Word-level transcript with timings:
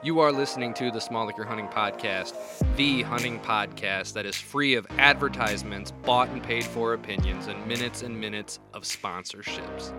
You 0.00 0.20
are 0.20 0.30
listening 0.30 0.74
to 0.74 0.92
the 0.92 1.00
Small 1.00 1.28
Acre 1.28 1.42
Hunting 1.42 1.66
Podcast, 1.66 2.32
the 2.76 3.02
hunting 3.02 3.40
podcast 3.40 4.12
that 4.12 4.26
is 4.26 4.36
free 4.36 4.76
of 4.76 4.86
advertisements, 4.96 5.90
bought 5.90 6.28
and 6.28 6.40
paid 6.40 6.62
for 6.62 6.94
opinions, 6.94 7.48
and 7.48 7.66
minutes 7.66 8.02
and 8.02 8.18
minutes 8.18 8.60
of 8.74 8.84
sponsorships. 8.84 9.92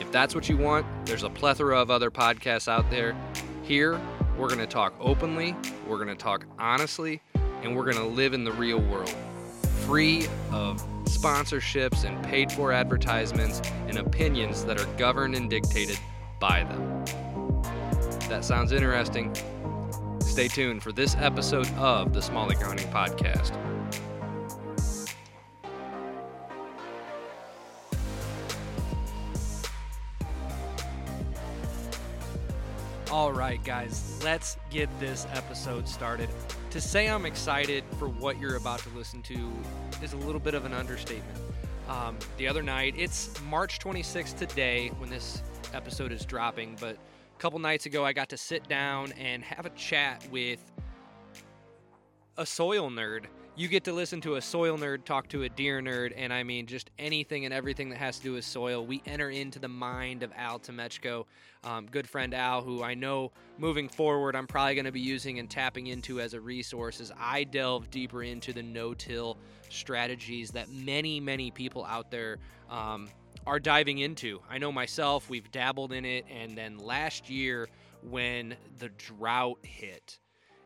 If 0.00 0.10
that's 0.10 0.34
what 0.34 0.48
you 0.48 0.56
want, 0.56 0.86
there's 1.04 1.22
a 1.22 1.28
plethora 1.28 1.78
of 1.78 1.90
other 1.90 2.10
podcasts 2.10 2.66
out 2.66 2.88
there. 2.90 3.14
Here, 3.62 4.00
we're 4.38 4.48
going 4.48 4.58
to 4.58 4.66
talk 4.66 4.94
openly, 4.98 5.54
we're 5.86 6.02
going 6.02 6.08
to 6.08 6.14
talk 6.14 6.46
honestly, 6.58 7.20
and 7.62 7.76
we're 7.76 7.84
going 7.84 7.98
to 7.98 8.06
live 8.06 8.32
in 8.32 8.42
the 8.42 8.52
real 8.52 8.80
world, 8.80 9.14
free 9.84 10.24
of 10.50 10.82
sponsorships 11.04 12.04
and 12.04 12.24
paid 12.24 12.50
for 12.50 12.72
advertisements 12.72 13.60
and 13.86 13.98
opinions 13.98 14.64
that 14.64 14.80
are 14.80 14.86
governed 14.96 15.34
and 15.34 15.50
dictated 15.50 15.98
by 16.40 16.64
them. 16.64 17.21
That 18.32 18.46
sounds 18.46 18.72
interesting. 18.72 19.30
Stay 20.20 20.48
tuned 20.48 20.82
for 20.82 20.90
this 20.90 21.14
episode 21.16 21.70
of 21.74 22.14
the 22.14 22.22
Small 22.22 22.50
Acre 22.50 22.64
Podcast. 22.90 23.52
All 33.10 33.34
right, 33.34 33.62
guys, 33.62 34.18
let's 34.24 34.56
get 34.70 34.88
this 34.98 35.26
episode 35.34 35.86
started. 35.86 36.30
To 36.70 36.80
say 36.80 37.10
I'm 37.10 37.26
excited 37.26 37.84
for 37.98 38.08
what 38.08 38.40
you're 38.40 38.56
about 38.56 38.78
to 38.78 38.88
listen 38.96 39.20
to 39.24 39.52
is 40.02 40.14
a 40.14 40.16
little 40.16 40.40
bit 40.40 40.54
of 40.54 40.64
an 40.64 40.72
understatement. 40.72 41.38
Um, 41.86 42.16
the 42.38 42.48
other 42.48 42.62
night, 42.62 42.94
it's 42.96 43.38
March 43.42 43.78
26th 43.78 44.38
today 44.38 44.88
when 44.96 45.10
this 45.10 45.42
episode 45.74 46.12
is 46.12 46.24
dropping, 46.24 46.78
but 46.80 46.96
couple 47.42 47.58
nights 47.58 47.86
ago, 47.86 48.04
I 48.04 48.12
got 48.12 48.28
to 48.28 48.36
sit 48.36 48.68
down 48.68 49.10
and 49.18 49.42
have 49.42 49.66
a 49.66 49.70
chat 49.70 50.24
with 50.30 50.60
a 52.38 52.46
soil 52.46 52.88
nerd. 52.88 53.24
You 53.56 53.66
get 53.66 53.82
to 53.82 53.92
listen 53.92 54.20
to 54.20 54.36
a 54.36 54.40
soil 54.40 54.78
nerd 54.78 55.04
talk 55.04 55.26
to 55.30 55.42
a 55.42 55.48
deer 55.48 55.80
nerd, 55.80 56.12
and 56.16 56.32
I 56.32 56.44
mean 56.44 56.66
just 56.66 56.92
anything 57.00 57.44
and 57.44 57.52
everything 57.52 57.88
that 57.88 57.98
has 57.98 58.18
to 58.18 58.22
do 58.22 58.32
with 58.34 58.44
soil. 58.44 58.86
We 58.86 59.02
enter 59.06 59.30
into 59.30 59.58
the 59.58 59.66
mind 59.66 60.22
of 60.22 60.32
Al 60.36 60.60
Temechko, 60.60 61.26
um, 61.64 61.86
good 61.90 62.08
friend 62.08 62.32
Al, 62.32 62.62
who 62.62 62.80
I 62.84 62.94
know 62.94 63.32
moving 63.58 63.88
forward 63.88 64.36
I'm 64.36 64.46
probably 64.46 64.76
going 64.76 64.84
to 64.84 64.92
be 64.92 65.00
using 65.00 65.40
and 65.40 65.50
tapping 65.50 65.88
into 65.88 66.20
as 66.20 66.34
a 66.34 66.40
resource 66.40 67.00
as 67.00 67.10
I 67.18 67.42
delve 67.42 67.90
deeper 67.90 68.22
into 68.22 68.52
the 68.52 68.62
no-till 68.62 69.36
strategies 69.68 70.52
that 70.52 70.70
many, 70.70 71.18
many 71.18 71.50
people 71.50 71.84
out 71.86 72.08
there 72.08 72.38
um, 72.70 73.08
are 73.46 73.58
diving 73.58 73.98
into. 73.98 74.40
I 74.48 74.58
know 74.58 74.72
myself, 74.72 75.28
we've 75.28 75.50
dabbled 75.50 75.92
in 75.92 76.04
it, 76.04 76.24
and 76.30 76.56
then 76.56 76.78
last 76.78 77.28
year 77.28 77.68
when 78.02 78.56
the 78.78 78.88
drought 78.90 79.58
hit 79.62 80.18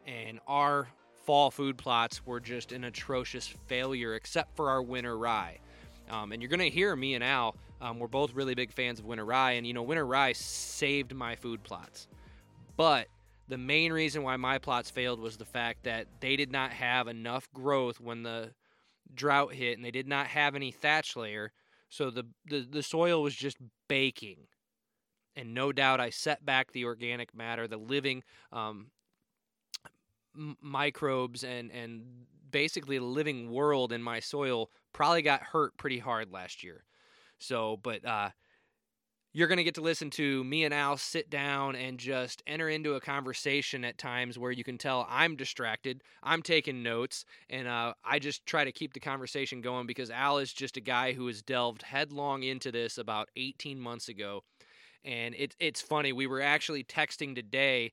and 0.07 0.41
our 0.47 0.89
fall 1.25 1.51
food 1.51 1.77
plots 1.77 2.25
were 2.25 2.41
just 2.41 2.73
an 2.73 2.85
atrocious 2.85 3.47
failure, 3.67 4.15
except 4.15 4.55
for 4.55 4.71
our 4.71 4.83
winter 4.83 5.19
rye. 5.19 5.59
Um, 6.09 6.33
and 6.33 6.41
you're 6.41 6.49
going 6.49 6.61
to 6.61 6.71
hear 6.71 6.95
me 6.95 7.15
and 7.15 7.25
Al, 7.25 7.57
um, 7.81 7.99
we're 7.99 8.07
both 8.07 8.33
really 8.35 8.55
big 8.55 8.73
fans 8.73 9.01
of 9.01 9.07
winter 9.07 9.25
rye, 9.25 9.53
and 9.53 9.67
you 9.67 9.73
know, 9.73 9.83
winter 9.83 10.07
rye 10.07 10.33
saved 10.33 11.15
my 11.15 11.35
food 11.35 11.63
plots. 11.63 12.07
But 12.77 13.09
the 13.49 13.59
main 13.59 13.93
reason 13.93 14.23
why 14.23 14.37
my 14.37 14.59
plots 14.59 14.91
failed 14.91 15.21
was 15.21 15.37
the 15.37 15.45
fact 15.45 15.85
that 15.85 16.07
they 16.21 16.37
did 16.37 16.53
not 16.53 16.73
have 16.73 17.09
enough 17.09 17.53
growth 17.53 18.01
when 18.01 18.23
the 18.23 18.53
drought 19.15 19.53
hit, 19.53 19.77
and 19.77 19.85
they 19.85 19.91
did 19.91 20.07
not 20.07 20.29
have 20.29 20.55
any 20.55 20.71
thatch 20.71 21.17
layer 21.17 21.53
so 21.89 22.11
the, 22.11 22.27
the, 22.47 22.67
the 22.71 22.83
soil 22.83 23.23
was 23.23 23.35
just 23.35 23.57
baking. 23.89 24.49
And 25.37 25.53
no 25.53 25.71
doubt 25.71 26.01
I 26.01 26.11
set 26.11 26.47
back 26.47 26.73
the 26.73 26.87
organic 26.87 27.35
matter, 27.35 27.69
the 27.69 27.77
living 27.77 28.23
um, 28.53 28.87
m- 30.35 30.57
microbes, 30.63 31.45
and, 31.45 31.71
and 31.71 32.05
basically 32.51 32.99
the 32.99 33.05
living 33.05 33.51
world 33.51 33.93
in 33.93 34.03
my 34.03 34.21
soil 34.21 34.71
probably 34.95 35.21
got 35.21 35.43
hurt 35.43 35.77
pretty 35.77 35.99
hard 35.99 36.33
last 36.33 36.65
year. 36.65 36.85
So, 37.39 37.79
but 37.83 38.03
uh, 38.05 38.31
you're 39.37 39.49
going 39.49 39.59
to 39.59 39.65
get 39.65 39.75
to 39.75 39.83
listen 39.83 40.09
to 40.09 40.43
me 40.45 40.65
and 40.65 40.73
Al 40.73 40.97
sit 40.97 41.29
down 41.29 41.77
and 41.77 41.99
just 41.99 42.43
enter 42.47 42.71
into 42.71 42.95
a 42.95 43.01
conversation 43.03 43.85
at 43.85 43.99
times 43.99 44.39
where 44.39 44.51
you 44.51 44.65
can 44.65 44.79
tell 44.79 45.07
I'm 45.11 45.37
distracted, 45.37 46.03
I'm 46.23 46.41
taking 46.41 46.83
notes, 46.83 47.27
and 47.51 47.69
uh, 47.69 47.93
I 48.03 48.19
just 48.19 48.47
try 48.47 48.65
to 48.65 48.73
keep 48.73 48.95
the 48.95 49.01
conversation 49.01 49.61
going 49.61 49.87
because 49.87 50.11
Al 50.11 50.39
is 50.39 50.55
just 50.55 50.79
a 50.79 50.81
guy 50.81 51.13
who 51.13 51.27
has 51.27 51.43
delved 51.43 51.83
headlong 51.83 52.45
into 52.45 52.73
this 52.73 52.97
about 52.97 53.29
18 53.37 53.79
months 53.79 54.09
ago. 54.09 54.43
And 55.05 55.35
it, 55.35 55.55
it's 55.61 55.83
funny, 55.83 56.15
we 56.15 56.27
were 56.27 56.41
actually 56.41 56.83
texting 56.83 57.35
today, 57.35 57.93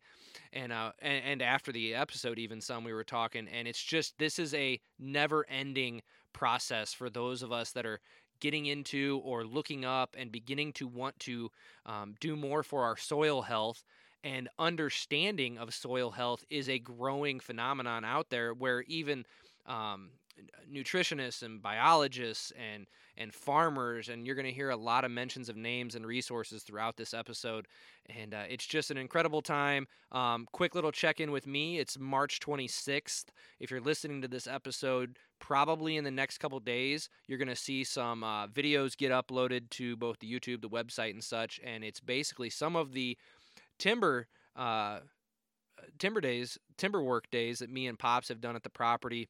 and, 0.54 0.72
uh, 0.72 0.94
and 1.02 1.26
and 1.26 1.42
after 1.42 1.74
the 1.74 1.94
episode, 1.94 2.40
even 2.40 2.62
some 2.62 2.86
we 2.86 2.94
were 2.94 3.04
talking, 3.04 3.50
and 3.50 3.68
it's 3.68 3.84
just 3.84 4.18
this 4.18 4.40
is 4.40 4.54
a 4.54 4.80
never-ending 4.98 6.04
process 6.32 6.94
for 6.94 7.10
those 7.10 7.44
of 7.44 7.52
us 7.52 7.72
that 7.74 7.86
are 7.86 8.00
getting 8.44 8.66
into 8.66 9.22
or 9.24 9.46
looking 9.46 9.86
up 9.86 10.18
and 10.20 10.30
beginning 10.30 10.74
to 10.74 10.86
want 10.86 11.18
to 11.18 11.50
um, 11.86 12.14
do 12.20 12.36
more 12.36 12.62
for 12.62 12.84
our 12.84 12.98
soil 12.98 13.42
health 13.42 13.86
and 14.22 14.50
understanding 14.60 15.58
of 15.58 15.74
soil 15.74 16.12
health 16.12 16.44
is 16.50 16.68
a 16.68 16.78
growing 16.78 17.40
phenomenon 17.40 18.04
out 18.04 18.30
there 18.30 18.54
where 18.54 18.82
even 18.82 19.26
um, 19.66 20.10
nutritionists 20.70 21.42
and 21.42 21.62
biologists 21.62 22.52
and 22.52 22.88
and 23.16 23.34
farmers 23.34 24.10
and 24.10 24.26
you're 24.26 24.36
going 24.36 24.48
to 24.48 24.52
hear 24.52 24.72
a 24.72 24.76
lot 24.76 25.06
of 25.06 25.12
mentions 25.12 25.48
of 25.48 25.56
names 25.56 25.94
and 25.96 26.06
resources 26.06 26.64
throughout 26.64 26.98
this 26.98 27.14
episode 27.14 27.68
and 28.10 28.34
uh, 28.34 28.44
it's 28.50 28.66
just 28.66 28.92
an 28.92 28.98
incredible 28.98 29.42
time. 29.42 29.88
Um, 30.12 30.48
quick 30.52 30.76
little 30.76 30.92
check-in 30.92 31.32
with 31.32 31.46
me 31.48 31.80
it's 31.80 31.98
march 31.98 32.40
26th 32.40 33.26
if 33.60 33.72
you're 33.72 33.80
listening 33.80 34.22
to 34.22 34.28
this 34.28 34.48
episode 34.48 35.18
probably 35.44 35.98
in 35.98 36.06
the 36.06 36.12
next 36.12 36.38
couple 36.38 36.58
days 36.62 37.10
you're 37.28 37.38
going 37.38 37.50
to 37.50 37.56
see 37.56 37.84
some 37.84 38.24
uh, 38.24 38.48
videos 38.48 38.96
get 38.96 39.12
uploaded 39.12 39.70
to 39.70 39.98
both 39.98 40.18
the 40.20 40.32
youtube 40.32 40.62
the 40.62 40.70
website 40.70 41.12
and 41.12 41.24
such 41.24 41.60
and 41.66 41.84
it's 41.84 42.00
basically 42.00 42.50
some 42.50 42.78
of 42.78 42.94
the 42.94 43.18
timber 43.78 44.28
uh, 44.56 45.00
timber 46.00 46.22
days 46.22 46.58
timber 46.78 47.04
work 47.04 47.30
days 47.30 47.60
that 47.60 47.70
me 47.70 47.88
and 47.88 48.00
pops 48.00 48.30
have 48.30 48.40
done 48.40 48.56
at 48.56 48.64
the 48.64 48.70
property 48.70 49.28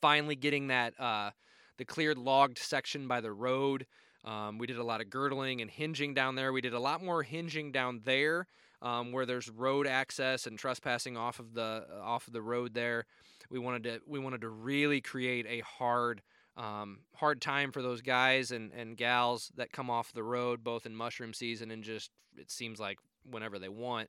finally 0.00 0.34
getting 0.34 0.66
that 0.68 0.98
uh, 0.98 1.30
the 1.78 1.84
cleared 1.84 2.18
logged 2.18 2.58
section 2.58 3.08
by 3.08 3.20
the 3.20 3.32
road. 3.32 3.86
Um, 4.24 4.58
we 4.58 4.66
did 4.66 4.76
a 4.76 4.84
lot 4.84 5.00
of 5.00 5.08
girdling 5.08 5.60
and 5.60 5.70
hinging 5.70 6.14
down 6.14 6.34
there. 6.34 6.52
We 6.52 6.60
did 6.60 6.74
a 6.74 6.78
lot 6.78 7.02
more 7.02 7.22
hinging 7.22 7.72
down 7.72 8.02
there 8.04 8.46
um, 8.82 9.12
where 9.12 9.26
there's 9.26 9.48
road 9.48 9.86
access 9.86 10.46
and 10.46 10.58
trespassing 10.58 11.16
off 11.16 11.38
of 11.38 11.54
the 11.54 11.86
off 12.02 12.26
of 12.26 12.32
the 12.32 12.42
road 12.42 12.74
there. 12.74 13.06
We 13.50 13.58
wanted 13.58 13.84
to 13.84 14.00
we 14.06 14.18
wanted 14.18 14.40
to 14.42 14.48
really 14.48 15.00
create 15.00 15.46
a 15.48 15.60
hard 15.60 16.22
um, 16.56 17.00
hard 17.14 17.40
time 17.40 17.72
for 17.72 17.82
those 17.82 18.02
guys 18.02 18.50
and, 18.50 18.72
and 18.72 18.96
gals 18.96 19.50
that 19.56 19.72
come 19.72 19.88
off 19.90 20.12
the 20.12 20.22
road 20.22 20.62
both 20.62 20.86
in 20.86 20.94
mushroom 20.94 21.32
season 21.32 21.70
and 21.70 21.82
just 21.82 22.10
it 22.36 22.50
seems 22.50 22.78
like 22.78 22.98
whenever 23.30 23.58
they 23.58 23.68
want. 23.68 24.08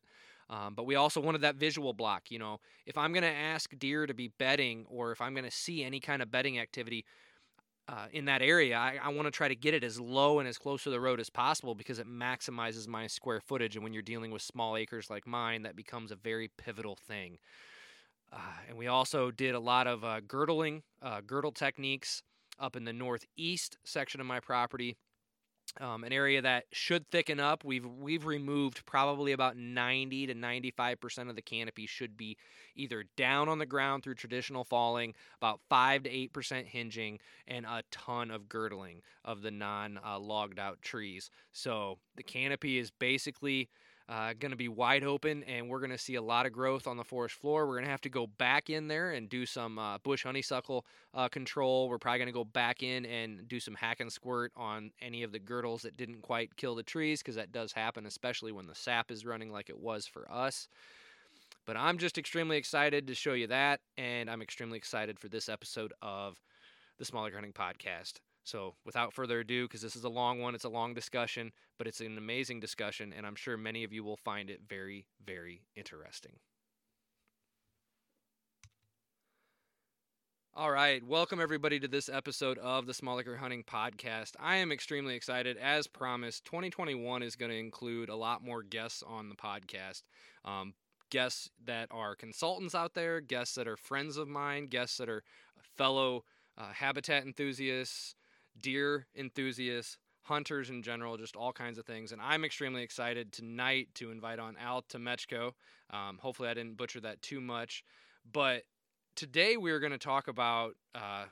Um, 0.50 0.76
but 0.76 0.86
we 0.86 0.96
also 0.96 1.22
wanted 1.22 1.42
that 1.42 1.56
visual 1.56 1.94
block 1.94 2.24
you 2.30 2.40
know. 2.40 2.60
If 2.86 2.98
i'm 2.98 3.14
going 3.14 3.24
to 3.24 3.30
ask 3.30 3.78
deer 3.78 4.06
to 4.06 4.14
be 4.14 4.28
bedding 4.28 4.86
or 4.90 5.12
if 5.12 5.22
i'm 5.22 5.34
going 5.34 5.46
to 5.46 5.52
see 5.52 5.84
any 5.84 6.00
kind 6.00 6.22
of 6.22 6.30
bedding 6.30 6.60
activity 6.60 7.06
uh, 7.92 8.06
in 8.14 8.26
that 8.26 8.42
area, 8.42 8.78
I, 8.78 8.98
I 9.04 9.10
want 9.10 9.26
to 9.26 9.32
try 9.32 9.50
to 9.50 9.56
get 9.56 9.74
it 9.74 9.84
as 9.84 10.00
low 10.00 10.40
and 10.40 10.48
as 10.48 10.58
close 10.58 10.84
to 10.84 10.90
the 10.90 11.00
road 11.00 11.20
as 11.20 11.30
possible 11.30 11.76
because 11.76 12.00
it 12.00 12.08
maximizes 12.08 12.88
my 12.88 13.06
square 13.08 13.42
footage. 13.42 13.76
And 13.76 13.84
when 13.84 13.92
you're 13.92 14.02
dealing 14.02 14.32
with 14.32 14.42
small 14.42 14.78
acres 14.78 15.10
like 15.10 15.28
mine, 15.28 15.64
that 15.64 15.76
becomes 15.76 16.10
a 16.12 16.16
very 16.16 16.50
pivotal 16.58 16.96
thing. 16.96 17.38
Uh, 18.32 18.38
and 18.70 18.78
we 18.78 18.88
also 18.88 19.30
did 19.30 19.56
a 19.56 19.60
lot 19.60 19.88
of 19.88 20.06
uh, 20.06 20.22
girdling, 20.22 20.84
uh, 21.02 21.20
girdle 21.26 21.52
techniques 21.52 22.24
up 22.58 22.78
in 22.78 22.86
the 22.86 22.94
northeast 22.94 23.78
section 23.84 24.22
of 24.22 24.28
my 24.28 24.40
property. 24.40 24.96
Um, 25.80 26.04
an 26.04 26.12
area 26.12 26.42
that 26.42 26.66
should 26.74 27.10
thicken 27.10 27.40
up. 27.40 27.64
We've 27.64 27.86
we've 27.86 28.26
removed 28.26 28.86
probably 28.86 29.32
about 29.32 29.56
90 29.56 30.28
to 30.28 30.34
95 30.34 31.00
percent 31.00 31.30
of 31.30 31.38
the 31.38 31.42
canopy 31.42 31.86
should 31.86 32.18
be 32.18 32.38
either 32.76 33.06
down 33.16 33.48
on 33.48 33.58
the 33.58 33.66
ground 33.66 34.04
through 34.04 34.16
traditional 34.16 34.66
falling, 34.66 35.14
about 35.38 35.62
five 35.70 36.04
to 36.04 36.10
eight 36.10 36.34
percent 36.34 36.68
hinging, 36.68 37.20
and 37.48 37.66
a 37.66 37.84
ton 37.90 38.32
of 38.32 38.50
girdling 38.50 39.02
of 39.24 39.42
the 39.42 39.52
non-logged 39.52 40.60
uh, 40.60 40.64
out 40.64 40.82
trees. 40.82 41.32
So 41.54 41.98
the 42.18 42.24
canopy 42.24 42.78
is 42.78 42.92
basically 42.92 43.70
uh, 44.10 44.34
going 44.40 44.52
to 44.52 44.58
be 44.58 44.68
wide 44.68 45.04
open, 45.04 45.44
and 45.44 45.70
we're 45.70 45.80
going 45.80 45.92
to 45.92 45.98
see 45.98 46.16
a 46.16 46.22
lot 46.22 46.46
of 46.46 46.52
growth 46.52 46.88
on 46.88 46.98
the 46.98 47.04
forest 47.04 47.36
floor. 47.36 47.66
We're 47.66 47.76
going 47.76 47.86
to 47.86 47.92
have 47.92 48.02
to 48.02 48.10
go 48.10 48.28
back 48.28 48.70
in 48.70 48.88
there 48.88 49.12
and 49.12 49.30
do 49.30 49.46
some 49.46 49.80
uh, 49.80 49.98
bush 50.00 50.24
honeysuckle 50.24 50.86
uh, 51.14 51.30
control. 51.30 51.88
We're 51.90 51.98
probably 51.98 52.20
going 52.20 52.28
to 52.28 52.34
go 52.34 52.44
back 52.44 52.84
in 52.84 53.06
and 53.06 53.48
do 53.48 53.60
some 53.60 53.76
hack 53.76 54.00
and 54.00 54.12
squirt 54.12 54.52
on 54.56 54.92
any 55.02 55.24
of 55.24 55.32
the 55.32 55.40
girdles 55.40 55.84
that 55.84 55.98
didn't 55.98 56.22
quite 56.22 56.56
kill 56.58 56.76
the 56.76 56.84
trees, 56.84 57.22
because 57.22 57.36
that 57.36 57.52
does 57.52 57.72
happen, 57.72 58.06
especially 58.06 58.52
when 58.52 58.68
the 58.68 58.76
sap 58.76 59.12
is 59.12 59.26
running 59.26 59.52
like 59.52 59.70
it 59.70 59.80
was 59.80 60.06
for 60.06 60.30
us. 60.32 60.68
But 61.66 61.78
I'm 61.78 61.98
just 61.98 62.18
extremely 62.18 62.58
excited 62.58 63.08
to 63.08 63.14
show 63.14 63.34
you 63.34 63.48
that, 63.48 63.82
and 63.98 64.30
I'm 64.30 64.42
extremely 64.42 64.78
excited 64.78 65.20
for 65.20 65.30
this 65.30 65.48
episode 65.48 65.94
of 66.02 66.42
the 66.98 67.06
Small 67.06 67.28
Acre 67.28 67.36
Hunting 67.36 67.54
Podcast. 67.54 68.14
So, 68.44 68.76
without 68.86 69.14
further 69.14 69.40
ado, 69.40 69.66
because 69.66 69.82
this 69.82 69.96
is 69.96 70.04
a 70.04 70.10
long 70.10 70.40
one, 70.40 70.56
it's 70.56 70.64
a 70.64 70.70
long 70.70 70.94
discussion, 70.94 71.52
but 71.78 71.88
it's 71.88 72.02
an 72.02 72.18
amazing 72.18 72.60
discussion, 72.60 73.14
and 73.16 73.26
I'm 73.26 73.36
sure 73.36 73.56
many 73.56 73.84
of 73.84 73.94
you 73.94 74.04
will 74.04 74.18
find 74.18 74.50
it 74.50 74.62
very, 74.68 75.06
very 75.24 75.62
interesting. 75.76 76.34
All 80.54 80.72
right, 80.72 81.02
welcome 81.06 81.40
everybody 81.40 81.80
to 81.80 81.88
this 81.88 82.10
episode 82.10 82.58
of 82.58 82.86
the 82.86 82.94
Small 82.94 83.20
Acre 83.20 83.38
Hunting 83.38 83.64
Podcast. 83.64 84.32
I 84.38 84.58
am 84.58 84.72
extremely 84.72 85.16
excited. 85.16 85.56
As 85.58 85.88
promised, 85.88 86.44
2021 86.44 87.24
is 87.24 87.38
going 87.38 87.52
to 87.52 87.58
include 87.58 88.10
a 88.10 88.16
lot 88.16 88.44
more 88.44 88.62
guests 88.62 89.02
on 89.02 89.30
the 89.30 89.36
podcast. 89.36 90.02
Um, 90.44 90.74
guests 91.10 91.50
that 91.64 91.88
are 91.90 92.16
consultants 92.16 92.76
out 92.76 92.96
there, 92.96 93.22
guests 93.22 93.56
that 93.56 93.68
are 93.68 93.78
friends 93.78 94.18
of 94.18 94.28
mine, 94.28 94.66
guests 94.66 94.98
that 94.98 95.08
are 95.08 95.24
fellow 95.78 96.26
uh, 96.58 96.74
habitat 96.74 97.24
enthusiasts, 97.24 98.16
deer 98.60 99.08
enthusiasts, 99.16 99.98
hunters 100.24 100.70
in 100.70 100.84
general, 100.84 101.18
just 101.18 101.36
all 101.36 101.52
kinds 101.54 101.78
of 101.78 101.86
things. 101.86 102.12
And 102.12 102.22
I'm 102.22 102.44
extremely 102.44 102.84
excited 102.84 103.32
tonight 103.32 103.90
to 103.96 104.12
invite 104.12 104.40
on 104.40 104.56
Al 104.58 104.84
Temechko. 104.84 105.52
Um, 105.90 106.20
hopefully, 106.22 106.50
I 106.50 106.54
didn't 106.54 106.78
butcher 106.78 107.02
that 107.02 107.22
too 107.22 107.42
much. 107.42 107.84
But 108.32 108.64
today 109.16 109.58
we're 109.58 109.80
going 109.80 109.92
to 109.92 109.98
talk 109.98 110.28
about 110.28 110.76
uh, 110.96 111.26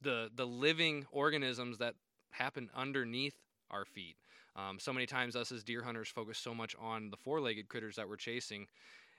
the 0.00 0.30
the 0.34 0.46
living 0.46 1.06
organisms 1.12 1.78
that 1.78 1.94
happen 2.30 2.70
underneath 2.74 3.34
our 3.70 3.84
feet. 3.84 4.16
Um, 4.56 4.78
so 4.78 4.92
many 4.92 5.06
times, 5.06 5.36
us 5.36 5.52
as 5.52 5.62
deer 5.62 5.82
hunters 5.82 6.08
focus 6.08 6.38
so 6.38 6.54
much 6.54 6.74
on 6.80 7.10
the 7.10 7.16
four-legged 7.16 7.68
critters 7.68 7.96
that 7.96 8.08
we're 8.08 8.16
chasing, 8.16 8.66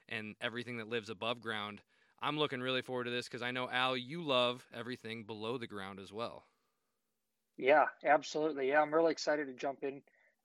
and 0.10 0.36
everything 0.42 0.78
that 0.78 0.90
lives 0.90 1.10
above 1.10 1.42
ground. 1.42 1.82
I'm 2.22 2.38
looking 2.38 2.62
really 2.62 2.82
forward 2.82 3.06
to 3.06 3.12
this 3.12 3.28
because 3.28 3.42
I 3.42 3.52
know 3.52 3.70
Al, 3.70 3.98
you 3.98 4.22
love 4.22 4.68
everything 4.74 5.24
below 5.24 5.58
the 5.58 5.68
ground 5.68 6.00
as 6.00 6.12
well. 6.12 6.44
Yeah, 7.58 7.86
absolutely. 8.06 8.70
Yeah, 8.70 8.82
I'm 8.82 8.94
really 8.94 9.12
excited 9.12 9.48
to 9.48 9.54
jump 9.54 9.84
in 9.84 10.02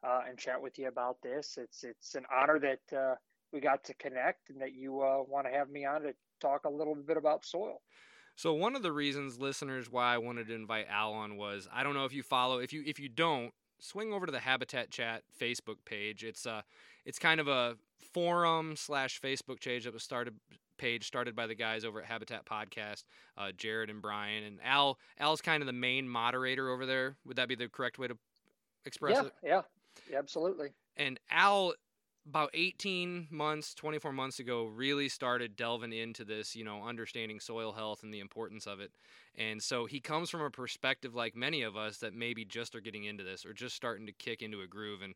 uh, 0.07 0.23
and 0.29 0.39
chat 0.39 0.61
with 0.61 0.79
you 0.79 0.89
about 0.89 1.21
this. 1.23 1.59
It's 1.61 1.85
it's 1.85 2.15
an 2.15 2.25
honor 2.35 2.59
that 2.61 2.97
uh, 2.97 3.15
we 3.53 3.61
got 3.61 3.85
to 3.85 3.95
connect 3.95 4.51
and 4.51 4.61
that 4.61 4.75
you 4.75 5.01
uh, 5.01 5.23
want 5.27 5.47
to 5.47 5.53
have 5.53 5.71
me 5.71 5.85
on 5.85 6.03
to 6.03 6.15
talk 6.41 6.65
a 6.65 6.71
little 6.71 6.95
bit 6.95 7.17
about 7.17 7.45
soil. 7.45 7.81
So 8.37 8.53
one 8.53 8.77
of 8.77 8.83
the 8.83 8.93
reasons, 8.93 9.39
listeners, 9.39 9.91
why 9.91 10.13
I 10.13 10.19
wanted 10.19 10.49
to 10.49 10.55
invite 10.55 10.87
Al 10.91 11.13
on 11.13 11.37
was 11.37 11.69
I 11.73 11.83
don't 11.83 11.95
know 11.95 12.05
if 12.05 12.13
you 12.13 12.23
follow. 12.23 12.59
If 12.59 12.73
you 12.73 12.83
if 12.87 13.01
you 13.01 13.09
don't, 13.09 13.53
swing 13.81 14.13
over 14.13 14.27
to 14.27 14.33
the 14.33 14.41
Habitat 14.41 14.91
Chat 14.91 15.23
Facebook 15.41 15.77
page. 15.85 16.23
It's 16.23 16.45
a 16.45 16.65
it's 17.05 17.19
kind 17.19 17.41
of 17.41 17.49
a 17.49 17.77
forum 18.13 18.77
slash 18.77 19.21
Facebook 19.21 19.61
page 19.63 19.85
that 19.85 19.95
was 19.95 20.03
started 20.03 20.35
page 20.79 21.07
started 21.07 21.35
by 21.35 21.47
the 21.47 21.55
guys 21.55 21.85
over 21.85 22.01
at 22.01 22.07
Habitat 22.07 22.45
Podcast, 22.45 23.05
uh, 23.37 23.53
Jared 23.57 23.91
and 23.91 24.03
Brian 24.03 24.45
and 24.45 24.59
Al. 24.65 24.99
Al's 25.19 25.41
kind 25.41 25.63
of 25.63 25.67
the 25.67 25.73
main 25.73 26.09
moderator 26.09 26.71
over 26.71 26.87
there. 26.87 27.17
Would 27.25 27.37
that 27.37 27.49
be 27.49 27.55
the 27.55 27.69
correct 27.69 27.99
way 27.99 28.09
to 28.09 28.17
express 28.85 29.17
yeah, 29.17 29.23
it? 29.23 29.33
Yeah, 29.43 29.63
yeah, 30.11 30.19
absolutely. 30.19 30.71
And 30.97 31.19
Al 31.31 31.75
about 32.29 32.51
18 32.55 33.29
months 33.31 33.73
24 33.75 34.13
months 34.13 34.41
ago 34.41 34.65
really 34.65 35.09
started 35.09 35.55
delving 35.55 35.93
into 35.93 36.25
this 36.25 36.57
you 36.57 36.65
know 36.65 36.83
understanding 36.83 37.39
soil 37.39 37.73
health 37.73 38.03
and 38.03 38.13
the 38.13 38.21
importance 38.21 38.67
of 38.67 38.81
it 38.81 38.91
and 39.37 39.63
so 39.63 39.87
he 39.87 40.01
comes 40.01 40.29
from 40.29 40.41
a 40.41 40.51
perspective 40.51 41.15
like 41.15 41.37
many 41.37 41.63
of 41.63 41.77
us 41.77 41.99
that 41.99 42.15
maybe 42.15 42.45
just 42.45 42.75
are 42.75 42.81
getting 42.81 43.05
into 43.05 43.23
this 43.23 43.47
or 43.47 43.53
just 43.53 43.77
starting 43.77 44.07
to 44.07 44.13
kick 44.13 44.43
into 44.43 44.61
a 44.61 44.67
groove 44.67 45.03
and 45.03 45.15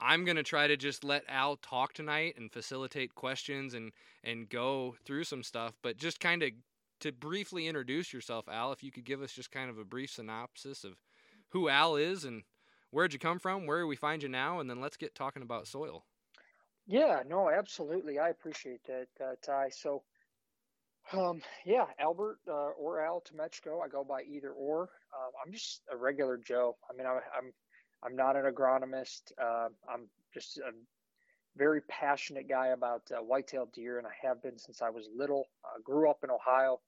i'm 0.00 0.24
going 0.24 0.36
to 0.36 0.42
try 0.42 0.66
to 0.66 0.76
just 0.76 1.04
let 1.04 1.24
al 1.28 1.56
talk 1.56 1.92
tonight 1.92 2.34
and 2.36 2.52
facilitate 2.52 3.14
questions 3.14 3.74
and 3.74 3.92
and 4.24 4.48
go 4.48 4.94
through 5.04 5.24
some 5.24 5.42
stuff 5.42 5.74
but 5.82 5.96
just 5.96 6.20
kind 6.20 6.42
of 6.42 6.50
to 7.00 7.12
briefly 7.12 7.66
introduce 7.66 8.12
yourself 8.12 8.46
al 8.48 8.72
if 8.72 8.82
you 8.82 8.90
could 8.90 9.04
give 9.04 9.22
us 9.22 9.32
just 9.32 9.50
kind 9.50 9.70
of 9.70 9.78
a 9.78 9.84
brief 9.84 10.10
synopsis 10.10 10.84
of 10.84 10.94
who 11.50 11.68
al 11.68 11.96
is 11.96 12.24
and 12.24 12.42
where'd 12.90 13.12
you 13.12 13.18
come 13.18 13.38
from 13.38 13.66
where 13.66 13.86
we 13.86 13.96
find 13.96 14.22
you 14.22 14.28
now 14.28 14.60
and 14.60 14.68
then 14.68 14.80
let's 14.80 14.96
get 14.96 15.14
talking 15.14 15.42
about 15.42 15.66
soil 15.66 16.04
yeah, 16.88 17.22
no, 17.28 17.50
absolutely. 17.50 18.18
I 18.18 18.30
appreciate 18.30 18.80
that, 18.86 19.08
uh, 19.22 19.34
Ty. 19.42 19.68
So, 19.68 20.02
um, 21.12 21.42
yeah, 21.66 21.84
Albert 21.98 22.38
uh, 22.48 22.70
or 22.78 23.04
Al 23.04 23.20
Temechko. 23.20 23.84
I 23.84 23.88
go 23.88 24.04
by 24.04 24.22
either 24.22 24.52
or. 24.52 24.88
Um, 25.14 25.30
I'm 25.44 25.52
just 25.52 25.82
a 25.92 25.96
regular 25.96 26.38
Joe. 26.38 26.78
I 26.90 26.96
mean, 26.96 27.06
I, 27.06 27.20
I'm, 27.36 27.52
I'm 28.02 28.16
not 28.16 28.36
an 28.36 28.44
agronomist. 28.44 29.32
Uh, 29.40 29.68
I'm 29.88 30.08
just 30.32 30.58
a 30.58 30.70
very 31.56 31.80
passionate 31.82 32.48
guy 32.48 32.68
about 32.68 33.02
uh, 33.10 33.22
white-tailed 33.22 33.72
deer, 33.72 33.98
and 33.98 34.06
I 34.06 34.26
have 34.26 34.42
been 34.42 34.58
since 34.58 34.82
I 34.82 34.90
was 34.90 35.08
little. 35.14 35.48
Uh, 35.64 35.80
grew 35.82 36.08
up 36.08 36.22
in 36.22 36.30
Ohio. 36.30 36.80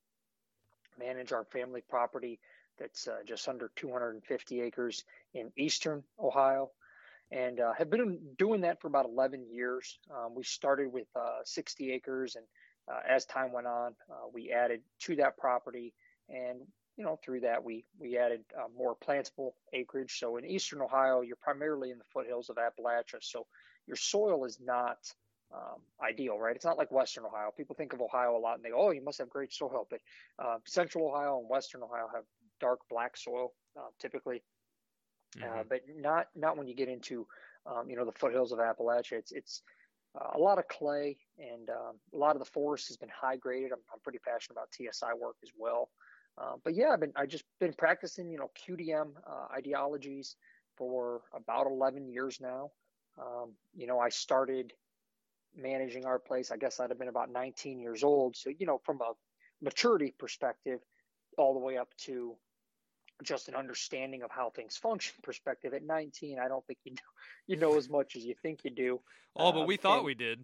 Manage 0.98 1.32
our 1.32 1.44
family 1.44 1.82
property 1.88 2.38
that's 2.78 3.08
uh, 3.08 3.18
just 3.26 3.48
under 3.48 3.70
250 3.76 4.60
acres 4.60 5.04
in 5.34 5.50
eastern 5.56 6.02
Ohio 6.18 6.70
and 7.32 7.60
uh, 7.60 7.72
have 7.74 7.90
been 7.90 8.18
doing 8.38 8.62
that 8.62 8.80
for 8.80 8.88
about 8.88 9.06
11 9.06 9.46
years. 9.50 9.98
Um, 10.10 10.34
we 10.34 10.42
started 10.42 10.92
with 10.92 11.06
uh, 11.14 11.38
60 11.44 11.92
acres, 11.92 12.36
and 12.36 12.44
uh, 12.90 13.00
as 13.08 13.24
time 13.24 13.52
went 13.52 13.68
on, 13.68 13.94
we 14.34 14.50
added 14.50 14.80
to 15.00 15.16
that 15.16 15.36
property, 15.38 15.94
and 16.28 16.60
you 16.96 17.04
know 17.04 17.19
through 17.25 17.40
that 17.40 17.62
we 17.62 17.84
we 17.98 18.19
added 18.19 18.44
uh, 18.58 18.69
more 18.76 18.96
plantable 18.96 19.52
acreage. 19.72 20.19
So 20.19 20.37
in 20.37 20.44
eastern 20.44 20.81
Ohio, 20.81 21.22
you're 21.22 21.37
primarily 21.40 21.90
in 21.90 21.98
the 21.98 22.04
foothills 22.12 22.50
of 22.50 22.56
Appalachia, 22.56 23.19
so 23.20 23.46
your 23.87 23.96
soil 23.96 24.44
is 24.44 24.58
not 24.60 24.98
um, 25.52 25.81
ideal, 26.02 26.38
right? 26.38 26.54
It's 26.54 26.64
not 26.64 26.78
like 26.78 26.92
Western 26.92 27.25
Ohio. 27.25 27.50
People 27.56 27.75
think 27.75 27.92
of 27.92 28.00
Ohio 28.00 28.37
a 28.37 28.38
lot 28.38 28.54
and 28.56 28.64
they 28.64 28.70
go, 28.70 28.87
oh, 28.87 28.90
you 28.92 29.02
must 29.02 29.19
have 29.19 29.28
great 29.28 29.52
soil, 29.52 29.88
but 29.90 29.98
uh, 30.38 30.58
Central 30.64 31.08
Ohio 31.08 31.40
and 31.40 31.48
Western 31.48 31.82
Ohio 31.82 32.08
have 32.14 32.22
dark 32.60 32.78
black 32.88 33.16
soil 33.16 33.52
typically 33.98 34.43
uh, 35.36 35.44
mm-hmm. 35.44 35.58
uh, 35.60 35.62
but 35.69 35.81
not 35.96 36.26
not 36.34 36.56
when 36.56 36.66
you 36.66 36.75
get 36.75 36.88
into 36.88 37.26
um, 37.66 37.88
you 37.88 37.96
know 37.96 38.04
the 38.04 38.12
foothills 38.12 38.52
of 38.52 38.58
Appalachia. 38.58 39.12
It's 39.12 39.32
it's 39.32 39.62
uh, 40.19 40.31
a 40.34 40.38
lot 40.38 40.58
of 40.58 40.66
clay 40.69 41.16
and 41.38 41.70
um, 41.70 41.96
a 42.12 42.16
lot 42.16 42.34
of 42.34 42.40
the 42.40 42.50
forest 42.50 42.88
has 42.88 42.96
been 42.96 43.10
high 43.10 43.36
graded. 43.36 43.72
I'm, 43.72 43.78
I'm 43.93 44.00
pretty 44.00 44.19
passionate 44.19 44.56
about 44.56 44.72
TSI 44.72 45.14
work 45.20 45.36
as 45.43 45.50
well. 45.56 45.90
Uh, 46.38 46.55
but 46.65 46.75
yeah, 46.75 46.91
I've 46.91 47.00
been 47.00 47.12
I 47.17 47.27
just 47.27 47.44
been 47.59 47.73
practicing 47.73 48.31
you 48.31 48.38
know 48.38 48.50
QDM 48.67 49.11
uh, 49.29 49.55
ideologies 49.55 50.37
for 50.77 51.23
about 51.35 51.67
11 51.67 52.09
years 52.09 52.38
now. 52.41 52.71
Um, 53.21 53.53
you 53.75 53.87
know, 53.87 53.99
I 53.99 54.09
started 54.09 54.73
managing 55.55 56.06
our 56.06 56.19
place. 56.19 56.50
I 56.50 56.56
guess 56.56 56.81
I'd 56.81 56.91
have 56.91 56.99
been 56.99 57.09
about 57.09 57.31
19 57.31 57.81
years 57.81 58.03
old. 58.03 58.37
So 58.37 58.50
you 58.50 58.67
know, 58.67 58.81
from 58.85 59.00
a 59.00 59.12
maturity 59.62 60.15
perspective, 60.19 60.81
all 61.37 61.55
the 61.55 61.61
way 61.61 61.77
up 61.77 61.88
to 62.05 62.37
just 63.23 63.49
an 63.49 63.55
understanding 63.55 64.23
of 64.23 64.31
how 64.31 64.50
things 64.50 64.77
function 64.77 65.15
perspective 65.23 65.75
at 65.75 65.82
19 65.82 66.38
i 66.38 66.49
don't 66.49 66.67
think 66.67 66.79
you 66.84 66.93
know 66.93 66.99
you 67.46 67.56
know 67.56 67.77
as 67.77 67.89
much 67.89 68.17
as 68.17 68.25
you 68.25 68.34
think 68.43 68.60
you 68.65 68.70
do 68.70 69.01
oh 69.37 69.53
but 69.53 69.67
we 69.67 69.75
um, 69.75 69.79
thought 69.79 69.96
and, 69.99 70.06
we 70.06 70.15
did 70.15 70.43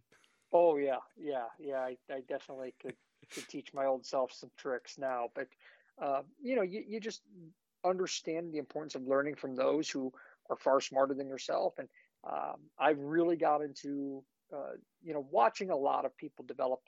oh 0.53 0.77
yeah 0.77 0.99
yeah 1.17 1.45
yeah 1.59 1.79
i, 1.79 1.97
I 2.11 2.21
definitely 2.29 2.75
could, 2.81 2.95
could 3.33 3.49
teach 3.49 3.73
my 3.73 3.87
old 3.87 4.05
self 4.05 4.33
some 4.33 4.51
tricks 4.59 4.99
now 4.99 5.29
but 5.35 5.49
uh, 6.03 6.23
you 6.43 6.57
know 6.57 6.63
you, 6.63 6.83
you 6.87 7.01
just 7.01 7.23
understand 7.85 8.53
the 8.53 8.59
importance 8.59 8.95
of 8.95 9.07
learning 9.07 9.35
from 9.35 9.55
those 9.55 9.89
who 9.89 10.13
are 10.51 10.57
far 10.57 10.81
smarter 10.81 11.15
than 11.15 11.29
yourself 11.29 11.75
and 11.79 11.89
um, 12.29 12.57
i've 12.79 12.99
really 12.99 13.37
got 13.37 13.63
into 13.63 14.23
uh, 14.55 14.73
you 15.03 15.13
know 15.13 15.27
watching 15.31 15.71
a 15.71 15.77
lot 15.77 16.05
of 16.05 16.17
people 16.17 16.45
develop 16.47 16.81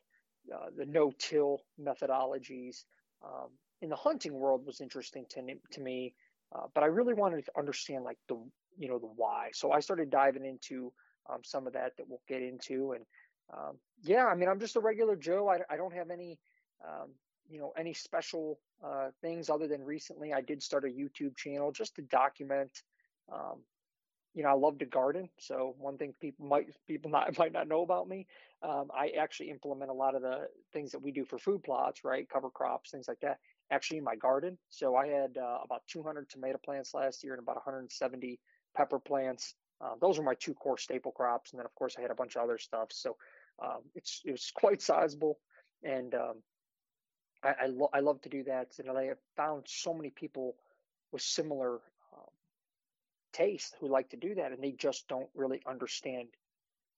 uh, 0.54 0.66
the 0.76 0.86
no-till 0.86 1.60
methodologies 1.80 2.84
um, 3.24 3.48
in 3.82 3.88
the 3.88 3.96
hunting 3.96 4.32
world 4.32 4.64
was 4.66 4.80
interesting 4.80 5.24
to, 5.30 5.42
to 5.72 5.80
me, 5.80 6.14
uh, 6.54 6.66
but 6.74 6.82
I 6.82 6.86
really 6.86 7.14
wanted 7.14 7.44
to 7.44 7.52
understand 7.56 8.04
like 8.04 8.18
the 8.28 8.36
you 8.78 8.88
know 8.88 8.98
the 8.98 9.06
why. 9.06 9.50
So 9.52 9.72
I 9.72 9.80
started 9.80 10.10
diving 10.10 10.44
into 10.44 10.92
um, 11.30 11.40
some 11.44 11.66
of 11.66 11.72
that 11.74 11.96
that 11.96 12.08
we'll 12.08 12.22
get 12.28 12.42
into, 12.42 12.92
and 12.92 13.04
um, 13.52 13.76
yeah, 14.02 14.26
I 14.26 14.34
mean 14.34 14.48
I'm 14.48 14.60
just 14.60 14.76
a 14.76 14.80
regular 14.80 15.16
Joe. 15.16 15.48
I, 15.48 15.58
I 15.72 15.76
don't 15.76 15.94
have 15.94 16.10
any 16.10 16.38
um, 16.86 17.10
you 17.48 17.58
know 17.58 17.72
any 17.76 17.94
special 17.94 18.58
uh, 18.84 19.08
things 19.22 19.50
other 19.50 19.66
than 19.68 19.82
recently 19.82 20.32
I 20.32 20.40
did 20.40 20.62
start 20.62 20.84
a 20.84 20.88
YouTube 20.88 21.36
channel 21.36 21.72
just 21.72 21.96
to 21.96 22.02
document. 22.02 22.70
Um, 23.32 23.62
you 24.34 24.42
know, 24.42 24.50
I 24.50 24.54
love 24.54 24.78
to 24.78 24.84
garden. 24.84 25.28
So 25.38 25.74
one 25.78 25.96
thing 25.98 26.14
people 26.20 26.46
might 26.46 26.66
people 26.86 27.10
not 27.16 27.36
might 27.38 27.52
not 27.52 27.68
know 27.68 27.82
about 27.82 28.08
me, 28.08 28.26
um, 28.62 28.88
I 28.96 29.12
actually 29.18 29.50
implement 29.50 29.90
a 29.90 29.94
lot 29.94 30.14
of 30.14 30.22
the 30.22 30.48
things 30.72 30.92
that 30.92 31.02
we 31.02 31.10
do 31.12 31.24
for 31.24 31.38
food 31.38 31.62
plots, 31.62 32.04
right? 32.04 32.28
Cover 32.28 32.50
crops, 32.50 32.90
things 32.90 33.08
like 33.08 33.20
that 33.20 33.38
actually 33.70 33.98
in 33.98 34.04
my 34.04 34.16
garden. 34.16 34.58
So 34.70 34.96
I 34.96 35.06
had 35.08 35.36
uh, 35.36 35.58
about 35.64 35.82
200 35.88 36.28
tomato 36.28 36.58
plants 36.64 36.94
last 36.94 37.22
year 37.22 37.34
and 37.34 37.42
about 37.42 37.56
170 37.56 38.40
pepper 38.76 38.98
plants. 38.98 39.54
Uh, 39.80 39.94
those 40.00 40.18
are 40.18 40.22
my 40.22 40.34
two 40.34 40.54
core 40.54 40.78
staple 40.78 41.12
crops, 41.12 41.52
and 41.52 41.58
then 41.58 41.66
of 41.66 41.74
course 41.74 41.96
I 41.98 42.02
had 42.02 42.10
a 42.10 42.14
bunch 42.14 42.36
of 42.36 42.42
other 42.42 42.58
stuff. 42.58 42.88
So 42.90 43.16
um, 43.62 43.80
it's 43.94 44.22
it's 44.24 44.50
quite 44.50 44.82
sizable, 44.82 45.38
and 45.82 46.14
um, 46.14 46.42
I 47.42 47.54
I, 47.62 47.66
lo- 47.66 47.90
I, 47.92 48.00
love 48.00 48.20
to 48.22 48.28
do 48.28 48.44
that. 48.44 48.68
And 48.78 48.90
I 48.96 49.04
have 49.04 49.18
found 49.36 49.64
so 49.66 49.94
many 49.94 50.10
people 50.10 50.56
with 51.12 51.22
similar 51.22 51.74
um, 52.14 52.30
taste 53.32 53.76
who 53.80 53.88
like 53.88 54.10
to 54.10 54.16
do 54.16 54.34
that, 54.36 54.52
and 54.52 54.62
they 54.62 54.72
just 54.72 55.08
don't 55.08 55.28
really 55.34 55.62
understand 55.66 56.28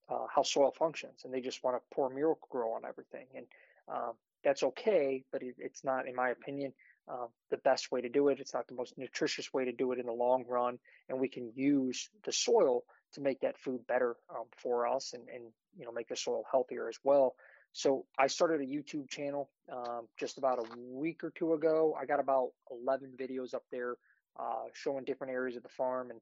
uh, 0.09 0.27
how 0.35 0.43
soil 0.43 0.73
functions, 0.73 1.23
and 1.25 1.33
they 1.33 1.41
just 1.41 1.63
want 1.63 1.77
to 1.77 1.95
pour 1.95 2.11
Miracle-Gro 2.11 2.73
on 2.73 2.85
everything. 2.85 3.27
And 3.35 3.47
um, 3.89 4.13
that's 4.43 4.63
okay, 4.63 5.25
but 5.33 5.43
it, 5.43 5.55
it's 5.59 5.85
not, 5.85 6.09
in 6.09 6.15
my 6.15 6.31
opinion, 6.31 6.73
uh, 7.09 7.27
the 7.51 7.57
best 7.59 7.91
way 7.91 8.01
to 8.01 8.09
do 8.09 8.29
it. 8.29 8.41
It's 8.41 8.55
not 8.55 8.69
the 8.69 8.75
most 8.75 8.97
nutritious 8.97 9.53
way 9.53 9.65
to 9.65 9.73
do 9.73 9.93
it 9.93 9.99
in 9.99 10.07
the 10.07 10.13
long 10.13 10.45
run, 10.49 10.79
and 11.09 11.19
we 11.19 11.29
can 11.29 11.53
use 11.55 12.09
the 12.25 12.33
soil 12.33 12.85
to 13.15 13.21
make 13.21 13.41
that 13.41 13.59
food 13.59 13.87
better 13.87 14.17
um, 14.31 14.45
for 14.57 14.87
us 14.87 15.13
and, 15.13 15.29
and 15.29 15.45
you 15.77 15.85
know 15.85 15.93
make 15.93 16.09
the 16.09 16.17
soil 16.17 16.45
healthier 16.51 16.89
as 16.89 16.99
well. 17.03 17.35
So 17.73 18.05
I 18.19 18.27
started 18.27 18.61
a 18.61 18.65
YouTube 18.65 19.09
channel 19.09 19.49
um, 19.73 20.09
just 20.19 20.39
about 20.39 20.59
a 20.59 20.65
week 20.79 21.23
or 21.23 21.31
two 21.31 21.53
ago. 21.53 21.97
I 22.01 22.05
got 22.05 22.21
about 22.21 22.51
11 22.71 23.13
videos 23.19 23.55
up 23.55 23.63
there 23.71 23.95
uh, 24.39 24.65
showing 24.73 25.05
different 25.05 25.33
areas 25.33 25.57
of 25.57 25.63
the 25.63 25.69
farm 25.69 26.11
and 26.11 26.21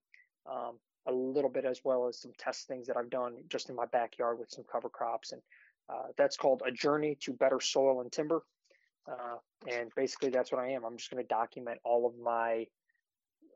um, 0.50 0.78
a 1.06 1.12
little 1.12 1.50
bit 1.50 1.64
as 1.64 1.80
well 1.84 2.06
as 2.06 2.20
some 2.20 2.32
test 2.38 2.68
things 2.68 2.86
that 2.86 2.96
I've 2.96 3.10
done 3.10 3.36
just 3.48 3.70
in 3.70 3.76
my 3.76 3.86
backyard 3.86 4.38
with 4.38 4.50
some 4.50 4.64
cover 4.70 4.88
crops. 4.88 5.32
And 5.32 5.40
uh, 5.88 6.08
that's 6.16 6.36
called 6.36 6.62
A 6.66 6.70
Journey 6.70 7.16
to 7.20 7.32
Better 7.32 7.60
Soil 7.60 8.00
and 8.02 8.12
Timber. 8.12 8.42
Uh, 9.10 9.38
and 9.66 9.90
basically, 9.96 10.28
that's 10.28 10.52
what 10.52 10.60
I 10.60 10.70
am. 10.72 10.84
I'm 10.84 10.98
just 10.98 11.10
going 11.10 11.22
to 11.22 11.28
document 11.28 11.78
all 11.82 12.06
of 12.06 12.18
my 12.22 12.66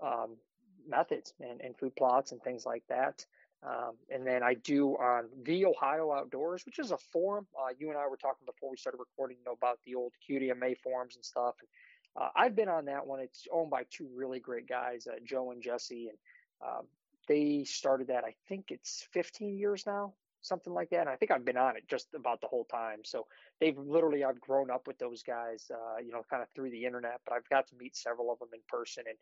um, 0.02 0.37
methods 0.88 1.34
and, 1.40 1.61
and 1.61 1.76
food 1.76 1.94
plots 1.94 2.32
and 2.32 2.42
things 2.42 2.64
like 2.64 2.84
that. 2.88 3.26
Um, 3.64 3.92
and 4.11 4.26
then 4.26 4.42
I 4.42 4.54
do 4.54 4.97
on 4.97 5.28
the 5.45 5.66
Ohio 5.66 6.12
Outdoors, 6.12 6.66
which 6.66 6.81
is 6.81 6.90
a 6.90 6.99
forum. 6.99 7.47
Uh, 7.57 7.73
you 7.78 7.90
and 7.90 7.99
I 7.99 8.09
were 8.09 8.16
talking 8.16 8.45
before 8.45 8.71
we 8.71 8.76
started 8.76 8.99
recording 8.99 9.37
you 9.38 9.45
know, 9.45 9.52
about 9.52 9.78
the 9.87 9.95
old 9.95 10.12
QDMA 10.28 10.78
forums 10.78 11.14
and 11.14 11.25
stuff. 11.25 11.54
And, 11.61 11.69
uh, 12.16 12.31
I've 12.35 12.57
been 12.57 12.69
on 12.69 12.87
that 12.87 13.07
one. 13.07 13.21
It's 13.21 13.47
owned 13.52 13.71
by 13.71 13.85
two 13.90 14.09
really 14.14 14.40
great 14.40 14.69
guys, 14.69 15.07
uh, 15.07 15.16
Joe 15.25 15.52
and 15.52 15.62
Jesse, 15.62 16.09
and 16.09 16.19
um, 16.61 16.87
they 17.28 17.64
started 17.64 18.09
that. 18.09 18.25
I 18.25 18.35
think 18.49 18.66
it's 18.71 19.07
15 19.12 19.57
years 19.57 19.85
now, 19.87 20.12
something 20.42 20.73
like 20.73 20.90
that. 20.90 21.00
And 21.00 21.09
I 21.09 21.16
think 21.16 21.31
I've 21.31 21.45
been 21.45 21.57
on 21.57 21.76
it 21.76 21.85
just 21.88 22.09
about 22.14 22.40
the 22.40 22.49
whole 22.49 22.64
time. 22.64 22.99
So 23.04 23.26
they've 23.61 23.78
literally 23.78 24.25
I've 24.25 24.40
grown 24.40 24.71
up 24.71 24.87
with 24.87 24.99
those 24.99 25.23
guys, 25.23 25.71
uh, 25.73 26.00
you 26.04 26.11
know, 26.11 26.23
kind 26.28 26.42
of 26.42 26.49
through 26.54 26.71
the 26.71 26.85
internet. 26.85 27.21
But 27.25 27.35
I've 27.35 27.49
got 27.49 27.69
to 27.69 27.76
meet 27.76 27.97
several 27.97 28.33
of 28.33 28.40
them 28.40 28.49
in 28.52 28.61
person, 28.69 29.04
and 29.07 29.16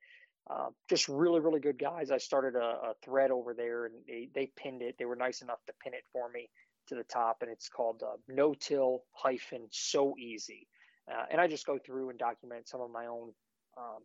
um, 0.49 0.75
just 0.89 1.09
really, 1.09 1.41
really 1.41 1.61
good 1.61 1.79
guys. 1.79 2.11
I 2.11 2.19
started 2.19 2.57
a, 2.57 2.91
a, 2.91 2.95
thread 3.05 3.31
over 3.31 3.55
there 3.55 3.87
and 3.87 3.95
they, 4.07 4.29
they 4.35 4.51
pinned 4.57 4.83
it. 4.83 4.97
They 4.99 5.05
were 5.05 5.17
nice 5.17 5.43
enough 5.43 5.65
to 5.67 5.73
pin 5.83 5.95
it 5.95 6.05
for 6.13 6.29
me 6.31 6.49
to 6.89 6.95
the 6.95 7.05
top, 7.05 7.39
and 7.43 7.51
it's 7.51 7.69
called 7.69 8.03
uh, 8.03 8.17
No 8.29 8.55
Till 8.55 9.03
hyphen 9.13 9.69
So 9.71 10.17
Easy. 10.19 10.67
Uh, 11.11 11.25
and 11.31 11.41
I 11.41 11.47
just 11.47 11.67
go 11.67 11.79
through 11.79 12.11
and 12.11 12.19
document 12.19 12.69
some 12.69 12.81
of 12.81 12.91
my 12.91 13.07
own, 13.07 13.33
um, 13.77 14.03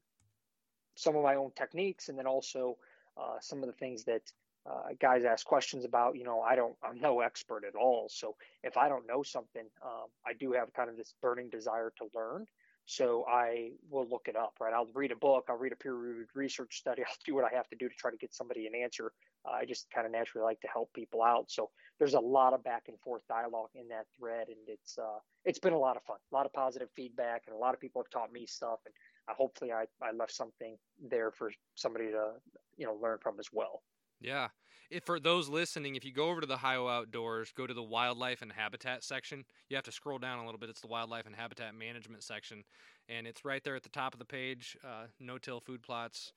some 0.96 1.16
of 1.16 1.24
my 1.24 1.36
own 1.36 1.52
techniques, 1.56 2.10
and 2.10 2.18
then 2.18 2.28
also 2.28 2.78
uh, 3.18 3.38
some 3.42 3.62
of 3.62 3.68
the 3.68 3.74
things 3.74 4.04
that 4.06 4.22
uh, 4.70 4.90
guys 5.00 5.24
ask 5.24 5.46
questions 5.46 5.86
about. 5.86 6.16
You 6.16 6.24
know, 6.24 6.42
I 6.42 6.56
don't, 6.56 6.76
I'm 6.84 7.00
no 7.00 7.22
expert 7.22 7.64
at 7.68 7.76
all. 7.76 8.08
So 8.10 8.36
if 8.64 8.78
I 8.78 8.90
don't 8.90 9.08
know 9.08 9.24
something, 9.24 9.66
um, 9.84 10.08
I 10.26 10.34
do 10.34 10.54
have 10.54 10.74
kind 10.74 10.90
of 10.90 10.98
this 10.98 11.14
burning 11.22 11.50
desire 11.50 11.92
to 11.98 12.08
learn. 12.16 12.46
So 12.86 13.26
I 13.28 13.72
will 13.90 14.08
look 14.08 14.28
it 14.28 14.36
up, 14.36 14.54
right? 14.62 14.74
I'll 14.74 14.90
read 14.94 15.12
a 15.12 15.16
book, 15.16 15.46
I'll 15.50 15.58
read 15.58 15.74
a 15.74 15.76
peer-reviewed 15.76 16.28
research 16.36 16.78
study, 16.78 17.04
I'll 17.08 17.16
do 17.26 17.34
what 17.34 17.44
I 17.44 17.56
have 17.56 17.68
to 17.70 17.76
do 17.76 17.90
to 17.90 17.96
try 17.96 18.12
to 18.12 18.18
get 18.18 18.34
somebody 18.34 18.68
an 18.68 18.74
answer. 18.76 19.12
Uh, 19.46 19.54
I 19.54 19.66
just 19.66 19.90
kind 19.90 20.06
of 20.06 20.12
naturally 20.12 20.44
like 20.44 20.62
to 20.62 20.68
help 20.68 20.94
people 20.94 21.24
out. 21.24 21.50
So 21.50 21.72
there's 21.98 22.14
a 22.14 22.20
lot 22.20 22.54
of 22.54 22.64
back 22.64 22.84
and 22.88 23.00
forth 23.00 23.24
dialogue 23.28 23.70
in 23.74 23.88
that 23.90 24.06
thread, 24.18 24.48
and 24.50 24.58
it's 24.68 24.98
uh, 24.98 25.20
it's 25.46 25.60
been 25.60 25.74
a 25.74 25.80
lot 25.80 25.98
of 25.98 26.04
fun, 26.04 26.18
a 26.32 26.36
lot 26.36 26.46
of 26.46 26.54
positive 26.54 26.90
feedback, 26.96 27.44
and 27.48 27.56
a 27.56 27.60
lot 27.60 27.74
of 27.74 27.80
people 27.80 28.02
have 28.02 28.10
taught 28.10 28.32
me 28.32 28.46
stuff, 28.46 28.80
and 28.86 28.94
uh, 29.28 29.34
hopefully 29.34 29.72
I, 29.72 29.86
I 30.02 30.12
left 30.12 30.34
something 30.34 30.78
there 31.10 31.32
for 31.32 31.52
somebody 31.76 32.12
to 32.12 32.34
you 32.78 32.86
know 32.86 32.98
learn 33.02 33.18
from 33.22 33.40
as 33.40 33.48
well. 33.52 33.82
Yeah. 34.26 34.48
If 34.92 35.04
for 35.04 35.20
those 35.20 35.50
listening, 35.50 35.96
if 35.96 36.06
you 36.06 36.12
go 36.12 36.30
over 36.30 36.42
to 36.42 36.48
the 36.48 36.56
Ohio 36.56 36.88
Outdoors, 36.88 37.52
go 37.52 37.66
to 37.66 37.74
the 37.74 37.84
wildlife 37.84 38.42
and 38.42 38.52
habitat 38.52 39.04
section. 39.04 39.46
You 39.70 39.78
have 39.78 39.86
to 39.86 39.92
scroll 39.92 40.20
down 40.20 40.40
a 40.40 40.46
little 40.46 40.60
bit. 40.60 40.70
It's 40.70 40.82
the 40.82 40.88
wildlife 40.88 41.26
and 41.26 41.36
habitat 41.36 41.74
management 41.74 42.24
section, 42.24 42.64
and 43.10 43.26
it's 43.26 43.44
right 43.44 43.64
there 43.64 43.76
at 43.76 43.84
the 43.84 43.90
top 43.90 44.14
of 44.14 44.20
the 44.20 44.26
page. 44.26 44.78
Uh, 44.84 45.08
no-till 45.20 45.60
food 45.60 45.82
plots 45.82 46.34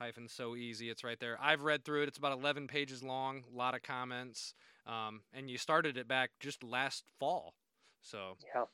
hyphen 0.00 0.28
so 0.28 0.54
easy. 0.54 0.90
It's 0.90 1.02
right 1.02 1.18
there. 1.18 1.36
I've 1.40 1.62
read 1.62 1.84
through 1.84 2.02
it. 2.04 2.08
It's 2.08 2.18
about 2.18 2.38
11 2.38 2.68
pages 2.68 3.02
long. 3.02 3.42
A 3.52 3.56
lot 3.56 3.74
of 3.74 3.82
comments, 3.82 4.54
um, 4.86 5.22
and 5.32 5.50
you 5.50 5.58
started 5.58 5.96
it 5.96 6.06
back 6.06 6.30
just 6.40 6.62
last 6.62 7.04
fall. 7.18 7.54
So 8.00 8.36
yeah. 8.54 8.64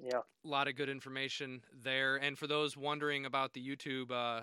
Yeah. 0.00 0.20
A 0.44 0.48
lot 0.48 0.68
of 0.68 0.76
good 0.76 0.88
information 0.88 1.62
there. 1.72 2.16
And 2.16 2.38
for 2.38 2.46
those 2.46 2.76
wondering 2.76 3.26
about 3.26 3.52
the 3.52 3.66
YouTube, 3.66 4.10
uh, 4.10 4.42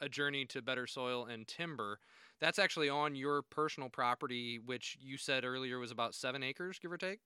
A 0.00 0.08
Journey 0.08 0.44
to 0.46 0.62
Better 0.62 0.86
Soil 0.86 1.26
and 1.26 1.46
Timber, 1.46 2.00
that's 2.40 2.58
actually 2.58 2.88
on 2.88 3.14
your 3.14 3.42
personal 3.42 3.88
property, 3.88 4.60
which 4.64 4.96
you 5.00 5.16
said 5.16 5.44
earlier 5.44 5.78
was 5.78 5.90
about 5.90 6.14
seven 6.14 6.42
acres, 6.42 6.78
give 6.78 6.92
or 6.92 6.98
take. 6.98 7.20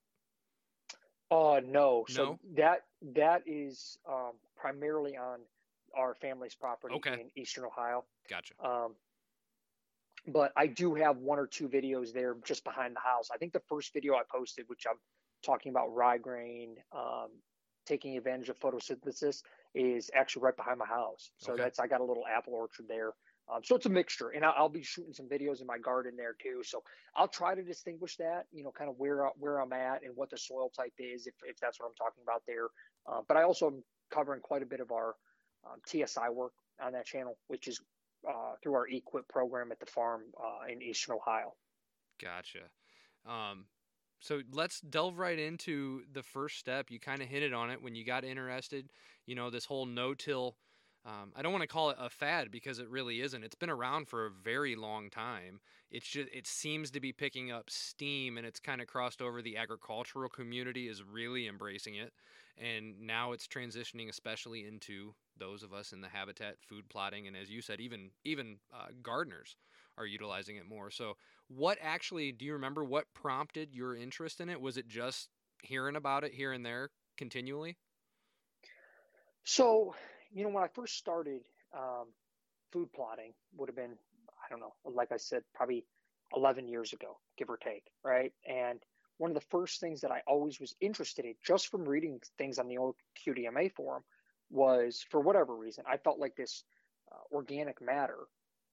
Uh, 1.30 1.60
no. 1.64 2.04
So 2.08 2.38
that 2.56 2.84
that 3.14 3.42
is 3.46 3.98
um, 4.08 4.32
primarily 4.56 5.16
on 5.16 5.40
our 5.96 6.14
family's 6.14 6.54
property 6.54 6.94
okay. 6.96 7.14
in 7.14 7.30
Eastern 7.36 7.64
Ohio. 7.64 8.04
Gotcha. 8.28 8.54
Um, 8.64 8.94
but 10.26 10.52
I 10.56 10.66
do 10.66 10.94
have 10.94 11.18
one 11.18 11.38
or 11.38 11.46
two 11.46 11.68
videos 11.68 12.12
there 12.12 12.36
just 12.44 12.64
behind 12.64 12.94
the 12.94 13.00
house. 13.00 13.28
I 13.32 13.38
think 13.38 13.52
the 13.52 13.62
first 13.68 13.92
video 13.92 14.14
I 14.14 14.22
posted, 14.30 14.64
which 14.68 14.84
I'm 14.88 14.98
talking 15.44 15.70
about 15.70 15.94
rye 15.94 16.18
grain, 16.18 16.76
um, 16.92 17.28
taking 17.86 18.16
advantage 18.16 18.48
of 18.48 18.58
photosynthesis, 18.58 19.42
is 19.74 20.10
actually 20.14 20.42
right 20.42 20.56
behind 20.56 20.78
my 20.78 20.86
house. 20.86 21.30
So 21.38 21.52
okay. 21.52 21.62
that's 21.62 21.78
I 21.78 21.86
got 21.86 22.00
a 22.00 22.04
little 22.04 22.24
apple 22.26 22.54
orchard 22.54 22.86
there. 22.88 23.12
Um, 23.52 23.62
so 23.64 23.74
it's 23.74 23.86
a 23.86 23.90
mixture, 23.90 24.28
and 24.28 24.44
I'll, 24.44 24.54
I'll, 24.56 24.68
be 24.68 24.82
shooting 24.82 25.12
some 25.12 25.26
videos 25.26 25.60
in 25.60 25.66
my 25.66 25.78
garden 25.78 26.14
there 26.16 26.36
too. 26.40 26.62
So 26.62 26.82
I'll 27.16 27.28
try 27.28 27.54
to 27.54 27.62
distinguish 27.62 28.16
that, 28.16 28.44
you 28.52 28.62
know, 28.62 28.70
kind 28.70 28.88
of 28.88 28.96
where 28.98 29.28
where 29.38 29.60
I'm 29.60 29.72
at 29.72 30.04
and 30.04 30.14
what 30.14 30.30
the 30.30 30.38
soil 30.38 30.70
type 30.76 30.92
is, 30.98 31.26
if 31.26 31.34
if 31.44 31.58
that's 31.58 31.80
what 31.80 31.86
I'm 31.86 31.94
talking 31.94 32.22
about 32.22 32.42
there. 32.46 32.66
Uh, 33.10 33.22
but 33.26 33.36
I 33.36 33.42
also 33.42 33.66
am 33.66 33.82
covering 34.12 34.40
quite 34.40 34.62
a 34.62 34.66
bit 34.66 34.80
of 34.80 34.92
our 34.92 35.14
um, 35.66 35.80
TSI 35.86 36.28
work 36.32 36.52
on 36.80 36.92
that 36.92 37.06
channel, 37.06 37.36
which 37.48 37.66
is 37.66 37.80
uh, 38.28 38.54
through 38.62 38.74
our 38.74 38.86
EQIP 38.86 39.28
program 39.28 39.72
at 39.72 39.80
the 39.80 39.86
farm 39.86 40.22
uh, 40.38 40.70
in 40.70 40.82
Eastern 40.82 41.16
Ohio. 41.16 41.54
Gotcha. 42.22 42.68
Um, 43.26 43.64
so 44.20 44.42
let's 44.52 44.80
delve 44.80 45.18
right 45.18 45.38
into 45.38 46.02
the 46.12 46.22
first 46.22 46.58
step. 46.58 46.90
You 46.90 47.00
kind 47.00 47.22
of 47.22 47.28
hinted 47.28 47.52
on 47.52 47.70
it 47.70 47.82
when 47.82 47.94
you 47.94 48.04
got 48.04 48.24
interested. 48.24 48.90
You 49.26 49.34
know, 49.34 49.50
this 49.50 49.64
whole 49.64 49.86
no-till 49.86 50.56
um, 51.06 51.32
I 51.34 51.40
don't 51.40 51.52
want 51.52 51.62
to 51.62 51.68
call 51.68 51.90
it 51.90 51.96
a 51.98 52.10
fad 52.10 52.50
because 52.50 52.78
it 52.78 52.88
really 52.88 53.22
isn't. 53.22 53.42
It's 53.42 53.54
been 53.54 53.70
around 53.70 54.08
for 54.08 54.26
a 54.26 54.30
very 54.30 54.76
long 54.76 55.08
time. 55.08 55.60
It's 55.90 56.06
just 56.06 56.28
it 56.32 56.46
seems 56.46 56.90
to 56.90 57.00
be 57.00 57.12
picking 57.12 57.50
up 57.50 57.70
steam, 57.70 58.36
and 58.36 58.46
it's 58.46 58.60
kind 58.60 58.82
of 58.82 58.86
crossed 58.86 59.22
over. 59.22 59.40
The 59.40 59.56
agricultural 59.56 60.28
community 60.28 60.88
is 60.88 61.02
really 61.02 61.48
embracing 61.48 61.94
it, 61.94 62.12
and 62.58 63.00
now 63.00 63.32
it's 63.32 63.46
transitioning, 63.46 64.10
especially 64.10 64.66
into 64.66 65.14
those 65.38 65.62
of 65.62 65.72
us 65.72 65.92
in 65.92 66.02
the 66.02 66.08
habitat 66.08 66.56
food 66.60 66.88
plotting, 66.90 67.26
and 67.26 67.36
as 67.36 67.50
you 67.50 67.62
said, 67.62 67.80
even 67.80 68.10
even 68.24 68.58
uh, 68.72 68.88
gardeners 69.02 69.56
are 69.96 70.06
utilizing 70.06 70.56
it 70.56 70.68
more. 70.68 70.90
So, 70.90 71.16
what 71.48 71.78
actually 71.80 72.30
do 72.30 72.44
you 72.44 72.52
remember? 72.52 72.84
What 72.84 73.06
prompted 73.14 73.74
your 73.74 73.96
interest 73.96 74.40
in 74.40 74.50
it? 74.50 74.60
Was 74.60 74.76
it 74.76 74.86
just 74.86 75.30
hearing 75.62 75.96
about 75.96 76.24
it 76.24 76.34
here 76.34 76.52
and 76.52 76.64
there 76.64 76.90
continually? 77.16 77.76
So 79.44 79.94
you 80.32 80.44
know, 80.44 80.50
when 80.50 80.64
I 80.64 80.68
first 80.68 80.96
started 80.96 81.42
um, 81.76 82.06
food 82.72 82.92
plotting, 82.92 83.32
would 83.56 83.68
have 83.68 83.76
been, 83.76 83.96
I 84.28 84.50
don't 84.50 84.60
know, 84.60 84.74
like 84.84 85.12
I 85.12 85.16
said, 85.16 85.42
probably 85.54 85.84
11 86.34 86.68
years 86.68 86.92
ago, 86.92 87.18
give 87.36 87.50
or 87.50 87.56
take, 87.56 87.84
right? 88.04 88.32
And 88.48 88.80
one 89.18 89.30
of 89.30 89.34
the 89.34 89.46
first 89.50 89.80
things 89.80 90.00
that 90.00 90.10
I 90.10 90.22
always 90.26 90.60
was 90.60 90.74
interested 90.80 91.24
in, 91.24 91.34
just 91.44 91.68
from 91.68 91.84
reading 91.84 92.20
things 92.38 92.58
on 92.58 92.68
the 92.68 92.78
old 92.78 92.96
QDMA 93.26 93.72
forum, 93.72 94.02
was 94.50 95.04
for 95.10 95.20
whatever 95.20 95.54
reason, 95.54 95.84
I 95.88 95.96
felt 95.96 96.18
like 96.18 96.36
this 96.36 96.64
uh, 97.12 97.34
organic 97.34 97.80
matter 97.80 98.18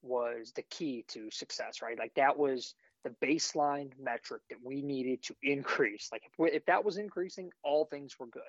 was 0.01 0.53
the 0.55 0.63
key 0.63 1.05
to 1.09 1.29
success, 1.31 1.81
right? 1.81 1.97
Like 1.97 2.13
that 2.15 2.37
was 2.37 2.75
the 3.03 3.09
baseline 3.25 3.91
metric 3.99 4.41
that 4.49 4.59
we 4.63 4.81
needed 4.81 5.23
to 5.23 5.35
increase. 5.43 6.09
Like 6.11 6.23
if, 6.25 6.31
we, 6.37 6.51
if 6.51 6.65
that 6.65 6.83
was 6.85 6.97
increasing, 6.97 7.51
all 7.63 7.85
things 7.85 8.15
were 8.19 8.27
good. 8.27 8.41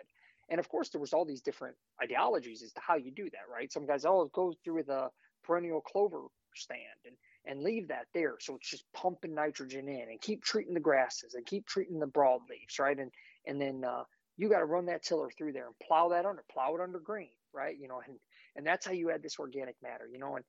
And 0.50 0.58
of 0.58 0.68
course, 0.68 0.88
there 0.88 1.00
was 1.00 1.12
all 1.12 1.24
these 1.24 1.42
different 1.42 1.76
ideologies 2.02 2.62
as 2.62 2.72
to 2.72 2.80
how 2.80 2.96
you 2.96 3.10
do 3.10 3.24
that, 3.24 3.52
right? 3.52 3.72
Some 3.72 3.86
guys, 3.86 4.04
oh, 4.04 4.30
go 4.32 4.54
through 4.64 4.84
the 4.84 5.08
perennial 5.44 5.80
clover 5.80 6.22
stand 6.54 6.80
and 7.04 7.16
and 7.44 7.62
leave 7.62 7.88
that 7.88 8.06
there, 8.12 8.36
so 8.40 8.56
it's 8.56 8.68
just 8.68 8.84
pumping 8.92 9.34
nitrogen 9.34 9.88
in, 9.88 10.08
and 10.10 10.20
keep 10.20 10.42
treating 10.42 10.74
the 10.74 10.80
grasses 10.80 11.32
and 11.32 11.46
keep 11.46 11.66
treating 11.66 11.98
the 11.98 12.06
broadleaves, 12.06 12.78
right? 12.78 12.98
And 12.98 13.10
and 13.46 13.60
then 13.60 13.84
uh, 13.84 14.02
you 14.36 14.48
got 14.48 14.58
to 14.58 14.66
run 14.66 14.86
that 14.86 15.02
tiller 15.02 15.30
through 15.30 15.52
there 15.52 15.66
and 15.66 15.74
plow 15.82 16.08
that 16.10 16.26
under, 16.26 16.44
plow 16.50 16.74
it 16.74 16.80
under 16.80 17.00
green, 17.00 17.30
right? 17.54 17.76
You 17.78 17.88
know, 17.88 18.00
and 18.06 18.18
and 18.56 18.66
that's 18.66 18.84
how 18.84 18.92
you 18.92 19.10
add 19.10 19.22
this 19.22 19.38
organic 19.38 19.76
matter, 19.82 20.06
you 20.10 20.18
know. 20.18 20.36
And 20.36 20.44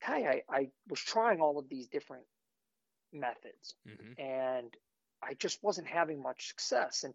Kai, 0.00 0.42
I, 0.48 0.56
I 0.56 0.68
was 0.88 1.00
trying 1.00 1.40
all 1.40 1.58
of 1.58 1.68
these 1.68 1.88
different 1.88 2.24
methods, 3.12 3.74
mm-hmm. 3.88 4.20
and 4.20 4.72
I 5.22 5.34
just 5.34 5.58
wasn't 5.62 5.88
having 5.88 6.22
much 6.22 6.48
success. 6.48 7.02
And 7.04 7.14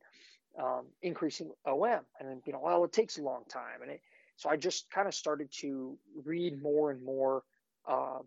um, 0.61 0.85
increasing 1.01 1.51
OM. 1.65 2.01
And 2.19 2.41
you 2.45 2.53
know, 2.53 2.61
well, 2.63 2.83
it 2.83 2.93
takes 2.93 3.17
a 3.17 3.21
long 3.23 3.43
time, 3.49 3.81
and 3.81 3.91
it, 3.91 4.01
so 4.35 4.49
I 4.49 4.57
just 4.57 4.89
kind 4.91 5.07
of 5.07 5.13
started 5.13 5.51
to 5.59 5.97
read 6.23 6.61
more 6.61 6.91
and 6.91 7.03
more 7.03 7.43
um, 7.87 8.23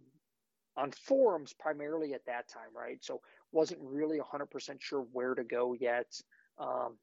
on 0.76 0.92
forums, 0.92 1.52
primarily 1.52 2.14
at 2.14 2.26
that 2.26 2.48
time, 2.48 2.68
right? 2.76 3.02
So 3.02 3.20
wasn't 3.52 3.80
really 3.82 4.18
100% 4.18 4.80
sure 4.80 5.06
where 5.12 5.34
to 5.34 5.44
go 5.44 5.74
yet, 5.74 6.20
um, 6.58 6.98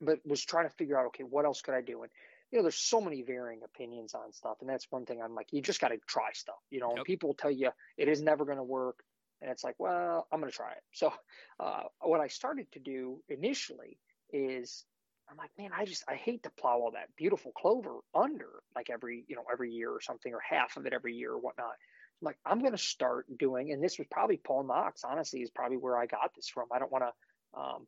but 0.00 0.20
was 0.26 0.44
trying 0.44 0.68
to 0.68 0.74
figure 0.74 0.98
out, 0.98 1.06
okay, 1.06 1.24
what 1.24 1.44
else 1.44 1.62
could 1.62 1.74
I 1.74 1.80
do? 1.80 2.02
And 2.02 2.10
you 2.52 2.58
know, 2.58 2.62
there's 2.62 2.76
so 2.76 3.00
many 3.00 3.22
varying 3.22 3.62
opinions 3.64 4.14
on 4.14 4.32
stuff. 4.32 4.58
And 4.60 4.70
that's 4.70 4.86
one 4.90 5.04
thing 5.04 5.20
I'm 5.20 5.34
like, 5.34 5.52
you 5.52 5.60
just 5.60 5.80
got 5.80 5.88
to 5.88 5.98
try 6.06 6.30
stuff, 6.32 6.56
you 6.70 6.78
know, 6.80 6.96
Yep. 6.96 7.06
people 7.06 7.34
tell 7.34 7.50
you 7.50 7.70
it 7.96 8.08
is 8.08 8.22
never 8.22 8.44
going 8.44 8.58
to 8.58 8.62
work. 8.62 9.00
And 9.42 9.50
it's 9.50 9.64
like, 9.64 9.74
well, 9.78 10.26
I'm 10.32 10.40
going 10.40 10.50
to 10.50 10.56
try 10.56 10.72
it. 10.72 10.82
So, 10.92 11.12
uh, 11.60 11.82
what 12.00 12.20
I 12.20 12.28
started 12.28 12.70
to 12.72 12.78
do 12.78 13.22
initially 13.28 13.98
is 14.32 14.84
I'm 15.28 15.36
like, 15.36 15.50
man, 15.58 15.70
I 15.76 15.84
just, 15.84 16.04
I 16.08 16.14
hate 16.14 16.44
to 16.44 16.50
plow 16.50 16.78
all 16.78 16.92
that 16.92 17.08
beautiful 17.16 17.50
clover 17.52 17.96
under 18.14 18.48
like 18.76 18.90
every, 18.90 19.24
you 19.26 19.34
know, 19.34 19.44
every 19.52 19.72
year 19.72 19.90
or 19.90 20.00
something, 20.00 20.32
or 20.32 20.40
half 20.40 20.76
of 20.76 20.86
it 20.86 20.92
every 20.92 21.14
year 21.14 21.32
or 21.32 21.38
whatnot. 21.38 21.74
I'm 22.22 22.26
like, 22.26 22.38
I'm 22.46 22.60
going 22.60 22.72
to 22.72 22.78
start 22.78 23.26
doing, 23.38 23.72
and 23.72 23.82
this 23.82 23.98
was 23.98 24.06
probably 24.10 24.36
Paul 24.36 24.64
Knox, 24.64 25.02
honestly, 25.04 25.40
is 25.40 25.50
probably 25.50 25.76
where 25.78 25.98
I 25.98 26.06
got 26.06 26.30
this 26.34 26.48
from. 26.48 26.68
I 26.72 26.78
don't 26.78 26.92
want 26.92 27.04
to, 27.04 27.60
um, 27.60 27.86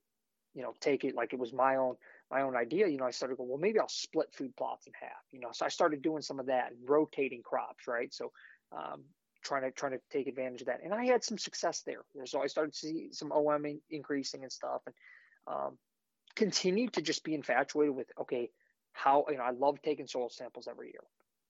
you 0.55 0.63
know, 0.63 0.75
take 0.81 1.05
it 1.05 1.15
like 1.15 1.33
it 1.33 1.39
was 1.39 1.53
my 1.53 1.77
own 1.77 1.95
my 2.31 2.43
own 2.43 2.57
idea, 2.57 2.87
you 2.89 2.99
know, 2.99 3.07
I 3.07 3.11
started 3.11 3.39
going, 3.39 3.49
well, 3.49 3.59
maybe 3.59 3.79
I'll 3.79 3.89
split 3.89 4.35
food 4.35 4.55
plots 4.57 4.87
in 4.87 4.93
half, 5.01 5.11
you 5.31 5.41
know. 5.41 5.49
So 5.53 5.65
I 5.65 5.69
started 5.69 6.03
doing 6.03 6.21
some 6.21 6.39
of 6.39 6.47
that 6.47 6.73
and 6.73 6.89
rotating 6.89 7.43
crops, 7.43 7.87
right? 7.89 8.13
So 8.13 8.33
um, 8.77 9.05
trying 9.43 9.63
to 9.63 9.71
trying 9.71 9.93
to 9.93 10.01
take 10.13 10.27
advantage 10.27 10.61
of 10.61 10.67
that, 10.67 10.81
and 10.85 10.93
I 10.93 11.07
had 11.07 11.25
some 11.25 11.39
success 11.39 11.83
there. 11.87 12.03
So 12.27 12.43
I 12.43 12.47
started 12.47 12.73
to 12.73 12.79
see 12.79 13.09
some 13.13 13.33
OM 13.33 13.65
in, 13.65 13.81
increasing 13.91 14.43
and 14.43 14.53
stuff, 14.53 14.83
and 14.87 14.95
um, 15.47 15.79
continued 16.39 16.93
to 16.93 17.03
just 17.03 17.25
be 17.25 17.35
infatuated 17.35 17.95
with 17.95 18.07
okay, 18.21 18.49
how 18.93 19.25
you 19.29 19.37
know 19.37 19.43
I 19.43 19.51
love 19.51 19.83
taking 19.83 20.07
soil 20.07 20.31
samples 20.31 20.69
every 20.71 20.87
year, 20.87 21.03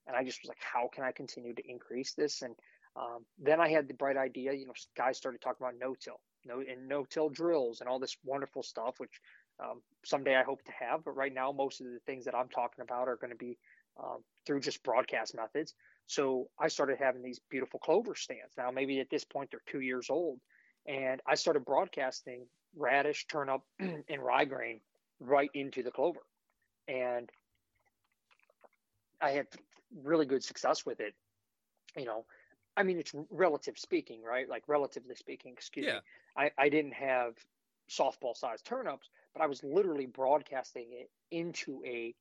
and 0.07 0.17
I 0.17 0.23
just 0.23 0.39
was 0.41 0.49
like, 0.49 0.57
how 0.59 0.89
can 0.93 1.03
I 1.03 1.11
continue 1.11 1.53
to 1.53 1.61
increase 1.69 2.13
this? 2.15 2.41
And 2.41 2.55
um, 2.95 3.23
then 3.37 3.61
I 3.61 3.69
had 3.69 3.87
the 3.87 3.93
bright 3.93 4.17
idea, 4.17 4.53
you 4.53 4.65
know, 4.65 4.73
guys 4.97 5.15
started 5.15 5.41
talking 5.41 5.65
about 5.65 5.75
no-till, 5.79 6.19
no 6.45 6.59
and 6.59 6.87
no-till 6.87 7.29
drills 7.29 7.81
and 7.81 7.87
all 7.87 7.99
this 7.99 8.17
wonderful 8.25 8.63
stuff, 8.63 8.95
which 8.97 9.21
um, 9.63 9.81
someday 10.03 10.35
I 10.35 10.43
hope 10.43 10.63
to 10.63 10.71
have. 10.71 11.05
But 11.05 11.15
right 11.15 11.33
now, 11.33 11.51
most 11.51 11.81
of 11.81 11.87
the 11.87 11.99
things 12.07 12.25
that 12.25 12.35
I'm 12.35 12.49
talking 12.49 12.81
about 12.81 13.07
are 13.07 13.17
going 13.17 13.31
to 13.31 13.37
be 13.37 13.59
um, 14.03 14.23
through 14.47 14.61
just 14.61 14.83
broadcast 14.83 15.35
methods. 15.35 15.75
So 16.07 16.49
I 16.59 16.67
started 16.67 16.97
having 16.99 17.21
these 17.21 17.39
beautiful 17.51 17.79
clover 17.79 18.15
stands. 18.15 18.57
Now, 18.57 18.71
maybe 18.71 18.99
at 18.99 19.11
this 19.11 19.23
point 19.23 19.49
they're 19.51 19.61
two 19.71 19.81
years 19.81 20.07
old, 20.09 20.39
and 20.87 21.21
I 21.27 21.35
started 21.35 21.63
broadcasting 21.63 22.47
radish, 22.75 23.27
turnip, 23.27 23.61
and 23.79 24.03
rye 24.21 24.45
grain 24.45 24.81
right 25.19 25.49
into 25.53 25.83
the 25.83 25.91
clover, 25.91 26.21
and 26.87 27.29
I 29.21 29.31
had 29.31 29.47
really 30.03 30.25
good 30.25 30.43
success 30.43 30.85
with 30.85 30.99
it. 30.99 31.13
You 31.97 32.05
know, 32.05 32.25
I 32.77 32.83
mean, 32.83 32.99
it's 32.99 33.13
relative 33.29 33.77
speaking, 33.77 34.21
right? 34.23 34.47
Like 34.47 34.63
relatively 34.67 35.15
speaking, 35.15 35.53
excuse 35.53 35.85
Yeah. 35.85 35.95
me. 35.95 35.99
I, 36.37 36.51
I 36.57 36.69
didn't 36.69 36.93
have 36.93 37.33
softball 37.89 38.35
sized 38.35 38.65
turnips, 38.65 39.09
but 39.33 39.41
I 39.41 39.47
was 39.47 39.63
literally 39.63 40.05
broadcasting 40.05 40.87
it 40.91 41.09
into 41.31 41.81
a 41.85 42.13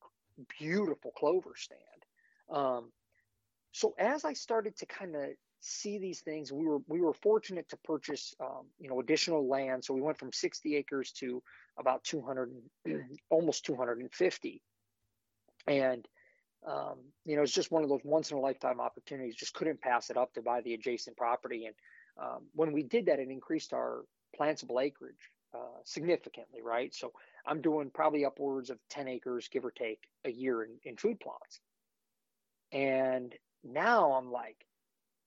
beautiful 0.58 1.12
clover 1.12 1.54
stand. 1.56 1.80
Um, 2.50 2.92
so 3.72 3.94
as 3.98 4.24
I 4.24 4.32
started 4.32 4.76
to 4.78 4.86
kind 4.86 5.14
of 5.14 5.30
see 5.60 5.98
these 5.98 6.20
things, 6.20 6.52
we 6.52 6.66
were 6.66 6.78
we 6.86 7.00
were 7.00 7.14
fortunate 7.14 7.68
to 7.70 7.76
purchase 7.78 8.34
um, 8.40 8.66
you 8.78 8.88
know 8.88 9.00
additional 9.00 9.48
land. 9.48 9.84
So 9.84 9.94
we 9.94 10.00
went 10.00 10.18
from 10.18 10.32
60 10.32 10.76
acres 10.76 11.12
to 11.12 11.42
about 11.78 12.04
200, 12.04 12.52
almost 13.30 13.64
250, 13.64 14.62
and 15.66 16.08
um, 16.66 16.96
you 17.24 17.36
know 17.36 17.42
it's 17.42 17.52
just 17.52 17.70
one 17.70 17.82
of 17.82 17.88
those 17.88 18.00
once 18.04 18.30
in 18.30 18.36
a 18.36 18.40
lifetime 18.40 18.80
opportunities. 18.80 19.34
Just 19.34 19.54
couldn't 19.54 19.80
pass 19.80 20.10
it 20.10 20.16
up 20.16 20.32
to 20.34 20.42
buy 20.42 20.60
the 20.60 20.74
adjacent 20.74 21.16
property, 21.16 21.66
and 21.66 21.74
um, 22.20 22.46
when 22.54 22.72
we 22.72 22.82
did 22.82 23.06
that, 23.06 23.18
it 23.18 23.28
increased 23.30 23.72
our 23.72 24.04
plantable 24.38 24.82
acreage 24.82 25.30
uh, 25.54 25.80
significantly, 25.84 26.60
right? 26.62 26.94
So 26.94 27.12
I'm 27.46 27.60
doing 27.60 27.90
probably 27.92 28.24
upwards 28.24 28.70
of 28.70 28.78
10 28.90 29.08
acres, 29.08 29.48
give 29.48 29.64
or 29.64 29.70
take, 29.70 30.00
a 30.24 30.30
year 30.30 30.62
in, 30.64 30.70
in 30.84 30.96
food 30.96 31.20
plots. 31.20 31.60
And 32.72 33.34
now 33.64 34.12
I'm 34.12 34.30
like, 34.30 34.56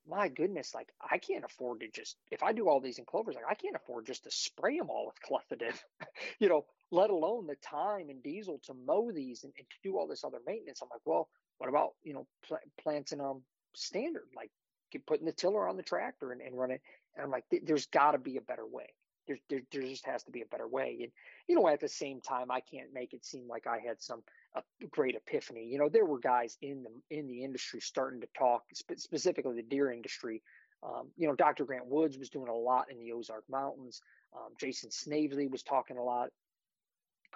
my 0.08 0.27
goodness, 0.27 0.74
like 0.74 0.89
I 1.01 1.17
can't 1.17 1.46
afford 1.46 1.81
to 1.81 1.88
just, 1.89 2.17
if 2.31 2.43
I 2.43 2.53
do 2.53 2.67
all 2.67 2.79
these 2.79 3.00
in 3.00 3.05
clovers, 3.05 3.36
like 3.36 3.46
I 3.50 3.55
can't 3.55 3.75
afford 3.75 4.06
just 4.06 4.23
to 4.23 4.32
spray 4.32 4.78
them 4.78 4.89
all 4.89 5.08
with 5.08 5.21
clethodim, 5.21 5.75
you 6.39 6.49
know, 6.49 6.65
let 6.91 7.10
alone 7.10 7.47
the 7.47 7.56
time 7.56 8.10
and 8.10 8.23
diesel 8.23 8.60
to 8.65 8.73
mow 8.73 9.12
these 9.12 9.43
and, 9.43 9.54
and 9.58 9.67
to 9.69 9.75
do 9.84 9.97
all 9.97 10.08
this 10.08 10.23
other 10.23 10.39
maintenance. 10.45 10.82
I'm 10.82 10.89
like, 10.91 11.02
well, 11.06 11.30
what 11.58 11.69
about, 11.69 11.91
you 12.04 12.13
know, 12.13 12.28
pl- 12.47 12.58
planting 12.82 13.19
them 13.19 13.43
standard, 13.75 14.28
like 14.36 14.52
get, 14.91 15.06
putting 15.06 15.25
the 15.25 15.32
tiller 15.32 15.67
on 15.67 15.78
the 15.78 15.84
tractor 15.84 16.32
and, 16.32 16.41
and 16.41 16.58
run 16.58 16.71
it. 16.71 16.82
And 17.15 17.23
I'm 17.23 17.32
like, 17.32 17.45
there's 17.63 17.88
got 17.88 18.12
to 18.12 18.17
be 18.17 18.38
a 18.38 18.41
better 18.41 18.65
way 18.65 18.88
there, 19.28 19.38
there, 19.49 19.62
there 19.71 19.82
just 19.84 20.06
has 20.06 20.23
to 20.23 20.32
be 20.32 20.41
a 20.41 20.45
better 20.45 20.67
way. 20.67 20.97
And, 21.02 21.12
you 21.47 21.56
know, 21.56 21.67
at 21.67 21.80
the 21.80 21.88
same 21.88 22.21
time, 22.21 22.52
I 22.52 22.60
can't 22.62 22.93
make 22.93 23.13
it 23.13 23.25
seem 23.25 23.47
like 23.47 23.67
I 23.67 23.80
had 23.80 24.02
some 24.02 24.23
uh, 24.55 24.61
great 24.89 25.15
epiphany. 25.15 25.65
You 25.65 25.77
know, 25.77 25.89
there 25.89 26.05
were 26.05 26.19
guys 26.19 26.57
in 26.61 26.83
the, 26.83 27.17
in 27.17 27.27
the 27.27 27.43
industry 27.43 27.79
starting 27.79 28.21
to 28.21 28.27
talk, 28.37 28.63
spe- 28.73 28.97
specifically 28.97 29.55
the 29.55 29.63
deer 29.63 29.91
industry. 29.91 30.41
Um, 30.83 31.09
you 31.17 31.27
know, 31.27 31.35
Dr. 31.35 31.65
Grant 31.65 31.85
Woods 31.85 32.17
was 32.17 32.29
doing 32.29 32.47
a 32.47 32.55
lot 32.55 32.91
in 32.91 32.99
the 32.99 33.11
Ozark 33.13 33.43
Mountains. 33.49 34.01
Um, 34.35 34.53
Jason 34.59 34.91
Snavely 34.91 35.47
was 35.47 35.63
talking 35.63 35.97
a 35.97 36.03
lot 36.03 36.29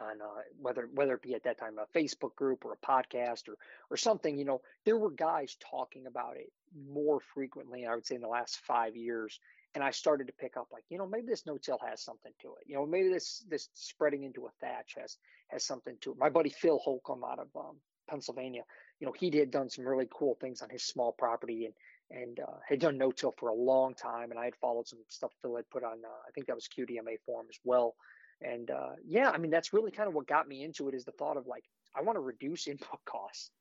on 0.02 0.22
uh, 0.22 0.42
whether 0.60 0.90
whether 0.94 1.14
it 1.14 1.22
be 1.22 1.36
at 1.36 1.44
that 1.44 1.58
time 1.58 1.78
a 1.78 1.98
Facebook 1.98 2.36
group 2.36 2.66
or 2.66 2.74
a 2.74 2.86
podcast 2.86 3.48
or 3.48 3.56
or 3.90 3.98
something. 3.98 4.38
You 4.38 4.46
know, 4.46 4.62
there 4.84 4.98
were 4.98 5.12
guys 5.12 5.56
talking 5.72 6.06
about 6.08 6.38
it 6.38 6.52
more 6.90 7.20
frequently. 7.34 7.86
I 7.86 7.96
would 7.96 8.06
say 8.06 8.16
in 8.16 8.22
the 8.22 8.28
last 8.28 8.60
five 8.68 8.96
years 8.96 9.40
and 9.76 9.84
I 9.84 9.92
started 9.92 10.28
to 10.28 10.34
pick 10.34 10.58
up 10.58 10.68
like, 10.72 10.84
you 10.90 10.98
know, 10.98 11.06
maybe 11.06 11.28
this 11.28 11.46
no-till 11.46 11.80
has 11.88 12.02
something 12.02 12.32
to 12.42 12.56
it. 12.62 12.68
You 12.68 12.76
know, 12.76 12.86
maybe 12.86 13.10
this 13.10 13.46
this 13.50 13.70
spreading 13.74 14.24
into 14.24 14.48
a 14.48 14.50
thatch 14.62 14.96
has 14.98 15.18
has 15.50 15.66
something 15.66 15.98
to 16.02 16.12
it. 16.12 16.18
My 16.18 16.30
buddy 16.30 16.50
Phil 16.50 16.80
Holcomb 16.80 17.24
out 17.24 17.40
of 17.40 17.48
um, 17.56 17.76
Pennsylvania, 18.10 18.64
you 19.00 19.06
know, 19.06 19.14
he 19.18 19.30
had 19.38 19.52
done 19.52 19.70
some 19.70 19.86
really 19.86 20.08
cool 20.12 20.38
things 20.40 20.62
on 20.62 20.70
his 20.70 20.84
small 20.84 21.12
property 21.12 21.66
and 21.66 21.74
and 22.12 22.40
uh, 22.40 22.60
had 22.68 22.80
done 22.80 22.98
no-till 22.98 23.34
for 23.38 23.50
a 23.50 23.54
long 23.54 23.96
time. 23.96 24.32
And 24.32 24.40
I 24.40 24.46
had 24.46 24.56
followed 24.56 24.88
some 24.88 25.00
stuff 25.10 25.32
Phil 25.42 25.56
had 25.56 25.70
put 25.70 25.84
on. 25.84 25.98
Uh, 26.06 26.22
I 26.28 26.32
think 26.34 26.48
that 26.48 26.56
was 26.56 26.68
QDMA 26.68 27.18
form 27.26 27.48
as 27.50 27.60
well. 27.64 27.96
And 28.42 28.70
uh, 28.70 28.92
yeah, 29.04 29.30
I 29.30 29.38
mean, 29.38 29.52
that's 29.52 29.74
really 29.74 29.92
kind 29.92 30.08
of 30.08 30.14
what 30.14 30.28
got 30.28 30.48
me 30.48 30.64
into 30.64 30.88
it 30.88 30.96
is 30.96 31.06
the 31.06 31.12
thought 31.14 31.38
of 31.38 31.48
like, 31.48 31.64
I 31.96 32.02
want 32.02 32.16
to 32.18 32.22
reduce 32.22 32.68
input 32.70 33.00
costs. 33.06 33.52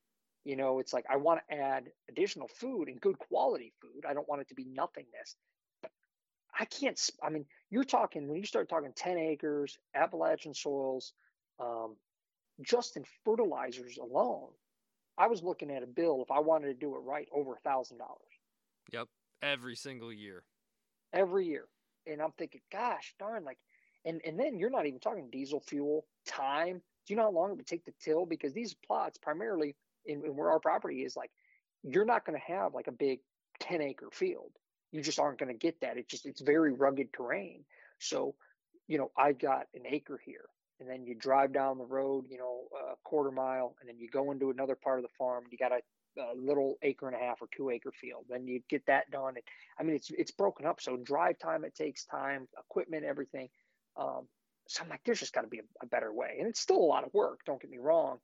You 0.45 0.57
know, 0.57 0.79
it's 0.79 0.93
like 0.93 1.07
I 1.09 1.17
want 1.17 1.41
to 1.49 1.57
add 1.57 1.85
additional 2.11 2.49
food 2.49 2.89
and 2.89 3.01
good 3.01 3.19
quality 3.19 3.73
food. 3.81 4.05
I 4.07 4.13
don't 4.13 4.29
want 4.29 4.43
it 4.43 4.49
to 4.49 4.55
be 4.55 4.67
nothingness. 4.67 5.37
I 6.59 6.65
can't. 6.67 7.01
I 7.23 7.31
mean, 7.31 7.45
you're 7.71 7.85
talking 7.85 8.29
when 8.29 8.39
you 8.39 8.47
start 8.47 8.69
talking 8.69 8.93
10 8.95 9.19
acres, 9.19 9.79
Appalachian 9.95 10.55
soils, 10.55 11.13
um, 11.61 11.97
just 12.63 12.97
in 12.97 13.05
fertilizers 13.25 13.99
alone. 13.99 14.51
I 15.19 15.27
was 15.27 15.43
looking 15.43 15.71
at 15.71 15.83
a 15.83 15.87
bill 15.87 16.23
if 16.23 16.31
I 16.31 16.41
wanted 16.41 16.67
to 16.67 16.75
do 16.75 16.95
it 16.97 17.01
right 17.01 17.29
over 17.33 17.55
a 17.55 17.61
thousand 17.61 17.99
dollars. 17.99 18.19
Yep, 18.93 19.09
every 19.43 19.77
single 19.77 20.13
year. 20.13 20.43
Every 21.13 21.47
year, 21.47 21.67
and 22.07 22.21
I'm 22.21 22.33
thinking, 22.33 22.61
gosh 22.73 23.15
darn, 23.19 23.45
like, 23.45 23.59
and 24.05 24.21
and 24.25 24.39
then 24.39 24.59
you're 24.59 24.71
not 24.71 24.87
even 24.87 24.99
talking 24.99 25.29
diesel 25.31 25.61
fuel, 25.61 26.07
time. 26.27 26.83
Do 27.07 27.13
you 27.13 27.17
know 27.17 27.25
how 27.25 27.31
long 27.31 27.51
it 27.51 27.57
would 27.57 27.67
take 27.67 27.85
to 27.85 27.93
till? 28.01 28.27
Because 28.27 28.53
these 28.53 28.75
plots, 28.75 29.19
primarily 29.19 29.77
in, 30.07 30.25
in 30.25 30.37
where 30.37 30.51
our 30.51 30.59
property 30.59 31.05
is, 31.05 31.17
like, 31.17 31.31
you're 31.85 32.05
not 32.05 32.25
going 32.25 32.39
to 32.39 32.53
have 32.53 32.75
like 32.75 32.87
a 32.87 32.93
big 32.93 33.21
10 33.61 33.81
acre 33.83 34.09
field 34.11 34.51
you 34.95 35.03
just 35.03 35.19
aren't 35.19 35.39
going 35.39 35.53
to 35.53 35.59
get 35.59 35.81
that. 35.81 35.97
It's 35.97 36.09
just 36.09 36.25
it's 36.25 36.41
very 36.41 36.73
rugged 36.73 37.13
terrain. 37.13 37.65
So, 37.99 38.37
you 38.87 38.97
know, 38.97 39.11
I 39.19 39.33
got 39.33 39.67
an 39.75 39.83
acre 39.91 40.21
here, 40.25 40.45
and 40.79 40.89
then 40.89 41.05
you 41.05 41.17
drive 41.17 41.53
down 41.53 41.79
the 41.79 41.85
road, 41.85 42.27
you 42.31 42.39
know, 42.39 42.69
a 42.93 42.95
quarter 43.03 43.33
mile, 43.33 43.75
and 43.81 43.89
then 43.89 43.99
you 43.99 44.09
go 44.09 44.31
into 44.31 44.51
another 44.51 44.77
part 44.77 45.01
of 45.01 45.03
the 45.03 45.11
farm. 45.19 45.45
You 45.51 45.59
got 45.59 45.73
a, 45.73 45.81
a 46.21 46.35
little 46.37 46.77
acre 46.83 47.09
and 47.09 47.17
a 47.17 47.19
half 47.19 47.43
or 47.43 47.49
two 47.57 47.71
acre 47.71 47.91
field. 48.01 48.27
Then 48.29 48.47
you 48.47 48.61
get 48.71 48.87
that 48.87 49.11
done. 49.11 49.35
And, 49.35 49.43
I 49.81 49.83
mean, 49.83 49.97
it's 49.97 50.13
it's 50.17 50.31
broken 50.31 50.65
up. 50.65 50.81
So 50.81 50.97
drive 50.97 51.41
time, 51.41 51.65
it 51.65 51.75
takes 51.75 52.05
time, 52.05 52.47
equipment, 52.57 53.05
everything. 53.05 53.49
Um, 53.97 54.29
so 54.69 54.85
I'm 54.85 54.89
like, 54.89 55.01
there's 55.05 55.19
just 55.19 55.35
got 55.35 55.43
to 55.43 55.49
be 55.49 55.59
a, 55.59 55.65
a, 55.83 55.87
better 55.87 56.13
way, 56.13 56.37
and 56.39 56.49
it's 56.49 56.61
still 56.61 56.79
a 56.79 56.87
lot 56.87 57.03
of 57.03 57.13
work. 57.13 57.41
Don't 57.45 57.61
get 57.61 57.71
me 57.71 57.79
wrong. 57.79 58.19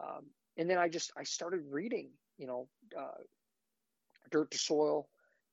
Um, 0.00 0.26
and 0.56 0.70
then 0.70 0.78
I 0.78 0.88
just 0.88 1.10
I 1.16 1.24
started 1.24 1.62
reading, 1.68 2.10
you 2.38 2.46
know, 2.46 2.68
uh, 2.96 3.22
dirt 4.30 4.52
to 4.52 4.58
soil 4.58 5.08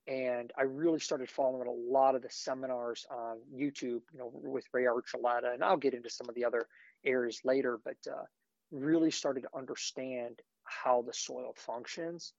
and 0.09 0.51
I 0.57 0.63
really 0.63 0.99
started 0.99 1.29
following 1.29 1.67
a 1.67 1.93
lot 1.93 2.15
of 2.15 2.23
the 2.23 2.29
seminars 2.31 3.05
on 3.11 3.37
YouTube, 3.53 4.01
you 4.11 4.17
know, 4.17 4.31
with 4.33 4.65
Ray 4.73 4.85
Archuleta, 4.85 5.53
and 5.53 5.63
I'll 5.63 5.77
get 5.77 5.93
into 5.93 6.09
some 6.09 6.27
of 6.27 6.33
the 6.33 6.45
other 6.45 6.67
areas 7.05 7.41
later, 7.45 7.79
but 7.85 7.97
uh, 8.11 8.23
really 8.71 9.11
started 9.11 9.41
to 9.41 9.55
understand 9.55 10.39
how 10.63 11.03
the 11.03 11.13
soil 11.13 11.53
functions. 11.55 12.33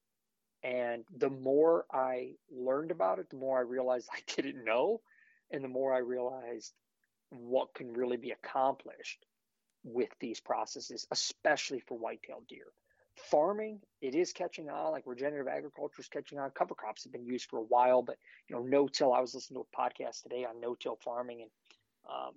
And 0.64 1.04
the 1.16 1.30
more 1.30 1.86
I 1.92 2.32
learned 2.50 2.90
about 2.90 3.20
it, 3.20 3.30
the 3.30 3.36
more 3.36 3.58
I 3.58 3.62
realized 3.62 4.08
I 4.12 4.20
didn't 4.34 4.64
know, 4.64 5.00
and 5.52 5.62
the 5.62 5.68
more 5.68 5.94
I 5.94 5.98
realized 5.98 6.72
what 7.28 7.72
can 7.74 7.92
really 7.92 8.16
be 8.16 8.32
accomplished 8.32 9.24
with 9.84 10.10
these 10.18 10.40
processes, 10.40 11.06
especially 11.12 11.78
for 11.86 11.96
white-tailed 11.96 12.48
deer 12.48 12.66
farming 13.30 13.80
it 14.00 14.14
is 14.14 14.32
catching 14.32 14.68
on 14.68 14.92
like 14.92 15.02
regenerative 15.06 15.48
agriculture 15.48 16.00
is 16.00 16.08
catching 16.08 16.38
on 16.38 16.50
cover 16.50 16.74
crops 16.74 17.04
have 17.04 17.12
been 17.12 17.26
used 17.26 17.48
for 17.48 17.58
a 17.58 17.64
while 17.64 18.02
but 18.02 18.16
you 18.48 18.56
know 18.56 18.62
no-till 18.62 19.12
i 19.12 19.20
was 19.20 19.34
listening 19.34 19.62
to 19.62 19.66
a 19.66 19.80
podcast 19.80 20.22
today 20.22 20.44
on 20.44 20.60
no-till 20.60 20.98
farming 21.04 21.42
and 21.42 21.50
um, 22.10 22.32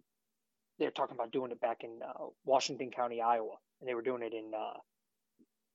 they're 0.80 0.92
talking 0.92 1.16
about 1.16 1.32
doing 1.32 1.52
it 1.52 1.62
back 1.62 1.84
in 1.84 2.00
uh, 2.04 2.26
washington 2.46 2.92
county 2.92 3.22
iowa 3.22 3.56
and 3.80 3.90
they 3.90 3.96
were 3.96 4.02
doing 4.02 4.24
it 4.24 4.34
in 4.34 4.52
uh, 4.56 4.78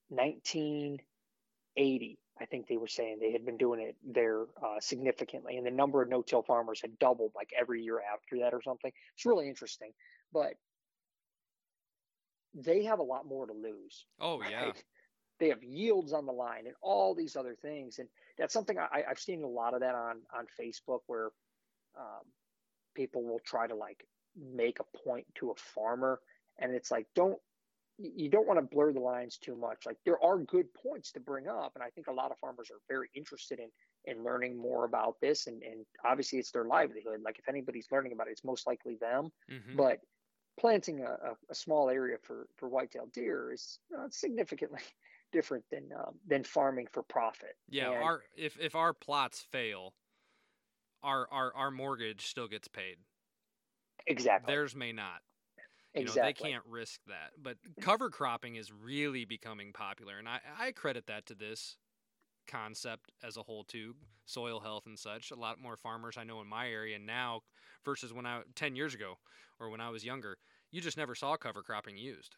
1980. 0.09 2.19
I 2.41 2.45
think 2.45 2.67
they 2.67 2.77
were 2.77 2.87
saying 2.87 3.17
they 3.19 3.33
had 3.33 3.45
been 3.45 3.57
doing 3.57 3.81
it 3.81 3.97
there 4.03 4.45
uh, 4.63 4.79
significantly, 4.79 5.57
and 5.57 5.65
the 5.65 5.71
number 5.71 6.01
of 6.01 6.07
no-till 6.09 6.41
farmers 6.41 6.79
had 6.81 6.97
doubled 6.97 7.33
like 7.35 7.49
every 7.59 7.83
year 7.83 8.01
after 8.01 8.39
that 8.39 8.53
or 8.53 8.61
something. 8.61 8.93
It's 9.15 9.25
really 9.25 9.49
interesting, 9.49 9.91
but 10.33 10.53
they 12.53 12.85
have 12.85 12.99
a 12.99 13.03
lot 13.03 13.27
more 13.27 13.45
to 13.45 13.51
lose. 13.53 14.05
Oh 14.19 14.39
right? 14.39 14.51
yeah, 14.51 14.71
they 15.39 15.49
have 15.49 15.63
yields 15.63 16.13
on 16.13 16.25
the 16.25 16.31
line 16.31 16.65
and 16.65 16.75
all 16.81 17.15
these 17.15 17.35
other 17.35 17.55
things, 17.61 17.99
and 17.99 18.07
that's 18.37 18.53
something 18.53 18.77
I, 18.77 19.03
have 19.07 19.19
seen 19.19 19.43
a 19.43 19.47
lot 19.47 19.73
of 19.73 19.81
that 19.81 19.95
on 19.95 20.21
on 20.35 20.45
Facebook 20.59 20.99
where 21.07 21.29
um, 21.97 22.23
people 22.95 23.23
will 23.23 23.41
try 23.45 23.67
to 23.67 23.75
like 23.75 24.05
make 24.35 24.79
a 24.79 24.97
point 24.97 25.25
to 25.35 25.51
a 25.51 25.55
farmer, 25.55 26.19
and 26.59 26.73
it's 26.73 26.91
like 26.91 27.07
don't 27.15 27.37
you 27.97 28.29
don't 28.29 28.47
want 28.47 28.59
to 28.59 28.75
blur 28.75 28.93
the 28.93 28.99
lines 28.99 29.37
too 29.37 29.55
much. 29.55 29.85
Like 29.85 29.97
there 30.05 30.23
are 30.23 30.37
good 30.39 30.67
points 30.73 31.11
to 31.13 31.19
bring 31.19 31.47
up, 31.47 31.73
and 31.75 31.83
I 31.83 31.89
think 31.89 32.07
a 32.07 32.13
lot 32.13 32.31
of 32.31 32.37
farmers 32.39 32.69
are 32.71 32.79
very 32.87 33.09
interested 33.15 33.59
in 33.59 33.69
in 34.05 34.23
learning 34.23 34.57
more 34.57 34.85
about 34.85 35.15
this, 35.21 35.47
and 35.47 35.61
and 35.63 35.85
obviously 36.05 36.39
it's 36.39 36.51
their 36.51 36.65
livelihood. 36.65 37.21
Like 37.23 37.39
if 37.39 37.49
anybody's 37.49 37.87
learning 37.91 38.13
about 38.13 38.27
it, 38.27 38.31
it's 38.31 38.45
most 38.45 38.67
likely 38.67 38.97
them. 38.99 39.29
Mm-hmm. 39.51 39.75
But 39.75 39.99
planting 40.59 41.01
a, 41.01 41.31
a, 41.49 41.55
small 41.55 41.89
area 41.89 42.17
for 42.21 42.47
for 42.57 42.67
white-tailed 42.67 43.13
deer 43.13 43.53
is 43.53 43.79
uh, 43.97 44.07
significantly 44.09 44.81
different 45.31 45.63
than 45.71 45.89
um, 45.97 46.15
than 46.27 46.43
farming 46.43 46.87
for 46.91 47.03
profit. 47.03 47.55
Yeah, 47.69 47.91
and, 47.91 48.03
our 48.03 48.21
if 48.37 48.59
if 48.59 48.75
our 48.75 48.93
plots 48.93 49.45
fail, 49.51 49.93
our 51.03 51.27
our 51.31 51.53
our 51.55 51.71
mortgage 51.71 52.27
still 52.27 52.47
gets 52.47 52.67
paid. 52.67 52.97
Exactly. 54.07 54.53
Theirs 54.53 54.75
may 54.75 54.91
not. 54.91 55.21
You 55.95 56.03
exactly. 56.03 56.21
know, 56.21 56.27
they 56.27 56.51
can't 56.51 56.65
risk 56.67 57.01
that. 57.07 57.31
But 57.41 57.57
cover 57.81 58.09
cropping 58.09 58.55
is 58.55 58.71
really 58.71 59.25
becoming 59.25 59.73
popular, 59.73 60.17
and 60.17 60.29
I, 60.29 60.39
I 60.59 60.71
credit 60.71 61.07
that 61.07 61.25
to 61.27 61.35
this 61.35 61.77
concept 62.47 63.11
as 63.23 63.37
a 63.37 63.43
whole 63.43 63.63
too 63.63 63.95
soil 64.25 64.59
health 64.59 64.85
and 64.87 64.97
such 64.97 65.29
a 65.29 65.35
lot 65.35 65.61
more 65.61 65.77
farmers 65.77 66.17
i 66.17 66.23
know 66.23 66.41
in 66.41 66.47
my 66.47 66.67
area 66.67 66.97
now 66.97 67.41
versus 67.85 68.11
when 68.11 68.25
i 68.25 68.41
10 68.55 68.75
years 68.75 68.95
ago 68.95 69.19
or 69.59 69.69
when 69.69 69.79
i 69.79 69.89
was 69.89 70.03
younger 70.03 70.37
you 70.71 70.81
just 70.81 70.97
never 70.97 71.13
saw 71.13 71.37
cover 71.37 71.61
cropping 71.61 71.95
used 71.95 72.35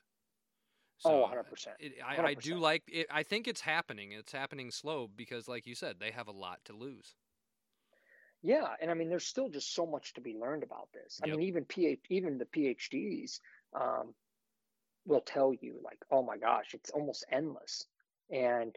so 1.01 1.23
oh 1.23 1.29
100%, 1.33 1.67
it, 1.79 1.93
I, 2.05 2.21
I 2.21 2.33
do 2.35 2.57
like 2.57 2.83
it 2.87 3.07
i 3.11 3.23
think 3.23 3.47
it's 3.47 3.61
happening 3.61 4.11
it's 4.11 4.31
happening 4.31 4.71
slow 4.71 5.09
because 5.15 5.47
like 5.47 5.65
you 5.65 5.75
said 5.75 5.97
they 5.99 6.11
have 6.11 6.27
a 6.27 6.31
lot 6.31 6.59
to 6.65 6.73
lose 6.73 7.15
yeah, 8.43 8.67
and 8.81 8.89
I 8.89 8.95
mean, 8.95 9.09
there's 9.09 9.25
still 9.25 9.49
just 9.49 9.73
so 9.73 9.85
much 9.85 10.13
to 10.13 10.21
be 10.21 10.35
learned 10.35 10.63
about 10.63 10.89
this. 10.93 11.19
I 11.23 11.27
mean, 11.27 11.41
even 11.41 11.65
PhD, 11.65 11.99
even 12.09 12.39
the 12.39 12.45
PhDs 12.45 13.39
um, 13.79 14.15
will 15.05 15.21
tell 15.21 15.53
you, 15.53 15.79
like, 15.83 15.99
oh 16.09 16.23
my 16.23 16.37
gosh, 16.37 16.73
it's 16.73 16.89
almost 16.89 17.23
endless. 17.31 17.85
And 18.31 18.75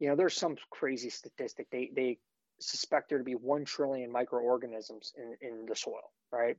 you 0.00 0.08
know, 0.08 0.16
there's 0.16 0.36
some 0.36 0.56
crazy 0.70 1.08
statistic. 1.08 1.68
They 1.70 1.90
they 1.94 2.18
suspect 2.60 3.08
there 3.08 3.18
to 3.18 3.24
be 3.24 3.34
one 3.34 3.64
trillion 3.64 4.12
microorganisms 4.12 5.14
in 5.16 5.36
in 5.40 5.66
the 5.66 5.76
soil, 5.76 6.12
right? 6.30 6.58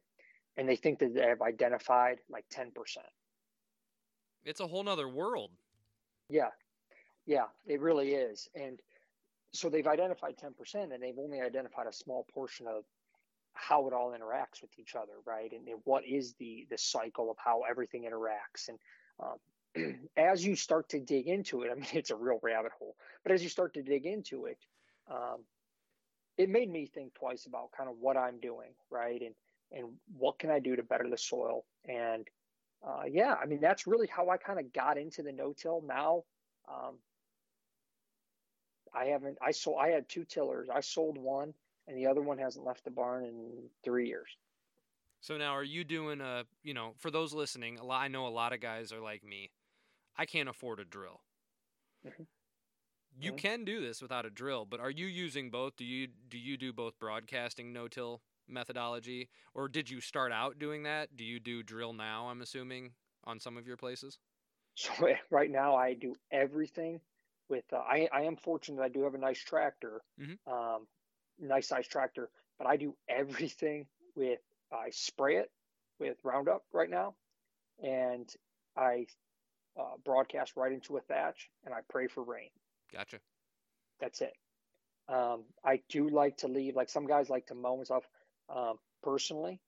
And 0.57 0.67
they 0.67 0.75
think 0.75 0.97
that 0.99 1.13
they 1.13 1.27
have 1.27 1.43
identified 1.43 2.17
like 2.27 2.45
ten 2.49 2.71
percent. 2.71 3.05
It's 4.47 4.59
a 4.59 4.67
whole 4.67 4.83
nother 4.83 5.09
world. 5.09 5.51
Yeah, 6.29 6.49
yeah, 7.25 7.45
it 7.65 7.81
really 7.81 8.13
is. 8.13 8.49
And 8.55 8.79
so 9.53 9.69
they've 9.69 9.87
identified 9.87 10.35
10% 10.37 10.93
and 10.93 11.03
they've 11.03 11.17
only 11.19 11.41
identified 11.41 11.87
a 11.87 11.93
small 11.93 12.25
portion 12.33 12.67
of 12.67 12.83
how 13.53 13.87
it 13.87 13.93
all 13.93 14.11
interacts 14.11 14.61
with 14.61 14.71
each 14.79 14.95
other 14.95 15.13
right? 15.25 15.51
And, 15.51 15.67
and 15.67 15.79
what 15.83 16.03
is 16.05 16.35
the 16.39 16.67
the 16.69 16.77
cycle 16.77 17.31
of 17.31 17.37
how 17.43 17.63
everything 17.69 18.03
interacts? 18.03 18.69
And 18.69 18.77
um, 19.19 19.99
as 20.17 20.45
you 20.45 20.55
start 20.55 20.89
to 20.89 20.99
dig 20.99 21.27
into 21.27 21.63
it 21.63 21.71
i 21.71 21.75
mean 21.75 21.87
it's 21.93 22.11
a 22.11 22.15
real 22.15 22.39
rabbit 22.41 22.71
hole 22.77 22.95
but 23.23 23.31
as 23.31 23.43
you 23.43 23.49
start 23.49 23.73
to 23.73 23.83
dig 23.83 24.05
into 24.05 24.45
it 24.45 24.57
um, 25.11 25.43
it 26.37 26.49
made 26.49 26.71
me 26.71 26.85
think 26.85 27.13
twice 27.13 27.45
about 27.45 27.71
kind 27.75 27.89
of 27.89 27.95
what 27.99 28.17
i'm 28.17 28.39
doing 28.39 28.69
right? 28.89 29.21
And 29.21 29.35
and 29.71 29.89
what 30.17 30.39
can 30.39 30.49
i 30.49 30.59
do 30.59 30.75
to 30.75 30.83
better 30.83 31.09
the 31.09 31.17
soil? 31.17 31.65
And 31.87 32.27
uh, 32.85 33.03
yeah 33.09 33.35
i 33.41 33.45
mean 33.45 33.59
that's 33.61 33.87
really 33.87 34.07
how 34.07 34.29
i 34.29 34.37
kind 34.37 34.59
of 34.59 34.71
got 34.73 34.97
into 34.97 35.23
the 35.23 35.31
no-till 35.31 35.81
now 35.87 36.23
um, 36.69 36.95
I 38.97 39.05
haven't. 39.05 39.37
I 39.41 39.51
sold. 39.51 39.77
I 39.79 39.89
had 39.89 40.07
two 40.09 40.25
tillers. 40.25 40.69
I 40.73 40.81
sold 40.81 41.17
one, 41.17 41.53
and 41.87 41.97
the 41.97 42.07
other 42.07 42.21
one 42.21 42.37
hasn't 42.37 42.65
left 42.65 42.83
the 42.83 42.91
barn 42.91 43.25
in 43.25 43.69
three 43.83 44.07
years. 44.07 44.29
So 45.21 45.37
now, 45.37 45.51
are 45.51 45.63
you 45.63 45.83
doing 45.83 46.21
a? 46.21 46.43
You 46.63 46.73
know, 46.73 46.93
for 46.97 47.11
those 47.11 47.33
listening, 47.33 47.79
a 47.79 47.85
lot, 47.85 48.01
I 48.01 48.07
know 48.07 48.27
a 48.27 48.29
lot 48.29 48.53
of 48.53 48.61
guys 48.61 48.91
are 48.91 49.01
like 49.01 49.23
me. 49.23 49.51
I 50.17 50.25
can't 50.25 50.49
afford 50.49 50.79
a 50.79 50.85
drill. 50.85 51.21
Mm-hmm. 52.05 52.23
You 53.19 53.31
mm-hmm. 53.31 53.37
can 53.37 53.65
do 53.65 53.81
this 53.81 54.01
without 54.01 54.25
a 54.25 54.29
drill, 54.29 54.65
but 54.65 54.79
are 54.79 54.91
you 54.91 55.05
using 55.05 55.49
both? 55.49 55.75
Do 55.77 55.85
you 55.85 56.07
do 56.29 56.37
you 56.37 56.57
do 56.57 56.73
both 56.73 56.97
broadcasting 56.99 57.73
no-till 57.73 58.21
methodology, 58.47 59.29
or 59.53 59.67
did 59.67 59.89
you 59.89 60.01
start 60.01 60.31
out 60.31 60.59
doing 60.59 60.83
that? 60.83 61.15
Do 61.15 61.23
you 61.23 61.39
do 61.39 61.63
drill 61.63 61.93
now? 61.93 62.27
I'm 62.27 62.41
assuming 62.41 62.91
on 63.25 63.39
some 63.39 63.57
of 63.57 63.67
your 63.67 63.77
places. 63.77 64.17
So 64.75 64.91
right 65.29 65.49
now, 65.49 65.75
I 65.75 65.93
do 65.93 66.15
everything 66.31 67.01
with 67.49 67.65
uh, 67.71 67.77
I, 67.77 68.09
I 68.13 68.21
am 68.23 68.35
fortunate 68.35 68.81
I 68.81 68.89
do 68.89 69.03
have 69.03 69.13
a 69.13 69.19
nice 69.19 69.39
tractor, 69.39 70.01
mm-hmm. 70.19 70.51
um, 70.51 70.87
nice 71.39 71.67
size 71.67 71.87
tractor, 71.87 72.29
but 72.57 72.67
I 72.67 72.77
do 72.77 72.95
everything 73.09 73.85
with 74.15 74.39
I 74.71 74.89
spray 74.91 75.37
it 75.37 75.49
with 75.99 76.17
Roundup 76.23 76.63
right 76.73 76.89
now, 76.89 77.15
and 77.81 78.29
I 78.75 79.07
uh, 79.79 79.95
broadcast 80.03 80.53
right 80.55 80.71
into 80.71 80.97
a 80.97 81.01
thatch, 81.01 81.49
and 81.65 81.73
I 81.73 81.79
pray 81.89 82.07
for 82.07 82.23
rain. 82.23 82.49
Gotcha. 82.91 83.17
That's 83.99 84.21
it. 84.21 84.33
Um, 85.09 85.43
I 85.63 85.81
do 85.89 86.09
like 86.09 86.37
to 86.37 86.47
leave 86.47 86.75
like 86.75 86.89
some 86.89 87.07
guys 87.07 87.29
like 87.29 87.47
to 87.47 87.55
mow 87.55 87.77
and 87.77 87.85
stuff. 87.85 88.03
Um, 88.53 88.75
personally, 89.03 89.59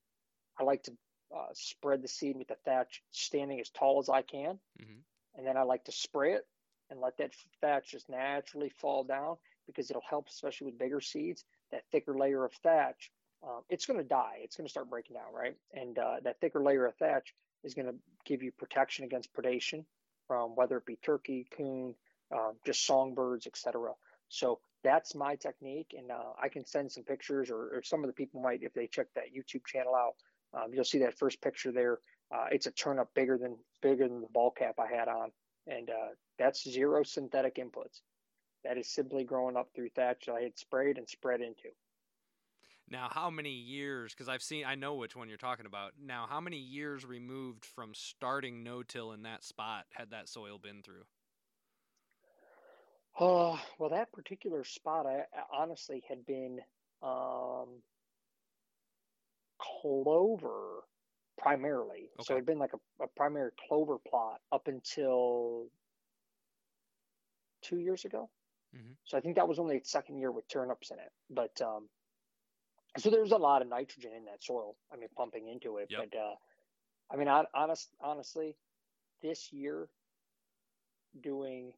I 0.59 0.63
like 0.63 0.83
to 0.83 0.91
uh, 1.35 1.47
spread 1.53 2.01
the 2.01 2.07
seed 2.07 2.37
with 2.37 2.47
the 2.47 2.57
thatch 2.65 3.01
standing 3.11 3.59
as 3.59 3.69
tall 3.69 3.99
as 3.99 4.09
I 4.09 4.21
can, 4.21 4.59
mm-hmm. 4.81 4.99
and 5.35 5.47
then 5.47 5.57
I 5.57 5.63
like 5.63 5.85
to 5.85 5.91
spray 5.91 6.33
it 6.33 6.45
and 6.89 6.99
let 6.99 7.17
that 7.17 7.33
thatch 7.61 7.91
just 7.91 8.09
naturally 8.09 8.69
fall 8.69 9.03
down 9.03 9.37
because 9.67 9.89
it'll 9.89 10.01
help, 10.09 10.27
especially 10.29 10.65
with 10.65 10.79
bigger 10.79 11.01
seeds. 11.01 11.43
That 11.71 11.83
thicker 11.91 12.17
layer 12.17 12.43
of 12.43 12.53
thatch, 12.63 13.11
um, 13.43 13.61
it's 13.69 13.85
going 13.85 13.99
to 13.99 14.05
die. 14.05 14.39
It's 14.41 14.55
going 14.55 14.65
to 14.65 14.71
start 14.71 14.89
breaking 14.89 15.15
down, 15.15 15.33
right? 15.33 15.55
And 15.73 15.97
uh, 15.97 16.15
that 16.23 16.39
thicker 16.41 16.61
layer 16.61 16.85
of 16.87 16.95
thatch 16.95 17.33
is 17.63 17.75
going 17.75 17.87
to 17.87 17.95
give 18.25 18.41
you 18.41 18.51
protection 18.51 19.05
against 19.05 19.33
predation 19.33 19.85
from 20.27 20.55
whether 20.55 20.77
it 20.77 20.85
be 20.85 20.97
turkey, 21.03 21.47
coon, 21.55 21.93
um, 22.33 22.53
just 22.65 22.85
songbirds, 22.85 23.47
etc. 23.47 23.91
So 24.29 24.59
that's 24.83 25.15
my 25.15 25.35
technique, 25.35 25.93
and 25.97 26.11
uh, 26.11 26.33
I 26.41 26.49
can 26.49 26.65
send 26.65 26.91
some 26.91 27.03
pictures, 27.03 27.49
or, 27.49 27.75
or, 27.75 27.81
some 27.83 28.03
of 28.03 28.07
the 28.07 28.13
people 28.13 28.41
might, 28.41 28.63
if 28.63 28.73
they 28.73 28.87
check 28.87 29.07
that 29.15 29.33
YouTube 29.35 29.65
channel 29.65 29.95
out, 29.95 30.13
um, 30.53 30.73
you'll 30.73 30.83
see 30.83 30.99
that 30.99 31.17
first 31.17 31.41
picture 31.41 31.71
there. 31.71 31.99
Uh, 32.33 32.45
it's 32.51 32.67
a 32.67 32.71
turnip 32.71 33.09
bigger 33.15 33.37
than 33.37 33.57
bigger 33.81 34.07
than 34.07 34.21
the 34.21 34.27
ball 34.33 34.51
cap 34.51 34.75
I 34.79 34.93
had 34.93 35.07
on, 35.07 35.31
and 35.67 35.89
uh, 35.89 36.13
that's 36.37 36.69
zero 36.69 37.03
synthetic 37.03 37.55
inputs. 37.55 38.01
That 38.63 38.77
is 38.77 38.89
simply 38.89 39.23
growing 39.23 39.57
up 39.57 39.69
through 39.75 39.89
thatch 39.89 40.25
that 40.27 40.33
I 40.33 40.41
had 40.41 40.57
sprayed 40.57 40.97
and 40.97 41.07
spread 41.07 41.41
into. 41.41 41.69
Now, 42.89 43.07
how 43.11 43.29
many 43.29 43.51
years? 43.51 44.13
Because 44.13 44.27
I've 44.27 44.41
seen, 44.41 44.65
I 44.65 44.75
know 44.75 44.95
which 44.95 45.15
one 45.15 45.29
you're 45.29 45.37
talking 45.37 45.67
about. 45.67 45.93
Now, 46.01 46.25
how 46.27 46.41
many 46.41 46.57
years 46.57 47.05
removed 47.05 47.63
from 47.63 47.93
starting 47.93 48.63
no-till 48.63 49.11
in 49.11 49.23
that 49.23 49.43
spot 49.43 49.85
had 49.93 50.09
that 50.09 50.27
soil 50.27 50.57
been 50.57 50.81
through? 50.81 51.03
Oh, 53.19 53.59
well, 53.77 53.89
that 53.89 54.13
particular 54.13 54.63
spot, 54.63 55.05
I, 55.05 55.19
I 55.37 55.61
honestly 55.61 56.03
had 56.07 56.25
been 56.25 56.59
um, 57.03 57.81
clover 59.59 60.83
primarily. 61.37 62.09
Okay. 62.19 62.23
So 62.23 62.33
it'd 62.33 62.45
been 62.45 62.59
like 62.59 62.73
a, 62.73 63.03
a 63.03 63.07
primary 63.15 63.51
clover 63.67 63.97
plot 63.97 64.39
up 64.51 64.67
until 64.67 65.65
two 67.61 67.79
years 67.79 68.05
ago. 68.05 68.29
Mm-hmm. 68.75 68.93
So 69.03 69.17
I 69.17 69.21
think 69.21 69.35
that 69.35 69.47
was 69.47 69.59
only 69.59 69.75
its 69.75 69.91
second 69.91 70.19
year 70.19 70.31
with 70.31 70.47
turnips 70.47 70.91
in 70.91 70.99
it. 70.99 71.11
But 71.29 71.61
um, 71.65 71.89
so 72.97 73.09
there 73.09 73.21
was 73.21 73.31
a 73.31 73.37
lot 73.37 73.61
of 73.61 73.67
nitrogen 73.67 74.11
in 74.15 74.25
that 74.25 74.43
soil. 74.43 74.75
I 74.93 74.97
mean, 74.97 75.09
pumping 75.17 75.47
into 75.47 75.77
it. 75.77 75.87
Yep. 75.89 76.09
But 76.11 76.17
uh, 76.17 76.35
I 77.11 77.17
mean, 77.17 77.27
honest, 77.53 77.89
honestly, 77.99 78.55
this 79.21 79.51
year 79.51 79.87
doing 81.21 81.73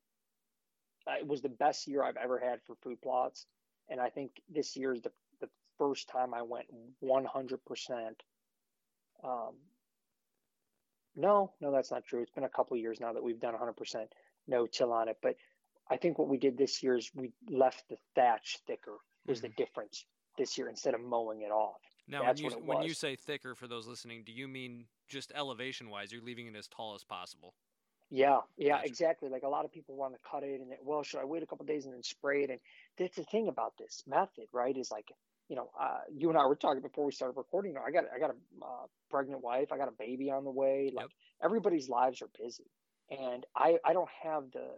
uh, 1.07 1.13
it 1.19 1.27
was 1.27 1.41
the 1.41 1.49
best 1.49 1.87
year 1.87 2.03
I've 2.03 2.17
ever 2.17 2.39
had 2.39 2.59
for 2.65 2.75
food 2.83 3.01
plots, 3.01 3.45
and 3.89 3.99
I 3.99 4.09
think 4.09 4.31
this 4.49 4.75
year 4.75 4.93
is 4.93 5.01
the 5.01 5.11
the 5.39 5.49
first 5.77 6.07
time 6.09 6.33
I 6.33 6.41
went 6.41 6.65
100 6.99 7.65
percent 7.65 8.23
um, 9.23 9.55
no, 11.15 11.51
no, 11.59 11.71
that's 11.71 11.91
not 11.91 12.05
true. 12.05 12.21
It's 12.21 12.31
been 12.31 12.45
a 12.45 12.49
couple 12.49 12.77
years 12.77 12.99
now 12.99 13.13
that 13.13 13.23
we've 13.23 13.39
done 13.39 13.53
100% 13.53 14.07
no 14.47 14.65
till 14.67 14.93
on 14.93 15.09
it. 15.09 15.17
But 15.21 15.35
I 15.89 15.97
think 15.97 16.17
what 16.17 16.29
we 16.29 16.37
did 16.37 16.57
this 16.57 16.81
year 16.81 16.95
is 16.97 17.11
we 17.13 17.31
left 17.49 17.83
the 17.89 17.97
thatch 18.15 18.59
thicker 18.65 18.97
was 19.27 19.39
mm-hmm. 19.39 19.47
the 19.47 19.53
difference 19.63 20.05
this 20.37 20.57
year 20.57 20.69
instead 20.69 20.93
of 20.93 21.01
mowing 21.01 21.41
it 21.41 21.51
off. 21.51 21.81
Now, 22.07 22.23
That's 22.23 22.41
when 22.41 22.51
you 22.51 22.57
when 22.65 22.83
you 22.83 22.93
say 22.93 23.15
thicker 23.15 23.55
for 23.55 23.67
those 23.67 23.87
listening, 23.87 24.23
do 24.25 24.31
you 24.31 24.47
mean 24.47 24.85
just 25.07 25.31
elevation 25.35 25.89
wise? 25.89 26.11
You're 26.11 26.23
leaving 26.23 26.47
it 26.47 26.55
as 26.55 26.67
tall 26.67 26.95
as 26.95 27.03
possible. 27.03 27.53
Yeah, 28.11 28.41
yeah, 28.57 28.77
Gotcha. 28.77 28.87
exactly. 28.87 29.29
Like 29.29 29.43
a 29.43 29.49
lot 29.49 29.65
of 29.65 29.71
people 29.73 29.95
want 29.97 30.13
to 30.15 30.19
cut 30.29 30.43
it, 30.43 30.61
and 30.61 30.71
then, 30.71 30.79
well, 30.83 31.03
should 31.03 31.21
I 31.21 31.25
wait 31.25 31.43
a 31.43 31.47
couple 31.47 31.65
days 31.65 31.85
and 31.85 31.95
then 31.95 32.03
spray 32.03 32.43
it? 32.43 32.51
And 32.51 32.61
that's 32.97 33.17
the 33.17 33.25
thing 33.25 33.49
about 33.49 33.73
this 33.79 34.03
method, 34.07 34.47
right? 34.53 34.77
Is 34.77 34.91
like, 34.91 35.11
you 35.49 35.57
know, 35.57 35.71
uh, 35.79 36.01
you 36.13 36.29
and 36.29 36.37
I 36.37 36.45
were 36.47 36.57
talking 36.57 36.81
before 36.83 37.05
we 37.05 37.13
started 37.13 37.37
recording. 37.37 37.77
I 37.77 37.91
got, 37.91 38.05
I 38.15 38.19
got 38.19 38.31
a 38.31 38.65
uh, 38.65 38.87
pregnant 39.09 39.43
wife. 39.43 39.71
I 39.73 39.77
got 39.77 39.89
a 39.89 39.93
baby 39.97 40.31
on 40.31 40.45
the 40.45 40.51
way. 40.51 40.91
Like 40.93 41.09
Yep. 41.09 41.11
everybody's 41.43 41.89
lives 41.89 42.21
are 42.21 42.29
busy, 42.39 42.69
and 43.09 43.45
I, 43.55 43.79
I 43.85 43.93
don't 43.93 44.09
have 44.23 44.51
the 44.51 44.69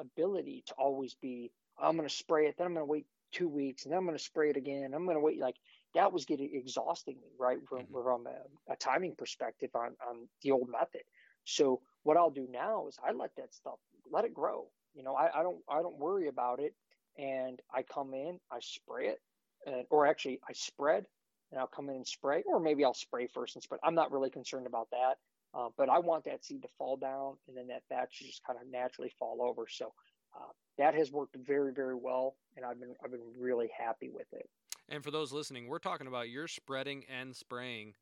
ability 0.00 0.64
to 0.68 0.74
always 0.74 1.14
be. 1.14 1.52
I'm 1.80 1.96
going 1.96 2.08
to 2.08 2.14
spray 2.14 2.46
it, 2.48 2.56
then 2.58 2.66
I'm 2.66 2.74
going 2.74 2.86
to 2.86 2.90
wait 2.90 3.06
two 3.32 3.48
weeks, 3.48 3.84
and 3.84 3.92
then 3.92 3.98
I'm 3.98 4.06
going 4.06 4.18
to 4.18 4.22
spray 4.24 4.50
it 4.50 4.56
again. 4.56 4.92
I'm 4.94 5.04
going 5.04 5.16
to 5.16 5.22
wait. 5.22 5.40
Like 5.40 5.56
that 5.94 6.12
was 6.12 6.26
getting 6.26 6.50
exhausting 6.54 7.16
me, 7.20 7.28
right? 7.38 7.58
From 7.68 7.86
Mhm. 7.86 7.92
from 7.92 8.26
a, 8.26 8.72
a 8.72 8.76
timing 8.76 9.16
perspective 9.16 9.70
on 9.74 9.96
on 10.06 10.28
the 10.42 10.52
old 10.52 10.68
method. 10.68 11.02
So 11.44 11.80
what 12.04 12.16
I'll 12.16 12.30
do 12.30 12.46
now 12.50 12.86
is 12.88 12.98
I 13.06 13.12
let 13.12 13.34
that 13.36 13.54
stuff 13.54 13.78
let 14.10 14.24
it 14.24 14.34
grow. 14.34 14.66
You 14.94 15.02
know, 15.02 15.14
I, 15.14 15.40
I 15.40 15.42
don't 15.42 15.58
I 15.68 15.82
don't 15.82 15.98
worry 15.98 16.28
about 16.28 16.60
it, 16.60 16.74
and 17.18 17.60
I 17.74 17.82
come 17.82 18.14
in, 18.14 18.38
I 18.50 18.58
spray 18.60 19.06
it, 19.08 19.20
and, 19.66 19.86
or 19.90 20.06
actually 20.06 20.40
I 20.48 20.52
spread, 20.52 21.06
and 21.50 21.60
I'll 21.60 21.66
come 21.66 21.88
in 21.88 21.96
and 21.96 22.06
spray, 22.06 22.42
or 22.46 22.60
maybe 22.60 22.84
I'll 22.84 22.94
spray 22.94 23.26
first 23.26 23.56
and 23.56 23.62
spread. 23.62 23.80
I'm 23.82 23.94
not 23.94 24.12
really 24.12 24.30
concerned 24.30 24.66
about 24.66 24.88
that, 24.90 25.14
uh, 25.54 25.68
but 25.76 25.88
I 25.88 25.98
want 25.98 26.24
that 26.24 26.44
seed 26.44 26.62
to 26.62 26.68
fall 26.78 26.96
down, 26.96 27.36
and 27.48 27.56
then 27.56 27.68
that 27.68 28.12
to 28.12 28.24
just 28.24 28.44
kind 28.44 28.58
of 28.60 28.70
naturally 28.70 29.12
fall 29.18 29.38
over. 29.40 29.66
So 29.68 29.92
uh, 30.36 30.50
that 30.78 30.94
has 30.94 31.10
worked 31.10 31.36
very 31.36 31.72
very 31.72 31.94
well, 31.94 32.34
and 32.56 32.66
I've 32.66 32.78
been 32.78 32.94
I've 33.02 33.10
been 33.10 33.32
really 33.38 33.70
happy 33.78 34.10
with 34.10 34.30
it. 34.32 34.48
And 34.88 35.02
for 35.02 35.10
those 35.10 35.32
listening, 35.32 35.68
we're 35.68 35.78
talking 35.78 36.06
about 36.06 36.28
you're 36.28 36.48
spreading 36.48 37.04
and 37.08 37.34
spraying. 37.34 37.94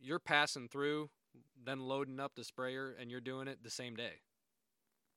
You're 0.00 0.18
passing 0.18 0.68
through, 0.68 1.10
then 1.64 1.80
loading 1.80 2.20
up 2.20 2.34
the 2.34 2.44
sprayer, 2.44 2.92
and 2.92 3.10
you're 3.10 3.20
doing 3.20 3.48
it 3.48 3.62
the 3.62 3.70
same 3.70 3.96
day. 3.96 4.22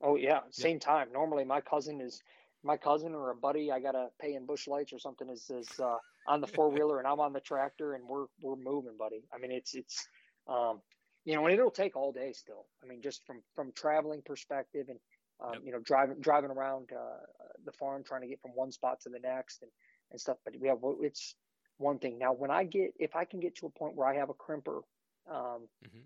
Oh 0.01 0.15
yeah, 0.15 0.41
same 0.51 0.79
time. 0.79 1.11
Normally, 1.11 1.43
my 1.45 1.61
cousin 1.61 2.01
is 2.01 2.21
my 2.63 2.77
cousin 2.77 3.13
or 3.15 3.31
a 3.31 3.35
buddy 3.35 3.71
I 3.71 3.79
gotta 3.79 4.09
pay 4.19 4.33
in 4.35 4.45
Busch 4.45 4.67
Lights 4.67 4.93
or 4.93 4.99
something 4.99 5.29
is 5.29 5.49
is 5.49 5.79
uh, 5.79 5.97
on 6.27 6.41
the 6.41 6.47
four 6.47 6.69
wheeler 6.69 6.99
and 6.99 7.07
I'm 7.07 7.19
on 7.19 7.33
the 7.33 7.41
tractor 7.41 7.93
and 7.95 8.07
we're 8.07 8.27
we're 8.41 8.55
moving, 8.55 8.97
buddy. 8.97 9.27
I 9.33 9.37
mean, 9.39 9.51
it's 9.51 9.75
it's 9.75 10.07
um, 10.47 10.81
you 11.25 11.35
know, 11.35 11.45
and 11.45 11.53
it'll 11.53 11.71
take 11.71 11.95
all 11.95 12.11
day 12.11 12.31
still. 12.33 12.67
I 12.83 12.87
mean, 12.87 13.01
just 13.01 13.25
from 13.25 13.43
from 13.55 13.71
traveling 13.73 14.21
perspective 14.25 14.87
and 14.89 14.99
um, 15.41 15.59
Yep. 15.59 15.63
you 15.63 15.71
know 15.71 15.79
driving 15.79 16.19
driving 16.21 16.51
around 16.51 16.91
uh, 16.93 17.25
the 17.65 17.71
farm 17.73 18.03
trying 18.03 18.21
to 18.21 18.27
get 18.27 18.41
from 18.41 18.51
one 18.51 18.71
spot 18.71 18.99
to 19.01 19.09
the 19.09 19.19
next 19.19 19.61
and 19.63 19.71
and 20.11 20.19
stuff. 20.19 20.37
But 20.45 20.55
we 20.59 20.67
have 20.69 20.79
it's 21.01 21.35
one 21.77 21.99
thing 21.99 22.17
now. 22.17 22.33
When 22.33 22.51
I 22.51 22.63
get 22.63 22.91
if 22.99 23.15
I 23.15 23.25
can 23.25 23.39
get 23.41 23.55
to 23.57 23.67
a 23.67 23.69
point 23.71 23.95
where 23.95 24.07
I 24.07 24.15
have 24.15 24.29
a 24.29 24.33
crimper, 24.33 24.81
um, 25.29 25.67
Mhm. 25.85 26.05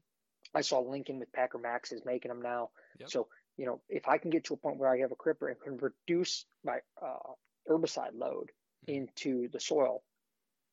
I 0.54 0.62
saw 0.62 0.80
Lincoln 0.80 1.20
with 1.20 1.32
Packer 1.32 1.58
Maxx 1.58 1.92
is 1.92 2.06
making 2.06 2.30
them 2.30 2.42
now. 2.42 2.72
Yep. 3.00 3.10
So 3.10 3.28
you 3.58 3.66
know, 3.68 3.82
if 3.88 4.08
I 4.08 4.18
can 4.18 4.32
get 4.32 4.46
to 4.46 4.56
a 4.56 4.58
point 4.58 4.78
where 4.78 4.90
I 4.90 4.98
have 5.00 5.12
a 5.12 5.16
crimper 5.16 5.52
and 5.52 5.62
can 5.62 5.78
reduce 5.78 6.46
my 6.64 6.80
uh, 7.02 7.34
herbicide 7.70 8.14
load 8.16 8.52
Mhm. 8.88 8.96
into 8.96 9.48
the 9.50 9.60
soil, 9.60 10.04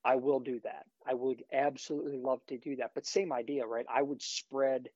I 0.02 0.16
will 0.16 0.40
do 0.40 0.60
that. 0.60 0.86
I 1.04 1.12
would 1.14 1.44
absolutely 1.52 2.16
love 2.16 2.44
to 2.46 2.56
do 2.58 2.76
that. 2.76 2.94
But 2.94 3.06
same 3.06 3.32
idea, 3.32 3.66
right? 3.66 3.84
I 3.88 4.00
would 4.02 4.22
spread, 4.22 4.90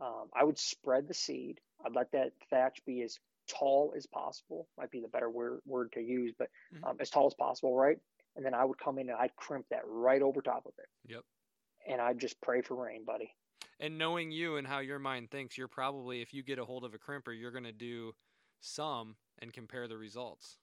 um, 0.00 0.30
I 0.32 0.44
would 0.44 0.58
spread 0.58 1.08
the 1.08 1.14
seed. 1.14 1.60
I'd 1.84 1.94
let 1.94 2.12
that 2.12 2.32
thatch 2.50 2.84
be 2.84 3.02
as 3.02 3.18
tall 3.48 3.94
as 3.96 4.06
possible. 4.06 4.68
Might 4.76 4.90
be 4.90 5.00
the 5.00 5.08
better 5.08 5.28
word 5.30 5.60
word 5.66 5.92
to 5.92 6.00
use, 6.00 6.34
but 6.38 6.50
Mhm. 6.72 6.84
um, 6.84 6.96
as 7.00 7.10
tall 7.10 7.26
as 7.26 7.34
possible, 7.34 7.74
right? 7.74 8.00
And 8.36 8.44
then 8.44 8.54
I 8.54 8.64
would 8.64 8.78
come 8.78 8.98
in 8.98 9.08
and 9.10 9.18
I'd 9.18 9.34
crimp 9.34 9.68
that 9.70 9.86
right 9.86 10.22
over 10.22 10.40
top 10.40 10.66
of 10.66 10.78
it. 10.78 10.88
Yep. 11.04 11.24
And 11.88 12.00
I'd 12.00 12.20
just 12.20 12.40
pray 12.40 12.62
for 12.62 12.76
rain, 12.76 13.04
buddy. 13.04 13.34
And 13.80 13.98
knowing 13.98 14.30
you 14.30 14.56
and 14.56 14.66
how 14.68 14.78
your 14.78 14.98
mind 15.00 15.30
thinks, 15.30 15.58
you're 15.58 15.68
probably, 15.68 16.20
if 16.20 16.32
you 16.32 16.42
get 16.44 16.58
a 16.60 16.64
hold 16.64 16.84
of 16.84 16.94
a 16.94 16.98
crimper, 16.98 17.36
you're 17.36 17.50
going 17.50 17.64
to 17.64 17.72
do 17.72 18.14
some 18.60 19.16
and 19.38 19.52
compare 19.52 19.88
the 19.88 19.98
results. 19.98 20.58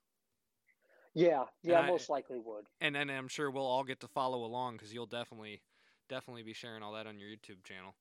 Yeah, 1.13 1.45
yeah, 1.63 1.79
I- 1.79 1.88
most 1.88 2.09
likely 2.09 2.39
would. 2.39 2.67
And 2.81 2.95
then 2.95 3.09
I'm 3.09 3.27
sure 3.27 3.49
we'll 3.49 3.65
all 3.65 3.83
get 3.83 4.01
to 4.01 4.07
follow 4.07 4.43
along 4.43 4.75
because 4.77 4.93
you'll 4.93 5.05
definitely, 5.07 5.63
definitely 6.09 6.43
be 6.43 6.53
sharing 6.53 6.83
all 6.83 6.93
that 6.93 7.07
on 7.07 7.19
your 7.19 7.29
YouTube 7.29 7.63
channel. 7.63 7.95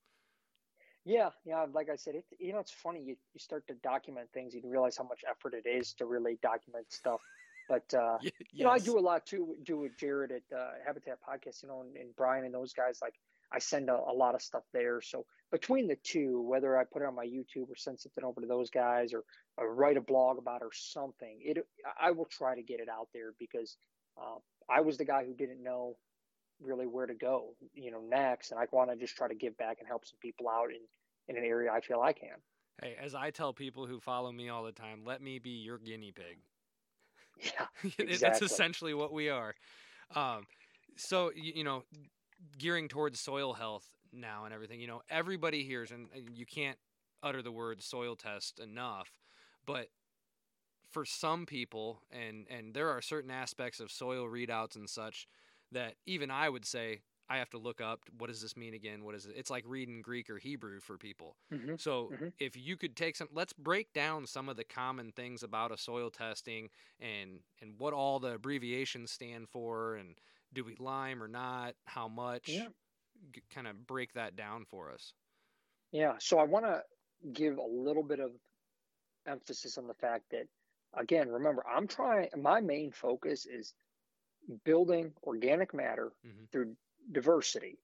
Yeah, 1.05 1.31
yeah. 1.45 1.67
Like 1.71 1.91
I 1.91 1.97
said, 1.97 2.15
it 2.15 2.25
you 2.39 2.53
know 2.53 2.61
it's 2.61 2.73
funny. 2.73 3.03
You 3.03 3.17
you 3.33 3.39
start 3.41 3.67
to 3.69 3.75
document 3.75 4.31
things, 4.33 4.55
you 4.55 4.63
realize 4.65 4.97
how 4.97 5.05
much 5.05 5.23
effort 5.29 5.55
it 5.55 5.67
is 5.67 5.93
to 5.95 6.07
really 6.07 6.37
document 6.43 6.91
stuff. 6.93 7.21
But 7.69 7.93
uh, 7.95 8.19
Ye- 8.21 8.33
you 8.53 8.65
know, 8.65 8.71
I 8.71 8.79
do 8.79 8.99
a 8.99 9.01
lot 9.01 9.27
too. 9.27 9.57
Do 9.65 9.79
with 9.79 9.97
Jared 9.99 10.33
at 10.33 10.57
uh, 10.57 10.71
Habitat 10.87 11.19
Podcast, 11.27 11.63
you 11.63 11.69
know, 11.69 11.83
and, 11.83 11.97
and 11.97 12.15
Brian 12.17 12.45
and 12.45 12.55
those 12.55 12.73
guys. 12.73 12.99
Like 13.01 13.15
I 13.53 13.59
send 13.59 13.89
a, 13.89 13.95
a 13.95 14.13
lot 14.13 14.35
of 14.35 14.43
stuff 14.43 14.65
there. 14.73 15.01
So 15.01 15.27
between 15.51 15.89
the 15.89 15.97
two, 15.97 16.43
whether 16.43 16.77
I 16.77 16.85
put 16.85 17.03
it 17.03 17.07
on 17.07 17.15
my 17.15 17.27
YouTube 17.27 17.71
or 17.71 17.77
send 17.77 18.01
something 18.01 18.25
over 18.25 18.41
to 18.41 18.47
those 18.47 18.71
guys, 18.71 19.15
or, 19.15 19.23
or 19.57 19.75
write 19.75 19.97
a 19.97 20.01
blog 20.01 20.39
about 20.39 20.63
or 20.63 20.71
something, 20.73 21.39
it 21.41 21.59
I 22.01 22.11
will 22.11 22.27
try 22.27 22.55
to 22.55 22.63
get 22.63 22.81
it 22.81 22.89
out 22.89 23.09
there 23.15 23.33
because 23.39 23.77
uh, 24.19 24.39
I 24.69 24.81
was 24.81 24.99
the 24.99 25.05
guy 25.05 25.25
who 25.25 25.35
didn't 25.35 25.63
know 25.63 25.97
really 26.61 26.87
where 26.87 27.07
to 27.07 27.15
go, 27.15 27.55
you 27.75 27.91
know, 27.91 28.01
next, 28.01 28.51
and 28.51 28.61
I 28.61 28.67
want 28.71 28.91
to 28.91 28.97
just 28.97 29.17
try 29.17 29.29
to 29.29 29.35
give 29.35 29.57
back 29.57 29.79
and 29.81 29.89
help 29.89 30.07
some 30.07 30.19
people 30.21 30.49
out 30.49 30.71
in 30.71 30.81
in 31.29 31.43
an 31.43 31.49
area 31.49 31.73
I 31.73 31.81
feel 31.81 32.01
I 32.01 32.13
can. 32.13 32.37
Hey, 32.83 32.97
as 33.01 33.15
I 33.15 33.31
tell 33.31 33.53
people 33.53 33.87
who 33.87 34.01
follow 34.01 34.33
me 34.33 34.49
all 34.49 34.65
the 34.65 34.73
time, 34.73 35.03
let 35.05 35.23
me 35.23 35.39
be 35.39 35.51
your 35.51 35.79
guinea 35.79 36.13
pig. 36.13 36.39
Yeah, 37.41 37.67
That's 38.21 38.43
essentially 38.43 38.95
what 38.95 39.13
we 39.13 39.29
are. 39.29 39.55
Um, 40.15 40.47
so 40.97 41.31
you, 41.35 41.53
you 41.57 41.65
know, 41.65 41.85
gearing 42.59 42.89
towards 42.89 43.21
soil 43.21 43.53
health 43.55 43.87
now 44.13 44.45
and 44.45 44.55
everything. 44.55 44.81
You 44.81 44.87
know, 44.87 45.03
everybody 45.11 45.65
hears, 45.65 45.91
and 45.91 46.09
and 46.15 46.37
you 46.37 46.47
can't 46.47 46.79
utter 47.23 47.43
the 47.43 47.53
word 47.53 47.83
soil 47.83 48.17
test 48.17 48.61
enough, 48.61 49.09
but 49.67 49.89
for 50.91 51.05
some 51.05 51.47
people, 51.47 52.03
and 52.11 52.47
and 52.51 52.75
there 52.75 52.89
are 52.91 53.01
certain 53.03 53.31
aspects 53.31 53.81
of 53.81 53.91
soil 53.91 54.25
readouts 54.27 54.77
and 54.77 54.89
such 54.89 55.27
that 55.73 55.95
even 56.07 56.31
I 56.31 56.49
would 56.49 56.65
say 56.65 57.01
I 57.29 57.39
have 57.39 57.51
to 57.51 57.59
look 57.59 57.81
up. 57.81 58.01
What 58.19 58.29
does 58.29 58.41
this 58.43 58.57
mean 58.57 58.75
again? 58.75 59.05
What 59.05 59.15
is 59.15 59.27
it? 59.27 59.35
It's 59.37 59.51
like 59.51 59.65
reading 59.67 60.03
Greek 60.03 60.29
or 60.31 60.39
Hebrew 60.39 60.81
for 60.81 60.99
people. 60.99 61.37
hmm 61.51 61.77
So 61.77 62.11
Mhm. 62.11 62.33
if 62.39 62.57
you 62.57 62.77
could 62.77 62.97
take 62.97 63.17
some, 63.17 63.29
let's 63.33 63.53
break 63.53 63.93
down 63.93 64.27
some 64.27 64.49
of 64.49 64.57
the 64.57 64.65
common 64.65 65.13
things 65.13 65.43
about 65.43 65.73
a 65.73 65.79
soil 65.79 66.11
testing 66.11 66.71
and 67.01 67.41
and 67.61 67.79
what 67.79 67.93
all 67.95 68.19
the 68.21 68.35
abbreviations 68.35 69.11
stand 69.13 69.49
for, 69.49 69.95
and 69.97 70.21
do 70.53 70.65
we 70.65 70.77
lime 70.77 71.23
or 71.23 71.29
not? 71.29 71.75
How 71.87 72.09
much? 72.09 72.47
Yeah. 72.49 72.69
G- 73.33 73.43
kind 73.51 73.67
of 73.69 73.87
break 73.87 74.13
that 74.15 74.37
down 74.37 74.65
for 74.65 74.91
us. 74.91 75.15
Yeah. 75.93 76.17
So 76.19 76.39
I 76.39 76.45
want 76.45 76.65
to 76.67 76.83
give 77.33 77.59
a 77.59 77.63
little 77.63 78.03
bit 78.03 78.21
of 78.21 78.33
emphasis 79.27 79.79
on 79.79 79.87
the 79.87 79.95
fact 79.95 80.25
that, 80.31 80.47
again, 80.95 81.29
remember, 81.31 81.67
I'm 81.67 81.87
trying. 81.87 82.29
My 82.37 82.61
main 82.61 82.93
focus 82.93 83.47
is 83.47 83.75
building 84.65 85.13
organic 85.23 85.75
matter 85.75 86.13
Mhm. 86.23 86.49
through 86.53 86.77
diversity. 87.13 87.79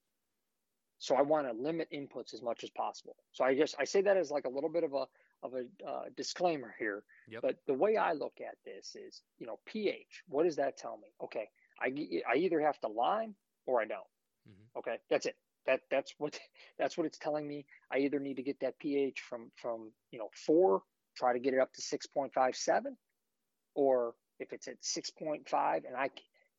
So 0.98 1.14
I 1.16 1.22
want 1.22 1.46
to 1.46 1.52
limit 1.54 1.88
inputs 1.92 2.35
as 2.35 2.42
much 2.42 2.62
as 2.62 2.70
possible. 2.70 3.16
So 3.33 3.42
I 3.42 3.56
just 3.56 3.74
I 3.78 3.85
say 3.85 4.02
that 4.02 4.18
as 4.18 4.30
like 4.30 4.44
a 4.44 4.50
little 4.50 4.68
bit 4.68 4.85
of 4.85 4.92
a 4.92 5.06
of 5.42 5.54
a 5.54 5.88
uh, 5.88 6.04
disclaimer 6.16 6.74
here. 6.78 7.02
Yep. 7.28 7.42
But 7.42 7.56
the 7.66 7.72
way 7.74 7.96
I 7.96 8.12
look 8.12 8.35
at 8.46 8.56
this 8.66 8.94
is, 8.94 9.22
you 9.38 9.46
know, 9.46 9.59
pH. 9.64 10.22
What 10.28 10.44
does 10.44 10.56
that 10.56 10.76
tell 10.76 10.98
me? 10.98 11.09
Okay, 11.24 11.48
I 11.80 11.87
I 12.30 12.37
either 12.37 12.61
have 12.61 12.78
to 12.80 12.88
lime 12.88 13.35
or 13.66 13.80
I 13.80 13.87
don't. 13.87 14.06
Mhm. 14.48 14.78
Okay, 14.78 14.98
that's 15.09 15.24
it. 15.26 15.37
That 15.66 15.80
that's 15.90 16.14
what 16.18 16.38
that's 16.78 16.98
what 16.98 17.06
it's 17.06 17.18
telling 17.18 17.48
me. 17.48 17.64
I 17.90 17.98
either 17.98 18.20
need 18.20 18.37
to 18.37 18.42
get 18.42 18.61
that 18.61 18.78
pH 18.78 19.22
from 19.22 19.50
from 19.56 19.92
you 20.11 20.18
know 20.18 20.28
four, 20.35 20.83
try 21.16 21.33
to 21.33 21.38
get 21.38 21.54
it 21.54 21.61
up 21.61 21.72
to 21.72 21.80
six 21.80 22.06
point 22.06 22.35
five 22.35 22.54
seven, 22.56 22.96
or 23.74 24.14
if 24.38 24.52
it's 24.52 24.68
at 24.68 24.76
six 24.85 25.09
point 25.11 25.48
five, 25.48 25.85
and 25.87 25.96
I 25.96 26.11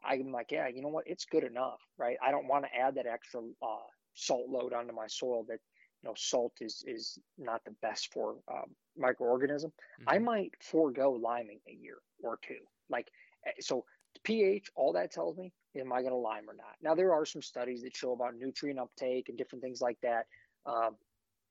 I'm 0.03 0.31
like, 0.31 0.51
yeah, 0.51 0.67
you 0.67 0.81
know 0.81 0.89
what, 0.89 1.07
it's 1.07 1.25
good 1.25 1.43
enough, 1.43 1.81
right? 1.97 2.17
I 2.23 2.31
don't 2.31 2.47
want 2.47 2.65
to 2.65 2.75
add 2.75 2.95
that 2.95 3.05
extra 3.05 3.41
uh, 3.61 3.87
salt 4.15 4.49
load 4.49 4.73
onto 4.73 4.93
my 4.93 5.07
soil. 5.07 5.43
That 5.47 5.59
you 6.01 6.09
know, 6.09 6.13
salt 6.17 6.53
is 6.61 6.83
is 6.87 7.17
not 7.37 7.63
the 7.65 7.71
best 7.81 8.11
for 8.13 8.37
um, 8.51 8.75
microorganism. 8.99 9.71
I 10.07 10.17
Mhm. 10.17 10.19
might 10.19 10.51
forego 10.61 11.11
liming 11.11 11.61
a 11.67 11.73
year 11.73 11.99
or 12.23 12.39
two. 12.41 12.59
Like, 12.89 13.09
eh, 13.45 13.51
so 13.59 13.85
pH, 14.23 14.69
all 14.75 14.93
that 14.93 15.11
tells 15.11 15.37
me, 15.37 15.53
am 15.75 15.93
I 15.93 16.01
going 16.01 16.11
to 16.11 16.17
lime 16.17 16.49
or 16.49 16.53
not? 16.53 16.75
Now, 16.81 16.95
there 16.95 17.13
are 17.13 17.25
some 17.25 17.41
studies 17.41 17.81
that 17.83 17.95
show 17.95 18.11
about 18.13 18.35
nutrient 18.35 18.79
uptake 18.79 19.29
and 19.29 19.37
different 19.37 19.63
things 19.63 19.81
like 19.81 19.99
that. 20.01 20.25
Um, 20.65 20.97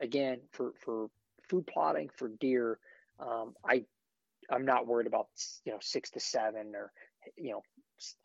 again, 0.01 0.43
for, 0.53 0.73
for 0.75 1.09
food 1.49 1.67
plotting 1.67 2.11
for 2.11 2.29
deer, 2.29 2.79
um, 3.19 3.55
I, 3.65 3.87
I'm 4.51 4.65
not 4.65 4.87
worried 4.87 5.07
about, 5.07 5.29
you 5.65 5.73
know, 5.73 5.79
six 5.81 6.11
to 6.13 6.21
seven 6.21 6.75
or, 6.75 6.93
you 7.37 7.53
know, 7.53 7.63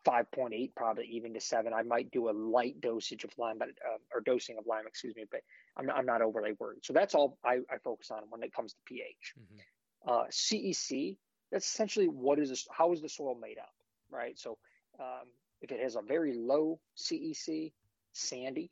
5.8 0.06 0.74
probably 0.74 1.04
even 1.06 1.34
to 1.34 1.40
seven. 1.40 1.72
I 1.74 1.82
might 1.82 2.10
do 2.10 2.28
a 2.28 2.32
light 2.32 2.80
dosage 2.80 3.24
of 3.24 3.30
lime, 3.38 3.58
but, 3.58 3.68
uh, 3.68 3.98
or 4.14 4.20
dosing 4.20 4.56
of 4.58 4.66
lime, 4.66 4.84
excuse 4.86 5.14
me, 5.16 5.24
but 5.30 5.40
I'm 5.76 5.86
not, 5.86 5.96
I'm 5.96 6.06
not 6.06 6.22
overly 6.22 6.52
worried. 6.58 6.84
So 6.84 6.92
that's 6.92 7.14
all 7.14 7.38
I, 7.44 7.58
I 7.70 7.78
focus 7.84 8.10
on 8.10 8.22
when 8.30 8.42
it 8.42 8.52
comes 8.52 8.72
to 8.72 8.78
pH 8.86 9.34
Mhm. 9.38 9.60
uh, 10.06 10.24
CEC, 10.30 11.18
that's 11.50 11.66
essentially 11.66 12.08
what 12.08 12.38
is 12.38 12.48
this, 12.48 12.66
how 12.70 12.92
is 12.92 13.00
the 13.02 13.08
soil 13.08 13.34
made 13.34 13.58
up, 13.58 13.74
right? 14.10 14.38
So 14.38 14.58
um, 14.98 15.26
if 15.60 15.70
it 15.72 15.80
has 15.80 15.96
a 15.96 16.02
very 16.02 16.34
low 16.34 16.80
CEC, 16.96 17.72
sandy. 18.12 18.70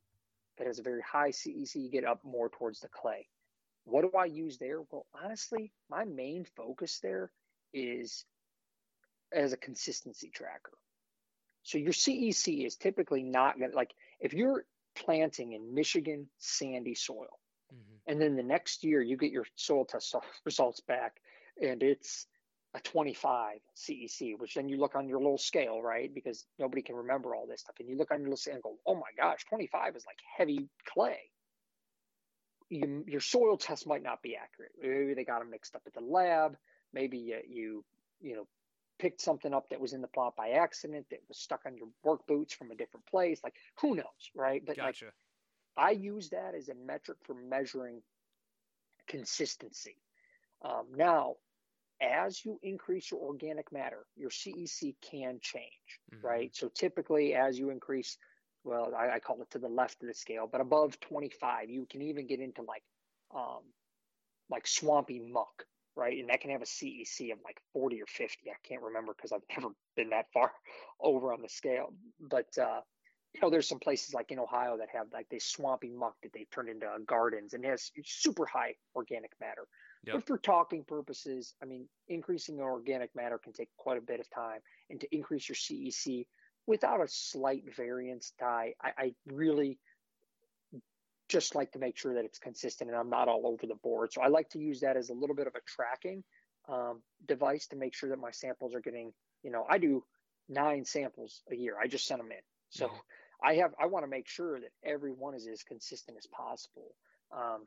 If 0.56 0.60
it 0.62 0.66
has 0.68 0.78
a 0.78 0.82
very 0.82 1.02
high 1.02 1.30
CEC, 1.30 1.74
you 1.74 1.90
get 1.90 2.04
up 2.04 2.24
more 2.24 2.48
towards 2.48 2.80
the 2.80 2.88
clay. 2.88 3.28
what 3.84 4.02
do 4.02 4.16
I 4.16 4.24
use 4.26 4.56
there? 4.58 4.80
Well, 4.90 5.06
honestly, 5.22 5.72
my 5.90 6.04
main 6.04 6.46
focus 6.56 7.00
there 7.00 7.30
is 7.74 8.24
as 9.32 9.52
a 9.52 9.56
consistency 9.58 10.30
tracker. 10.30 10.72
So 11.64 11.78
your 11.78 11.92
CEC 11.92 12.66
is 12.66 12.76
typically 12.76 13.22
not 13.22 13.58
going 13.58 13.70
to, 13.70 13.76
like, 13.76 13.94
if 14.20 14.32
you're 14.34 14.64
planting 14.94 15.52
in 15.52 15.74
Michigan 15.74 16.28
sandy 16.38 16.94
soil, 16.94 17.40
mm-hmm. 17.74 17.96
and 18.06 18.20
then 18.20 18.36
the 18.36 18.42
next 18.42 18.84
year 18.84 19.02
you 19.02 19.16
get 19.16 19.32
your 19.32 19.46
soil 19.56 19.84
test 19.84 20.14
results 20.44 20.80
back 20.80 21.16
and 21.60 21.82
it's 21.82 22.26
a 22.74 22.80
25 22.80 23.58
CEC, 23.76 24.38
which 24.38 24.54
then 24.54 24.68
you 24.68 24.76
look 24.76 24.96
on 24.96 25.08
your 25.08 25.18
little 25.18 25.38
scale, 25.38 25.80
right? 25.80 26.12
Because 26.12 26.44
nobody 26.58 26.82
can 26.82 26.96
remember 26.96 27.34
all 27.34 27.46
this 27.46 27.60
stuff. 27.60 27.76
And 27.78 27.88
you 27.88 27.96
look 27.96 28.10
on 28.10 28.18
your 28.18 28.28
little 28.28 28.36
scale 28.36 28.54
and 28.54 28.62
go, 28.62 28.76
oh 28.86 28.96
my 28.96 29.02
gosh, 29.16 29.44
25 29.48 29.96
is 29.96 30.04
like 30.06 30.18
heavy 30.36 30.68
clay. 30.84 31.18
You, 32.68 33.04
your 33.06 33.20
soil 33.20 33.56
test 33.56 33.86
might 33.86 34.02
not 34.02 34.22
be 34.22 34.36
accurate. 34.36 34.72
Maybe 34.80 35.14
they 35.14 35.24
got 35.24 35.38
them 35.38 35.50
mixed 35.50 35.76
up 35.76 35.82
at 35.86 35.94
the 35.94 36.00
lab. 36.00 36.56
Maybe 36.92 37.18
you, 37.18 37.38
you, 37.48 37.84
you 38.20 38.34
know, 38.34 38.46
picked 39.04 39.20
something 39.20 39.52
up 39.52 39.68
that 39.68 39.78
was 39.78 39.92
in 39.92 40.00
the 40.00 40.08
plot 40.08 40.34
by 40.34 40.48
accident 40.52 41.04
that 41.10 41.20
was 41.28 41.36
stuck 41.36 41.60
on 41.66 41.76
your 41.76 41.88
work 42.02 42.26
boots 42.26 42.54
from 42.54 42.70
a 42.70 42.74
different 42.74 43.04
place. 43.04 43.38
Like 43.44 43.52
who 43.82 43.94
knows, 43.94 44.30
right? 44.34 44.62
But 44.64 44.78
gotcha. 44.78 45.04
like, 45.04 45.14
I 45.76 45.90
use 45.90 46.30
that 46.30 46.54
as 46.54 46.70
a 46.70 46.74
metric 46.74 47.18
for 47.24 47.34
measuring 47.34 48.00
consistency. 49.06 49.98
Um, 50.64 50.86
now, 50.96 51.34
as 52.00 52.42
you 52.46 52.58
increase 52.62 53.10
your 53.10 53.20
organic 53.20 53.70
matter, 53.70 54.06
your 54.16 54.30
CEC 54.30 54.94
can 55.02 55.38
change, 55.42 56.00
mm-hmm. 56.14 56.26
right? 56.26 56.56
So 56.56 56.70
typically, 56.74 57.34
as 57.34 57.58
you 57.58 57.68
increase, 57.68 58.16
well, 58.64 58.94
I, 58.96 59.16
I, 59.16 59.18
call 59.18 59.42
it 59.42 59.50
to 59.50 59.58
the 59.58 59.68
left 59.68 60.00
of 60.02 60.08
the 60.08 60.14
scale, 60.14 60.48
but 60.50 60.62
above 60.62 60.98
25, 61.00 61.68
you 61.68 61.86
can 61.90 62.00
even 62.00 62.26
get 62.26 62.40
into 62.40 62.62
like, 62.62 62.82
um, 63.34 63.60
like 64.48 64.66
swampy 64.66 65.20
muck, 65.20 65.66
right? 65.96 66.18
And 66.18 66.28
that 66.28 66.40
can 66.40 66.50
have 66.50 66.62
a 66.62 66.66
CEC 66.66 67.32
of 67.32 67.38
like 67.44 67.60
40 67.72 68.00
or 68.02 68.06
50. 68.06 68.50
I 68.50 68.54
can't 68.66 68.82
remember 68.82 69.14
because 69.16 69.32
I've 69.32 69.42
never 69.56 69.74
been 69.96 70.10
that 70.10 70.26
far 70.32 70.52
over 71.00 71.32
on 71.32 71.42
the 71.42 71.48
scale. 71.48 71.92
But 72.20 72.48
uh, 72.58 72.80
you 73.34 73.40
know, 73.40 73.50
there's 73.50 73.68
some 73.68 73.80
places 73.80 74.14
like 74.14 74.30
in 74.30 74.38
Ohio 74.38 74.76
that 74.78 74.88
have 74.92 75.06
like 75.12 75.28
this 75.28 75.44
swampy 75.44 75.90
muck 75.90 76.14
that 76.22 76.32
they've 76.32 76.50
turned 76.50 76.68
into 76.68 76.86
gardens 77.06 77.52
and 77.52 77.64
has 77.64 77.90
super 78.04 78.46
high 78.46 78.74
organic 78.94 79.32
matter. 79.40 79.66
Yep. 80.06 80.16
But 80.16 80.26
for 80.26 80.38
talking 80.38 80.84
purposes, 80.84 81.54
I 81.62 81.66
mean, 81.66 81.88
increasing 82.08 82.60
organic 82.60 83.10
matter 83.16 83.38
can 83.38 83.52
take 83.52 83.70
quite 83.76 83.98
a 83.98 84.02
bit 84.02 84.20
of 84.20 84.30
time. 84.30 84.60
And 84.90 85.00
to 85.00 85.08
increase 85.14 85.48
your 85.48 85.56
CEC 85.56 86.26
without 86.66 87.00
a 87.00 87.08
slight 87.08 87.64
variance 87.76 88.32
Ty, 88.38 88.74
I, 88.80 88.90
I 88.96 89.14
really 89.26 89.78
just 91.28 91.54
like 91.54 91.72
to 91.72 91.78
make 91.78 91.96
sure 91.96 92.14
that 92.14 92.24
it's 92.24 92.38
consistent 92.38 92.90
and 92.90 92.98
I'm 92.98 93.10
not 93.10 93.28
all 93.28 93.46
over 93.46 93.66
the 93.66 93.76
board. 93.76 94.12
So 94.12 94.20
I 94.20 94.28
like 94.28 94.50
to 94.50 94.58
use 94.58 94.80
that 94.80 94.96
as 94.96 95.08
a 95.10 95.14
little 95.14 95.36
bit 95.36 95.46
of 95.46 95.54
a 95.54 95.60
tracking 95.66 96.22
um, 96.68 97.00
device 97.26 97.66
to 97.68 97.76
make 97.76 97.94
sure 97.94 98.10
that 98.10 98.18
my 98.18 98.30
samples 98.30 98.74
are 98.74 98.80
getting, 98.80 99.12
you 99.42 99.50
know, 99.50 99.64
I 99.68 99.78
do 99.78 100.04
nine 100.48 100.84
samples 100.84 101.42
a 101.50 101.56
year. 101.56 101.76
I 101.82 101.86
just 101.86 102.06
send 102.06 102.20
them 102.20 102.30
in. 102.30 102.42
So 102.70 102.86
mm-hmm. 102.86 102.96
I 103.42 103.54
have, 103.56 103.72
I 103.80 103.86
want 103.86 104.04
to 104.04 104.10
make 104.10 104.28
sure 104.28 104.60
that 104.60 104.70
every 104.84 105.12
one 105.12 105.34
is 105.34 105.46
as 105.46 105.62
consistent 105.62 106.18
as 106.18 106.26
possible. 106.26 106.94
Um, 107.32 107.66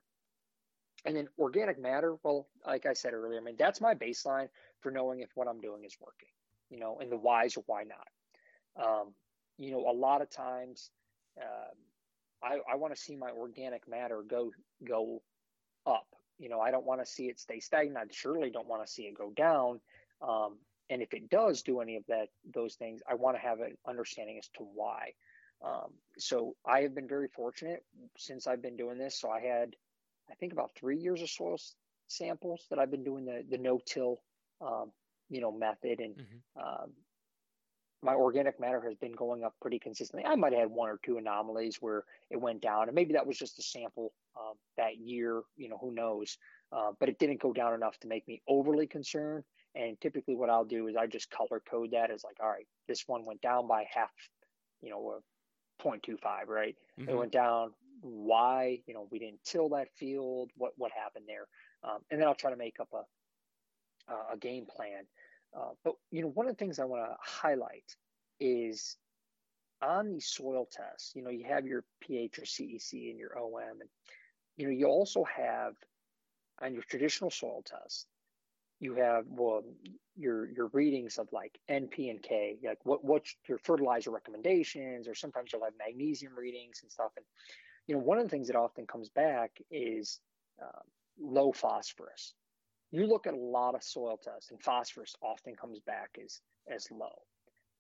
and 1.06 1.16
then 1.16 1.28
organic 1.40 1.80
matter, 1.80 2.16
well, 2.24 2.48
like 2.66 2.86
I 2.86 2.94
said 2.94 3.14
earlier, 3.14 3.40
I 3.40 3.44
mean, 3.44 3.56
that's 3.58 3.82
my 3.82 3.94
baseline 3.94 4.50
for 4.82 4.92
knowing 4.92 5.22
if 5.22 5.30
what 5.36 5.48
I'm 5.48 5.62
doing 5.62 5.84
is 5.86 5.96
working, 6.00 6.30
you 6.70 6.80
know, 6.80 6.98
and 7.00 7.12
the 7.12 7.18
whys 7.18 7.56
or 7.58 7.64
why 7.66 7.84
not. 7.84 8.86
Um, 8.86 9.14
you 9.58 9.72
know, 9.72 9.90
a 9.90 9.94
lot 9.94 10.22
of 10.22 10.30
times, 10.30 10.90
um, 11.42 11.76
I, 12.44 12.60
I 12.72 12.76
want 12.76 12.96
to 12.96 13.02
see 13.02 13.16
my 13.16 13.32
organic 13.32 13.88
matter 13.88 14.24
go 14.28 14.52
go 14.88 15.22
up. 15.86 16.08
You 16.38 16.50
know, 16.50 16.60
I 16.60 16.72
don't 16.72 16.86
want 16.86 17.02
to 17.02 17.06
see 17.06 17.26
it 17.26 17.40
stay 17.40 17.60
stagnant. 17.60 17.98
I 17.98 18.04
surely 18.12 18.52
don't 18.52 18.68
want 18.68 18.86
to 18.86 18.92
see 18.92 19.04
it 19.04 19.18
go 19.18 19.32
down. 19.36 19.80
Um, 20.22 20.58
and 20.90 21.02
if 21.02 21.14
it 21.14 21.30
does 21.30 21.64
do 21.64 21.82
any 21.82 21.96
of 21.98 22.04
that, 22.08 22.28
those 22.54 22.76
things, 22.76 23.02
I 23.10 23.16
want 23.16 23.36
to 23.38 23.42
have 23.42 23.60
an 23.60 23.76
understanding 23.88 24.38
as 24.38 24.48
to 24.58 24.64
why. 24.74 25.12
Um, 25.66 25.92
so 26.18 26.56
I 26.66 26.82
have 26.82 26.94
been 26.94 27.08
very 27.08 27.28
fortunate 27.28 27.84
since 28.18 28.48
I've 28.48 28.62
been 28.62 28.78
doing 28.78 28.98
this. 28.98 29.20
So 29.20 29.30
I 29.30 29.42
had, 29.42 29.76
I 30.30 30.36
think, 30.36 30.54
about 30.54 30.72
three 30.76 30.98
years 30.98 31.22
of 31.22 31.30
soil 31.30 31.58
samples 32.08 32.66
that 32.70 32.80
I've 32.80 32.92
been 32.92 33.04
doing 33.04 33.26
the 33.26 33.44
the 33.50 33.58
no 33.58 33.80
till, 33.86 34.20
um, 34.62 34.92
you 35.30 35.42
know, 35.42 35.52
method, 35.52 36.00
and 36.00 36.16
mm-hmm. 36.16 36.90
My 38.04 38.14
organic 38.14 38.60
matter 38.60 38.82
has 38.82 38.96
been 38.96 39.14
going 39.14 39.44
up 39.44 39.56
pretty 39.62 39.80
consistently. 39.80 40.26
I 40.26 40.36
might 40.36 40.54
have 40.54 40.62
had 40.62 40.72
one 40.72 40.90
or 40.90 41.00
two 41.04 41.18
anomalies 41.18 41.78
where 41.80 42.04
it 42.30 42.40
went 42.40 42.62
down, 42.62 42.88
and 42.88 42.96
maybe 42.96 43.14
that 43.14 43.26
was 43.26 43.38
just 43.38 43.58
a 43.60 43.64
sample 43.64 44.14
um, 44.40 44.54
that 44.78 44.98
year. 44.98 45.42
You 45.56 45.70
know, 45.70 45.78
who 45.80 45.92
knows? 45.94 46.38
Uh, 46.72 46.92
but 47.00 47.10
it 47.10 47.18
didn't 47.18 47.42
go 47.42 47.54
down 47.54 47.74
enough 47.74 47.98
to 48.00 48.08
make 48.08 48.28
me 48.28 48.42
overly 48.48 48.88
concerned. 48.88 49.44
And 49.74 50.00
typically, 50.00 50.36
what 50.36 50.50
I'll 50.50 50.66
do 50.66 50.88
is 50.88 50.96
I 50.96 51.08
just 51.08 51.32
color 51.32 51.62
code 51.70 51.92
that 51.92 52.12
as 52.12 52.24
like, 52.24 52.38
all 52.42 52.50
right, 52.50 52.68
this 52.88 53.04
one 53.08 53.26
went 53.26 53.42
down 53.42 53.68
by 53.68 53.86
half, 53.92 54.12
you 54.82 54.90
know, 54.90 55.22
0.25, 55.84 56.48
right? 56.48 56.76
Mm-hmm. 57.00 57.10
It 57.10 57.18
went 57.18 57.32
down. 57.32 57.72
Why? 58.02 58.80
You 58.86 58.94
know, 58.94 59.08
we 59.12 59.18
didn't 59.18 59.44
till 59.44 59.70
that 59.70 59.88
field. 59.96 60.52
What 60.56 60.74
what 60.78 60.92
happened 60.92 61.26
there? 61.28 61.48
Um, 61.84 62.00
and 62.12 62.22
then 62.22 62.28
I'll 62.28 62.36
try 62.36 62.52
to 62.52 62.58
make 62.58 62.80
up 62.80 62.90
a 62.94 63.04
a 64.34 64.38
game 64.38 64.66
plan 64.66 65.04
uh, 65.58 65.72
but 65.84 65.96
you 66.12 66.22
know, 66.22 66.30
one 66.30 66.48
of 66.48 66.54
the 66.56 66.58
things 66.58 66.80
I 66.80 66.86
want 66.86 67.10
to 67.10 67.16
highlight 67.20 67.96
is 68.40 68.98
on 69.82 70.10
these 70.10 70.28
soil 70.28 70.68
tests. 70.72 71.14
You 71.16 71.24
know, 71.24 71.30
you 71.30 71.46
have 71.46 71.66
your 71.66 71.84
pH 72.02 72.40
or 72.40 72.44
CEC 72.44 73.10
and 73.10 73.20
your 73.20 73.38
OM, 73.38 73.82
and 73.82 73.90
you 74.56 74.66
know, 74.68 74.72
you 74.72 74.86
also 74.88 75.24
have 75.24 75.74
on 76.62 76.74
your 76.74 76.84
traditional 76.84 77.32
soil 77.32 77.64
tests, 77.66 78.06
you 78.80 78.96
have 78.96 79.26
well 79.28 79.64
your 80.16 80.50
your 80.52 80.68
readings 80.68 81.18
of 81.18 81.28
like 81.32 81.58
NP 81.70 82.12
and 82.12 82.22
K, 82.22 82.58
like 82.64 82.80
what 82.84 83.04
what's 83.04 83.36
your 83.48 83.58
fertilizer 83.58 84.12
recommendations, 84.12 85.08
or 85.08 85.16
sometimes 85.16 85.52
you'll 85.52 85.64
have 85.64 85.74
magnesium 85.80 86.36
readings 86.36 86.82
and 86.84 86.92
stuff. 86.92 87.12
And 87.18 87.26
you 87.88 87.96
know, 87.96 88.02
one 88.02 88.18
of 88.20 88.24
the 88.24 88.30
things 88.30 88.48
that 88.48 88.56
often 88.56 88.86
comes 88.86 89.10
back 89.10 89.52
is 89.72 90.20
uh, 90.62 90.82
low 91.20 91.52
phosphorus 91.52 92.34
you 92.92 93.06
look 93.06 93.28
at 93.28 93.34
a 93.34 93.38
lot 93.38 93.76
of 93.76 93.84
soil 93.84 94.18
tests 94.22 94.52
and 94.52 94.62
phosphorus 94.62 95.16
often 95.22 95.56
comes 95.56 95.80
back 95.80 96.18
as 96.24 96.42
as 96.74 96.90
low. 96.92 97.22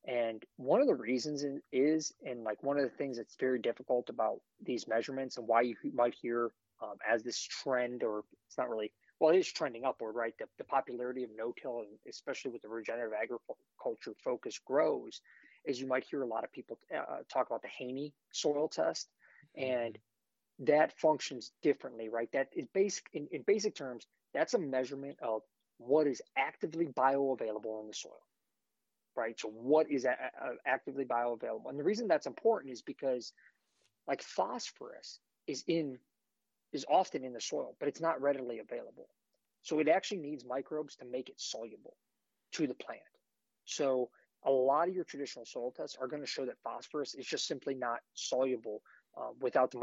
And 0.05 0.43
one 0.55 0.81
of 0.81 0.87
the 0.87 0.95
reasons 0.95 1.43
is 1.71 2.13
and 2.25 2.43
like 2.43 2.63
one 2.63 2.77
of 2.77 2.83
the 2.83 2.97
things 2.97 3.17
that's 3.17 3.35
very 3.39 3.59
difficult 3.59 4.09
about 4.09 4.39
these 4.63 4.87
measurements 4.87 5.37
and 5.37 5.47
why 5.47 5.61
you 5.61 5.75
might 5.93 6.15
hear 6.21 6.51
um, 6.81 6.95
as 7.07 7.23
this 7.23 7.39
trend 7.39 8.03
or 8.03 8.23
it's 8.45 8.57
not 8.57 8.69
really 8.69 8.91
well 9.19 9.33
it 9.33 9.39
is 9.39 9.51
trending 9.51 9.83
upward 9.83 10.15
right? 10.15 10.33
The, 10.37 10.45
the 10.57 10.63
popularity 10.63 11.23
of 11.23 11.29
no-till 11.35 11.79
and 11.79 11.97
especially 12.07 12.51
with 12.51 12.61
the 12.61 12.69
regenerative 12.69 13.17
agriculture 13.21 14.13
focus 14.23 14.59
grows 14.65 15.21
is 15.65 15.81
you 15.81 15.87
might 15.87 16.05
hear 16.05 16.21
a 16.21 16.27
lot 16.27 16.43
of 16.43 16.51
people 16.51 16.77
uh, 16.95 17.17
talk 17.31 17.47
about 17.47 17.61
the 17.61 17.67
Haney 17.67 18.13
soil 18.31 18.69
test 18.69 19.09
and 19.57 19.97
that 20.59 20.97
functions 20.97 21.51
differently 21.61 22.07
right? 22.07 22.29
That 22.31 22.47
is 22.53 22.67
basic 22.73 23.05
in, 23.13 23.27
in 23.31 23.41
basic 23.41 23.75
terms 23.75 24.05
that's 24.37 24.53
a 24.53 24.59
measurement 24.59 25.17
of 25.21 25.41
what 25.77 26.07
is 26.07 26.21
actively 26.37 26.87
bioavailable 26.87 27.81
in 27.81 27.87
the 27.87 27.93
soil, 27.93 28.21
right? 29.15 29.39
So, 29.39 29.49
what 29.49 29.89
is 29.91 30.05
a- 30.05 30.31
a- 30.41 30.69
actively 30.69 31.05
bioavailable? 31.05 31.69
And 31.69 31.79
the 31.79 31.83
reason 31.83 32.07
that's 32.07 32.27
important 32.27 32.73
is 32.73 32.81
because, 32.81 33.33
like 34.07 34.21
phosphorus, 34.21 35.19
is 35.47 35.63
in 35.67 35.99
is 36.73 36.85
often 36.89 37.23
in 37.23 37.33
the 37.33 37.41
soil, 37.41 37.75
but 37.79 37.87
it's 37.87 38.01
not 38.01 38.21
readily 38.21 38.59
available. 38.59 39.07
So 39.63 39.79
it 39.79 39.87
actually 39.87 40.19
needs 40.19 40.45
microbes 40.45 40.95
to 40.97 41.05
make 41.05 41.29
it 41.29 41.39
soluble 41.39 41.97
to 42.53 42.67
the 42.67 42.73
plant. 42.73 43.01
So 43.65 44.11
a 44.43 44.51
lot 44.51 44.87
of 44.87 44.95
your 44.95 45.03
traditional 45.03 45.45
soil 45.45 45.71
tests 45.71 45.97
are 45.99 46.07
going 46.07 46.21
to 46.21 46.27
show 46.27 46.45
that 46.45 46.59
phosphorus 46.63 47.15
is 47.15 47.25
just 47.25 47.47
simply 47.47 47.75
not 47.75 47.99
soluble 48.13 48.81
uh, 49.17 49.29
without 49.41 49.71
the 49.71 49.79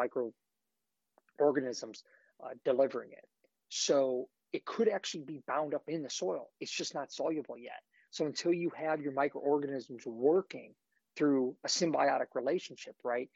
microorganisms 1.39 2.05
uh, 2.43 2.51
delivering 2.65 3.13
it. 3.13 3.27
So 3.69 4.29
it 4.55 4.65
could 4.65 4.89
actually 4.89 5.25
be 5.25 5.43
bound 5.49 5.75
up 5.75 5.83
in 5.89 6.05
the 6.05 6.09
soil. 6.09 6.49
It's 6.61 6.71
just 6.71 6.95
not 6.95 7.13
soluble 7.13 7.59
yet. 7.59 7.83
So 8.11 8.25
until 8.25 8.53
you 8.53 8.71
have 8.77 9.01
your 9.01 9.13
microorganisms 9.13 10.07
working 10.07 10.75
through 11.17 11.57
a 11.65 11.69
symbiotic 11.69 12.29
relationship, 12.37 12.95
right, 13.03 13.29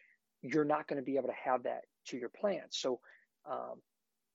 you're 0.43 0.65
not 0.65 0.87
going 0.87 0.99
to 0.99 1.05
be 1.05 1.17
able 1.17 1.27
to 1.27 1.51
have 1.51 1.65
that 1.65 1.81
to 2.07 2.17
your 2.17 2.29
plants. 2.29 2.79
So, 2.79 3.01
um, 3.51 3.83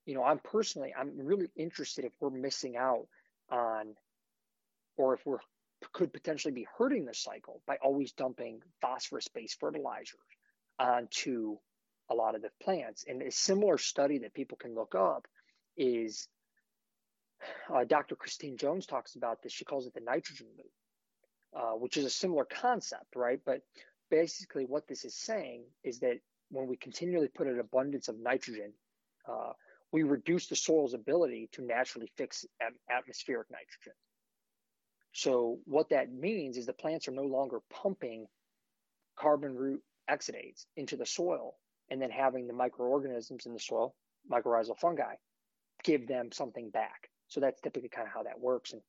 you 0.06 0.14
know, 0.14 0.26
I'm 0.26 0.40
personally, 0.40 0.94
I'm 0.94 1.18
really 1.18 1.48
interested 1.56 2.04
if 2.04 2.12
we're 2.20 2.30
missing 2.30 2.76
out 2.76 3.08
on, 3.50 3.96
or 4.98 5.14
if 5.14 5.26
we're 5.26 5.40
could 5.94 6.12
potentially 6.12 6.54
be 6.54 6.68
hurting 6.78 7.06
the 7.06 7.14
cycle 7.14 7.62
by 7.66 7.78
always 7.82 8.12
dumping 8.12 8.60
phosphorus-based 8.82 9.58
fertilizers 9.60 10.20
onto 10.80 11.58
a 12.10 12.14
lot 12.16 12.36
of 12.36 12.42
the 12.42 12.50
plants. 12.62 13.06
And 13.08 13.22
a 13.22 13.32
similar 13.32 13.78
study 13.78 14.20
that 14.20 14.34
people 14.34 14.58
can 14.58 14.76
look 14.76 14.96
up 14.96 15.28
is 15.78 16.28
uh, 17.74 17.84
Dr. 17.84 18.16
Christine 18.16 18.58
Jones 18.58 18.86
talks 18.86 19.16
about 19.16 19.42
this. 19.42 19.52
She 19.52 19.66
calls 19.66 19.88
it 19.88 19.94
the 19.94 20.02
nitrogen 20.02 20.48
loop, 20.58 20.72
uh, 21.56 21.74
which 21.78 21.98
is 21.98 22.06
a 22.06 22.10
similar 22.10 22.46
concept, 22.46 23.16
right? 23.16 23.40
But 23.46 23.62
basically, 24.10 24.66
what 24.66 24.88
this 24.88 25.06
is 25.06 25.16
saying 25.16 25.64
is 25.84 26.00
that 26.00 26.20
when 26.50 26.68
we 26.68 26.78
continually 26.78 27.30
put 27.30 27.48
an 27.48 27.60
abundance 27.60 28.08
of 28.08 28.20
nitrogen, 28.20 28.74
uh, 29.28 29.54
we 29.92 30.04
reduce 30.04 30.48
the 30.48 30.56
soil's 30.56 30.94
ability 30.94 31.50
to 31.54 31.62
naturally 31.64 32.12
fix 32.18 32.46
atmospheric 32.90 33.48
nitrogen. 33.52 33.94
So 35.14 35.60
what 35.66 35.90
that 35.90 36.12
means 36.12 36.58
is 36.58 36.66
the 36.66 36.74
plants 36.74 37.08
are 37.08 37.12
no 37.12 37.24
longer 37.24 37.60
pumping 37.70 38.26
carbon 39.16 39.56
root 39.56 39.82
exudates 40.10 40.66
into 40.76 40.98
the 40.98 41.06
soil 41.06 41.56
and 41.90 42.02
then 42.02 42.10
having 42.10 42.48
the 42.48 42.54
microorganisms 42.54 43.46
in 43.46 43.54
the 43.54 43.60
soil, 43.60 43.96
mycorrhizal 44.32 44.78
fungi, 44.80 45.14
give 45.84 46.08
them 46.08 46.32
something 46.32 46.72
back. 46.72 47.10
So 47.34 47.40
that's 47.40 47.60
typically 47.62 47.90
kind 47.90 48.08
of 48.08 48.14
how 48.14 48.24
that 48.24 48.40
works. 48.40 48.74
And 48.74 48.82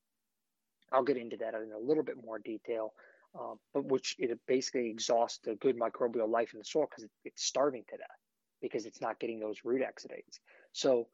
I'll 0.93 1.03
get 1.03 1.17
into 1.17 1.39
that 1.39 1.55
in 1.55 1.73
a 1.73 1.79
little 1.79 2.03
bit 2.03 2.23
more 2.23 2.39
detail, 2.39 2.93
um, 3.39 3.59
but 3.73 3.87
which 3.87 4.17
it 4.19 4.39
basically 4.47 4.91
exhausts 4.91 5.39
the 5.43 5.55
good 5.55 5.79
microbial 5.79 6.29
life 6.29 6.53
in 6.53 6.59
the 6.59 6.65
soil 6.65 6.87
because 6.91 7.05
it, 7.05 7.11
it's 7.25 7.43
starving 7.43 7.85
to 7.89 7.97
death 7.97 8.07
because 8.61 8.85
it's 8.85 9.01
not 9.01 9.19
getting 9.19 9.41
those 9.41 9.57
root 9.65 9.81
exudates. 9.81 10.41
So 10.73 11.09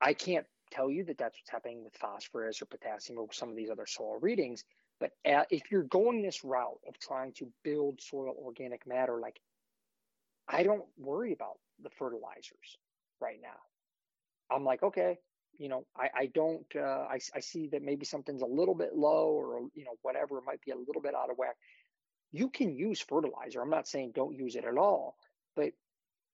I 0.00 0.12
can't 0.12 0.46
tell 0.72 0.90
you 0.90 1.04
that 1.04 1.18
that's 1.18 1.38
what's 1.38 1.50
happening 1.50 1.84
with 1.84 1.94
phosphorus 1.94 2.60
or 2.60 2.66
potassium 2.66 3.18
or 3.18 3.28
some 3.32 3.50
of 3.50 3.56
these 3.56 3.70
other 3.70 3.86
soil 3.86 4.18
readings. 4.20 4.64
But 4.98 5.12
if 5.24 5.70
you're 5.70 5.84
going 5.84 6.22
this 6.22 6.44
route 6.44 6.80
of 6.88 6.98
trying 6.98 7.32
to 7.34 7.48
build 7.62 8.00
soil 8.00 8.34
organic 8.44 8.86
matter, 8.88 9.20
like 9.20 9.40
I 10.48 10.64
don't 10.64 10.84
worry 10.98 11.32
about 11.32 11.58
the 11.80 11.90
fertilizers 11.90 12.78
right 13.20 13.38
now. 13.40 14.54
I'm 14.54 14.64
like, 14.64 14.82
okay, 14.82 15.18
you 15.58 15.68
know, 15.68 15.84
I, 15.96 16.08
I 16.14 16.26
don't, 16.26 16.66
uh, 16.76 17.06
I, 17.08 17.18
I 17.34 17.40
see 17.40 17.68
that 17.68 17.82
maybe 17.82 18.04
something's 18.04 18.42
a 18.42 18.46
little 18.46 18.74
bit 18.74 18.94
low 18.94 19.28
or, 19.30 19.68
you 19.74 19.84
know, 19.84 19.96
whatever, 20.02 20.40
might 20.44 20.60
be 20.62 20.72
a 20.72 20.76
little 20.76 21.02
bit 21.02 21.14
out 21.14 21.30
of 21.30 21.38
whack. 21.38 21.56
You 22.32 22.48
can 22.48 22.74
use 22.74 23.00
fertilizer. 23.00 23.60
I'm 23.60 23.70
not 23.70 23.86
saying 23.86 24.12
don't 24.14 24.34
use 24.34 24.56
it 24.56 24.64
at 24.64 24.78
all, 24.78 25.16
but 25.54 25.72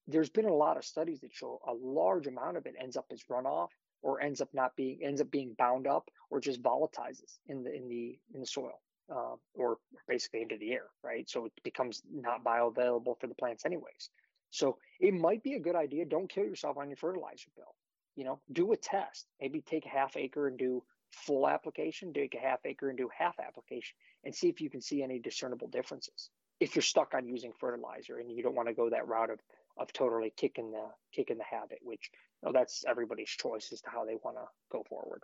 there's 0.06 0.30
been 0.30 0.46
a 0.46 0.54
lot 0.54 0.76
of 0.76 0.84
studies 0.84 1.20
that 1.20 1.34
show 1.34 1.60
a 1.68 1.72
large 1.72 2.26
amount 2.26 2.56
of 2.56 2.66
it 2.66 2.74
ends 2.80 2.96
up 2.96 3.06
as 3.12 3.22
runoff 3.30 3.68
or 4.02 4.20
ends 4.20 4.40
up 4.40 4.48
not 4.52 4.74
being 4.76 4.98
ends 5.02 5.20
up 5.20 5.30
being 5.30 5.54
bound 5.58 5.86
up 5.86 6.08
or 6.30 6.40
just 6.40 6.62
volatilizes 6.62 7.38
in 7.46 7.62
the 7.62 7.74
in 7.74 7.88
the 7.88 8.18
in 8.34 8.40
the 8.40 8.46
soil 8.46 8.80
uh, 9.12 9.34
or 9.54 9.78
basically 10.06 10.42
into 10.42 10.56
the 10.56 10.72
air 10.72 10.86
right 11.02 11.28
so 11.28 11.44
it 11.44 11.52
becomes 11.62 12.02
not 12.10 12.44
bioavailable 12.44 13.18
for 13.20 13.26
the 13.26 13.34
plants 13.34 13.64
anyways 13.66 14.10
so 14.50 14.78
it 15.00 15.12
might 15.12 15.42
be 15.42 15.54
a 15.54 15.60
good 15.60 15.76
idea 15.76 16.04
don't 16.04 16.30
kill 16.30 16.44
yourself 16.44 16.76
on 16.78 16.88
your 16.88 16.96
fertilizer 16.96 17.50
bill 17.56 17.74
you 18.18 18.24
know 18.24 18.40
do 18.52 18.72
a 18.72 18.76
test 18.76 19.26
maybe 19.40 19.60
take 19.60 19.86
a 19.86 19.88
half 19.88 20.16
acre 20.16 20.48
and 20.48 20.58
do 20.58 20.82
full 21.10 21.48
application 21.48 22.12
take 22.12 22.34
a 22.34 22.38
half 22.38 22.58
acre 22.66 22.90
and 22.90 22.98
do 22.98 23.08
half 23.16 23.38
application 23.40 23.94
and 24.24 24.34
see 24.34 24.48
if 24.48 24.60
you 24.60 24.68
can 24.68 24.82
see 24.82 25.02
any 25.02 25.18
discernible 25.18 25.68
differences 25.68 26.30
if 26.60 26.74
you're 26.74 26.82
stuck 26.82 27.14
on 27.14 27.26
using 27.26 27.52
fertilizer 27.58 28.18
and 28.18 28.30
you 28.30 28.42
don't 28.42 28.54
want 28.54 28.68
to 28.68 28.74
go 28.74 28.90
that 28.90 29.06
route 29.06 29.30
of 29.30 29.38
of 29.78 29.92
totally 29.92 30.32
kicking 30.36 30.70
the 30.70 30.86
kicking 31.12 31.38
the 31.38 31.44
habit, 31.44 31.78
which 31.82 32.10
you 32.42 32.48
know, 32.48 32.52
that's 32.52 32.84
everybody's 32.86 33.30
choice 33.30 33.70
as 33.72 33.80
to 33.82 33.90
how 33.90 34.04
they 34.04 34.16
want 34.22 34.36
to 34.36 34.44
go 34.70 34.84
forward. 34.88 35.22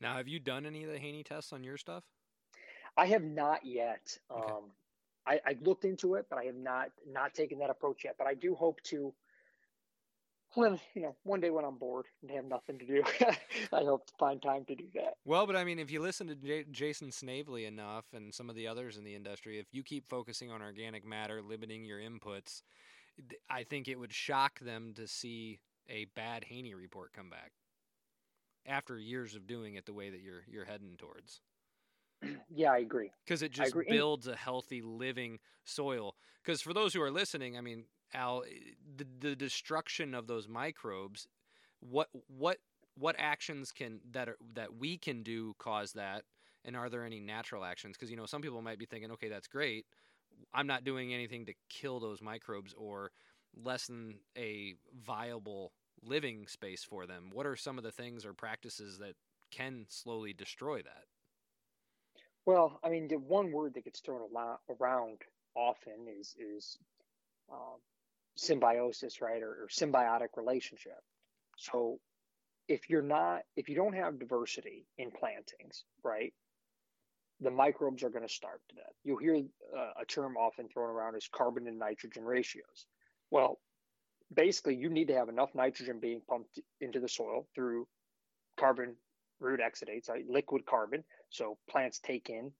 Now, 0.00 0.16
have 0.16 0.28
you 0.28 0.38
done 0.38 0.66
any 0.66 0.84
of 0.84 0.90
the 0.90 0.98
Haney 0.98 1.24
tests 1.24 1.52
on 1.52 1.64
your 1.64 1.76
stuff? 1.76 2.04
I 2.96 3.06
have 3.06 3.24
not 3.24 3.64
yet. 3.64 4.16
Okay. 4.30 4.52
Um, 4.52 4.70
I, 5.26 5.40
I 5.44 5.56
looked 5.62 5.84
into 5.84 6.14
it, 6.14 6.26
but 6.30 6.38
I 6.38 6.44
have 6.44 6.54
not 6.54 6.90
not 7.06 7.34
taken 7.34 7.58
that 7.58 7.70
approach 7.70 8.04
yet. 8.04 8.14
But 8.18 8.26
I 8.26 8.34
do 8.34 8.54
hope 8.54 8.80
to 8.84 9.12
when 10.54 10.80
you 10.94 11.02
know 11.02 11.16
one 11.24 11.40
day 11.40 11.50
when 11.50 11.64
I'm 11.64 11.76
bored 11.76 12.06
and 12.22 12.30
have 12.30 12.44
nothing 12.44 12.78
to 12.78 12.86
do, 12.86 13.02
I 13.72 13.84
hope 13.84 14.06
to 14.06 14.12
find 14.18 14.40
time 14.40 14.64
to 14.66 14.74
do 14.74 14.84
that. 14.94 15.14
Well, 15.24 15.46
but 15.46 15.56
I 15.56 15.64
mean, 15.64 15.78
if 15.78 15.90
you 15.90 16.00
listen 16.00 16.26
to 16.28 16.34
J- 16.34 16.64
Jason 16.70 17.10
Snavely 17.10 17.64
enough 17.66 18.04
and 18.12 18.32
some 18.34 18.48
of 18.48 18.56
the 18.56 18.66
others 18.66 18.96
in 18.96 19.04
the 19.04 19.14
industry, 19.14 19.58
if 19.58 19.66
you 19.72 19.82
keep 19.82 20.08
focusing 20.08 20.50
on 20.50 20.62
organic 20.62 21.04
matter, 21.04 21.42
limiting 21.42 21.84
your 21.84 21.98
inputs, 21.98 22.62
I 23.50 23.64
think 23.64 23.88
it 23.88 23.98
would 23.98 24.12
shock 24.12 24.58
them 24.60 24.92
to 24.96 25.06
see 25.06 25.60
a 25.88 26.06
bad 26.16 26.44
Haney 26.44 26.74
report 26.74 27.12
come 27.12 27.30
back 27.30 27.52
after 28.66 28.98
years 28.98 29.34
of 29.34 29.46
doing 29.46 29.74
it 29.74 29.86
the 29.86 29.92
way 29.92 30.10
that 30.10 30.20
you're 30.20 30.42
you're 30.48 30.64
heading 30.64 30.96
towards. 30.98 31.40
Yeah, 32.54 32.72
I 32.72 32.78
agree. 32.78 33.10
Because 33.24 33.42
it 33.42 33.52
just 33.52 33.74
builds 33.88 34.26
a 34.26 34.36
healthy 34.36 34.80
living 34.80 35.38
soil. 35.64 36.14
Because 36.42 36.62
for 36.62 36.72
those 36.72 36.94
who 36.94 37.02
are 37.02 37.10
listening, 37.10 37.58
I 37.58 37.60
mean, 37.60 37.84
Al, 38.16 38.42
the, 38.96 39.06
the 39.20 39.36
destruction 39.36 40.14
of 40.14 40.26
those 40.26 40.48
microbes, 40.48 41.28
what 41.80 42.08
what 42.26 42.58
what 42.98 43.14
actions 43.18 43.70
can 43.70 44.00
that 44.12 44.28
are, 44.28 44.38
that 44.54 44.74
we 44.74 44.96
can 44.96 45.22
do 45.22 45.54
cause 45.58 45.92
that, 45.92 46.24
and 46.64 46.74
are 46.76 46.88
there 46.88 47.04
any 47.04 47.20
natural 47.20 47.64
actions? 47.64 47.96
Because 47.96 48.10
you 48.10 48.16
know, 48.16 48.26
some 48.26 48.42
people 48.42 48.62
might 48.62 48.78
be 48.78 48.86
thinking, 48.86 49.12
okay, 49.12 49.28
that's 49.28 49.46
great, 49.46 49.84
I'm 50.54 50.66
not 50.66 50.84
doing 50.84 51.12
anything 51.12 51.46
to 51.46 51.54
kill 51.68 52.00
those 52.00 52.22
microbes 52.22 52.74
or 52.76 53.12
lessen 53.54 54.20
a 54.36 54.74
viable 55.04 55.72
living 56.02 56.46
space 56.46 56.84
for 56.84 57.06
them. 57.06 57.30
What 57.32 57.46
are 57.46 57.56
some 57.56 57.78
of 57.78 57.84
the 57.84 57.92
things 57.92 58.24
or 58.24 58.32
practices 58.32 58.98
that 58.98 59.14
can 59.50 59.86
slowly 59.88 60.32
destroy 60.32 60.78
that? 60.82 61.04
Well, 62.46 62.78
I 62.84 62.90
mean, 62.90 63.08
the 63.08 63.16
one 63.16 63.50
word 63.50 63.74
that 63.74 63.84
gets 63.84 64.00
thrown 64.00 64.20
a 64.20 64.32
lot 64.32 64.60
around 64.80 65.18
often 65.54 66.06
is 66.08 66.34
is 66.38 66.78
um, 67.50 67.80
symbiosis, 68.36 69.20
right, 69.20 69.42
or, 69.42 69.64
or 69.64 69.68
symbiotic 69.70 70.36
relationship. 70.36 70.98
So, 71.56 71.98
if 72.68 72.90
you're 72.90 73.02
not, 73.02 73.42
if 73.56 73.68
you 73.68 73.76
don't 73.76 73.94
have 73.94 74.18
diversity 74.18 74.86
in 74.98 75.10
plantings, 75.10 75.84
right, 76.02 76.34
the 77.40 77.50
microbes 77.50 78.02
are 78.02 78.10
going 78.10 78.26
to 78.26 78.32
starve 78.32 78.60
to 78.68 78.74
death. 78.76 78.94
You'll 79.04 79.18
hear 79.18 79.36
uh, 79.36 79.90
a 80.00 80.04
term 80.04 80.36
often 80.36 80.68
thrown 80.68 80.90
around 80.90 81.16
as 81.16 81.28
carbon 81.28 81.66
and 81.68 81.78
nitrogen 81.78 82.24
ratios. 82.24 82.86
Well, 83.30 83.58
basically, 84.34 84.76
you 84.76 84.88
need 84.88 85.08
to 85.08 85.14
have 85.14 85.28
enough 85.28 85.54
nitrogen 85.54 86.00
being 86.00 86.22
pumped 86.28 86.58
into 86.80 87.00
the 87.00 87.08
soil 87.08 87.46
through 87.54 87.86
carbon 88.56 88.96
root 89.40 89.60
exudates, 89.60 90.08
liquid 90.28 90.64
carbon. 90.66 91.04
So 91.30 91.58
plants 91.68 92.00
take 92.00 92.30
in 92.30 92.52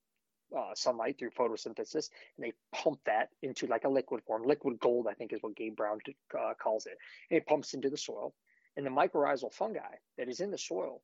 uh, 0.56 0.74
sunlight 0.74 1.18
through 1.18 1.30
photosynthesis 1.30 2.10
and 2.36 2.44
they 2.44 2.52
pump 2.72 3.00
that 3.06 3.30
into 3.42 3.66
like 3.66 3.84
a 3.84 3.88
liquid 3.88 4.22
form. 4.26 4.44
Liquid 4.44 4.78
gold, 4.80 5.06
I 5.08 5.14
think, 5.14 5.32
is 5.32 5.42
what 5.42 5.56
Gabe 5.56 5.76
Brown 5.76 5.98
uh, 6.38 6.54
calls 6.60 6.86
it. 6.86 6.98
And 7.30 7.38
it 7.38 7.46
pumps 7.46 7.74
into 7.74 7.90
the 7.90 7.96
soil. 7.96 8.34
And 8.76 8.84
the 8.84 8.90
mycorrhizal 8.90 9.54
fungi 9.54 9.80
that 10.18 10.28
is 10.28 10.40
in 10.40 10.50
the 10.50 10.58
soil 10.58 11.00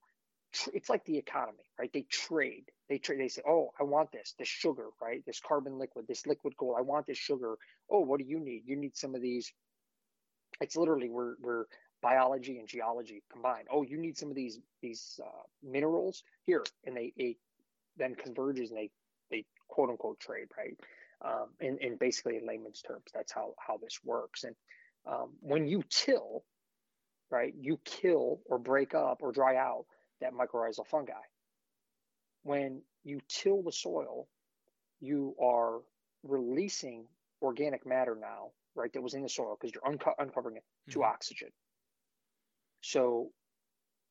it's 0.73 0.91
like 0.91 1.05
the 1.05 1.17
economy, 1.17 1.65
right? 1.79 1.91
They 1.93 2.03
trade. 2.03 2.65
They 2.89 2.99
trade. 2.99 3.21
They 3.21 3.29
say, 3.29 3.43
"Oh, 3.47 3.71
I 3.81 3.85
want 3.85 4.13
this, 4.13 4.35
this 4.39 4.49
sugar, 4.49 4.89
right? 5.01 5.25
This 5.25 5.41
carbon 5.41 5.79
liquid, 5.79 6.07
this 6.07 6.27
liquid 6.27 6.57
gold. 6.57 6.77
I 6.79 6.83
want 6.83 7.07
this 7.07 7.19
sugar. 7.19 7.57
Oh, 7.91 8.01
what 8.01 8.19
do 8.19 8.27
you 8.27 8.39
need? 8.39 8.65
You 8.67 8.77
need 8.77 8.97
some 8.97 9.15
of 9.15 9.23
these." 9.23 9.53
It's 10.61 10.77
literally 10.77 11.09
we're 11.09 11.37
we're 11.41 11.65
biology 12.03 12.59
and 12.59 12.69
geology 12.69 13.23
combined. 13.33 13.69
Oh, 13.71 13.83
you 13.83 13.97
need 13.99 14.19
some 14.19 14.29
of 14.29 14.37
these 14.37 14.59
these 14.83 15.19
uh, 15.25 15.43
minerals 15.63 16.23
here, 16.45 16.65
and 16.85 16.97
they, 16.97 17.13
they 17.17 17.37
then 17.97 18.15
converges 18.15 18.71
and 18.71 18.79
they 18.79 18.91
they 19.33 19.45
quote 19.69 19.91
unquote 19.91 20.21
trade, 20.21 20.49
right? 20.57 20.77
Um, 21.25 21.49
and, 21.61 21.79
and 21.81 21.99
basically 21.99 22.37
in 22.37 22.47
layman's 22.47 22.83
terms, 22.83 23.05
that's 23.15 23.33
how 23.33 23.55
how 23.59 23.79
this 23.79 23.99
works. 24.05 24.45
And 24.45 24.55
um, 25.07 25.31
when 25.41 25.67
you 25.67 25.83
till, 25.91 26.45
right, 27.31 27.53
you 27.59 27.81
kill 27.85 28.41
or 28.47 28.59
break 28.59 28.95
up 28.95 29.19
or 29.23 29.33
dry 29.33 29.57
out 29.57 29.87
that 30.21 30.33
mycorrhizal 30.33 30.87
fungi. 30.87 31.13
When 32.45 32.83
you 33.05 33.21
till 33.29 33.63
the 33.63 33.73
soil, 33.73 34.29
you 35.01 35.35
are 35.43 35.81
releasing 36.23 37.07
organic 37.41 37.87
matter 37.87 38.17
now, 38.21 38.51
right, 38.75 38.93
that 38.93 39.03
was 39.03 39.15
in 39.15 39.23
the 39.23 39.29
soil 39.29 39.57
because 39.61 39.75
you're 39.75 39.87
unco- 39.87 40.15
uncovering 40.19 40.57
it 40.57 40.65
to 40.91 41.01
mm-hmm. 41.01 41.11
oxygen. 41.11 41.49
So 42.81 43.31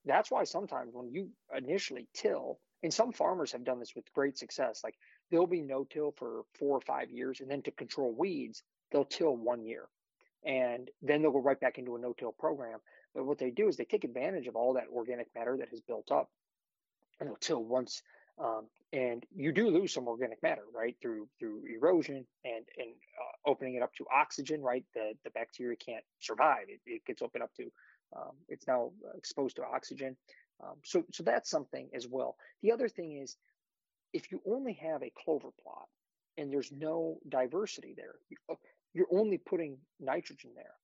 that's 0.05 0.32
why 0.32 0.43
sometimes 0.43 0.91
when 0.93 1.11
you 1.11 1.30
initially 1.55 2.07
till, 2.13 2.59
and 2.84 2.93
some 2.93 3.11
farmers 3.11 3.51
have 3.51 3.63
done 3.63 3.79
this 3.79 3.95
with 3.95 4.11
great 4.13 4.38
success, 4.38 4.82
like 4.84 4.95
there'll 5.29 5.47
be 5.47 5.61
no 5.61 5.84
till 5.84 6.11
for 6.17 6.43
four 6.57 6.77
or 6.77 6.82
five 6.82 7.11
years, 7.11 7.41
and 7.41 7.49
then 7.49 7.61
to 7.63 7.71
control 7.71 8.13
weeds, 8.17 8.63
they'll 8.91 9.05
till 9.05 9.36
one 9.36 9.63
year. 9.65 9.88
And 10.45 10.89
then 11.03 11.21
they'll 11.21 11.32
go 11.32 11.41
right 11.41 11.59
back 11.59 11.77
into 11.77 11.95
a 11.95 11.99
no 11.99 12.13
till 12.13 12.32
program. 12.32 12.79
But 13.13 13.25
what 13.25 13.38
they 13.38 13.51
do 13.51 13.67
is 13.67 13.77
they 13.77 13.86
take 13.86 14.03
advantage 14.03 14.47
of 14.47 14.55
all 14.55 14.73
that 14.73 14.88
organic 14.91 15.27
matter 15.36 15.57
that 15.57 15.69
has 15.69 15.82
built 15.82 16.11
up 16.11 16.29
and 17.19 17.29
they'll 17.29 17.36
till 17.36 17.63
once, 17.63 18.01
um, 18.39 18.65
and 18.91 19.23
you 19.36 19.51
do 19.51 19.69
lose 19.69 19.93
some 19.93 20.07
organic 20.07 20.41
matter, 20.41 20.63
right, 20.73 20.95
through 21.01 21.27
through 21.39 21.61
erosion 21.73 22.25
and 22.43 22.65
and 22.77 22.89
uh, 23.19 23.49
opening 23.49 23.75
it 23.75 23.84
up 23.84 23.93
to 23.95 24.05
oxygen, 24.13 24.61
right. 24.61 24.84
The 24.95 25.13
the 25.23 25.29
bacteria 25.29 25.77
can't 25.77 26.03
survive; 26.19 26.65
it, 26.67 26.79
it 26.86 27.05
gets 27.05 27.21
opened 27.21 27.43
up 27.43 27.53
to. 27.57 27.71
Um, 28.13 28.32
it's 28.49 28.67
now 28.67 28.91
exposed 29.15 29.55
to 29.57 29.63
oxygen. 29.63 30.17
Um, 30.64 30.76
so 30.84 31.03
so 31.12 31.24
that's 31.24 31.49
something 31.49 31.89
as 31.93 32.07
well. 32.07 32.36
The 32.62 32.72
other 32.72 32.88
thing 32.89 33.18
is, 33.18 33.38
if 34.14 34.32
you 34.32 34.41
only 34.45 34.74
have 34.74 35.03
a 35.03 35.12
clover 35.24 35.49
plot 35.64 35.88
and 36.38 36.51
there's 36.51 36.72
no 36.72 37.18
diversity 37.28 37.95
there, 37.95 38.16
uh, 38.49 38.55
you're 38.93 39.07
only 39.12 39.38
putting 39.38 39.78
nitrogen 39.99 40.51
there 40.55 40.76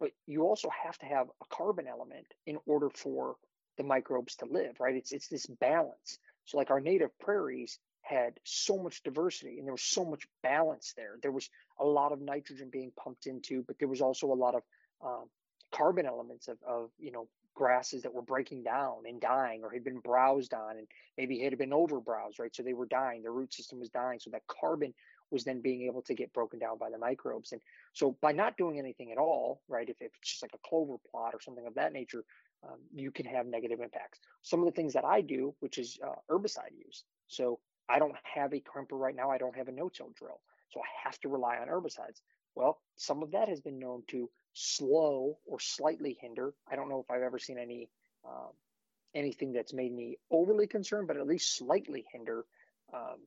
but 0.00 0.10
you 0.26 0.42
also 0.42 0.68
have 0.84 0.98
to 0.98 1.06
have 1.06 1.28
a 1.42 1.46
carbon 1.54 1.86
element 1.86 2.26
in 2.46 2.58
order 2.66 2.90
for 2.90 3.36
the 3.78 3.84
microbes 3.84 4.36
to 4.36 4.46
live, 4.46 4.78
right? 4.80 4.96
It's 4.96 5.12
it's 5.12 5.28
this 5.28 5.46
balance. 5.46 6.18
So 6.44 6.58
like 6.58 6.70
our 6.70 6.80
native 6.80 7.18
prairies 7.18 7.78
had 8.02 8.34
so 8.44 8.76
much 8.76 9.02
diversity 9.02 9.58
and 9.58 9.66
there 9.66 9.72
was 9.72 9.82
so 9.82 10.04
much 10.04 10.26
balance 10.42 10.92
there. 10.96 11.16
There 11.22 11.32
was 11.32 11.48
a 11.80 11.84
lot 11.84 12.12
of 12.12 12.20
nitrogen 12.20 12.68
being 12.70 12.92
pumped 13.02 13.26
into, 13.26 13.62
but 13.62 13.78
there 13.78 13.88
was 13.88 14.02
also 14.02 14.26
a 14.26 14.34
lot 14.34 14.54
of 14.54 14.62
um, 15.02 15.24
carbon 15.72 16.06
elements 16.06 16.48
of, 16.48 16.58
of 16.66 16.90
you 16.98 17.12
know 17.12 17.28
grasses 17.54 18.02
that 18.02 18.12
were 18.12 18.22
breaking 18.22 18.62
down 18.62 19.02
and 19.06 19.20
dying 19.20 19.62
or 19.62 19.70
had 19.70 19.84
been 19.84 20.00
browsed 20.00 20.54
on 20.54 20.78
and 20.78 20.86
maybe 21.16 21.38
had 21.38 21.56
been 21.58 21.72
over 21.72 22.00
browsed, 22.00 22.38
right? 22.38 22.54
So 22.54 22.62
they 22.62 22.72
were 22.72 22.86
dying, 22.86 23.22
the 23.22 23.30
root 23.30 23.54
system 23.54 23.80
was 23.80 23.90
dying. 23.90 24.18
So 24.20 24.30
that 24.30 24.42
carbon 24.46 24.94
was 25.30 25.44
then 25.44 25.60
being 25.60 25.82
able 25.82 26.02
to 26.02 26.14
get 26.14 26.32
broken 26.32 26.58
down 26.58 26.78
by 26.78 26.90
the 26.90 26.98
microbes. 26.98 27.52
And 27.52 27.60
so 27.92 28.16
by 28.20 28.32
not 28.32 28.56
doing 28.56 28.78
anything 28.78 29.12
at 29.12 29.18
all, 29.18 29.62
right, 29.68 29.88
if, 29.88 29.96
if 30.00 30.12
it's 30.18 30.30
just 30.30 30.42
like 30.42 30.54
a 30.54 30.68
clover 30.68 30.96
plot 31.10 31.34
or 31.34 31.40
something 31.40 31.66
of 31.66 31.74
that 31.74 31.92
nature, 31.92 32.24
um, 32.64 32.78
you 32.94 33.10
can 33.10 33.26
have 33.26 33.46
negative 33.46 33.80
impacts. 33.80 34.20
Some 34.42 34.60
of 34.60 34.66
the 34.66 34.72
things 34.72 34.92
that 34.94 35.04
I 35.04 35.20
do, 35.20 35.54
which 35.60 35.78
is 35.78 35.98
uh, 36.06 36.14
herbicide 36.30 36.72
use. 36.76 37.04
So 37.28 37.60
I 37.88 37.98
don't 37.98 38.16
have 38.34 38.52
a 38.52 38.60
crimper 38.60 38.98
right 38.98 39.14
now. 39.14 39.30
I 39.30 39.38
don't 39.38 39.56
have 39.56 39.68
a 39.68 39.72
no-till 39.72 40.12
drill. 40.16 40.40
So 40.70 40.80
I 40.80 40.86
have 41.04 41.18
to 41.20 41.28
rely 41.28 41.58
on 41.58 41.68
herbicides. 41.68 42.20
Well, 42.54 42.80
some 42.96 43.22
of 43.22 43.32
that 43.32 43.48
has 43.48 43.60
been 43.60 43.78
known 43.78 44.02
to 44.08 44.30
slow 44.52 45.38
or 45.46 45.60
slightly 45.60 46.16
hinder. 46.20 46.54
I 46.70 46.76
don't 46.76 46.88
know 46.88 47.00
if 47.00 47.10
I've 47.10 47.22
ever 47.22 47.38
seen 47.38 47.58
any 47.58 47.88
um, 48.24 48.52
anything 49.14 49.52
that's 49.52 49.72
made 49.72 49.92
me 49.92 50.18
overly 50.30 50.66
concerned, 50.66 51.06
but 51.06 51.16
at 51.16 51.26
least 51.26 51.56
slightly 51.56 52.04
hinder 52.12 52.44
um, 52.92 53.18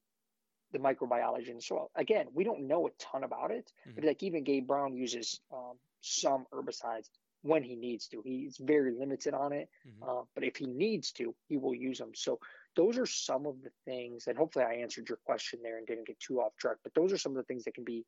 the 0.71 0.79
microbiology 0.79 1.49
in 1.49 1.55
the 1.55 1.61
soil. 1.61 1.91
Again, 1.95 2.27
we 2.33 2.43
don't 2.43 2.67
know 2.67 2.87
a 2.87 2.91
ton 2.99 3.23
about 3.23 3.51
it, 3.51 3.71
mm-hmm. 3.87 3.95
but 3.95 4.05
like 4.05 4.23
even 4.23 4.43
Gabe 4.43 4.67
Brown 4.67 4.95
uses 4.95 5.39
um, 5.53 5.77
some 6.01 6.45
herbicides 6.53 7.09
when 7.41 7.63
he 7.63 7.75
needs 7.75 8.07
to. 8.07 8.21
He's 8.23 8.57
very 8.57 8.91
limited 8.91 9.33
on 9.33 9.53
it, 9.53 9.69
mm-hmm. 9.87 10.09
uh, 10.09 10.23
but 10.35 10.43
if 10.43 10.57
he 10.57 10.65
needs 10.65 11.11
to, 11.13 11.33
he 11.47 11.57
will 11.57 11.75
use 11.75 11.97
them. 11.97 12.11
So 12.13 12.39
those 12.75 12.97
are 12.97 13.05
some 13.05 13.45
of 13.45 13.61
the 13.63 13.71
things, 13.85 14.27
and 14.27 14.37
hopefully 14.37 14.65
I 14.65 14.75
answered 14.75 15.07
your 15.07 15.19
question 15.25 15.59
there 15.63 15.77
and 15.77 15.87
didn't 15.87 16.07
get 16.07 16.19
too 16.19 16.39
off 16.39 16.55
track. 16.57 16.77
But 16.83 16.93
those 16.93 17.13
are 17.13 17.17
some 17.17 17.31
of 17.31 17.37
the 17.37 17.43
things 17.43 17.63
that 17.63 17.75
can 17.75 17.85
be 17.85 18.05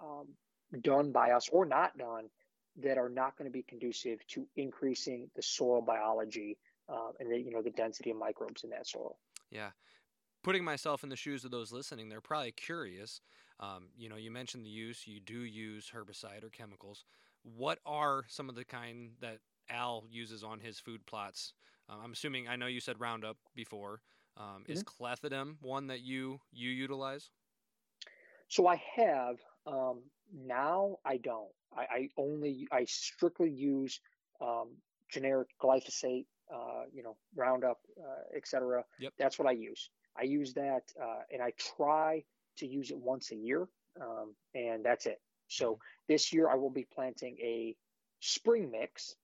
um, 0.00 0.28
done 0.82 1.12
by 1.12 1.30
us 1.30 1.48
or 1.50 1.64
not 1.64 1.96
done 1.96 2.28
that 2.82 2.98
are 2.98 3.08
not 3.08 3.36
going 3.36 3.50
to 3.50 3.52
be 3.52 3.62
conducive 3.62 4.26
to 4.28 4.46
increasing 4.56 5.30
the 5.34 5.42
soil 5.42 5.80
biology 5.80 6.58
uh, 6.88 7.10
and 7.18 7.30
the 7.30 7.38
you 7.38 7.50
know 7.50 7.62
the 7.62 7.70
density 7.70 8.10
of 8.10 8.16
microbes 8.16 8.64
in 8.64 8.70
that 8.70 8.86
soil. 8.86 9.16
Yeah, 9.50 9.70
putting 10.42 10.64
myself 10.64 11.02
in 11.02 11.08
the 11.08 11.16
shoes 11.16 11.44
of 11.44 11.50
those 11.50 11.72
listening, 11.72 12.08
they're 12.08 12.20
probably 12.20 12.52
curious. 12.52 13.20
Um, 13.58 13.88
you 13.96 14.08
know, 14.08 14.16
you 14.16 14.30
mentioned 14.30 14.64
the 14.64 14.70
use. 14.70 15.06
You 15.06 15.20
do 15.20 15.40
use 15.40 15.90
herbicide 15.94 16.44
or 16.44 16.50
chemicals. 16.50 17.04
What 17.42 17.78
are 17.86 18.24
some 18.28 18.48
of 18.48 18.54
the 18.54 18.64
kind 18.64 19.12
that 19.20 19.38
Al 19.70 20.04
uses 20.10 20.44
on 20.44 20.60
his 20.60 20.78
food 20.78 21.06
plots? 21.06 21.52
Uh, 21.88 21.96
I'm 22.02 22.12
assuming. 22.12 22.48
I 22.48 22.56
know 22.56 22.66
you 22.66 22.80
said 22.80 23.00
Roundup 23.00 23.36
before. 23.54 24.00
Um, 24.36 24.62
mm-hmm. 24.62 24.72
Is 24.72 24.84
clethodim 24.84 25.56
one 25.62 25.86
that 25.86 26.02
you 26.02 26.40
you 26.52 26.70
utilize? 26.70 27.30
So 28.48 28.66
I 28.66 28.80
have. 28.96 29.36
Um, 29.66 30.02
now 30.34 30.96
I 31.04 31.18
don't. 31.18 31.48
I, 31.76 31.80
I 31.80 32.08
only 32.16 32.66
I 32.72 32.84
strictly 32.84 33.50
use 33.50 34.00
um, 34.40 34.70
generic 35.10 35.48
glyphosate, 35.62 36.26
uh, 36.52 36.84
you 36.92 37.02
know, 37.02 37.16
Roundup, 37.34 37.78
uh, 37.98 38.36
etc. 38.36 38.84
Yep. 39.00 39.12
That's 39.18 39.38
what 39.38 39.48
I 39.48 39.52
use. 39.52 39.90
I 40.18 40.22
use 40.24 40.54
that, 40.54 40.82
uh, 41.00 41.22
and 41.30 41.42
I 41.42 41.52
try 41.76 42.24
to 42.58 42.66
use 42.66 42.90
it 42.90 42.98
once 42.98 43.32
a 43.32 43.36
year, 43.36 43.68
um, 44.00 44.34
and 44.54 44.84
that's 44.84 45.06
it. 45.06 45.20
So 45.48 45.72
mm-hmm. 45.72 45.80
this 46.08 46.32
year 46.32 46.48
I 46.48 46.54
will 46.54 46.70
be 46.70 46.86
planting 46.94 47.36
a 47.40 47.76
spring 48.20 48.70
mix, 48.70 49.14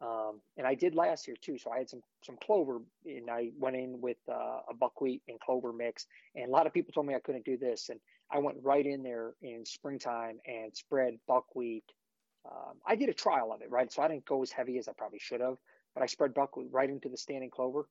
um, 0.00 0.40
and 0.56 0.66
I 0.66 0.74
did 0.74 0.94
last 0.94 1.26
year 1.26 1.36
too. 1.40 1.58
So 1.58 1.70
I 1.70 1.78
had 1.78 1.88
some 1.88 2.02
some 2.24 2.36
clover, 2.44 2.80
and 3.06 3.30
I 3.30 3.50
went 3.58 3.76
in 3.76 4.00
with 4.00 4.18
uh, 4.28 4.60
a 4.68 4.74
buckwheat 4.78 5.22
and 5.28 5.40
clover 5.40 5.72
mix. 5.72 6.06
And 6.34 6.48
a 6.48 6.50
lot 6.50 6.66
of 6.66 6.74
people 6.74 6.92
told 6.92 7.06
me 7.06 7.14
I 7.14 7.20
couldn't 7.20 7.44
do 7.44 7.56
this, 7.56 7.88
and 7.88 8.00
I 8.32 8.38
went 8.38 8.58
right 8.62 8.84
in 8.84 9.02
there 9.02 9.34
in 9.42 9.64
springtime 9.66 10.38
and 10.46 10.74
spread 10.74 11.18
buckwheat. 11.28 11.84
Um, 12.50 12.80
I 12.86 12.96
did 12.96 13.08
a 13.08 13.14
trial 13.14 13.52
of 13.52 13.60
it, 13.62 13.70
right? 13.70 13.92
So 13.92 14.02
I 14.02 14.08
didn't 14.08 14.24
go 14.24 14.42
as 14.42 14.50
heavy 14.50 14.78
as 14.78 14.88
I 14.88 14.92
probably 14.96 15.20
should 15.20 15.40
have, 15.40 15.56
but 15.94 16.02
I 16.02 16.06
spread 16.06 16.34
buckwheat 16.34 16.72
right 16.72 16.90
into 16.90 17.08
the 17.08 17.16
standing 17.16 17.50
clover, 17.50 17.88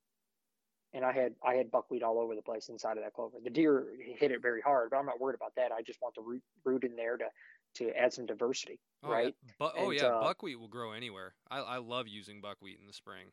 and 0.93 1.05
I 1.05 1.11
had 1.13 1.35
I 1.45 1.55
had 1.55 1.71
buckwheat 1.71 2.03
all 2.03 2.19
over 2.19 2.35
the 2.35 2.41
place 2.41 2.69
inside 2.69 2.97
of 2.97 3.03
that 3.03 3.13
clover. 3.13 3.37
The 3.41 3.49
deer 3.49 3.87
hit 3.99 4.31
it 4.31 4.41
very 4.41 4.61
hard, 4.61 4.89
but 4.89 4.97
I'm 4.97 5.05
not 5.05 5.21
worried 5.21 5.35
about 5.35 5.55
that. 5.55 5.71
I 5.71 5.81
just 5.83 6.01
want 6.01 6.15
the 6.15 6.21
root, 6.21 6.43
root 6.65 6.83
in 6.83 6.95
there 6.95 7.17
to 7.17 7.29
to 7.75 7.89
add 7.97 8.13
some 8.13 8.25
diversity, 8.25 8.79
oh, 9.03 9.09
right? 9.09 9.35
Yeah. 9.43 9.51
Bu- 9.59 9.77
oh 9.77 9.91
yeah, 9.91 10.07
uh, 10.07 10.19
buckwheat 10.19 10.59
will 10.59 10.67
grow 10.67 10.91
anywhere. 10.91 11.35
I, 11.49 11.59
I 11.59 11.77
love 11.77 12.07
using 12.07 12.41
buckwheat 12.41 12.79
in 12.79 12.87
the 12.87 12.93
spring. 12.93 13.27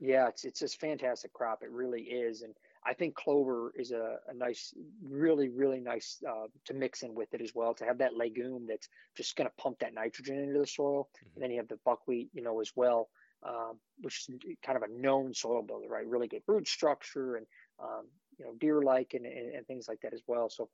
Yeah, 0.00 0.28
it's 0.28 0.44
it's 0.44 0.60
just 0.60 0.80
fantastic 0.80 1.32
crop. 1.32 1.62
It 1.62 1.70
really 1.70 2.02
is, 2.02 2.42
and 2.42 2.54
I 2.84 2.94
think 2.94 3.14
clover 3.14 3.72
is 3.76 3.92
a, 3.92 4.16
a 4.28 4.34
nice, 4.34 4.74
really, 5.06 5.48
really 5.48 5.80
nice 5.80 6.20
uh, 6.28 6.46
to 6.64 6.74
mix 6.74 7.02
in 7.02 7.14
with 7.14 7.32
it 7.32 7.40
as 7.40 7.52
well. 7.54 7.74
To 7.74 7.84
have 7.84 7.98
that 7.98 8.16
legume 8.16 8.66
that's 8.66 8.88
just 9.16 9.36
going 9.36 9.48
to 9.48 9.62
pump 9.62 9.78
that 9.80 9.94
nitrogen 9.94 10.38
into 10.38 10.58
the 10.58 10.66
soil, 10.66 11.08
mm-hmm. 11.16 11.34
and 11.34 11.42
then 11.42 11.50
you 11.52 11.58
have 11.58 11.68
the 11.68 11.78
buckwheat, 11.84 12.30
you 12.32 12.42
know, 12.42 12.60
as 12.60 12.72
well, 12.74 13.08
um, 13.46 13.78
which 14.00 14.26
is 14.28 14.36
kind 14.64 14.76
of 14.76 14.82
a 14.82 15.00
known 15.00 15.32
soil 15.32 15.62
builder, 15.62 15.88
right? 15.88 16.06
Really 16.06 16.26
good 16.26 16.42
root 16.48 16.66
structure 16.66 17.36
and 17.36 17.46
um, 17.80 18.06
you 18.38 18.44
know 18.44 18.54
deer-like 18.60 19.14
and, 19.14 19.26
and, 19.26 19.54
and, 19.54 19.66
things 19.66 19.86
like 19.88 20.00
that 20.02 20.12
as 20.12 20.22
well. 20.26 20.48
So 20.50 20.68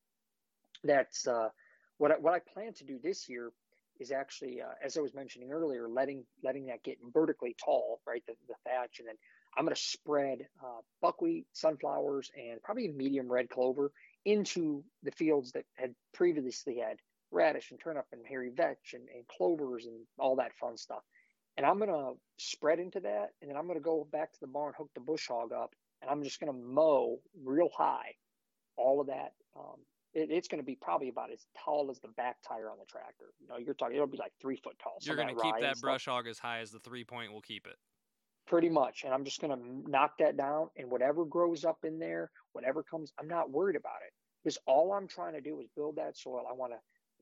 that's 0.85 1.27
uh, 1.27 1.49
what 1.99 2.13
I, 2.13 2.15
what 2.15 2.35
I 2.35 2.41
plan 2.53 2.73
to 2.75 2.85
do 2.85 2.99
this 3.03 3.29
year 3.29 3.51
is 4.01 4.13
actually, 4.13 4.61
uh, 4.61 4.75
as 4.83 4.97
I 4.97 5.01
was 5.01 5.15
mentioning 5.15 5.51
earlier, 5.51 5.89
letting 5.89 6.25
letting 6.43 6.67
that 6.67 6.83
get 6.83 6.97
vertically 7.13 7.55
tall, 7.63 8.01
right? 8.07 8.23
The, 8.27 8.35
the 8.47 8.55
thatch, 8.65 8.99
and 8.99 9.09
then 9.09 9.17
I'm 9.57 9.65
going 9.65 9.75
to 9.75 9.81
spread 9.81 10.47
uh, 10.63 10.81
buckwheat, 11.01 11.47
sunflowers, 11.53 12.31
and 12.37 12.63
probably 12.63 12.89
medium 12.89 13.31
red 13.31 13.49
clover 13.49 13.93
into 14.25 14.85
the 15.03 15.11
fields 15.11 15.53
that 15.53 15.65
had 15.75 15.95
previously 16.15 16.79
had 16.79 16.99
radish 17.31 17.71
and 17.71 17.81
turnip 17.81 18.07
and 18.13 18.23
hairy 18.27 18.51
vetch 18.55 18.95
and, 18.95 19.09
and 19.15 19.27
clovers 19.29 19.87
and 19.87 19.97
all 20.19 20.37
that 20.37 20.55
fun 20.55 20.77
stuff. 20.77 21.03
And 21.57 21.67
I'm 21.67 21.79
going 21.79 21.91
to 21.91 22.13
spread 22.39 22.79
into 22.79 23.01
that, 23.01 23.31
and 23.41 23.51
then 23.51 23.57
I'm 23.57 23.67
going 23.67 23.79
to 23.79 23.85
go 23.85 24.07
back 24.13 24.33
to 24.33 24.41
the 24.41 24.47
barn, 24.47 24.75
hook 24.79 24.91
the 24.95 25.01
bush 25.01 25.27
hog 25.27 25.53
up, 25.53 25.75
and 26.01 26.11
I'm 26.11 26.23
just 26.23 26.39
going 26.39 26.53
to 26.53 26.59
mow 26.59 27.19
real 27.45 27.69
high 27.77 28.15
all 28.77 29.01
of 29.01 29.09
that 29.09 29.33
um, 29.57 29.81
it, 30.15 30.31
it's 30.31 30.49
going 30.49 30.61
to 30.61 30.65
be 30.67 30.77
probably 30.77 31.09
about 31.09 31.31
as 31.31 31.47
tall 31.65 31.91
as 31.91 32.01
the 32.01 32.09
back 32.09 32.37
tire 32.47 32.71
on 32.71 32.79
the 32.79 32.87
tractor. 32.87 33.27
You 33.41 33.49
know, 33.49 33.57
you're 33.59 33.75
talking 33.75 33.97
it'll 33.97 34.07
be 34.07 34.19
like 34.19 34.33
three 34.41 34.57
foot 34.57 34.77
tall. 34.83 34.99
You're 35.03 35.17
going 35.17 35.35
to 35.35 35.41
keep 35.41 35.55
that 35.61 35.81
brush 35.81 36.07
hog 36.07 36.27
as 36.27 36.39
high 36.39 36.61
as 36.61 36.71
the 36.71 36.81
three 36.81 37.05
point 37.05 37.33
will 37.33 37.43
keep 37.43 37.67
it. 37.67 37.77
Pretty 38.49 38.71
much, 38.71 39.05
and 39.05 39.13
I'm 39.13 39.25
just 39.25 39.41
going 39.41 39.57
to 39.57 39.91
knock 39.91 40.13
that 40.19 40.37
down, 40.37 40.69
and 40.77 40.91
whatever 40.91 41.25
grows 41.25 41.65
up 41.65 41.79
in 41.85 41.99
there, 41.99 42.31
whatever 42.53 42.83
comes, 42.83 43.13
I'm 43.21 43.29
not 43.29 43.51
worried 43.51 43.77
about 43.77 44.01
it 44.07 44.13
because 44.43 44.59
all 44.67 44.93
I'm 44.93 45.07
trying 45.07 45.35
to 45.35 45.41
do 45.41 45.61
is 45.61 45.67
build 45.77 45.97
that 45.97 46.17
soil. 46.17 46.45
I 46.49 46.55
want 46.55 46.73
a 46.73 46.79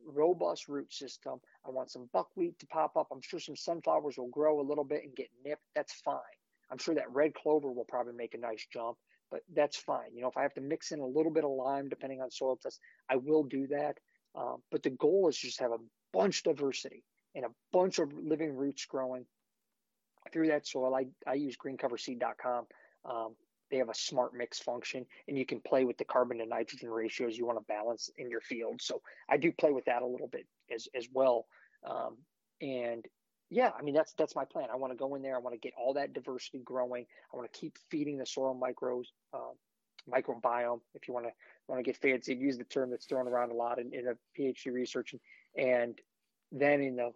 robust 0.07 0.69
root 0.69 0.93
system. 0.93 1.41
I 1.67 1.71
want 1.71 1.91
some 1.91 2.09
buckwheat 2.13 2.59
to 2.61 2.67
pop 2.67 2.97
up. 2.97 3.09
I'm 3.11 3.23
sure 3.23 3.41
some 3.41 3.57
sunflowers 3.57 4.19
will 4.19 4.29
grow 4.29 4.61
a 4.61 4.69
little 4.69 4.85
bit 4.85 5.03
and 5.03 5.17
get 5.17 5.29
nipped. 5.45 5.65
That's 5.75 5.95
fine. 6.05 6.21
I'm 6.71 6.79
sure 6.79 6.95
that 6.95 7.13
red 7.13 7.35
clover 7.35 7.73
will 7.73 7.87
probably 7.89 8.13
make 8.15 8.35
a 8.35 8.39
nice 8.39 8.65
jump 8.73 8.97
but 9.31 9.41
that's 9.55 9.77
fine. 9.77 10.15
You 10.15 10.23
know, 10.23 10.29
if 10.29 10.37
I 10.37 10.43
have 10.43 10.55
to 10.55 10.61
mix 10.61 10.93
in 10.93 11.01
a 11.01 11.07
little 11.07 11.33
bit 11.33 11.45
of 11.45 11.51
lime, 11.51 11.89
depending 11.89 12.21
on 12.21 12.31
soil 12.31 12.57
test, 12.57 12.81
I 13.11 13.17
will 13.17 13.43
do 13.43 13.67
that. 13.69 13.99
Um, 14.35 14.63
but 14.71 14.83
the 14.83 14.91
goal 14.91 15.29
is 15.29 15.37
just 15.37 15.61
have 15.61 15.73
a 15.73 15.79
bunch 16.13 16.43
diversity 16.43 17.03
and 17.35 17.45
a 17.45 17.51
bunch 17.73 17.99
of 17.99 18.13
living 18.13 18.55
roots 18.55 18.85
growing 18.85 19.27
through 20.33 20.49
that 20.49 20.67
soil. 20.67 20.95
I, 20.95 21.07
I 21.29 21.35
use 21.35 21.57
greencoverseed.com. 21.57 22.67
Um, 23.05 23.35
they 23.71 23.79
have 23.79 23.89
a 23.89 23.95
smart 23.95 24.33
mix 24.35 24.59
function 24.59 25.05
and 25.27 25.37
you 25.37 25.45
can 25.45 25.61
play 25.61 25.85
with 25.85 25.99
the 25.99 26.05
carbon 26.05 26.39
to 26.39 26.47
nitrogen 26.47 26.89
ratios 26.89 27.37
you 27.37 27.47
want 27.47 27.59
to 27.59 27.65
balance 27.65 28.11
in 28.17 28.31
your 28.31 28.41
field. 28.41 28.81
So 28.81 29.03
I 29.29 29.37
do 29.37 29.53
play 29.53 29.73
with 29.73 29.85
that 29.87 30.03
a 30.03 30.07
little 30.07 30.29
bit 30.29 30.47
as, 30.73 30.87
as 30.95 31.09
well. 31.13 31.47
Um, 31.85 32.17
and 32.61 33.05
yeah, 33.51 33.71
I 33.79 33.83
mean 33.83 33.95
that's 33.95 34.13
that's 34.15 34.35
my 34.35 34.45
plan. 34.45 34.69
I 34.73 34.77
want 34.77 34.93
to 34.93 34.97
go 34.97 35.15
in 35.15 35.23
there. 35.23 35.37
I 35.37 35.39
want 35.39 35.55
to 35.55 35.61
get 35.61 35.73
all 35.79 35.95
that 35.95 36.13
diversity 36.13 36.59
growing. 36.65 37.07
I 37.33 37.37
want 37.37 37.53
to 37.53 37.59
keep 37.59 37.77
feeding 37.91 38.19
the 38.19 38.27
soil 38.27 38.55
microbes, 38.55 39.13
uh, 39.33 39.53
microbiome. 40.11 40.81
If 40.95 41.07
you 41.07 41.15
want 41.15 41.27
to 41.27 41.33
want 41.69 41.79
to 41.79 41.85
get 41.85 41.97
fancy, 41.97 42.35
use 42.35 42.59
the 42.59 42.65
term 42.65 42.91
that's 42.91 43.07
thrown 43.07 43.29
around 43.29 43.53
a 43.53 43.55
lot 43.55 43.79
in, 43.79 43.93
in 43.93 44.09
a 44.09 44.41
PhD 44.41 44.73
research, 44.73 45.13
and, 45.13 45.21
and 45.65 46.01
then 46.53 46.81
in 46.81 46.97
the 46.97 47.13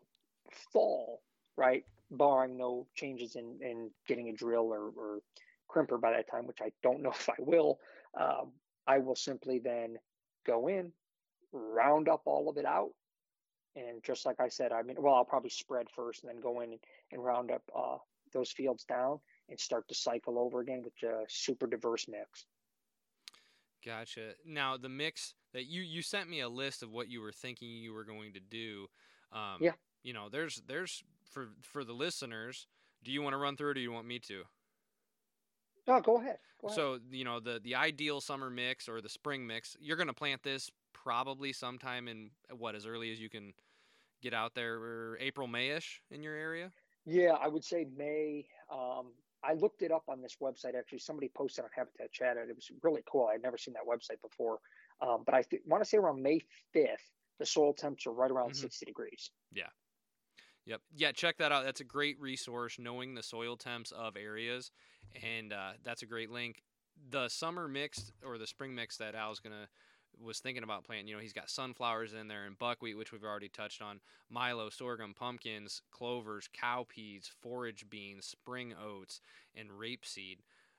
fall, 0.72 1.20
right, 1.56 1.84
barring 2.10 2.56
no 2.56 2.86
changes 2.94 3.36
in 3.36 3.58
in 3.62 3.90
getting 4.06 4.28
a 4.28 4.32
drill 4.32 4.72
or, 4.72 4.90
or 4.96 5.20
crimper 5.68 6.00
by 6.00 6.12
that 6.12 6.30
time, 6.30 6.46
which 6.46 6.60
I 6.60 6.72
don't 6.82 7.02
know 7.02 7.10
if 7.14 7.28
I 7.28 7.34
will, 7.38 7.78
um, 8.18 8.52
I 8.86 8.98
will 8.98 9.16
simply 9.16 9.58
then 9.58 9.96
go 10.46 10.68
in, 10.68 10.92
round 11.52 12.08
up 12.08 12.22
all 12.24 12.48
of 12.48 12.56
it 12.56 12.64
out, 12.64 12.90
and 13.76 14.02
just 14.02 14.26
like 14.26 14.40
I 14.40 14.48
said, 14.48 14.72
I 14.72 14.82
mean, 14.82 14.96
well, 14.98 15.14
I'll 15.14 15.24
probably 15.24 15.50
spread 15.50 15.86
first 15.94 16.24
and 16.24 16.32
then 16.32 16.40
go 16.40 16.60
in 16.60 16.72
and, 16.72 16.80
and 17.12 17.24
round 17.24 17.50
up 17.50 17.62
uh, 17.76 17.98
those 18.32 18.50
fields 18.50 18.84
down 18.84 19.20
and 19.48 19.58
start 19.58 19.86
to 19.88 19.94
cycle 19.94 20.38
over 20.38 20.60
again 20.60 20.82
with 20.82 20.94
a 21.08 21.24
super 21.28 21.66
diverse 21.66 22.06
mix. 22.08 22.46
Gotcha. 23.84 24.32
Now 24.44 24.76
the 24.76 24.88
mix 24.88 25.34
that 25.54 25.66
you 25.66 25.82
you 25.82 26.02
sent 26.02 26.28
me 26.28 26.40
a 26.40 26.48
list 26.48 26.82
of 26.82 26.90
what 26.90 27.08
you 27.08 27.20
were 27.20 27.32
thinking 27.32 27.68
you 27.68 27.94
were 27.94 28.04
going 28.04 28.34
to 28.34 28.40
do. 28.40 28.86
Um, 29.32 29.58
yeah. 29.60 29.72
You 30.02 30.12
know, 30.12 30.28
there's 30.28 30.62
there's 30.66 31.02
for 31.30 31.48
for 31.62 31.84
the 31.84 31.92
listeners. 31.92 32.66
Do 33.02 33.12
you 33.12 33.22
want 33.22 33.32
to 33.32 33.38
run 33.38 33.56
through 33.56 33.68
it, 33.68 33.70
or 33.70 33.74
do 33.74 33.80
you 33.80 33.92
want 33.92 34.06
me 34.06 34.18
to? 34.20 34.42
No, 35.86 36.00
go 36.00 36.18
ahead. 36.18 36.38
Go 36.60 36.68
ahead. 36.68 36.76
So 36.76 36.98
you 37.10 37.24
know 37.24 37.40
the 37.40 37.60
the 37.62 37.74
ideal 37.74 38.20
summer 38.20 38.50
mix 38.50 38.88
or 38.88 39.00
the 39.00 39.08
spring 39.08 39.46
mix. 39.46 39.76
You're 39.80 39.96
going 39.96 40.08
to 40.08 40.14
plant 40.14 40.42
this 40.42 40.70
probably 40.92 41.52
sometime 41.52 42.08
in 42.08 42.30
what 42.56 42.74
as 42.74 42.86
early 42.86 43.10
as 43.10 43.20
you 43.20 43.30
can 43.30 43.54
get 44.22 44.34
out 44.34 44.54
there, 44.54 45.16
April 45.18 45.48
Mayish 45.48 46.00
in 46.10 46.22
your 46.22 46.34
area. 46.34 46.70
Yeah, 47.06 47.32
I 47.40 47.48
would 47.48 47.64
say 47.64 47.86
May. 47.96 48.46
Um, 48.70 49.12
I 49.42 49.54
looked 49.54 49.82
it 49.82 49.90
up 49.90 50.04
on 50.08 50.20
this 50.20 50.36
website. 50.42 50.74
Actually, 50.78 50.98
somebody 50.98 51.30
posted 51.34 51.64
on 51.64 51.70
Habitat 51.74 52.12
Chat, 52.12 52.36
and 52.36 52.50
it 52.50 52.54
was 52.54 52.70
really 52.82 53.02
cool. 53.10 53.30
I'd 53.32 53.42
never 53.42 53.56
seen 53.56 53.74
that 53.74 53.88
website 53.88 54.20
before. 54.20 54.58
Um, 55.00 55.22
but 55.24 55.34
I 55.34 55.42
th- 55.42 55.62
want 55.66 55.82
to 55.82 55.88
say 55.88 55.96
around 55.96 56.22
May 56.22 56.40
5th, 56.76 56.86
the 57.38 57.46
soil 57.46 57.72
temps 57.72 58.06
are 58.06 58.12
right 58.12 58.30
around 58.30 58.50
mm-hmm. 58.50 58.60
60 58.60 58.84
degrees. 58.84 59.30
Yeah. 59.52 59.64
Yep. 60.66 60.80
Yeah, 60.94 61.12
check 61.12 61.38
that 61.38 61.52
out. 61.52 61.64
That's 61.64 61.80
a 61.80 61.84
great 61.84 62.20
resource, 62.20 62.76
knowing 62.78 63.14
the 63.14 63.22
soil 63.22 63.56
temps 63.56 63.92
of 63.92 64.16
areas. 64.16 64.70
And 65.22 65.52
uh, 65.52 65.72
that's 65.84 66.02
a 66.02 66.06
great 66.06 66.30
link. 66.30 66.62
The 67.10 67.28
summer 67.28 67.66
mix 67.66 68.12
or 68.24 68.38
the 68.38 68.46
spring 68.46 68.74
mix 68.74 68.96
that 68.98 69.14
Al's 69.14 69.40
to 69.40 69.50
was 70.22 70.38
thinking 70.40 70.62
about 70.62 70.84
planting. 70.84 71.08
You 71.08 71.14
know, 71.16 71.22
he's 71.22 71.32
got 71.32 71.48
sunflowers 71.48 72.12
in 72.12 72.28
there 72.28 72.44
and 72.44 72.58
buckwheat, 72.58 72.96
which 72.98 73.10
we've 73.12 73.24
already 73.24 73.48
touched 73.48 73.80
on, 73.80 74.00
milo, 74.28 74.68
sorghum, 74.68 75.14
pumpkins, 75.14 75.82
clovers, 75.90 76.48
cowpeas, 76.52 77.30
forage 77.40 77.88
beans, 77.88 78.26
spring 78.26 78.74
oats, 78.84 79.20
and 79.54 79.70
rapeseed. 79.70 80.38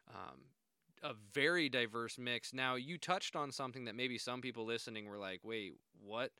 Um, 0.09 0.41
a 1.03 1.13
very 1.33 1.69
diverse 1.69 2.19
mix. 2.19 2.53
Now, 2.53 2.75
you 2.75 2.97
touched 2.97 3.35
on 3.35 3.51
something 3.51 3.85
that 3.85 3.95
maybe 3.95 4.17
some 4.19 4.41
people 4.41 4.65
listening 4.65 5.05
were 5.07 5.17
like, 5.17 5.39
"Wait, 5.43 5.73
what?" 5.99 6.31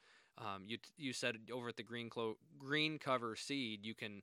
Um, 0.42 0.64
you 0.66 0.78
you 0.98 1.14
said 1.14 1.38
over 1.54 1.70
at 1.70 1.78
the 1.78 1.84
green 1.84 2.10
clo- 2.10 2.38
green 2.58 2.98
cover 2.98 3.36
seed, 3.36 3.86
you 3.86 3.94
can 3.94 4.22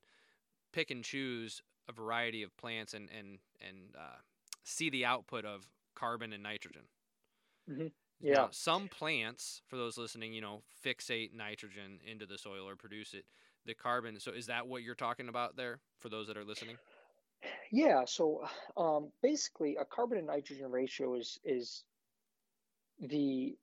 pick 0.73 0.91
and 0.91 1.03
choose 1.03 1.61
a 1.87 1.93
variety 1.93 2.43
of 2.43 2.55
plants 2.57 2.93
and 2.93 3.09
and 3.17 3.39
and 3.65 3.95
uh, 3.97 4.19
see 4.63 4.89
the 4.89 5.05
output 5.05 5.45
of 5.45 5.67
carbon 5.95 6.33
and 6.33 6.43
nitrogen. 6.43 6.83
Mm-hmm. 7.69 7.87
Yeah. 8.21 8.33
Now, 8.33 8.47
some 8.51 8.89
plants, 8.89 9.61
for 9.67 9.77
those 9.77 9.97
listening, 9.97 10.33
you 10.33 10.41
know, 10.41 10.61
fixate 10.85 11.33
nitrogen 11.33 11.99
into 12.05 12.25
the 12.25 12.37
soil 12.37 12.67
or 12.67 12.75
produce 12.75 13.13
it. 13.13 13.25
The 13.65 13.73
carbon. 13.73 14.19
So, 14.19 14.31
is 14.31 14.47
that 14.47 14.67
what 14.67 14.83
you're 14.83 14.95
talking 14.95 15.29
about 15.29 15.55
there 15.55 15.79
for 15.99 16.09
those 16.09 16.27
that 16.27 16.37
are 16.37 16.43
listening? 16.43 16.77
Yeah. 17.71 18.03
So, 18.05 18.45
um, 18.75 19.11
basically, 19.21 19.77
a 19.79 19.85
carbon 19.85 20.17
and 20.17 20.27
nitrogen 20.27 20.71
ratio 20.71 21.15
is 21.15 21.39
is 21.43 21.83
the 22.99 23.57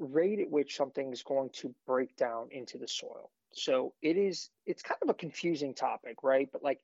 rate 0.00 0.40
at 0.40 0.50
which 0.50 0.76
something 0.76 1.12
is 1.12 1.22
going 1.22 1.50
to 1.50 1.72
break 1.86 2.16
down 2.16 2.48
into 2.50 2.78
the 2.78 2.88
soil. 2.88 3.30
So 3.52 3.94
it 4.02 4.16
is 4.16 4.50
it's 4.66 4.82
kind 4.82 4.98
of 5.02 5.10
a 5.10 5.14
confusing 5.14 5.74
topic, 5.74 6.16
right? 6.22 6.48
But 6.52 6.64
like 6.64 6.80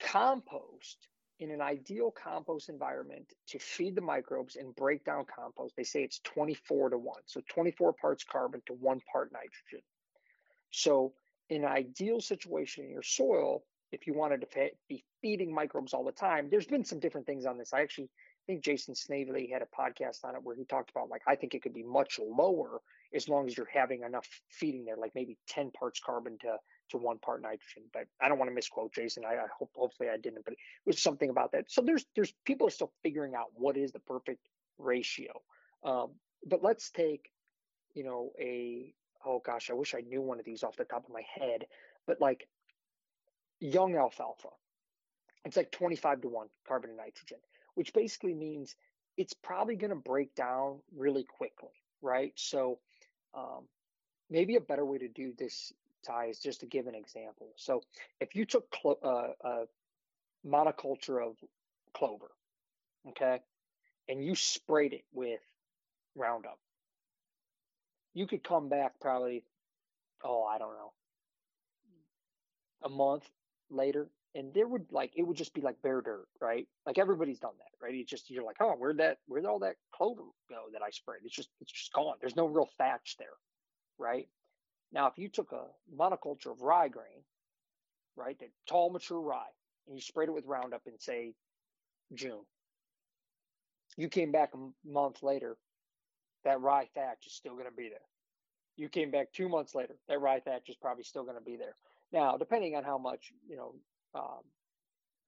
compost 0.00 1.08
in 1.40 1.50
an 1.50 1.60
ideal 1.60 2.10
compost 2.10 2.68
environment 2.68 3.32
to 3.48 3.58
feed 3.58 3.96
the 3.96 4.00
microbes 4.00 4.56
and 4.56 4.74
break 4.74 5.04
down 5.04 5.24
compost, 5.24 5.74
they 5.76 5.82
say 5.82 6.02
it's 6.02 6.20
24 6.20 6.90
to 6.90 6.98
1. 6.98 7.16
So 7.26 7.42
24 7.48 7.92
parts 7.94 8.24
carbon 8.24 8.62
to 8.66 8.72
1 8.72 9.00
part 9.12 9.32
nitrogen. 9.32 9.84
So 10.70 11.12
in 11.50 11.64
an 11.64 11.70
ideal 11.70 12.20
situation 12.20 12.84
in 12.84 12.90
your 12.90 13.02
soil, 13.02 13.64
if 13.92 14.06
you 14.06 14.14
wanted 14.14 14.40
to 14.40 14.70
be 14.88 15.04
feeding 15.20 15.54
microbes 15.54 15.92
all 15.92 16.04
the 16.04 16.12
time, 16.12 16.48
there's 16.50 16.66
been 16.66 16.84
some 16.84 17.00
different 17.00 17.26
things 17.26 17.46
on 17.46 17.58
this. 17.58 17.72
I 17.72 17.82
actually 17.82 18.10
think 18.46 18.62
Jason 18.62 18.94
Snavely 18.94 19.48
had 19.52 19.62
a 19.62 19.66
podcast 19.66 20.24
on 20.24 20.34
it 20.34 20.42
where 20.42 20.56
he 20.56 20.64
talked 20.64 20.90
about 20.90 21.08
like 21.08 21.22
I 21.26 21.34
think 21.34 21.54
it 21.54 21.62
could 21.62 21.74
be 21.74 21.82
much 21.82 22.18
lower 22.18 22.80
as 23.14 23.28
long 23.28 23.46
as 23.46 23.56
you're 23.56 23.68
having 23.72 24.02
enough 24.02 24.26
feeding 24.48 24.84
there, 24.84 24.96
like 24.96 25.12
maybe 25.14 25.38
10 25.48 25.70
parts 25.70 26.00
carbon 26.00 26.38
to 26.42 26.56
to 26.90 26.98
one 26.98 27.18
part 27.18 27.42
nitrogen. 27.42 27.84
But 27.92 28.06
I 28.20 28.28
don't 28.28 28.38
want 28.38 28.50
to 28.50 28.54
misquote 28.54 28.92
Jason. 28.92 29.24
I, 29.24 29.34
I 29.34 29.46
hope 29.58 29.70
hopefully 29.74 30.08
I 30.08 30.16
didn't, 30.16 30.44
but 30.44 30.52
it 30.54 30.58
was 30.86 31.02
something 31.02 31.30
about 31.30 31.52
that. 31.52 31.70
So 31.70 31.82
there's 31.82 32.04
there's 32.14 32.32
people 32.44 32.66
are 32.66 32.70
still 32.70 32.92
figuring 33.02 33.34
out 33.34 33.46
what 33.54 33.76
is 33.76 33.92
the 33.92 34.00
perfect 34.00 34.46
ratio. 34.78 35.32
Um, 35.84 36.12
but 36.46 36.62
let's 36.62 36.90
take, 36.90 37.30
you 37.94 38.04
know, 38.04 38.32
a 38.40 38.92
oh 39.24 39.40
gosh, 39.44 39.70
I 39.70 39.74
wish 39.74 39.94
I 39.94 40.00
knew 40.00 40.20
one 40.20 40.38
of 40.38 40.44
these 40.44 40.62
off 40.62 40.76
the 40.76 40.84
top 40.84 41.04
of 41.06 41.12
my 41.12 41.22
head, 41.34 41.66
but 42.06 42.20
like 42.20 42.46
young 43.60 43.96
alfalfa. 43.96 44.48
It's 45.44 45.56
like 45.56 45.70
25 45.72 46.22
to 46.22 46.28
1 46.28 46.46
carbon 46.66 46.90
and 46.90 46.96
nitrogen, 46.96 47.38
which 47.74 47.92
basically 47.92 48.34
means 48.34 48.74
it's 49.16 49.34
probably 49.34 49.76
going 49.76 49.90
to 49.90 49.96
break 49.96 50.34
down 50.34 50.80
really 50.96 51.24
quickly, 51.24 51.70
right? 52.02 52.32
So 52.36 52.78
um, 53.34 53.64
maybe 54.30 54.56
a 54.56 54.60
better 54.60 54.84
way 54.84 54.98
to 54.98 55.08
do 55.08 55.32
this 55.38 55.72
ties 56.04 56.38
just 56.38 56.60
to 56.60 56.66
give 56.66 56.86
an 56.86 56.94
example. 56.94 57.48
So 57.56 57.82
if 58.20 58.34
you 58.34 58.44
took 58.44 58.70
clo- 58.70 58.98
uh, 59.02 59.48
a 59.48 59.64
monoculture 60.46 61.24
of 61.24 61.36
clover, 61.94 62.30
okay, 63.08 63.40
and 64.08 64.24
you 64.24 64.34
sprayed 64.34 64.92
it 64.92 65.04
with 65.12 65.40
Roundup, 66.14 66.58
you 68.12 68.26
could 68.26 68.44
come 68.44 68.68
back 68.68 69.00
probably, 69.00 69.44
oh, 70.22 70.44
I 70.44 70.58
don't 70.58 70.74
know, 70.74 70.92
a 72.84 72.88
month 72.88 73.28
later, 73.70 74.08
and 74.34 74.52
there 74.54 74.66
would 74.66 74.86
like 74.90 75.12
it 75.16 75.22
would 75.22 75.36
just 75.36 75.54
be 75.54 75.60
like 75.60 75.80
bare 75.82 76.00
dirt, 76.00 76.26
right? 76.40 76.66
Like 76.86 76.98
everybody's 76.98 77.38
done 77.38 77.54
that, 77.58 77.84
right? 77.84 77.94
It's 77.94 78.10
just 78.10 78.30
you're 78.30 78.44
like, 78.44 78.56
oh, 78.60 78.74
where'd 78.76 78.98
that 78.98 79.18
where'd 79.26 79.46
all 79.46 79.60
that 79.60 79.76
clover 79.94 80.22
go 80.48 80.56
that 80.72 80.82
I 80.82 80.90
sprayed? 80.90 81.20
It's 81.24 81.34
just 81.34 81.50
it's 81.60 81.72
just 81.72 81.92
gone. 81.92 82.16
There's 82.20 82.36
no 82.36 82.46
real 82.46 82.68
thatch 82.78 83.16
there, 83.18 83.28
right? 83.98 84.28
Now, 84.92 85.08
if 85.08 85.18
you 85.18 85.28
took 85.28 85.52
a 85.52 85.66
monoculture 85.94 86.52
of 86.52 86.62
rye 86.62 86.88
grain, 86.88 87.24
right, 88.16 88.38
the 88.38 88.46
tall, 88.68 88.90
mature 88.90 89.20
rye, 89.20 89.42
and 89.86 89.96
you 89.96 90.00
sprayed 90.00 90.28
it 90.28 90.34
with 90.34 90.46
Roundup 90.46 90.82
in, 90.86 90.98
say, 91.00 91.34
June, 92.14 92.44
you 93.96 94.08
came 94.08 94.30
back 94.30 94.50
a 94.54 94.88
month 94.88 95.22
later, 95.22 95.56
that 96.44 96.60
rye 96.60 96.88
thatch 96.94 97.26
is 97.26 97.32
still 97.32 97.54
going 97.54 97.64
to 97.66 97.72
be 97.72 97.88
there. 97.88 97.98
You 98.76 98.88
came 98.88 99.10
back 99.10 99.32
two 99.32 99.48
months 99.48 99.74
later, 99.74 99.96
that 100.08 100.20
rye 100.20 100.40
thatch 100.40 100.68
is 100.68 100.76
probably 100.76 101.04
still 101.04 101.24
going 101.24 101.38
to 101.38 101.44
be 101.44 101.56
there. 101.56 101.74
Now, 102.12 102.36
depending 102.36 102.76
on 102.76 102.84
how 102.84 102.98
much, 102.98 103.32
you 103.48 103.56
know, 103.56 103.74
um, 104.14 104.42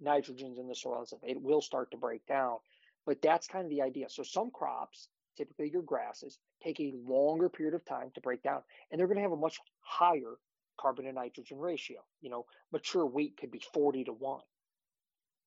nitrogen's 0.00 0.58
in 0.58 0.68
the 0.68 0.74
soil 0.74 0.98
and 0.98 1.06
stuff, 1.06 1.20
it 1.22 1.40
will 1.40 1.60
start 1.60 1.90
to 1.90 1.96
break 1.96 2.26
down. 2.26 2.58
But 3.04 3.22
that's 3.22 3.46
kind 3.46 3.64
of 3.64 3.70
the 3.70 3.82
idea. 3.82 4.08
So 4.08 4.22
some 4.22 4.50
crops, 4.50 5.08
typically 5.36 5.70
your 5.70 5.82
grasses, 5.82 6.38
take 6.62 6.80
a 6.80 6.92
longer 7.06 7.48
period 7.48 7.74
of 7.74 7.84
time 7.84 8.10
to 8.14 8.20
break 8.20 8.42
down, 8.42 8.62
and 8.90 8.98
they're 8.98 9.06
going 9.06 9.16
to 9.16 9.22
have 9.22 9.32
a 9.32 9.36
much 9.36 9.58
higher 9.80 10.36
carbon 10.78 11.06
to 11.06 11.12
nitrogen 11.12 11.58
ratio. 11.58 11.98
You 12.20 12.30
know, 12.30 12.46
mature 12.72 13.06
wheat 13.06 13.36
could 13.38 13.50
be 13.50 13.62
40 13.72 14.04
to 14.04 14.12
1, 14.12 14.40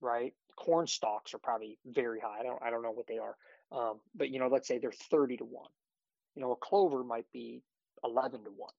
right? 0.02 0.34
Corn 0.56 0.88
stalks 0.88 1.34
are 1.34 1.40
probably 1.40 1.78
very 1.86 2.20
high. 2.20 2.40
I 2.40 2.44
don't, 2.44 2.62
I 2.62 2.70
don't 2.70 2.84
know 2.84 2.92
what 2.92 3.08
they 3.08 3.18
are. 3.18 3.36
Um, 3.72 4.00
but, 4.16 4.30
you 4.30 4.40
know, 4.40 4.48
let's 4.48 4.68
say 4.68 4.78
they're 4.78 4.92
30 4.92 5.38
to 5.38 5.46
1. 5.46 5.66
You 6.36 6.42
know, 6.42 6.52
a 6.52 6.56
clover 6.56 7.04
might 7.04 7.32
be 7.32 7.62
11 8.04 8.44
to 8.44 8.50
1. 8.50 8.72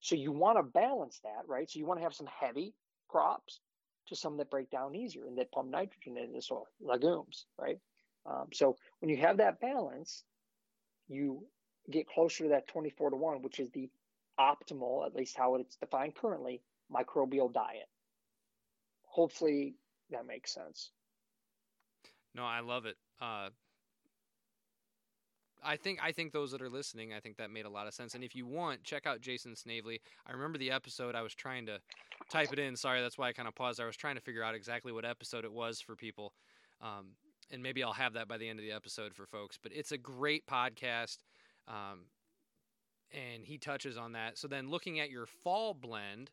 So 0.00 0.14
you 0.14 0.32
want 0.32 0.58
to 0.58 0.62
balance 0.62 1.20
that, 1.24 1.48
right? 1.48 1.68
So 1.68 1.78
you 1.78 1.86
want 1.86 1.98
to 2.00 2.04
have 2.04 2.14
some 2.14 2.28
heavy 2.40 2.74
crops 3.08 3.60
to 4.08 4.16
some 4.16 4.36
that 4.38 4.50
break 4.50 4.70
down 4.70 4.94
easier 4.94 5.26
and 5.26 5.36
that 5.38 5.52
pump 5.52 5.70
nitrogen 5.70 6.16
into 6.16 6.32
the 6.32 6.42
soil, 6.42 6.66
legumes, 6.80 7.46
right? 7.58 7.78
Um, 8.26 8.46
so 8.52 8.76
when 9.00 9.10
you 9.10 9.16
have 9.18 9.38
that 9.38 9.60
balance, 9.60 10.24
you 11.08 11.46
get 11.90 12.06
closer 12.06 12.44
to 12.44 12.50
that 12.50 12.68
24 12.68 13.10
to 13.10 13.16
1, 13.16 13.42
which 13.42 13.60
is 13.60 13.70
the 13.70 13.88
optimal, 14.38 15.06
at 15.06 15.14
least 15.14 15.36
how 15.36 15.54
it's 15.56 15.76
defined 15.76 16.14
currently, 16.14 16.62
microbial 16.92 17.52
diet. 17.52 17.88
Hopefully 19.04 19.74
that 20.10 20.26
makes 20.26 20.52
sense. 20.52 20.90
No, 22.34 22.44
I 22.44 22.60
love 22.60 22.86
it. 22.86 22.96
Uh, 23.20 23.48
I 25.62 25.76
think 25.76 25.98
I 26.02 26.12
think 26.12 26.32
those 26.32 26.52
that 26.52 26.62
are 26.62 26.68
listening, 26.68 27.12
I 27.12 27.20
think 27.20 27.36
that 27.36 27.50
made 27.50 27.66
a 27.66 27.70
lot 27.70 27.86
of 27.86 27.94
sense. 27.94 28.14
And 28.14 28.24
if 28.24 28.34
you 28.34 28.46
want, 28.46 28.82
check 28.84 29.06
out 29.06 29.20
Jason 29.20 29.56
Snavely. 29.56 30.00
I 30.26 30.32
remember 30.32 30.58
the 30.58 30.70
episode. 30.70 31.14
I 31.14 31.22
was 31.22 31.34
trying 31.34 31.66
to 31.66 31.80
type 32.30 32.52
it 32.52 32.58
in. 32.58 32.76
Sorry, 32.76 33.00
that's 33.00 33.18
why 33.18 33.28
I 33.28 33.32
kind 33.32 33.48
of 33.48 33.54
paused. 33.54 33.80
I 33.80 33.86
was 33.86 33.96
trying 33.96 34.16
to 34.16 34.20
figure 34.20 34.42
out 34.42 34.54
exactly 34.54 34.92
what 34.92 35.04
episode 35.04 35.44
it 35.44 35.52
was 35.52 35.80
for 35.80 35.96
people. 35.96 36.32
Um, 36.80 37.12
and 37.50 37.62
maybe 37.62 37.82
I'll 37.82 37.92
have 37.92 38.14
that 38.14 38.28
by 38.28 38.36
the 38.36 38.48
end 38.48 38.58
of 38.58 38.64
the 38.64 38.72
episode 38.72 39.14
for 39.14 39.26
folks. 39.26 39.58
But 39.62 39.72
it's 39.74 39.92
a 39.92 39.98
great 39.98 40.46
podcast, 40.46 41.18
um, 41.66 42.06
and 43.12 43.44
he 43.44 43.58
touches 43.58 43.96
on 43.96 44.12
that. 44.12 44.38
So 44.38 44.48
then, 44.48 44.70
looking 44.70 45.00
at 45.00 45.10
your 45.10 45.26
fall 45.26 45.74
blend, 45.74 46.30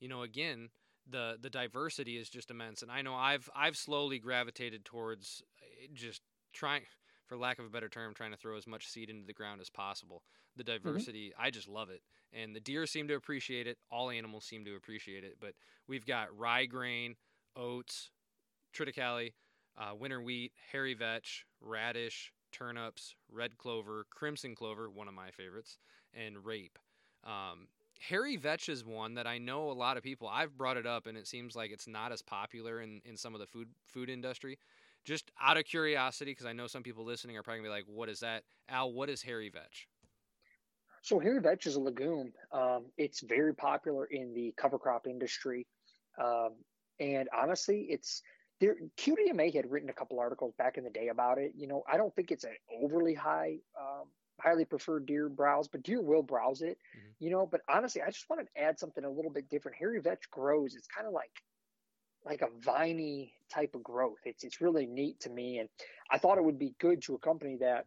you 0.00 0.08
know, 0.08 0.22
again, 0.22 0.70
the 1.08 1.36
the 1.40 1.50
diversity 1.50 2.16
is 2.16 2.28
just 2.28 2.50
immense. 2.50 2.82
And 2.82 2.90
I 2.90 3.02
know 3.02 3.14
I've 3.14 3.48
I've 3.54 3.76
slowly 3.76 4.18
gravitated 4.18 4.84
towards 4.84 5.42
eh, 5.62 5.88
just 5.92 6.22
trying, 6.52 6.82
for 7.26 7.36
lack 7.36 7.58
of 7.58 7.64
a 7.64 7.70
better 7.70 7.88
term, 7.88 8.14
trying 8.14 8.32
to 8.32 8.36
throw 8.36 8.56
as 8.56 8.66
much 8.66 8.86
seed 8.86 9.10
into 9.10 9.26
the 9.26 9.32
ground 9.32 9.60
as 9.60 9.70
possible. 9.70 10.22
The 10.56 10.64
mm-hmm. 10.64 10.84
diversity, 10.84 11.28
mm-hmm. 11.30 11.42
I 11.42 11.50
just 11.50 11.68
love 11.68 11.90
it, 11.90 12.02
and 12.32 12.54
the 12.54 12.60
deer 12.60 12.86
seem 12.86 13.08
to 13.08 13.14
appreciate 13.14 13.66
it. 13.66 13.78
All 13.90 14.10
animals 14.10 14.44
seem 14.44 14.64
to 14.64 14.76
appreciate 14.76 15.24
it. 15.24 15.36
But 15.40 15.54
we've 15.88 16.06
got 16.06 16.36
rye 16.36 16.66
grain, 16.66 17.16
oats, 17.56 18.10
triticale 18.76 19.32
uh, 19.76 19.94
winter 19.94 20.20
wheat, 20.20 20.52
hairy 20.72 20.94
vetch, 20.94 21.46
radish, 21.60 22.32
turnips, 22.52 23.14
red 23.30 23.58
clover, 23.58 24.06
crimson 24.10 24.54
clover, 24.54 24.90
one 24.90 25.08
of 25.08 25.14
my 25.14 25.30
favorites, 25.30 25.78
and 26.14 26.44
rape. 26.44 26.78
Um, 27.24 27.68
hairy 28.00 28.36
vetch 28.36 28.68
is 28.68 28.84
one 28.84 29.14
that 29.14 29.26
I 29.26 29.38
know 29.38 29.70
a 29.70 29.72
lot 29.72 29.96
of 29.96 30.02
people. 30.02 30.28
I've 30.28 30.56
brought 30.56 30.76
it 30.76 30.86
up, 30.86 31.06
and 31.06 31.16
it 31.18 31.26
seems 31.26 31.56
like 31.56 31.70
it's 31.70 31.88
not 31.88 32.12
as 32.12 32.22
popular 32.22 32.80
in, 32.80 33.00
in 33.04 33.16
some 33.16 33.34
of 33.34 33.40
the 33.40 33.46
food 33.46 33.68
food 33.84 34.08
industry. 34.08 34.58
Just 35.04 35.30
out 35.40 35.56
of 35.56 35.64
curiosity, 35.64 36.30
because 36.30 36.46
I 36.46 36.52
know 36.52 36.66
some 36.66 36.82
people 36.82 37.04
listening 37.04 37.36
are 37.36 37.42
probably 37.42 37.60
gonna 37.60 37.68
be 37.68 37.74
like, 37.74 37.84
"What 37.86 38.08
is 38.08 38.20
that, 38.20 38.44
Al? 38.68 38.92
What 38.92 39.10
is 39.10 39.22
hairy 39.22 39.50
vetch?" 39.50 39.88
So 41.02 41.18
hairy 41.18 41.40
vetch 41.40 41.66
is 41.66 41.76
a 41.76 41.80
legume. 41.80 42.32
Um, 42.50 42.86
it's 42.96 43.20
very 43.20 43.54
popular 43.54 44.06
in 44.06 44.32
the 44.32 44.54
cover 44.56 44.78
crop 44.78 45.06
industry. 45.06 45.66
Um, 46.16 46.54
and 46.98 47.28
honestly, 47.36 47.86
it's 47.90 48.22
there. 48.58 48.76
QDMA 48.96 49.54
had 49.54 49.70
written 49.70 49.90
a 49.90 49.92
couple 49.92 50.18
articles 50.18 50.54
back 50.56 50.78
in 50.78 50.84
the 50.84 50.90
day 50.90 51.08
about 51.08 51.36
it. 51.36 51.52
You 51.54 51.66
know, 51.66 51.82
I 51.86 51.98
don't 51.98 52.14
think 52.16 52.30
it's 52.30 52.44
an 52.44 52.56
overly 52.80 53.12
high, 53.12 53.58
um, 53.78 54.06
highly 54.40 54.64
preferred 54.64 55.04
deer 55.04 55.28
browse, 55.28 55.68
but 55.68 55.82
deer 55.82 56.00
will 56.00 56.22
browse 56.22 56.62
it. 56.62 56.78
Mm-hmm. 56.96 57.24
You 57.24 57.30
know, 57.30 57.46
but 57.46 57.60
honestly, 57.68 58.00
I 58.00 58.06
just 58.10 58.30
wanted 58.30 58.48
to 58.54 58.62
add 58.62 58.78
something 58.78 59.04
a 59.04 59.10
little 59.10 59.30
bit 59.30 59.50
different. 59.50 59.76
Hairy 59.76 60.00
vetch 60.00 60.30
grows. 60.30 60.74
It's 60.74 60.88
kind 60.88 61.06
of 61.06 61.12
like 61.12 61.30
like 62.24 62.42
a 62.42 62.48
viney 62.60 63.32
type 63.52 63.74
of 63.74 63.82
growth. 63.82 64.18
It's 64.24 64.44
it's 64.44 64.60
really 64.60 64.86
neat 64.86 65.20
to 65.20 65.30
me, 65.30 65.58
and 65.58 65.68
I 66.10 66.18
thought 66.18 66.38
it 66.38 66.44
would 66.44 66.58
be 66.58 66.74
good 66.80 67.02
to 67.02 67.14
accompany 67.14 67.56
that 67.56 67.86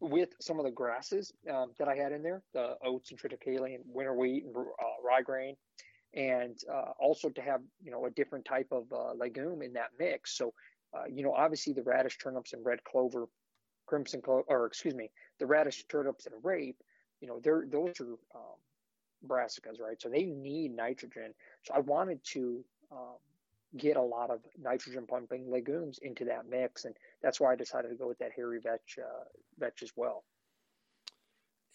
with 0.00 0.30
some 0.40 0.58
of 0.58 0.64
the 0.64 0.70
grasses 0.70 1.32
um, 1.52 1.72
that 1.78 1.88
I 1.88 1.96
had 1.96 2.12
in 2.12 2.22
there, 2.22 2.42
the 2.52 2.76
oats 2.84 3.10
and 3.10 3.20
triticale 3.20 3.64
and 3.64 3.84
winter 3.86 4.14
wheat 4.14 4.44
and 4.44 4.56
uh, 4.56 4.60
rye 5.02 5.22
grain, 5.22 5.56
and 6.14 6.58
uh, 6.72 6.92
also 6.98 7.28
to 7.30 7.40
have 7.40 7.60
you 7.82 7.90
know 7.90 8.06
a 8.06 8.10
different 8.10 8.44
type 8.44 8.68
of 8.72 8.84
uh, 8.92 9.14
legume 9.14 9.62
in 9.62 9.72
that 9.74 9.90
mix. 9.98 10.36
So 10.36 10.52
uh, 10.94 11.04
you 11.10 11.22
know 11.22 11.32
obviously 11.32 11.72
the 11.72 11.82
radish, 11.82 12.18
turnips, 12.18 12.52
and 12.52 12.64
red 12.64 12.82
clover, 12.84 13.26
crimson 13.86 14.22
clover, 14.22 14.44
or 14.48 14.66
excuse 14.66 14.94
me, 14.94 15.10
the 15.38 15.46
radish, 15.46 15.84
turnips, 15.88 16.26
and 16.26 16.34
rape. 16.42 16.76
You 17.20 17.28
know 17.28 17.40
they're 17.42 17.64
those 17.70 18.00
are 18.00 18.14
um, 18.34 18.58
brassicas, 19.26 19.80
right? 19.80 20.00
So 20.00 20.08
they 20.08 20.24
need 20.24 20.74
nitrogen. 20.74 21.34
So 21.62 21.74
I 21.74 21.80
wanted 21.80 22.22
to 22.32 22.64
um, 22.92 23.16
get 23.76 23.96
a 23.96 24.02
lot 24.02 24.30
of 24.30 24.40
nitrogen 24.60 25.06
pumping 25.06 25.50
legumes 25.50 25.98
into 26.02 26.24
that 26.26 26.48
mix, 26.48 26.84
and 26.84 26.94
that's 27.22 27.40
why 27.40 27.52
I 27.52 27.56
decided 27.56 27.88
to 27.88 27.94
go 27.94 28.06
with 28.06 28.18
that 28.18 28.32
hairy 28.34 28.60
vetch 28.60 28.98
uh, 28.98 29.24
vetch 29.58 29.82
as 29.82 29.92
well. 29.96 30.24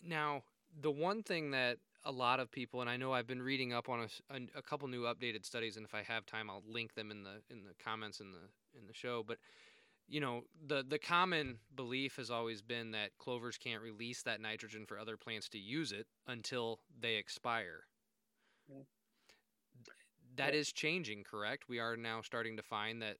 Now, 0.01 0.43
the 0.81 0.91
one 0.91 1.23
thing 1.23 1.51
that 1.51 1.77
a 2.05 2.11
lot 2.11 2.39
of 2.39 2.49
people, 2.49 2.79
and 2.81 2.89
I 2.89 2.95
know 2.95 3.11
I've 3.11 3.27
been 3.27 3.41
reading 3.41 3.73
up 3.73 3.89
on 3.89 3.99
a, 3.99 4.33
a, 4.33 4.59
a, 4.59 4.61
couple 4.61 4.87
new 4.87 5.03
updated 5.03 5.45
studies, 5.45 5.75
and 5.75 5.85
if 5.85 5.93
I 5.93 6.01
have 6.03 6.25
time, 6.25 6.49
I'll 6.49 6.63
link 6.65 6.93
them 6.93 7.11
in 7.11 7.23
the 7.23 7.41
in 7.49 7.63
the 7.63 7.73
comments 7.83 8.21
in 8.21 8.31
the 8.31 8.79
in 8.79 8.87
the 8.87 8.93
show. 8.93 9.23
But 9.27 9.37
you 10.07 10.21
know, 10.21 10.43
the 10.65 10.85
the 10.87 10.99
common 10.99 11.57
belief 11.75 12.15
has 12.15 12.31
always 12.31 12.61
been 12.61 12.91
that 12.91 13.17
clovers 13.17 13.57
can't 13.57 13.81
release 13.81 14.21
that 14.23 14.39
nitrogen 14.39 14.85
for 14.85 14.97
other 14.97 15.17
plants 15.17 15.49
to 15.49 15.57
use 15.57 15.91
it 15.91 16.07
until 16.27 16.79
they 16.97 17.15
expire. 17.15 17.83
Mm 18.71 18.85
that 20.39 20.55
is 20.55 20.71
changing, 20.71 21.25
correct? 21.25 21.67
We 21.67 21.79
are 21.79 21.97
now 21.97 22.21
starting 22.21 22.55
to 22.57 22.63
find 22.63 23.01
that 23.01 23.17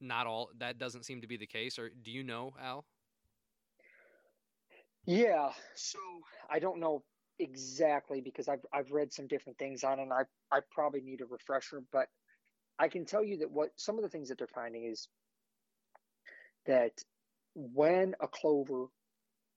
not 0.00 0.26
all 0.26 0.50
that 0.58 0.78
doesn't 0.78 1.04
seem 1.04 1.20
to 1.20 1.26
be 1.26 1.36
the 1.36 1.46
case. 1.46 1.78
Or 1.78 1.90
do 1.90 2.10
you 2.10 2.24
know, 2.24 2.54
Al? 2.60 2.86
Yeah, 5.04 5.50
so 5.74 5.98
I 6.50 6.58
don't 6.58 6.80
know 6.80 7.02
exactly 7.38 8.22
because 8.22 8.48
I've 8.48 8.64
I've 8.72 8.92
read 8.92 9.12
some 9.12 9.26
different 9.26 9.58
things 9.58 9.84
on 9.84 9.98
it 9.98 10.04
and 10.04 10.12
I 10.12 10.22
I 10.50 10.60
probably 10.70 11.02
need 11.02 11.20
a 11.20 11.26
refresher, 11.26 11.82
but 11.92 12.08
I 12.78 12.88
can 12.88 13.04
tell 13.04 13.22
you 13.22 13.38
that 13.38 13.50
what 13.50 13.68
some 13.76 13.96
of 13.98 14.02
the 14.02 14.08
things 14.08 14.30
that 14.30 14.38
they're 14.38 14.46
finding 14.46 14.84
is 14.84 15.08
that 16.66 16.92
when 17.54 18.14
a 18.20 18.26
clover 18.26 18.86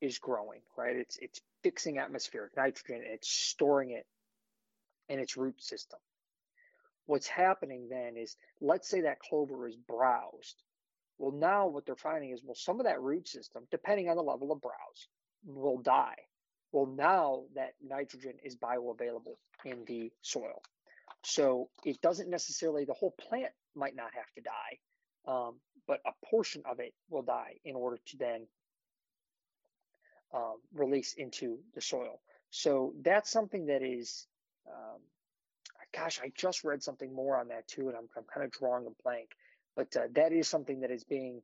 is 0.01 0.19
growing, 0.19 0.59
right, 0.77 0.97
it's 0.97 1.17
it's 1.21 1.39
fixing 1.63 1.99
atmospheric 1.99 2.57
nitrogen 2.57 2.97
and 2.97 3.13
it's 3.13 3.29
storing 3.29 3.91
it 3.91 4.05
in 5.07 5.19
its 5.19 5.37
root 5.37 5.63
system 5.63 5.99
what's 7.07 7.27
happening 7.27 7.87
then 7.89 8.15
is 8.15 8.35
let's 8.61 8.87
say 8.87 9.01
that 9.01 9.19
clover 9.19 9.67
is 9.67 9.75
browsed. 9.75 10.61
Well, 11.17 11.31
now 11.31 11.67
what 11.67 11.85
they're 11.85 11.95
finding 11.95 12.29
is, 12.29 12.41
well, 12.43 12.53
some 12.53 12.79
of 12.79 12.85
that 12.85 13.01
root 13.01 13.27
system, 13.27 13.63
depending 13.71 14.07
on 14.07 14.17
the 14.17 14.21
level 14.21 14.51
of 14.51 14.61
browse, 14.61 15.07
will 15.43 15.79
die. 15.79 16.17
Well, 16.71 16.85
now 16.85 17.45
that 17.55 17.73
nitrogen 17.81 18.33
is 18.43 18.55
bioavailable 18.55 19.37
in 19.65 19.83
the 19.87 20.11
soil. 20.21 20.61
So 21.23 21.69
it 21.83 21.99
doesn't 22.01 22.29
necessarily, 22.29 22.85
the 22.85 22.93
whole 22.93 23.15
plant 23.19 23.51
might 23.75 23.95
not 23.95 24.11
have 24.13 24.31
to 24.35 24.41
die, 24.41 25.31
um, 25.31 25.55
but 25.87 26.01
a 26.05 26.11
portion 26.29 26.61
of 26.69 26.79
it 26.79 26.93
will 27.09 27.23
die 27.23 27.55
in 27.65 27.75
order 27.75 27.97
to 28.07 28.17
then 28.17 28.47
um, 30.33 30.57
release 30.73 31.13
into 31.17 31.59
the 31.73 31.81
soil. 31.81 32.21
So 32.51 32.93
that's 33.01 33.31
something 33.31 33.67
that 33.67 33.81
is 33.81 34.27
um, 34.67 34.99
gosh, 35.93 36.19
I 36.23 36.31
just 36.35 36.63
read 36.63 36.83
something 36.83 37.13
more 37.13 37.37
on 37.37 37.49
that 37.49 37.67
too, 37.67 37.87
and 37.87 37.97
I'm, 37.97 38.07
I'm 38.15 38.23
kind 38.33 38.45
of 38.45 38.51
drawing 38.51 38.85
a 38.85 39.03
blank. 39.03 39.29
But 39.75 39.95
uh, 39.95 40.07
that 40.15 40.33
is 40.33 40.47
something 40.47 40.81
that 40.81 40.91
is 40.91 41.03
being 41.03 41.41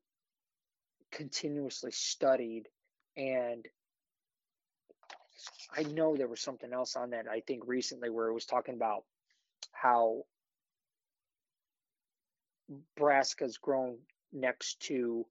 continuously 1.12 1.92
studied. 1.92 2.68
And 3.16 3.66
I 5.76 5.84
know 5.84 6.16
there 6.16 6.28
was 6.28 6.42
something 6.42 6.74
else 6.74 6.96
on 6.96 7.12
that, 7.12 7.28
I 7.30 7.42
think 7.42 7.64
recently, 7.66 8.10
where 8.10 8.28
it 8.28 8.34
was 8.34 8.46
talking 8.46 8.76
about 8.76 9.04
how 9.72 10.24
brassicas 12.98 13.60
grown 13.60 13.98
next 14.32 14.80
to 14.82 15.26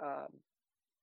um, 0.00 0.28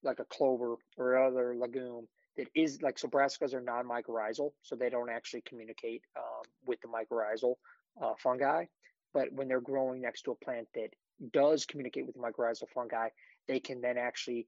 like 0.03 0.19
a 0.19 0.25
clover 0.25 0.75
or 0.97 1.17
other 1.17 1.55
legume 1.55 2.07
that 2.37 2.47
is 2.55 2.81
like 2.81 2.99
so 2.99 3.07
brassicas 3.07 3.53
are 3.53 3.61
non-mycorrhizal, 3.61 4.51
so 4.61 4.75
they 4.75 4.89
don't 4.89 5.09
actually 5.09 5.41
communicate 5.41 6.01
um, 6.15 6.43
with 6.65 6.79
the 6.81 6.87
mycorrhizal 6.87 7.55
uh, 8.01 8.13
fungi. 8.17 8.65
But 9.13 9.33
when 9.33 9.47
they're 9.47 9.61
growing 9.61 10.01
next 10.01 10.23
to 10.23 10.31
a 10.31 10.35
plant 10.35 10.67
that 10.75 10.89
does 11.33 11.65
communicate 11.65 12.05
with 12.05 12.15
the 12.15 12.21
mycorrhizal 12.21 12.69
fungi, 12.73 13.09
they 13.47 13.59
can 13.59 13.81
then 13.81 13.97
actually 13.97 14.47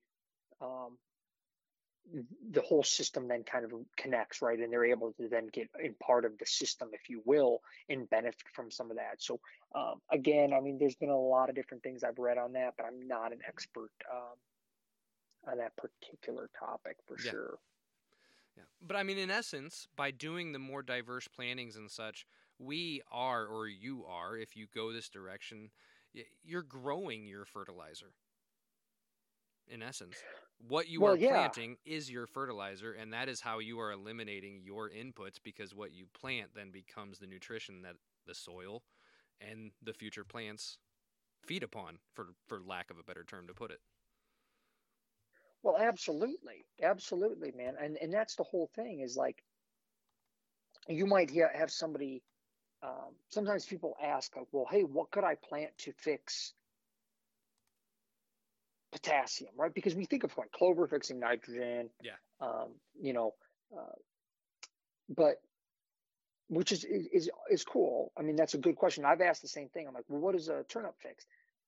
um, 0.61 0.97
the 2.51 2.61
whole 2.61 2.83
system 2.83 3.27
then 3.27 3.43
kind 3.43 3.65
of 3.65 3.71
connects, 3.97 4.41
right? 4.41 4.59
And 4.59 4.71
they're 4.71 4.85
able 4.85 5.13
to 5.13 5.27
then 5.27 5.47
get 5.51 5.69
in 5.81 5.93
part 5.95 6.25
of 6.25 6.37
the 6.37 6.45
system, 6.45 6.89
if 6.93 7.09
you 7.09 7.21
will, 7.25 7.61
and 7.87 8.09
benefit 8.09 8.47
from 8.53 8.71
some 8.71 8.89
of 8.89 8.97
that. 8.97 9.15
So, 9.19 9.39
um, 9.75 9.95
again, 10.11 10.53
I 10.53 10.59
mean, 10.59 10.77
there's 10.79 10.95
been 10.95 11.09
a 11.09 11.17
lot 11.17 11.49
of 11.49 11.55
different 11.55 11.83
things 11.83 12.03
I've 12.03 12.17
read 12.17 12.37
on 12.37 12.53
that, 12.53 12.73
but 12.77 12.85
I'm 12.85 13.07
not 13.07 13.31
an 13.31 13.39
expert 13.47 13.91
um, 14.11 15.51
on 15.51 15.57
that 15.59 15.73
particular 15.77 16.49
topic 16.57 16.97
for 17.07 17.17
yeah. 17.23 17.31
sure. 17.31 17.57
Yeah. 18.59 18.87
But 18.87 18.97
I 18.97 19.03
mean, 19.03 19.17
in 19.17 19.31
essence, 19.31 19.87
by 19.95 20.11
doing 20.11 20.51
the 20.51 20.59
more 20.59 20.81
diverse 20.81 21.27
plantings 21.27 21.75
and 21.75 21.89
such, 21.89 22.25
we 22.57 23.01
are, 23.11 23.45
or 23.45 23.67
you 23.67 24.05
are, 24.05 24.37
if 24.37 24.55
you 24.55 24.67
go 24.73 24.91
this 24.91 25.09
direction, 25.09 25.69
you're 26.43 26.63
growing 26.63 27.25
your 27.25 27.45
fertilizer. 27.45 28.13
In 29.67 29.83
essence, 29.83 30.15
what 30.67 30.89
you 30.89 31.01
well, 31.01 31.13
are 31.13 31.17
yeah. 31.17 31.29
planting 31.29 31.77
is 31.85 32.09
your 32.09 32.25
fertilizer, 32.25 32.93
and 32.93 33.13
that 33.13 33.29
is 33.29 33.39
how 33.39 33.59
you 33.59 33.79
are 33.79 33.91
eliminating 33.91 34.61
your 34.63 34.89
inputs 34.89 35.37
because 35.43 35.75
what 35.75 35.93
you 35.93 36.05
plant 36.19 36.49
then 36.55 36.71
becomes 36.71 37.19
the 37.19 37.27
nutrition 37.27 37.83
that 37.83 37.95
the 38.25 38.33
soil 38.33 38.81
and 39.39 39.71
the 39.81 39.93
future 39.93 40.23
plants 40.23 40.79
feed 41.45 41.63
upon, 41.63 41.99
for, 42.13 42.29
for 42.47 42.59
lack 42.59 42.89
of 42.89 42.97
a 42.97 43.03
better 43.03 43.23
term 43.23 43.47
to 43.47 43.53
put 43.53 43.71
it. 43.71 43.79
Well, 45.63 45.77
absolutely, 45.77 46.65
absolutely, 46.81 47.51
man, 47.51 47.75
and 47.81 47.97
and 47.97 48.13
that's 48.13 48.35
the 48.35 48.43
whole 48.43 48.69
thing 48.75 49.01
is 49.01 49.17
like 49.17 49.43
you 50.87 51.05
might 51.05 51.29
hear, 51.29 51.51
have 51.53 51.71
somebody. 51.71 52.23
Um, 52.81 53.13
sometimes 53.27 53.65
people 53.65 53.95
ask, 54.01 54.35
like, 54.37 54.47
"Well, 54.51 54.65
hey, 54.69 54.83
what 54.83 55.11
could 55.11 55.25
I 55.25 55.35
plant 55.35 55.77
to 55.79 55.91
fix 55.91 56.53
potassium?" 58.91 59.51
Right? 59.57 59.73
Because 59.73 59.95
we 59.95 60.05
think 60.05 60.23
of 60.23 60.37
like 60.37 60.51
clover 60.51 60.87
fixing 60.87 61.19
nitrogen. 61.19 61.89
Yeah. 62.01 62.13
Um, 62.39 62.69
you 63.01 63.11
know, 63.11 63.33
uh, 63.77 63.95
but 65.09 65.41
which 66.47 66.71
is 66.71 66.83
is 66.85 67.29
is 67.51 67.63
cool. 67.63 68.11
I 68.17 68.21
mean, 68.21 68.35
that's 68.35 68.53
a 68.53 68.57
good 68.57 68.75
question. 68.75 69.05
I've 69.05 69.21
asked 69.21 69.41
the 69.41 69.47
same 69.47 69.69
thing. 69.69 69.87
I'm 69.87 69.93
like, 69.93 70.05
well, 70.07 70.21
what 70.21 70.35
is 70.35 70.47
a 70.49 70.63
turnip 70.69 70.95
fix? 71.01 71.25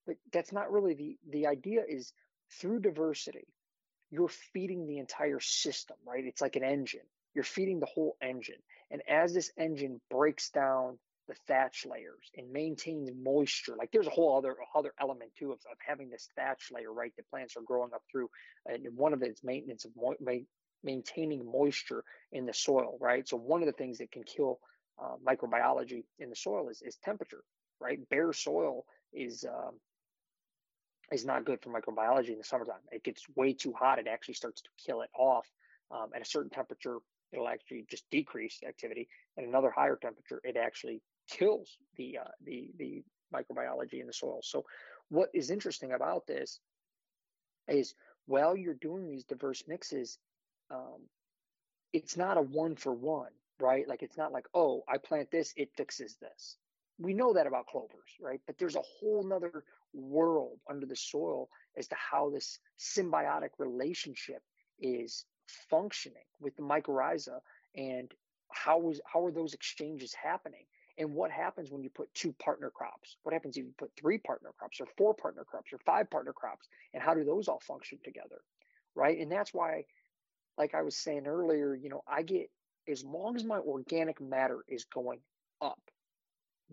But 0.08 0.16
that's 0.32 0.52
not 0.52 0.72
really 0.72 0.94
the 0.94 1.18
the 1.30 1.48
idea. 1.48 1.84
Is 1.88 2.14
through 2.50 2.80
diversity, 2.80 3.48
you're 4.12 4.30
feeding 4.54 4.88
the 4.88 5.00
entire 5.00 5.40
system, 5.40 5.98
right? 6.06 6.26
It's 6.26 6.42
like 6.42 6.58
an 6.58 6.64
engine. 6.64 7.02
You're 7.34 7.44
feeding 7.46 7.80
the 7.80 7.88
whole 7.88 8.18
engine. 8.22 8.62
And 8.92 9.02
as 9.10 9.34
this 9.34 9.52
engine 9.58 10.02
breaks 10.12 10.50
down 10.50 11.00
the 11.30 11.36
thatch 11.48 11.86
layers 11.90 12.30
and 12.36 12.52
maintains 12.52 13.10
moisture, 13.16 13.76
like 13.78 13.90
there's 13.92 14.08
a 14.08 14.12
whole 14.12 14.38
other 14.38 14.58
other 14.76 14.94
element 15.00 15.32
too 15.40 15.52
of, 15.54 15.60
of 15.72 15.78
having 15.86 16.10
this 16.10 16.28
thatch 16.36 16.70
layer, 16.74 16.92
right? 16.92 17.14
The 17.16 17.24
plants 17.30 17.56
are 17.56 17.62
growing 17.62 17.94
up 17.94 18.04
through, 18.12 18.30
and 18.66 18.86
one 18.98 19.14
of 19.14 19.24
it 19.24 19.32
is 19.32 19.40
maintenance 19.44 19.86
of 19.86 19.92
mo- 19.96 20.16
ma- 20.20 20.46
maintaining 20.84 21.50
moisture 21.50 22.04
in 22.34 22.46
the 22.46 22.54
soil, 22.54 22.98
right? 23.00 23.28
So 23.28 23.38
one 23.38 23.62
of 23.62 23.68
the 23.68 23.74
things 23.74 24.00
that 24.00 24.12
can 24.12 24.24
kill 24.24 24.60
uh, 25.02 25.16
microbiology 25.26 26.04
in 26.20 26.30
the 26.30 26.36
soil 26.36 26.68
is, 26.70 26.82
is 26.82 26.98
temperature, 26.98 27.44
right? 27.80 27.98
Bare 28.10 28.34
soil 28.34 28.84
is 29.14 29.46
um, 29.46 29.76
is 31.12 31.26
not 31.26 31.46
good 31.46 31.62
for 31.62 31.70
microbiology 31.70 32.30
in 32.30 32.38
the 32.38 32.44
summertime. 32.44 32.82
It 32.92 33.04
gets 33.04 33.26
way 33.36 33.54
too 33.54 33.74
hot. 33.74 34.00
It 34.00 34.08
actually 34.08 34.36
starts 34.36 34.62
to 34.62 34.70
kill 34.84 35.02
it 35.02 35.10
off. 35.18 35.46
Um, 35.92 36.10
at 36.16 36.22
a 36.22 36.26
certain 36.26 36.50
temperature, 36.50 36.98
it'll 37.34 37.50
actually 37.50 37.86
just 37.90 38.10
decrease 38.12 38.60
activity. 38.66 39.10
At 39.38 39.44
another 39.44 39.72
higher 39.72 39.98
temperature, 40.02 40.40
it 40.44 40.56
actually 40.56 41.02
kills 41.30 41.78
the 41.98 42.20
uh, 42.20 42.32
the 42.46 42.72
the 42.78 43.04
microbiology 43.34 44.00
in 44.00 44.08
the 44.08 44.14
soil. 44.14 44.40
So, 44.42 44.66
what 45.10 45.30
is 45.34 45.52
interesting 45.52 45.92
about 45.92 46.28
this 46.28 46.60
is 47.68 47.94
while 48.26 48.56
you're 48.56 48.74
doing 48.74 49.10
these 49.10 49.26
diverse 49.26 49.64
mixes, 49.68 50.18
um, 50.70 51.08
it's 51.94 52.16
not 52.16 52.38
a 52.38 52.42
one 52.42 52.76
for 52.76 52.94
one, 52.94 53.32
right? 53.60 53.88
Like 53.88 54.04
it's 54.04 54.18
not 54.18 54.32
like, 54.32 54.46
oh, 54.54 54.84
I 54.88 54.98
plant 54.98 55.32
this, 55.32 55.54
it 55.58 55.70
fixes 55.76 56.16
this. 56.22 56.58
We 57.02 57.14
know 57.14 57.34
that 57.34 57.48
about 57.48 57.68
clovers, 57.68 58.12
right? 58.20 58.40
But 58.46 58.58
there's 58.58 58.76
a 58.76 58.82
whole 58.82 59.24
nother 59.24 59.64
world 59.94 60.60
under 60.70 60.86
the 60.86 60.96
soil 60.96 61.50
as 61.78 61.88
to 61.88 61.96
how 61.96 62.30
this 62.30 62.60
symbiotic 62.80 63.50
relationship 63.58 64.42
is 64.80 65.26
functioning 65.70 66.24
with 66.40 66.56
the 66.56 66.62
mycorrhiza 66.62 67.40
and 67.76 68.12
how 68.52 68.90
is 68.90 69.02
how 69.06 69.26
are 69.26 69.32
those 69.32 69.54
exchanges 69.54 70.14
happening? 70.14 70.66
And 70.98 71.14
what 71.14 71.32
happens 71.32 71.72
when 71.72 71.82
you 71.84 71.90
put 71.90 72.14
two 72.14 72.34
partner 72.34 72.70
crops? 72.70 73.18
What 73.24 73.34
happens 73.34 73.58
if 73.58 73.64
you 73.66 73.74
put 73.78 73.92
three 74.00 74.18
partner 74.18 74.52
crops 74.58 74.80
or 74.82 74.88
four 74.98 75.14
partner 75.14 75.44
crops 75.44 75.74
or 75.74 75.80
five 75.80 76.10
partner 76.10 76.34
crops? 76.34 76.68
And 76.94 77.02
how 77.02 77.14
do 77.14 77.24
those 77.24 77.48
all 77.48 77.62
function 77.62 78.00
together 78.04 78.42
right? 78.94 79.18
And 79.18 79.32
that's 79.32 79.54
why 79.54 79.86
like 80.58 80.76
i 80.76 80.82
was 80.82 80.96
saying 80.96 81.28
earlier 81.28 81.76
you 81.76 81.90
know 81.90 82.04
i 82.08 82.22
get 82.22 82.50
as 82.88 83.04
long 83.04 83.36
as 83.36 83.44
my 83.44 83.58
organic 83.60 84.20
matter 84.22 84.64
is 84.68 84.86
going 84.86 85.20
up 85.62 85.80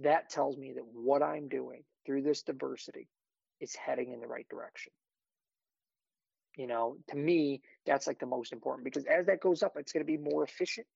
that 0.03 0.31
tells 0.31 0.57
me 0.57 0.73
that 0.73 0.85
what 0.93 1.23
i'm 1.23 1.49
doing 1.49 1.83
through 2.07 2.23
this 2.23 2.43
diversity 2.43 3.09
is 3.61 3.75
heading 3.75 4.13
in 4.13 4.21
the 4.21 4.27
right 4.27 4.49
direction. 4.49 4.93
You 6.57 6.67
know 6.67 6.97
to 7.09 7.17
me 7.17 7.63
that's 7.87 8.07
like 8.07 8.19
the 8.19 8.27
most 8.27 8.53
important 8.53 8.85
because 8.85 9.05
as 9.05 9.27
that 9.27 9.41
goes 9.41 9.63
up 9.63 9.75
it's 9.77 9.93
going 9.93 10.05
to 10.05 10.07
be 10.07 10.17
more 10.17 10.43
efficient. 10.43 10.87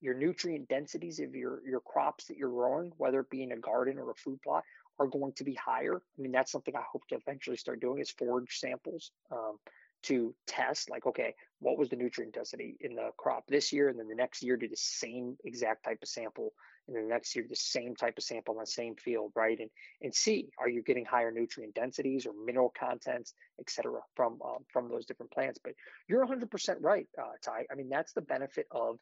Your 0.00 0.14
nutrient 0.14 0.68
densities 0.68 1.18
of 1.18 1.34
your 1.34 1.60
your 1.66 1.80
crops 1.80 2.26
that 2.26 2.36
you're 2.36 2.50
growing 2.50 2.92
whether 2.98 3.20
it 3.20 3.30
be 3.30 3.42
in 3.42 3.52
a 3.52 3.56
garden 3.56 3.98
or 3.98 4.10
a 4.10 4.14
food 4.14 4.40
plot 4.42 4.62
are 5.00 5.08
going 5.08 5.32
to 5.32 5.44
be 5.44 5.54
higher. 5.54 5.96
I 5.96 6.22
mean 6.22 6.30
that's 6.30 6.52
something 6.52 6.76
i 6.76 6.82
hope 6.92 7.02
to 7.08 7.16
eventually 7.16 7.56
start 7.56 7.80
doing 7.80 8.00
is 8.00 8.10
forage 8.10 8.58
samples. 8.58 9.10
Um, 9.32 9.58
to 10.04 10.34
test 10.46 10.90
like 10.90 11.06
okay 11.06 11.34
what 11.60 11.78
was 11.78 11.88
the 11.88 11.96
nutrient 11.96 12.34
density 12.34 12.76
in 12.80 12.94
the 12.94 13.10
crop 13.16 13.44
this 13.48 13.72
year 13.72 13.88
and 13.88 13.98
then 13.98 14.08
the 14.08 14.14
next 14.14 14.42
year 14.42 14.56
do 14.56 14.68
the 14.68 14.76
same 14.76 15.36
exact 15.44 15.84
type 15.84 15.98
of 16.02 16.08
sample 16.08 16.52
and 16.86 16.96
the 16.96 17.00
next 17.00 17.34
year 17.34 17.44
the 17.48 17.56
same 17.56 17.94
type 17.96 18.14
of 18.18 18.22
sample 18.22 18.54
on 18.54 18.60
the 18.60 18.66
same 18.66 18.94
field 18.96 19.32
right? 19.34 19.58
And 19.58 19.70
and 20.02 20.14
see 20.14 20.48
are 20.58 20.68
you 20.68 20.82
getting 20.82 21.04
higher 21.04 21.30
nutrient 21.30 21.74
densities 21.74 22.26
or 22.26 22.32
mineral 22.44 22.72
contents 22.78 23.32
et 23.58 23.70
cetera 23.70 24.00
from 24.14 24.38
um, 24.44 24.64
from 24.72 24.88
those 24.88 25.06
different 25.06 25.32
plants? 25.32 25.58
But 25.62 25.72
you're 26.08 26.26
100% 26.26 26.76
right 26.80 27.06
uh, 27.18 27.32
Ty. 27.42 27.64
I 27.70 27.74
mean 27.74 27.88
that's 27.88 28.12
the 28.12 28.22
benefit 28.22 28.66
of 28.70 28.98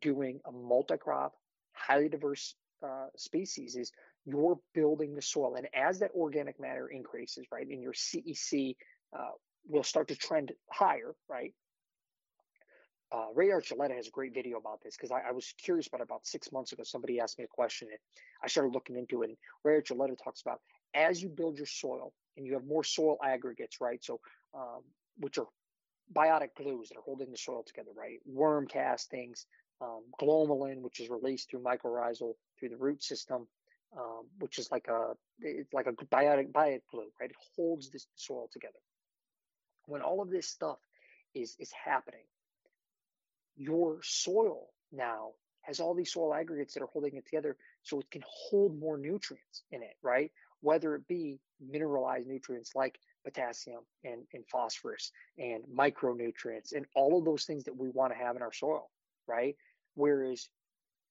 doing 0.00 0.40
a 0.46 0.52
multi-crop 0.52 1.32
highly 1.72 2.08
diverse 2.08 2.54
uh, 2.84 3.06
species 3.16 3.76
is 3.76 3.90
you're 4.26 4.58
building 4.74 5.14
the 5.14 5.22
soil. 5.22 5.54
And 5.56 5.66
as 5.74 5.98
that 6.00 6.10
organic 6.14 6.60
matter 6.60 6.88
increases 6.88 7.46
right 7.50 7.66
and 7.66 7.82
your 7.82 7.92
cec 7.94 8.76
uh, 9.18 9.30
will 9.66 9.82
start 9.82 10.08
to 10.08 10.16
trend 10.16 10.52
higher, 10.70 11.14
right? 11.28 11.54
Uh, 13.12 13.26
Ray 13.34 13.48
Archuleta 13.48 13.96
has 13.96 14.06
a 14.06 14.10
great 14.10 14.32
video 14.32 14.58
about 14.58 14.80
this 14.84 14.96
because 14.96 15.10
I, 15.10 15.28
I, 15.28 15.32
was 15.32 15.52
curious 15.60 15.88
about 15.88 16.00
about 16.00 16.24
six 16.26 16.52
months 16.52 16.70
ago. 16.70 16.84
Somebody 16.84 17.18
asked 17.18 17.38
me 17.38 17.44
a 17.44 17.48
question 17.48 17.88
and 17.90 17.98
I 18.42 18.46
started 18.46 18.72
looking 18.72 18.96
into 18.96 19.22
it. 19.22 19.30
And 19.30 19.36
Ray 19.64 19.80
Archuleta 19.80 20.16
talks 20.22 20.42
about 20.42 20.60
as 20.94 21.20
you 21.20 21.28
build 21.28 21.56
your 21.56 21.66
soil 21.66 22.12
and 22.36 22.46
you 22.46 22.54
have 22.54 22.64
more 22.64 22.84
soil 22.84 23.18
aggregates, 23.24 23.80
right? 23.80 24.02
So, 24.04 24.20
um, 24.54 24.82
which 25.18 25.38
are 25.38 25.46
biotic 26.14 26.54
glues 26.56 26.88
that 26.88 26.98
are 26.98 27.02
holding 27.04 27.32
the 27.32 27.36
soil 27.36 27.64
together, 27.66 27.90
right? 27.96 28.18
Worm 28.26 28.68
castings, 28.68 29.46
um, 29.80 30.02
glomalin, 30.20 30.80
which 30.80 31.00
is 31.00 31.10
released 31.10 31.50
through 31.50 31.62
mycorrhizal 31.62 32.34
through 32.60 32.68
the 32.68 32.76
root 32.76 33.02
system, 33.02 33.48
um, 33.98 34.28
which 34.38 34.60
is 34.60 34.70
like 34.70 34.86
a 34.86 35.14
it's 35.40 35.72
like 35.74 35.88
a 35.88 35.92
biotic 35.92 36.52
biotic 36.52 36.82
glue, 36.92 37.10
right? 37.20 37.30
It 37.30 37.36
holds 37.56 37.90
this 37.90 38.06
soil 38.14 38.48
together 38.52 38.78
when 39.90 40.02
all 40.02 40.22
of 40.22 40.30
this 40.30 40.46
stuff 40.46 40.78
is 41.34 41.56
is 41.58 41.72
happening, 41.72 42.24
your 43.56 43.98
soil 44.02 44.68
now 44.92 45.30
has 45.62 45.80
all 45.80 45.94
these 45.94 46.12
soil 46.12 46.34
aggregates 46.34 46.74
that 46.74 46.82
are 46.82 46.88
holding 46.92 47.16
it 47.16 47.24
together 47.24 47.56
so 47.82 48.00
it 48.00 48.10
can 48.10 48.22
hold 48.26 48.78
more 48.78 48.96
nutrients 48.96 49.62
in 49.70 49.82
it, 49.82 49.96
right? 50.02 50.30
Whether 50.62 50.94
it 50.94 51.06
be 51.06 51.38
mineralized 51.60 52.26
nutrients 52.26 52.72
like 52.74 52.98
potassium 53.24 53.80
and, 54.04 54.22
and 54.32 54.44
phosphorus 54.46 55.12
and 55.38 55.62
micronutrients 55.64 56.72
and 56.74 56.86
all 56.94 57.18
of 57.18 57.24
those 57.24 57.44
things 57.44 57.64
that 57.64 57.76
we 57.76 57.90
want 57.90 58.12
to 58.12 58.18
have 58.18 58.36
in 58.36 58.42
our 58.42 58.52
soil, 58.52 58.90
right? 59.26 59.56
Whereas 59.94 60.48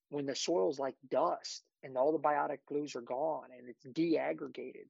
when 0.10 0.26
the 0.26 0.36
soil's 0.36 0.80
like 0.80 0.96
dust 1.10 1.64
and 1.84 1.96
all 1.96 2.12
the 2.12 2.20
biotic 2.20 2.60
glues 2.68 2.96
are 2.96 3.02
gone 3.02 3.50
and 3.58 3.70
it's 3.70 3.86
deaggregated, 3.86 4.88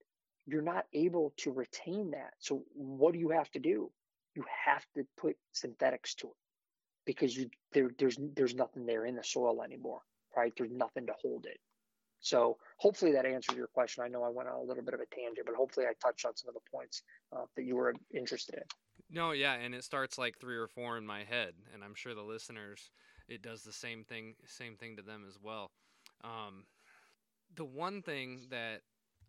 you're 0.49 0.61
not 0.61 0.85
able 0.93 1.33
to 1.37 1.51
retain 1.51 2.11
that. 2.11 2.33
So 2.39 2.63
what 2.73 3.13
do 3.13 3.19
you 3.19 3.29
have 3.29 3.49
to 3.51 3.59
do? 3.59 3.91
You 4.35 4.43
have 4.65 4.85
to 4.95 5.03
put 5.17 5.35
synthetics 5.51 6.15
to 6.15 6.27
it 6.27 6.33
because 7.05 7.35
you 7.35 7.49
there 7.73 7.89
there's 7.97 8.17
there's 8.35 8.55
nothing 8.55 8.85
there 8.85 9.05
in 9.05 9.15
the 9.15 9.23
soil 9.23 9.63
anymore, 9.63 10.01
right? 10.35 10.53
There's 10.55 10.71
nothing 10.71 11.07
to 11.07 11.13
hold 11.21 11.45
it. 11.45 11.57
So 12.21 12.57
hopefully 12.77 13.13
that 13.13 13.25
answers 13.25 13.55
your 13.55 13.67
question. 13.67 14.03
I 14.03 14.09
know 14.09 14.23
I 14.23 14.29
went 14.29 14.49
on 14.49 14.55
a 14.55 14.61
little 14.61 14.83
bit 14.83 14.93
of 14.93 14.99
a 14.99 15.15
tangent, 15.15 15.45
but 15.45 15.55
hopefully 15.55 15.85
I 15.85 15.93
touched 16.05 16.25
on 16.25 16.35
some 16.35 16.49
of 16.49 16.53
the 16.53 16.69
points 16.71 17.01
uh, 17.35 17.45
that 17.55 17.63
you 17.63 17.75
were 17.75 17.93
interested 18.13 18.55
in. 18.55 18.63
No, 19.09 19.31
yeah, 19.31 19.53
and 19.53 19.73
it 19.73 19.83
starts 19.83 20.17
like 20.17 20.37
three 20.37 20.57
or 20.57 20.67
four 20.67 20.97
in 20.97 21.05
my 21.05 21.23
head, 21.23 21.53
and 21.73 21.83
I'm 21.83 21.95
sure 21.95 22.13
the 22.13 22.21
listeners 22.21 22.91
it 23.27 23.41
does 23.41 23.63
the 23.63 23.71
same 23.71 24.03
thing 24.03 24.35
same 24.45 24.75
thing 24.75 24.97
to 24.97 25.01
them 25.01 25.23
as 25.27 25.37
well. 25.41 25.71
Um, 26.23 26.65
the 27.55 27.65
one 27.65 28.01
thing 28.01 28.47
that 28.49 28.81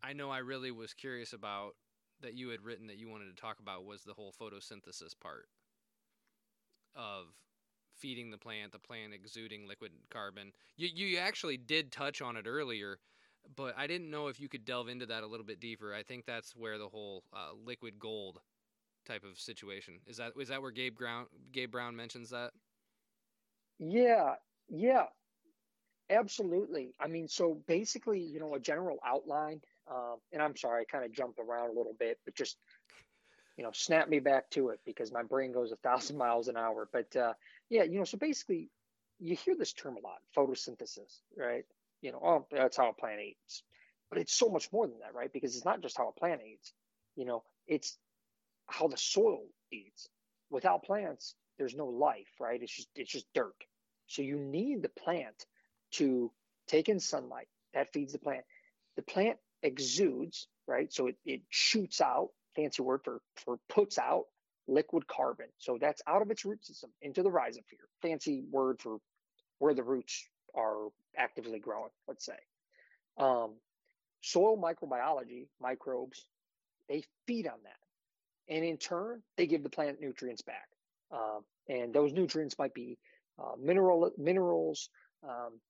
I 0.03 0.13
know 0.13 0.31
I 0.31 0.39
really 0.39 0.71
was 0.71 0.95
curious 0.95 1.33
about 1.33 1.75
that 2.21 2.35
you 2.35 2.49
had 2.51 2.63
written 2.63 2.87
that 2.89 2.99
you 2.99 3.09
wanted 3.09 3.35
to 3.35 3.41
talk 3.41 3.61
about 3.61 3.85
was 3.85 4.03
the 4.05 4.15
whole 4.15 4.33
photosynthesis 4.39 5.19
part 5.21 5.49
of 6.95 7.27
feeding 7.97 8.31
the 8.31 8.39
plant, 8.39 8.73
the 8.73 8.79
plant 8.79 9.13
exuding 9.15 9.67
liquid 9.67 9.93
carbon. 10.11 10.53
You 10.77 10.89
you 10.95 11.19
actually 11.19 11.57
did 11.57 11.93
touch 11.93 12.21
on 12.23 12.37
it 12.37 12.47
earlier, 12.47 12.99
but 13.57 13.77
I 13.77 13.87
didn't 13.87 14.11
know 14.11 14.29
if 14.29 14.41
you 14.41 14.49
could 14.49 14.65
delve 14.65 14.89
into 14.89 15.07
that 15.07 15.23
a 15.23 15.27
little 15.27 15.47
bit 15.47 15.61
deeper. 15.61 15.95
I 15.95 16.03
think 16.03 16.25
that's 16.27 16.55
where 16.57 16.79
the 16.79 16.89
whole 16.89 17.25
uh, 17.33 17.53
liquid 17.55 17.99
gold 17.99 18.41
type 19.07 19.25
of 19.25 19.39
situation 19.39 20.01
is. 20.07 20.17
That 20.19 20.33
is 20.39 20.49
that 20.49 20.63
where 20.63 20.71
Gabe 20.71 20.97
Brown 20.97 21.27
Gabe 21.53 21.71
Brown 21.71 21.97
mentions 21.97 22.31
that? 22.31 22.53
Yeah, 23.79 24.37
yeah, 24.69 25.09
absolutely. 26.11 26.95
I 27.01 27.07
mean, 27.09 27.29
so 27.29 27.55
basically, 27.67 28.21
you 28.21 28.41
know, 28.41 28.55
a 28.55 28.61
general 28.61 28.99
outline 29.05 29.61
um, 29.89 30.17
and 30.33 30.43
I'm 30.43 30.57
sorry, 30.57 30.83
I 30.83 30.85
kind 30.85 31.05
of 31.05 31.13
jumped 31.13 31.39
around 31.39 31.71
a 31.71 31.79
little 31.79 31.95
bit, 31.99 32.19
but 32.25 32.35
just 32.35 32.57
you 33.61 33.65
know, 33.65 33.73
snap 33.75 34.09
me 34.09 34.21
back 34.21 34.49
to 34.51 34.71
it 34.71 34.81
because 34.87 35.13
my 35.13 35.23
brain 35.23 35.53
goes 35.53 35.71
a 35.71 35.77
thousand 35.77 36.17
miles 36.25 36.49
an 36.49 36.57
hour. 36.57 36.89
But 36.91 37.15
uh, 37.15 37.35
yeah, 37.69 37.83
you 37.83 37.99
know, 37.99 38.05
so 38.05 38.17
basically, 38.17 38.71
you 39.19 39.37
hear 39.37 39.55
this 39.55 39.75
term 39.75 39.99
a 39.99 40.01
lot, 40.01 40.21
photosynthesis, 40.35 41.21
right? 41.37 41.65
You 42.01 42.13
know, 42.13 42.21
oh, 42.25 42.47
that's 42.51 42.79
how 42.79 42.89
a 42.89 42.95
plant 42.95 43.21
eats, 43.21 43.63
but 44.09 44.19
it's 44.19 44.33
so 44.33 44.49
much 44.49 44.73
more 44.73 44.87
than 44.87 44.99
that, 45.01 45.15
right? 45.15 45.31
Because 45.31 45.57
it's 45.57 45.67
not 45.67 45.83
just 45.83 45.99
how 45.99 46.09
a 46.09 46.19
plant 46.19 46.41
eats. 46.43 46.73
You 47.17 47.27
know, 47.27 47.43
it's 47.67 47.99
how 48.67 48.89
the 48.89 48.97
soil 48.97 49.43
eats. 49.71 50.09
Without 50.49 50.85
plants, 50.85 51.35
there's 51.59 51.77
no 51.77 51.87
life, 51.87 52.31
right? 52.41 52.63
It's 52.63 52.75
just 52.75 52.89
it's 52.97 53.13
just 53.13 53.27
dirt. 53.35 53.55
So 54.07 54.23
you 54.23 54.39
need 54.39 54.81
the 54.81 54.89
plant 54.89 55.45
to 55.93 56.33
take 56.67 56.89
in 56.89 56.99
sunlight. 56.99 57.49
That 57.75 57.93
feeds 57.93 58.15
the 58.15 58.19
plant. 58.19 58.45
The 58.97 59.03
plant 59.03 59.37
exudes, 59.63 60.47
right? 60.67 60.93
So 60.93 61.09
it, 61.09 61.17
it 61.25 61.43
shoots 61.49 62.01
out, 62.01 62.31
fancy 62.57 62.83
word 62.83 63.01
for, 63.05 63.21
for 63.37 63.59
puts 63.69 63.99
out 63.99 64.25
liquid 64.69 65.07
carbon. 65.07 65.47
So 65.59 65.79
that's 65.81 66.03
out 66.07 66.23
of 66.23 66.31
its 66.31 66.45
root 66.45 66.65
system 66.65 66.91
into 67.03 67.23
the 67.23 67.31
rhizosphere. 67.31 67.87
Fancy 68.03 68.45
word 68.51 68.81
for 68.81 68.99
where 69.59 69.75
the 69.75 69.83
roots 69.83 70.25
are 70.55 70.89
actively 71.17 71.59
growing, 71.59 71.91
let's 72.09 72.25
say. 72.25 72.39
Um, 73.19 73.55
soil 74.23 74.57
microbiology, 74.57 75.49
microbes, 75.61 76.25
they 76.89 77.05
feed 77.27 77.47
on 77.47 77.59
that. 77.65 78.55
And 78.55 78.65
in 78.65 78.79
turn, 78.79 79.23
they 79.37 79.47
give 79.47 79.63
the 79.63 79.69
plant 79.69 80.01
nutrients 80.01 80.43
back. 80.43 80.69
Um, 81.13 81.43
and 81.69 81.93
those 81.93 82.13
nutrients 82.13 82.59
might 82.59 82.75
be 82.75 82.99
uh, 83.39 83.53
mineral 83.61 84.11
minerals 84.19 84.89
um, 85.25 85.61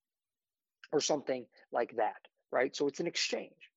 or 0.93 1.01
something 1.01 1.47
like 1.73 1.97
that, 1.97 2.17
right? 2.51 2.75
So 2.75 2.89
it's 2.89 3.01
an 3.01 3.07
exchange 3.07 3.70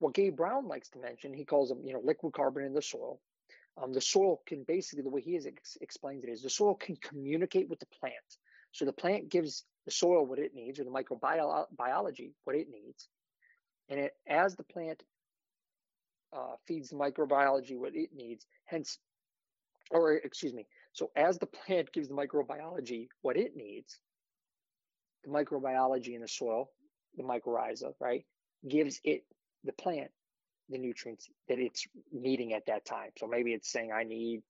what 0.00 0.14
Gabe 0.14 0.36
Brown 0.36 0.66
likes 0.66 0.88
to 0.90 0.98
mention, 0.98 1.32
he 1.32 1.44
calls 1.44 1.68
them, 1.68 1.80
you 1.84 1.92
know, 1.92 2.00
liquid 2.02 2.32
carbon 2.32 2.64
in 2.64 2.74
the 2.74 2.82
soil. 2.82 3.20
Um, 3.80 3.92
the 3.92 4.00
soil 4.00 4.42
can 4.46 4.64
basically, 4.64 5.04
the 5.04 5.10
way 5.10 5.20
he 5.20 5.36
ex- 5.36 5.78
explains 5.80 6.24
it 6.24 6.30
is 6.30 6.42
the 6.42 6.50
soil 6.50 6.74
can 6.74 6.96
communicate 6.96 7.68
with 7.68 7.78
the 7.78 7.86
plant. 8.00 8.14
So 8.72 8.84
the 8.84 8.92
plant 8.92 9.28
gives 9.28 9.64
the 9.84 9.90
soil 9.90 10.26
what 10.26 10.38
it 10.38 10.54
needs, 10.54 10.80
or 10.80 10.84
the 10.84 10.90
microbiology 10.90 12.32
what 12.44 12.56
it 12.56 12.68
needs, 12.70 13.08
and 13.88 14.00
it, 14.00 14.12
as 14.26 14.56
the 14.56 14.64
plant 14.64 15.02
uh, 16.32 16.54
feeds 16.66 16.90
the 16.90 16.96
microbiology 16.96 17.76
what 17.76 17.94
it 17.94 18.10
needs, 18.14 18.46
hence, 18.64 18.98
or 19.90 20.14
excuse 20.14 20.54
me, 20.54 20.66
so 20.92 21.10
as 21.16 21.38
the 21.38 21.46
plant 21.46 21.92
gives 21.92 22.08
the 22.08 22.14
microbiology 22.14 23.08
what 23.22 23.36
it 23.36 23.56
needs, 23.56 23.98
the 25.24 25.30
microbiology 25.30 26.14
in 26.14 26.20
the 26.20 26.28
soil, 26.28 26.70
the 27.16 27.22
mycorrhiza, 27.22 27.92
right, 28.00 28.24
gives 28.68 29.00
it 29.04 29.24
the 29.64 29.72
plant 29.72 30.10
the 30.70 30.78
nutrients 30.78 31.28
that 31.48 31.58
it's 31.58 31.86
needing 32.12 32.54
at 32.54 32.66
that 32.66 32.84
time. 32.84 33.10
So 33.18 33.26
maybe 33.26 33.52
it's 33.52 33.70
saying 33.70 33.90
I 33.92 34.04
need 34.04 34.42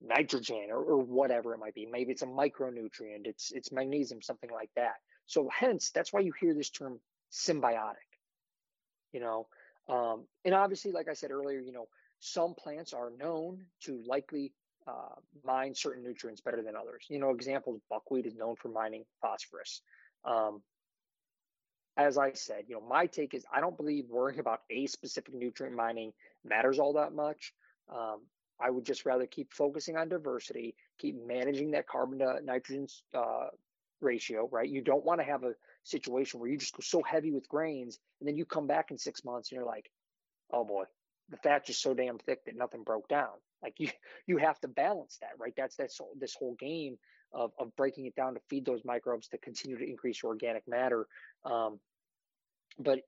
nitrogen 0.00 0.68
or, 0.70 0.78
or 0.78 0.98
whatever 0.98 1.54
it 1.54 1.58
might 1.58 1.74
be. 1.74 1.86
Maybe 1.86 2.12
it's 2.12 2.22
a 2.22 2.26
micronutrient, 2.26 3.26
it's 3.26 3.52
it's 3.52 3.72
magnesium, 3.72 4.22
something 4.22 4.50
like 4.50 4.70
that. 4.76 4.94
So 5.26 5.50
hence 5.52 5.90
that's 5.90 6.12
why 6.12 6.20
you 6.20 6.32
hear 6.40 6.54
this 6.54 6.70
term 6.70 7.00
symbiotic. 7.32 7.94
You 9.12 9.20
know, 9.20 9.46
um, 9.88 10.24
and 10.44 10.54
obviously, 10.54 10.92
like 10.92 11.08
I 11.08 11.14
said 11.14 11.30
earlier, 11.30 11.60
you 11.60 11.72
know, 11.72 11.88
some 12.20 12.54
plants 12.54 12.92
are 12.92 13.10
known 13.18 13.64
to 13.84 14.02
likely 14.06 14.52
uh, 14.86 15.14
mine 15.44 15.74
certain 15.74 16.02
nutrients 16.02 16.40
better 16.40 16.62
than 16.62 16.76
others. 16.76 17.04
You 17.08 17.18
know, 17.18 17.30
examples: 17.30 17.80
buckwheat 17.90 18.26
is 18.26 18.34
known 18.34 18.56
for 18.56 18.68
mining 18.68 19.04
phosphorus. 19.20 19.82
Um, 20.24 20.62
as 21.96 22.18
I 22.18 22.32
said, 22.32 22.64
you 22.66 22.74
know, 22.74 22.86
my 22.86 23.06
take 23.06 23.34
is 23.34 23.44
I 23.52 23.60
don't 23.60 23.76
believe 23.76 24.06
worrying 24.08 24.40
about 24.40 24.62
a 24.70 24.86
specific 24.86 25.34
nutrient 25.34 25.76
mining 25.76 26.12
matters 26.44 26.78
all 26.78 26.94
that 26.94 27.14
much. 27.14 27.52
Um, 27.88 28.22
I 28.60 28.70
would 28.70 28.84
just 28.84 29.04
rather 29.04 29.26
keep 29.26 29.52
focusing 29.52 29.96
on 29.96 30.08
diversity, 30.08 30.74
keep 30.98 31.16
managing 31.26 31.72
that 31.72 31.86
carbon 31.88 32.18
to 32.20 32.40
nitrogen 32.44 32.86
uh, 33.12 33.48
ratio, 34.00 34.48
right? 34.50 34.68
You 34.68 34.80
don't 34.80 35.04
want 35.04 35.20
to 35.20 35.24
have 35.24 35.44
a 35.44 35.54
situation 35.82 36.40
where 36.40 36.48
you 36.48 36.56
just 36.56 36.74
go 36.74 36.80
so 36.82 37.02
heavy 37.02 37.30
with 37.30 37.48
grains 37.48 37.98
and 38.20 38.28
then 38.28 38.36
you 38.36 38.44
come 38.44 38.66
back 38.66 38.90
in 38.90 38.98
six 38.98 39.24
months 39.24 39.50
and 39.50 39.56
you're 39.56 39.66
like, 39.66 39.90
oh 40.52 40.64
boy, 40.64 40.84
the 41.30 41.36
fat's 41.38 41.66
just 41.68 41.82
so 41.82 41.94
damn 41.94 42.18
thick 42.18 42.44
that 42.44 42.56
nothing 42.56 42.82
broke 42.82 43.08
down. 43.08 43.32
Like 43.62 43.74
you, 43.78 43.88
you 44.26 44.36
have 44.38 44.60
to 44.60 44.68
balance 44.68 45.18
that, 45.20 45.30
right? 45.38 45.54
That's 45.56 45.76
that's 45.76 46.00
this 46.18 46.34
whole 46.34 46.54
game 46.58 46.96
of 47.34 47.52
of 47.58 47.74
breaking 47.76 48.06
it 48.06 48.14
down 48.14 48.34
to 48.34 48.40
feed 48.48 48.64
those 48.64 48.84
microbes 48.84 49.28
to 49.28 49.38
continue 49.38 49.76
to 49.76 49.88
increase 49.88 50.22
your 50.22 50.30
organic 50.30 50.66
matter. 50.68 51.06
Um, 51.44 51.80
but 52.78 53.00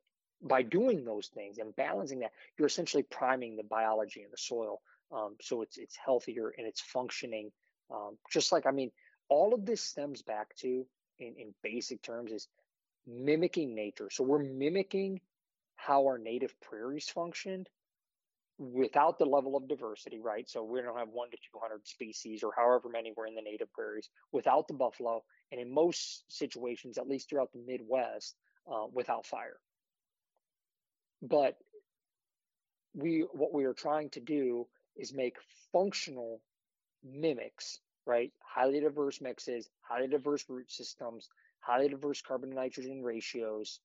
by 0.42 0.62
doing 0.62 1.04
those 1.04 1.28
things 1.28 1.58
and 1.58 1.74
balancing 1.76 2.20
that, 2.20 2.32
you're 2.58 2.66
essentially 2.66 3.02
priming 3.02 3.56
the 3.56 3.62
biology 3.62 4.22
in 4.22 4.30
the 4.30 4.36
soil, 4.36 4.80
um, 5.12 5.36
so 5.40 5.62
it's 5.62 5.78
it's 5.78 5.96
healthier 5.96 6.52
and 6.56 6.66
it's 6.66 6.80
functioning. 6.80 7.50
Um, 7.90 8.18
just 8.30 8.52
like 8.52 8.66
I 8.66 8.72
mean, 8.72 8.90
all 9.28 9.54
of 9.54 9.64
this 9.64 9.82
stems 9.82 10.22
back 10.22 10.54
to, 10.56 10.86
in, 11.18 11.34
in 11.38 11.54
basic 11.62 12.02
terms, 12.02 12.32
is 12.32 12.48
mimicking 13.06 13.74
nature. 13.74 14.08
So 14.10 14.24
we're 14.24 14.42
mimicking 14.42 15.20
how 15.76 16.06
our 16.06 16.18
native 16.18 16.58
prairies 16.60 17.08
functioned 17.08 17.68
without 18.58 19.18
the 19.18 19.24
level 19.26 19.56
of 19.56 19.68
diversity, 19.68 20.18
right? 20.20 20.48
So 20.48 20.64
we 20.64 20.80
don't 20.80 20.98
have 20.98 21.08
one 21.08 21.30
to 21.30 21.36
200 21.52 21.86
species 21.86 22.42
or 22.42 22.52
however 22.56 22.88
many 22.88 23.12
were 23.16 23.26
in 23.26 23.34
the 23.34 23.42
native 23.42 23.72
prairies 23.72 24.08
without 24.32 24.66
the 24.68 24.74
buffalo. 24.74 25.22
And 25.52 25.60
in 25.60 25.72
most 25.72 26.24
situations, 26.28 26.98
at 26.98 27.08
least 27.08 27.28
throughout 27.28 27.52
the 27.52 27.62
Midwest, 27.66 28.34
uh, 28.70 28.86
without 28.92 29.26
fire. 29.26 29.58
But 31.22 31.56
we, 32.94 33.26
what 33.32 33.52
we 33.52 33.64
are 33.64 33.74
trying 33.74 34.10
to 34.10 34.20
do 34.20 34.66
is 34.96 35.12
make 35.12 35.36
functional 35.72 36.40
mimics, 37.04 37.78
right? 38.06 38.32
Highly 38.42 38.80
diverse 38.80 39.20
mixes, 39.20 39.68
highly 39.82 40.08
diverse 40.08 40.44
root 40.48 40.70
systems, 40.70 41.28
highly 41.60 41.88
diverse 41.88 42.22
carbon 42.22 42.50
to 42.50 42.56
nitrogen 42.56 43.02
ratios, 43.02 43.80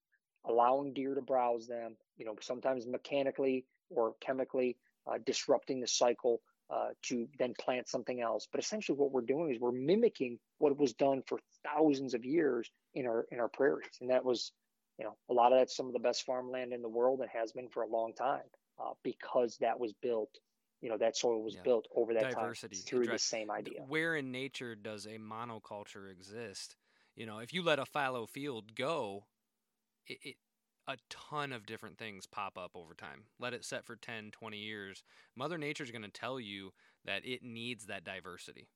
allowing 0.45 0.93
deer 0.93 1.13
to 1.15 1.21
browse 1.21 1.67
them, 1.67 1.97
you 2.17 2.25
know, 2.25 2.35
sometimes 2.41 2.87
mechanically 2.87 3.65
or 3.93 4.15
chemically 4.21 4.77
uh, 5.07 5.17
disrupting 5.25 5.79
the 5.79 5.87
cycle 5.87 6.41
uh, 6.69 6.89
to 7.03 7.27
then 7.37 7.53
plant 7.59 7.87
something 7.89 8.21
else. 8.21 8.47
But 8.51 8.61
essentially, 8.61 8.97
what 8.97 9.11
we're 9.11 9.21
doing 9.21 9.53
is 9.53 9.59
we're 9.59 9.71
mimicking 9.71 10.39
what 10.59 10.77
was 10.77 10.93
done 10.93 11.21
for 11.27 11.39
thousands 11.65 12.13
of 12.13 12.23
years 12.23 12.69
in 12.93 13.05
our 13.07 13.25
in 13.31 13.39
our 13.39 13.49
prairies, 13.49 13.97
and 13.99 14.09
that 14.09 14.23
was, 14.23 14.51
you 14.97 15.05
know, 15.05 15.15
a 15.29 15.33
lot 15.33 15.51
of 15.51 15.59
that's 15.59 15.75
some 15.75 15.87
of 15.87 15.93
the 15.93 15.99
best 15.99 16.23
farmland 16.25 16.73
in 16.73 16.81
the 16.81 16.89
world 16.89 17.19
and 17.19 17.29
has 17.29 17.51
been 17.51 17.67
for 17.67 17.83
a 17.83 17.87
long 17.87 18.13
time 18.13 18.47
uh, 18.79 18.91
because 19.03 19.57
that 19.59 19.79
was 19.79 19.93
built. 20.01 20.29
You 20.81 20.89
know, 20.89 20.97
that 20.97 21.15
soil 21.15 21.43
was 21.43 21.53
yeah. 21.53 21.61
built 21.63 21.87
over 21.95 22.15
that 22.15 22.31
Diversity. 22.31 22.77
time 22.77 22.83
through 22.85 23.05
the 23.05 23.19
same 23.19 23.51
idea. 23.51 23.81
Where 23.87 24.15
in 24.15 24.31
nature 24.31 24.73
does 24.73 25.05
a 25.05 25.19
monoculture 25.19 26.09
exist? 26.09 26.75
You 27.15 27.27
know, 27.27 27.37
if 27.37 27.53
you 27.53 27.61
let 27.61 27.77
a 27.77 27.85
fallow 27.85 28.25
field 28.25 28.73
go, 28.73 29.25
it, 30.07 30.17
it 30.23 30.35
a 30.91 30.97
ton 31.09 31.51
of 31.51 31.65
different 31.65 31.97
things 31.97 32.27
pop 32.27 32.57
up 32.57 32.71
over 32.75 32.93
time. 32.93 33.23
Let 33.39 33.53
it 33.53 33.65
set 33.65 33.85
for 33.85 33.95
10, 33.95 34.31
20 34.31 34.57
years. 34.57 35.03
Mother 35.35 35.57
Nature's 35.57 35.91
going 35.91 36.01
to 36.03 36.09
tell 36.09 36.39
you 36.39 36.71
that 37.05 37.25
it 37.25 37.43
needs 37.43 37.85
that 37.85 38.03
diversity. 38.03 38.67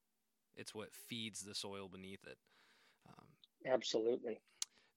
It's 0.55 0.74
what 0.74 0.93
feeds 0.93 1.41
the 1.41 1.55
soil 1.55 1.89
beneath 1.91 2.26
it. 2.26 2.38
Um, 3.07 3.26
Absolutely. 3.72 4.39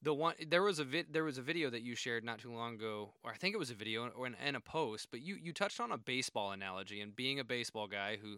The 0.00 0.14
one 0.14 0.34
there 0.46 0.62
was 0.62 0.78
a 0.78 0.84
vid, 0.84 1.06
there 1.10 1.24
was 1.24 1.38
a 1.38 1.42
video 1.42 1.70
that 1.70 1.82
you 1.82 1.96
shared 1.96 2.22
not 2.22 2.38
too 2.38 2.52
long 2.52 2.74
ago, 2.74 3.14
or 3.24 3.32
I 3.32 3.36
think 3.36 3.52
it 3.52 3.58
was 3.58 3.72
a 3.72 3.74
video 3.74 4.08
or 4.16 4.26
and 4.26 4.56
a 4.56 4.60
post, 4.60 5.08
but 5.10 5.20
you 5.20 5.36
you 5.42 5.52
touched 5.52 5.80
on 5.80 5.90
a 5.90 5.98
baseball 5.98 6.52
analogy 6.52 7.00
and 7.00 7.16
being 7.16 7.40
a 7.40 7.44
baseball 7.44 7.88
guy 7.88 8.16
who 8.22 8.36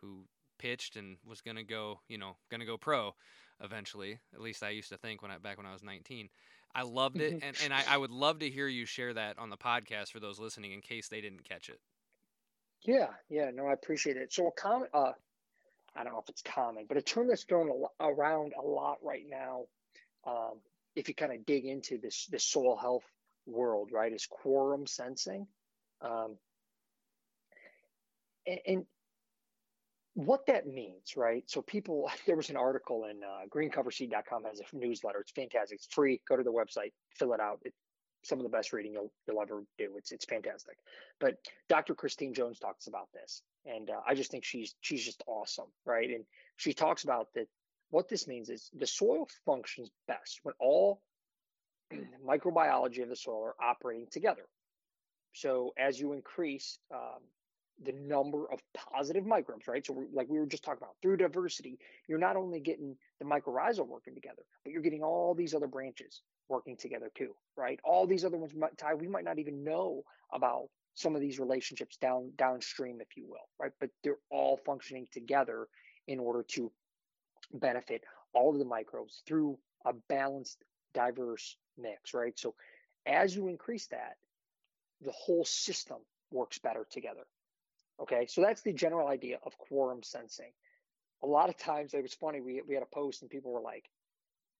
who 0.00 0.26
pitched 0.60 0.94
and 0.94 1.16
was 1.26 1.40
going 1.40 1.56
to 1.56 1.64
go, 1.64 2.00
you 2.06 2.18
know, 2.18 2.36
going 2.48 2.60
to 2.60 2.66
go 2.66 2.76
pro 2.76 3.14
eventually. 3.62 4.18
At 4.32 4.40
least 4.40 4.62
I 4.62 4.70
used 4.70 4.90
to 4.90 4.98
think 4.98 5.22
when 5.22 5.32
I 5.32 5.38
back 5.38 5.56
when 5.56 5.66
I 5.66 5.72
was 5.72 5.82
19. 5.82 6.28
I 6.74 6.82
loved 6.82 7.20
it, 7.20 7.32
and, 7.42 7.56
and 7.64 7.74
I, 7.74 7.82
I 7.88 7.96
would 7.96 8.10
love 8.10 8.38
to 8.40 8.48
hear 8.48 8.68
you 8.68 8.86
share 8.86 9.12
that 9.14 9.38
on 9.38 9.50
the 9.50 9.56
podcast 9.56 10.10
for 10.12 10.20
those 10.20 10.38
listening 10.38 10.72
in 10.72 10.80
case 10.80 11.08
they 11.08 11.20
didn't 11.20 11.44
catch 11.44 11.68
it. 11.68 11.80
Yeah, 12.82 13.08
yeah, 13.28 13.50
no, 13.52 13.66
I 13.66 13.72
appreciate 13.72 14.16
it. 14.16 14.32
So 14.32 14.46
a 14.48 14.52
common, 14.52 14.88
uh, 14.94 15.12
I 15.94 16.04
don't 16.04 16.12
know 16.12 16.20
if 16.20 16.28
it's 16.28 16.42
common, 16.42 16.86
but 16.88 16.96
a 16.96 17.02
term 17.02 17.28
that's 17.28 17.44
thrown 17.44 17.70
around 17.98 18.52
a 18.58 18.62
lot 18.62 18.98
right 19.02 19.24
now, 19.28 19.64
um, 20.26 20.60
if 20.94 21.08
you 21.08 21.14
kind 21.14 21.32
of 21.32 21.44
dig 21.44 21.66
into 21.66 21.98
this 21.98 22.26
this 22.30 22.44
soil 22.44 22.76
health 22.76 23.04
world, 23.46 23.90
right, 23.92 24.12
is 24.12 24.26
quorum 24.26 24.86
sensing, 24.86 25.46
um, 26.02 26.36
and, 28.46 28.60
and 28.66 28.86
what 30.26 30.46
that 30.46 30.66
means, 30.66 31.16
right? 31.16 31.44
So 31.46 31.62
people, 31.62 32.10
there 32.26 32.36
was 32.36 32.50
an 32.50 32.56
article 32.56 33.06
in 33.10 33.22
uh, 33.22 33.46
greencoverseed.com 33.48 34.44
has 34.44 34.60
a 34.60 34.76
newsletter. 34.76 35.20
It's 35.20 35.32
fantastic. 35.32 35.76
It's 35.76 35.94
free. 35.94 36.20
Go 36.28 36.36
to 36.36 36.42
the 36.42 36.52
website, 36.52 36.92
fill 37.16 37.32
it 37.32 37.40
out. 37.40 37.60
It's 37.64 37.76
some 38.22 38.38
of 38.38 38.42
the 38.42 38.50
best 38.50 38.72
reading 38.72 38.92
you'll, 38.92 39.12
you'll 39.26 39.40
ever 39.40 39.64
do. 39.78 39.94
It's 39.96 40.12
it's 40.12 40.26
fantastic. 40.26 40.76
But 41.20 41.36
Dr. 41.68 41.94
Christine 41.94 42.34
Jones 42.34 42.58
talks 42.58 42.86
about 42.86 43.08
this, 43.14 43.42
and 43.64 43.88
uh, 43.88 44.00
I 44.06 44.14
just 44.14 44.30
think 44.30 44.44
she's 44.44 44.74
she's 44.80 45.04
just 45.04 45.22
awesome, 45.26 45.68
right? 45.86 46.08
And 46.10 46.24
she 46.56 46.74
talks 46.74 47.04
about 47.04 47.28
that. 47.34 47.46
What 47.88 48.08
this 48.08 48.28
means 48.28 48.50
is 48.50 48.70
the 48.72 48.86
soil 48.86 49.26
functions 49.44 49.90
best 50.06 50.40
when 50.44 50.54
all 50.60 51.00
microbiology 52.26 53.02
of 53.02 53.08
the 53.08 53.16
soil 53.16 53.42
are 53.42 53.64
operating 53.64 54.06
together. 54.10 54.44
So 55.32 55.72
as 55.78 55.98
you 55.98 56.12
increase 56.12 56.78
um, 56.94 57.20
the 57.82 57.92
number 57.92 58.50
of 58.50 58.60
positive 58.74 59.24
microbes, 59.24 59.66
right? 59.66 59.84
So, 59.84 60.04
like 60.12 60.28
we 60.28 60.38
were 60.38 60.46
just 60.46 60.64
talking 60.64 60.82
about, 60.82 60.96
through 61.00 61.16
diversity, 61.16 61.78
you're 62.08 62.18
not 62.18 62.36
only 62.36 62.60
getting 62.60 62.96
the 63.18 63.24
mycorrhizal 63.24 63.86
working 63.86 64.14
together, 64.14 64.42
but 64.64 64.72
you're 64.72 64.82
getting 64.82 65.02
all 65.02 65.34
these 65.34 65.54
other 65.54 65.66
branches 65.66 66.22
working 66.48 66.76
together 66.76 67.10
too, 67.14 67.34
right? 67.56 67.80
All 67.84 68.06
these 68.06 68.24
other 68.24 68.36
ones, 68.36 68.52
Ty, 68.76 68.94
we 68.94 69.08
might 69.08 69.24
not 69.24 69.38
even 69.38 69.64
know 69.64 70.02
about 70.32 70.68
some 70.94 71.14
of 71.14 71.20
these 71.20 71.38
relationships 71.38 71.96
down 71.96 72.32
downstream, 72.36 73.00
if 73.00 73.16
you 73.16 73.26
will, 73.26 73.48
right? 73.58 73.72
But 73.80 73.90
they're 74.04 74.18
all 74.30 74.58
functioning 74.66 75.06
together 75.12 75.66
in 76.06 76.18
order 76.18 76.42
to 76.50 76.70
benefit 77.54 78.02
all 78.34 78.52
of 78.52 78.58
the 78.58 78.64
microbes 78.64 79.22
through 79.26 79.58
a 79.86 79.94
balanced, 80.08 80.58
diverse 80.92 81.56
mix, 81.78 82.12
right? 82.12 82.38
So, 82.38 82.54
as 83.06 83.34
you 83.34 83.48
increase 83.48 83.86
that, 83.86 84.16
the 85.00 85.12
whole 85.12 85.46
system 85.46 85.98
works 86.30 86.58
better 86.58 86.86
together 86.90 87.24
Okay, 88.00 88.26
so 88.26 88.40
that's 88.40 88.62
the 88.62 88.72
general 88.72 89.08
idea 89.08 89.38
of 89.44 89.56
quorum 89.58 90.02
sensing. 90.02 90.52
A 91.22 91.26
lot 91.26 91.50
of 91.50 91.56
times 91.58 91.92
it 91.92 92.02
was 92.02 92.14
funny, 92.14 92.40
we, 92.40 92.62
we 92.66 92.74
had 92.74 92.82
a 92.82 92.94
post 92.94 93.22
and 93.22 93.30
people 93.30 93.52
were 93.52 93.60
like, 93.60 93.84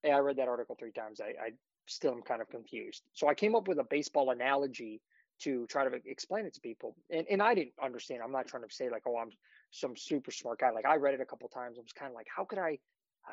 Hey, 0.02 0.12
I 0.12 0.18
read 0.18 0.36
that 0.36 0.48
article 0.48 0.76
three 0.78 0.92
times. 0.92 1.20
I, 1.20 1.28
I 1.28 1.50
still 1.86 2.12
am 2.12 2.22
kind 2.22 2.40
of 2.40 2.48
confused. 2.48 3.02
So 3.12 3.28
I 3.28 3.34
came 3.34 3.54
up 3.54 3.68
with 3.68 3.78
a 3.78 3.84
baseball 3.84 4.30
analogy 4.30 5.00
to 5.40 5.66
try 5.66 5.88
to 5.88 5.98
explain 6.06 6.44
it 6.46 6.54
to 6.54 6.60
people. 6.60 6.96
And, 7.10 7.26
and 7.30 7.42
I 7.42 7.54
didn't 7.54 7.72
understand. 7.82 8.22
I'm 8.22 8.32
not 8.32 8.46
trying 8.46 8.62
to 8.62 8.74
say 8.74 8.90
like, 8.90 9.02
oh, 9.06 9.16
I'm 9.18 9.30
some 9.70 9.96
super 9.96 10.30
smart 10.30 10.58
guy. 10.60 10.70
Like 10.70 10.86
I 10.86 10.96
read 10.96 11.14
it 11.14 11.20
a 11.20 11.26
couple 11.26 11.48
times. 11.48 11.78
I 11.78 11.82
was 11.82 11.92
kind 11.92 12.10
of 12.10 12.14
like, 12.14 12.26
how 12.34 12.44
could 12.44 12.58
I, 12.58 12.78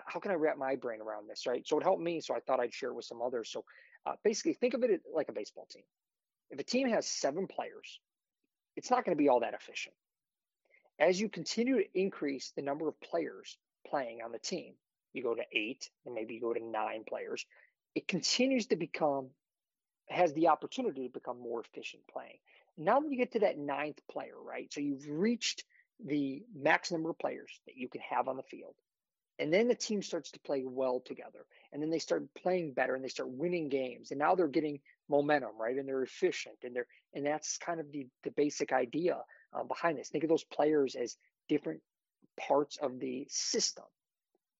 how 0.05 0.19
can 0.19 0.31
I 0.31 0.35
wrap 0.35 0.57
my 0.57 0.75
brain 0.75 1.01
around 1.01 1.29
this? 1.29 1.45
Right. 1.47 1.67
So 1.67 1.77
it 1.79 1.83
helped 1.83 2.01
me. 2.01 2.21
So 2.21 2.33
I 2.33 2.39
thought 2.39 2.59
I'd 2.59 2.73
share 2.73 2.89
it 2.89 2.95
with 2.95 3.05
some 3.05 3.21
others. 3.21 3.49
So 3.51 3.63
uh, 4.05 4.13
basically 4.23 4.53
think 4.53 4.73
of 4.73 4.83
it 4.83 5.01
like 5.13 5.29
a 5.29 5.33
baseball 5.33 5.67
team. 5.69 5.83
If 6.49 6.59
a 6.59 6.63
team 6.63 6.87
has 6.89 7.07
seven 7.07 7.47
players 7.47 7.99
it's 8.77 8.89
not 8.89 9.03
going 9.03 9.17
to 9.17 9.21
be 9.21 9.27
all 9.27 9.41
that 9.41 9.53
efficient. 9.53 9.95
As 10.99 11.19
you 11.19 11.27
continue 11.29 11.77
to 11.77 11.99
increase 11.99 12.53
the 12.55 12.61
number 12.61 12.87
of 12.87 12.99
players 13.01 13.57
playing 13.85 14.19
on 14.23 14.31
the 14.31 14.39
team, 14.39 14.73
you 15.13 15.23
go 15.23 15.35
to 15.35 15.43
eight 15.51 15.89
and 16.05 16.15
maybe 16.15 16.35
you 16.35 16.41
go 16.41 16.53
to 16.53 16.63
nine 16.63 17.03
players, 17.07 17.45
it 17.95 18.07
continues 18.07 18.67
to 18.67 18.75
become, 18.75 19.27
has 20.07 20.33
the 20.33 20.47
opportunity 20.47 21.07
to 21.07 21.13
become 21.13 21.39
more 21.39 21.61
efficient 21.61 22.03
playing. 22.11 22.37
Now 22.77 22.99
that 22.99 23.11
you 23.11 23.17
get 23.17 23.33
to 23.33 23.39
that 23.39 23.57
ninth 23.57 23.99
player, 24.09 24.35
right? 24.41 24.71
So 24.71 24.79
you've 24.79 25.07
reached 25.09 25.63
the 26.03 26.43
max 26.55 26.91
number 26.91 27.09
of 27.09 27.17
players 27.17 27.59
that 27.65 27.75
you 27.75 27.89
can 27.89 28.01
have 28.01 28.27
on 28.27 28.37
the 28.37 28.43
field. 28.43 28.75
And 29.39 29.53
then 29.53 29.67
the 29.67 29.75
team 29.75 30.01
starts 30.01 30.31
to 30.31 30.39
play 30.39 30.63
well 30.65 30.99
together. 30.99 31.45
And 31.71 31.81
then 31.81 31.89
they 31.89 31.99
start 31.99 32.23
playing 32.33 32.73
better 32.73 32.95
and 32.95 33.03
they 33.03 33.09
start 33.09 33.29
winning 33.29 33.69
games. 33.69 34.11
And 34.11 34.19
now 34.19 34.35
they're 34.35 34.47
getting 34.47 34.79
momentum, 35.09 35.51
right? 35.59 35.77
And 35.77 35.87
they're 35.87 36.03
efficient. 36.03 36.57
And 36.63 36.75
they're 36.75 36.87
and 37.13 37.25
that's 37.25 37.57
kind 37.57 37.79
of 37.79 37.91
the, 37.91 38.07
the 38.23 38.31
basic 38.31 38.73
idea 38.73 39.17
uh, 39.53 39.63
behind 39.63 39.97
this. 39.97 40.09
Think 40.09 40.23
of 40.23 40.29
those 40.29 40.43
players 40.43 40.95
as 40.95 41.17
different 41.47 41.81
parts 42.39 42.77
of 42.77 42.99
the 42.99 43.27
system. 43.29 43.85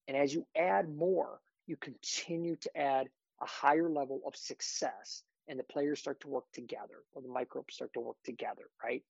And 0.07 0.15
as 0.15 0.33
you 0.33 0.45
add 0.55 0.89
more, 0.89 1.39
you 1.65 1.75
continue 1.75 2.55
to 2.57 2.77
add 2.77 3.07
a 3.41 3.45
higher 3.45 3.89
level 3.89 4.21
of 4.25 4.35
success 4.35 5.23
and 5.47 5.59
the 5.59 5.63
players 5.63 5.99
start 5.99 6.19
to 6.21 6.27
work 6.27 6.45
together 6.53 7.03
or 7.13 7.21
the 7.21 7.27
microbes 7.27 7.75
start 7.75 7.93
to 7.93 7.99
work 7.99 8.17
together, 8.23 8.63
right? 8.83 9.03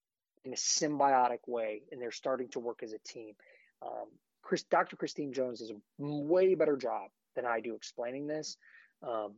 In 0.45 0.53
a 0.53 0.55
symbiotic 0.55 1.39
way, 1.47 1.83
and 1.91 2.01
they're 2.01 2.11
starting 2.11 2.49
to 2.49 2.59
work 2.59 2.83
as 2.83 2.93
a 2.93 2.99
team. 2.99 3.33
Um, 3.81 4.07
Chris, 4.47 4.63
Dr. 4.63 4.95
Christine 4.95 5.33
Jones 5.33 5.59
does 5.59 5.71
a 5.71 5.75
way 5.99 6.55
better 6.55 6.77
job 6.77 7.09
than 7.35 7.45
I 7.45 7.59
do 7.59 7.75
explaining 7.75 8.27
this. 8.27 8.55
Um, 9.03 9.33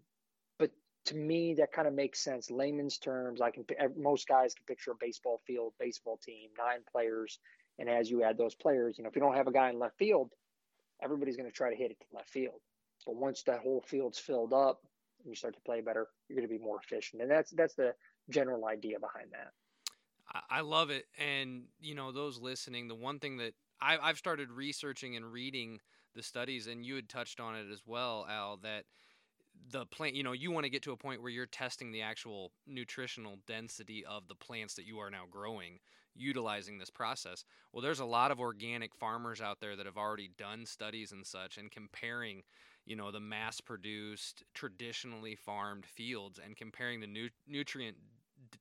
but 0.59 0.69
to 1.05 1.15
me, 1.15 1.55
that 1.55 1.71
kind 1.71 1.87
of 1.87 1.95
makes 1.95 2.23
sense. 2.23 2.51
Layman's 2.51 2.99
terms, 2.99 3.41
I 3.41 3.49
can 3.49 3.65
most 3.97 4.27
guys 4.27 4.53
can 4.53 4.65
picture 4.67 4.91
a 4.91 4.95
baseball 4.99 5.41
field, 5.47 5.73
baseball 5.79 6.19
team, 6.23 6.51
nine 6.55 6.81
players, 6.91 7.39
and 7.79 7.89
as 7.89 8.11
you 8.11 8.21
add 8.21 8.37
those 8.37 8.53
players, 8.53 8.99
you 8.99 9.03
know, 9.03 9.09
if 9.09 9.15
you 9.15 9.21
don't 9.21 9.35
have 9.35 9.47
a 9.47 9.51
guy 9.51 9.71
in 9.71 9.79
left 9.79 9.97
field, 9.97 10.29
everybody's 11.01 11.37
going 11.37 11.49
to 11.49 11.55
try 11.55 11.71
to 11.71 11.75
hit 11.75 11.89
it 11.89 11.97
to 12.01 12.05
left 12.15 12.29
field. 12.29 12.61
But 13.07 13.15
once 13.15 13.41
that 13.43 13.61
whole 13.61 13.81
field's 13.81 14.19
filled 14.19 14.53
up 14.53 14.83
and 15.23 15.31
you 15.31 15.35
start 15.35 15.55
to 15.55 15.61
play 15.61 15.81
better, 15.81 16.05
you're 16.27 16.37
going 16.37 16.47
to 16.47 16.55
be 16.55 16.63
more 16.63 16.79
efficient. 16.83 17.23
And 17.23 17.31
that's 17.31 17.49
that's 17.49 17.73
the 17.73 17.95
general 18.29 18.67
idea 18.67 18.99
behind 18.99 19.31
that. 19.31 19.53
I 20.51 20.61
love 20.61 20.91
it. 20.91 21.07
And, 21.17 21.63
you 21.81 21.95
know, 21.95 22.11
those 22.11 22.39
listening, 22.39 22.87
the 22.87 22.93
one 22.93 23.17
thing 23.17 23.37
that 23.37 23.55
I, 23.81 23.97
I've 23.97 24.17
started 24.17 24.51
researching 24.51 25.15
and 25.15 25.31
reading 25.31 25.79
the 26.15 26.23
studies, 26.23 26.67
and 26.67 26.85
you 26.85 26.95
had 26.95 27.09
touched 27.09 27.39
on 27.39 27.55
it 27.55 27.65
as 27.71 27.81
well, 27.85 28.25
Al, 28.29 28.57
that 28.57 28.85
the 29.71 29.85
plant, 29.85 30.15
you 30.15 30.23
know, 30.23 30.31
you 30.31 30.51
want 30.51 30.63
to 30.65 30.69
get 30.69 30.83
to 30.83 30.91
a 30.91 30.97
point 30.97 31.21
where 31.21 31.31
you're 31.31 31.45
testing 31.45 31.91
the 31.91 32.01
actual 32.01 32.51
nutritional 32.67 33.37
density 33.45 34.03
of 34.05 34.27
the 34.27 34.35
plants 34.35 34.73
that 34.75 34.85
you 34.85 34.99
are 34.99 35.09
now 35.09 35.23
growing 35.29 35.79
utilizing 36.15 36.77
this 36.77 36.89
process. 36.89 37.45
Well, 37.71 37.81
there's 37.81 37.99
a 37.99 38.05
lot 38.05 38.31
of 38.31 38.39
organic 38.39 38.93
farmers 38.95 39.41
out 39.41 39.59
there 39.61 39.75
that 39.75 39.85
have 39.85 39.97
already 39.97 40.29
done 40.37 40.65
studies 40.65 41.11
and 41.11 41.25
such 41.25 41.57
and 41.57 41.71
comparing, 41.71 42.43
you 42.85 42.95
know, 42.95 43.11
the 43.11 43.19
mass 43.19 43.61
produced, 43.61 44.43
traditionally 44.53 45.35
farmed 45.35 45.85
fields 45.85 46.39
and 46.43 46.57
comparing 46.57 46.99
the 46.99 47.07
nu- 47.07 47.29
nutrient 47.47 47.95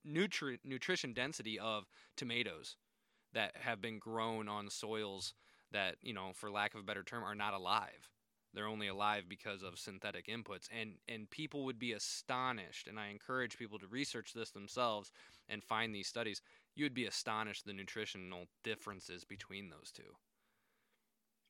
nutri- 0.06 0.58
nutrition 0.64 1.12
density 1.12 1.58
of 1.58 1.84
tomatoes 2.16 2.76
that 3.34 3.56
have 3.56 3.80
been 3.80 3.98
grown 3.98 4.48
on 4.48 4.70
soils 4.70 5.34
that, 5.72 5.96
you 6.02 6.14
know, 6.14 6.30
for 6.34 6.50
lack 6.50 6.74
of 6.74 6.80
a 6.80 6.84
better 6.84 7.02
term, 7.02 7.24
are 7.24 7.34
not 7.34 7.54
alive. 7.54 8.10
They're 8.54 8.66
only 8.66 8.88
alive 8.88 9.24
because 9.28 9.62
of 9.62 9.78
synthetic 9.78 10.26
inputs. 10.26 10.68
And 10.70 10.94
and 11.06 11.28
people 11.30 11.64
would 11.64 11.78
be 11.78 11.92
astonished, 11.92 12.88
and 12.88 12.98
I 12.98 13.08
encourage 13.08 13.58
people 13.58 13.78
to 13.78 13.86
research 13.86 14.32
this 14.32 14.50
themselves 14.50 15.12
and 15.48 15.62
find 15.62 15.94
these 15.94 16.08
studies. 16.08 16.40
You 16.74 16.84
would 16.84 16.94
be 16.94 17.06
astonished 17.06 17.66
the 17.66 17.72
nutritional 17.72 18.46
differences 18.64 19.24
between 19.24 19.68
those 19.68 19.90
two. 19.92 20.16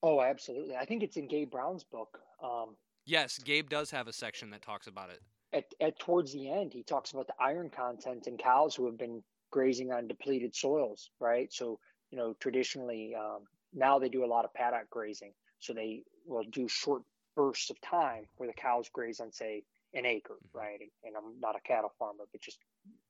Oh, 0.02 0.20
absolutely. 0.20 0.76
I 0.76 0.84
think 0.84 1.02
it's 1.02 1.16
in 1.16 1.28
Gabe 1.28 1.50
Brown's 1.50 1.84
book. 1.84 2.20
Um, 2.42 2.76
yes, 3.04 3.38
Gabe 3.38 3.68
does 3.68 3.90
have 3.90 4.08
a 4.08 4.12
section 4.12 4.50
that 4.50 4.62
talks 4.62 4.86
about 4.86 5.10
it. 5.10 5.20
At, 5.52 5.64
at 5.80 5.98
towards 5.98 6.32
the 6.32 6.50
end, 6.50 6.72
he 6.72 6.82
talks 6.82 7.12
about 7.12 7.26
the 7.26 7.34
iron 7.40 7.70
content 7.70 8.26
in 8.26 8.36
cows 8.36 8.74
who 8.74 8.86
have 8.86 8.98
been 8.98 9.22
grazing 9.50 9.92
on 9.92 10.08
depleted 10.08 10.54
soils, 10.54 11.10
right? 11.20 11.52
So, 11.52 11.78
you 12.10 12.18
know, 12.18 12.34
traditionally, 12.40 13.14
um, 13.14 13.44
now 13.72 13.98
they 13.98 14.08
do 14.08 14.24
a 14.24 14.26
lot 14.26 14.44
of 14.44 14.54
paddock 14.54 14.88
grazing. 14.90 15.32
So 15.60 15.72
they 15.72 16.02
will 16.26 16.44
do 16.50 16.68
short 16.68 17.02
bursts 17.36 17.70
of 17.70 17.80
time 17.80 18.24
where 18.36 18.48
the 18.48 18.54
cows 18.54 18.88
graze 18.92 19.20
on, 19.20 19.32
say, 19.32 19.62
an 19.94 20.06
acre, 20.06 20.34
mm-hmm. 20.34 20.58
right? 20.58 20.80
And, 20.80 20.90
and, 21.04 21.16
I'm 21.16 21.40
not 21.40 21.56
a 21.56 21.60
cattle 21.60 21.92
farmer, 21.98 22.24
but 22.30 22.40
just 22.40 22.58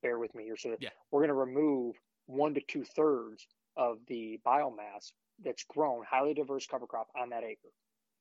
bear 0.03 0.19
with 0.19 0.35
me 0.35 0.45
here. 0.45 0.57
So 0.57 0.77
yeah. 0.81 0.91
we're 1.11 1.21
going 1.21 1.29
to 1.29 1.35
remove 1.35 1.97
one 2.27 2.55
to 2.55 2.61
two 2.61 2.85
thirds 2.85 3.47
of 3.77 3.99
the 4.09 4.41
biomass 4.47 5.13
that's 5.45 5.65
grown, 5.65 6.05
highly 6.09 6.35
diverse 6.35 6.67
cover 6.67 6.87
crop 6.87 7.09
on 7.21 7.31
that 7.31 7.45
acre. 7.45 7.69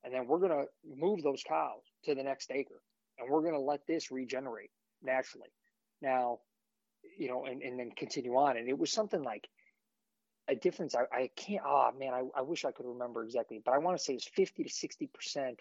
And 0.03 0.13
then 0.13 0.27
we're 0.27 0.39
going 0.39 0.51
to 0.51 0.65
move 0.95 1.23
those 1.23 1.43
cows 1.43 1.81
to 2.05 2.15
the 2.15 2.23
next 2.23 2.51
acre 2.51 2.81
and 3.19 3.29
we're 3.29 3.41
going 3.41 3.53
to 3.53 3.59
let 3.59 3.85
this 3.87 4.11
regenerate 4.11 4.71
naturally. 5.03 5.49
Now, 6.01 6.39
you 7.17 7.27
know, 7.27 7.45
and, 7.45 7.61
and 7.61 7.79
then 7.79 7.91
continue 7.91 8.35
on. 8.35 8.57
And 8.57 8.67
it 8.67 8.77
was 8.77 8.91
something 8.91 9.23
like 9.23 9.47
a 10.47 10.55
difference. 10.55 10.95
I, 10.95 11.03
I 11.15 11.29
can't, 11.35 11.63
oh 11.65 11.91
man, 11.97 12.13
I, 12.13 12.23
I 12.35 12.41
wish 12.41 12.65
I 12.65 12.71
could 12.71 12.85
remember 12.85 13.23
exactly, 13.23 13.61
but 13.63 13.73
I 13.73 13.77
want 13.77 13.97
to 13.97 14.03
say 14.03 14.13
it's 14.13 14.27
50 14.27 14.63
to 14.63 14.69
60% 14.69 15.55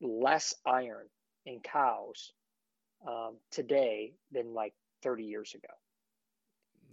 less 0.00 0.54
iron 0.64 1.06
in 1.46 1.60
cows 1.60 2.32
um, 3.06 3.36
today 3.50 4.12
than 4.32 4.54
like 4.54 4.74
30 5.02 5.24
years 5.24 5.54
ago. 5.54 5.72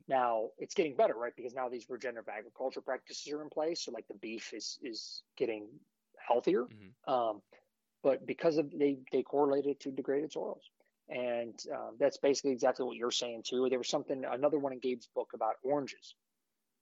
Now 0.08 0.50
it's 0.58 0.74
getting 0.74 0.96
better, 0.96 1.16
right? 1.16 1.34
Because 1.36 1.54
now 1.54 1.68
these 1.70 1.90
regenerative 1.90 2.30
agriculture 2.30 2.82
practices 2.82 3.32
are 3.34 3.42
in 3.42 3.50
place. 3.50 3.82
So 3.82 3.92
like 3.92 4.08
the 4.08 4.16
beef 4.16 4.54
is, 4.54 4.80
is 4.82 5.24
getting 5.36 5.68
healthier. 6.26 6.64
Mm-hmm. 6.64 7.14
Um, 7.14 7.42
but 8.04 8.26
because 8.26 8.58
of 8.58 8.72
they, 8.72 9.00
they 9.12 9.22
correlated 9.22 9.80
to 9.82 9.92
degraded 9.92 10.32
soils. 10.32 10.64
And 11.10 11.58
um, 11.74 11.96
that's 12.00 12.18
basically 12.18 12.52
exactly 12.52 12.86
what 12.86 12.98
you're 12.98 13.12
saying 13.12 13.44
too. 13.48 13.68
There 13.70 13.78
was 13.78 13.88
something, 13.88 14.26
another 14.30 14.60
one 14.60 14.74
in 14.74 14.80
Gabe's 14.80 15.08
book 15.16 15.32
about 15.34 15.56
oranges 15.64 16.16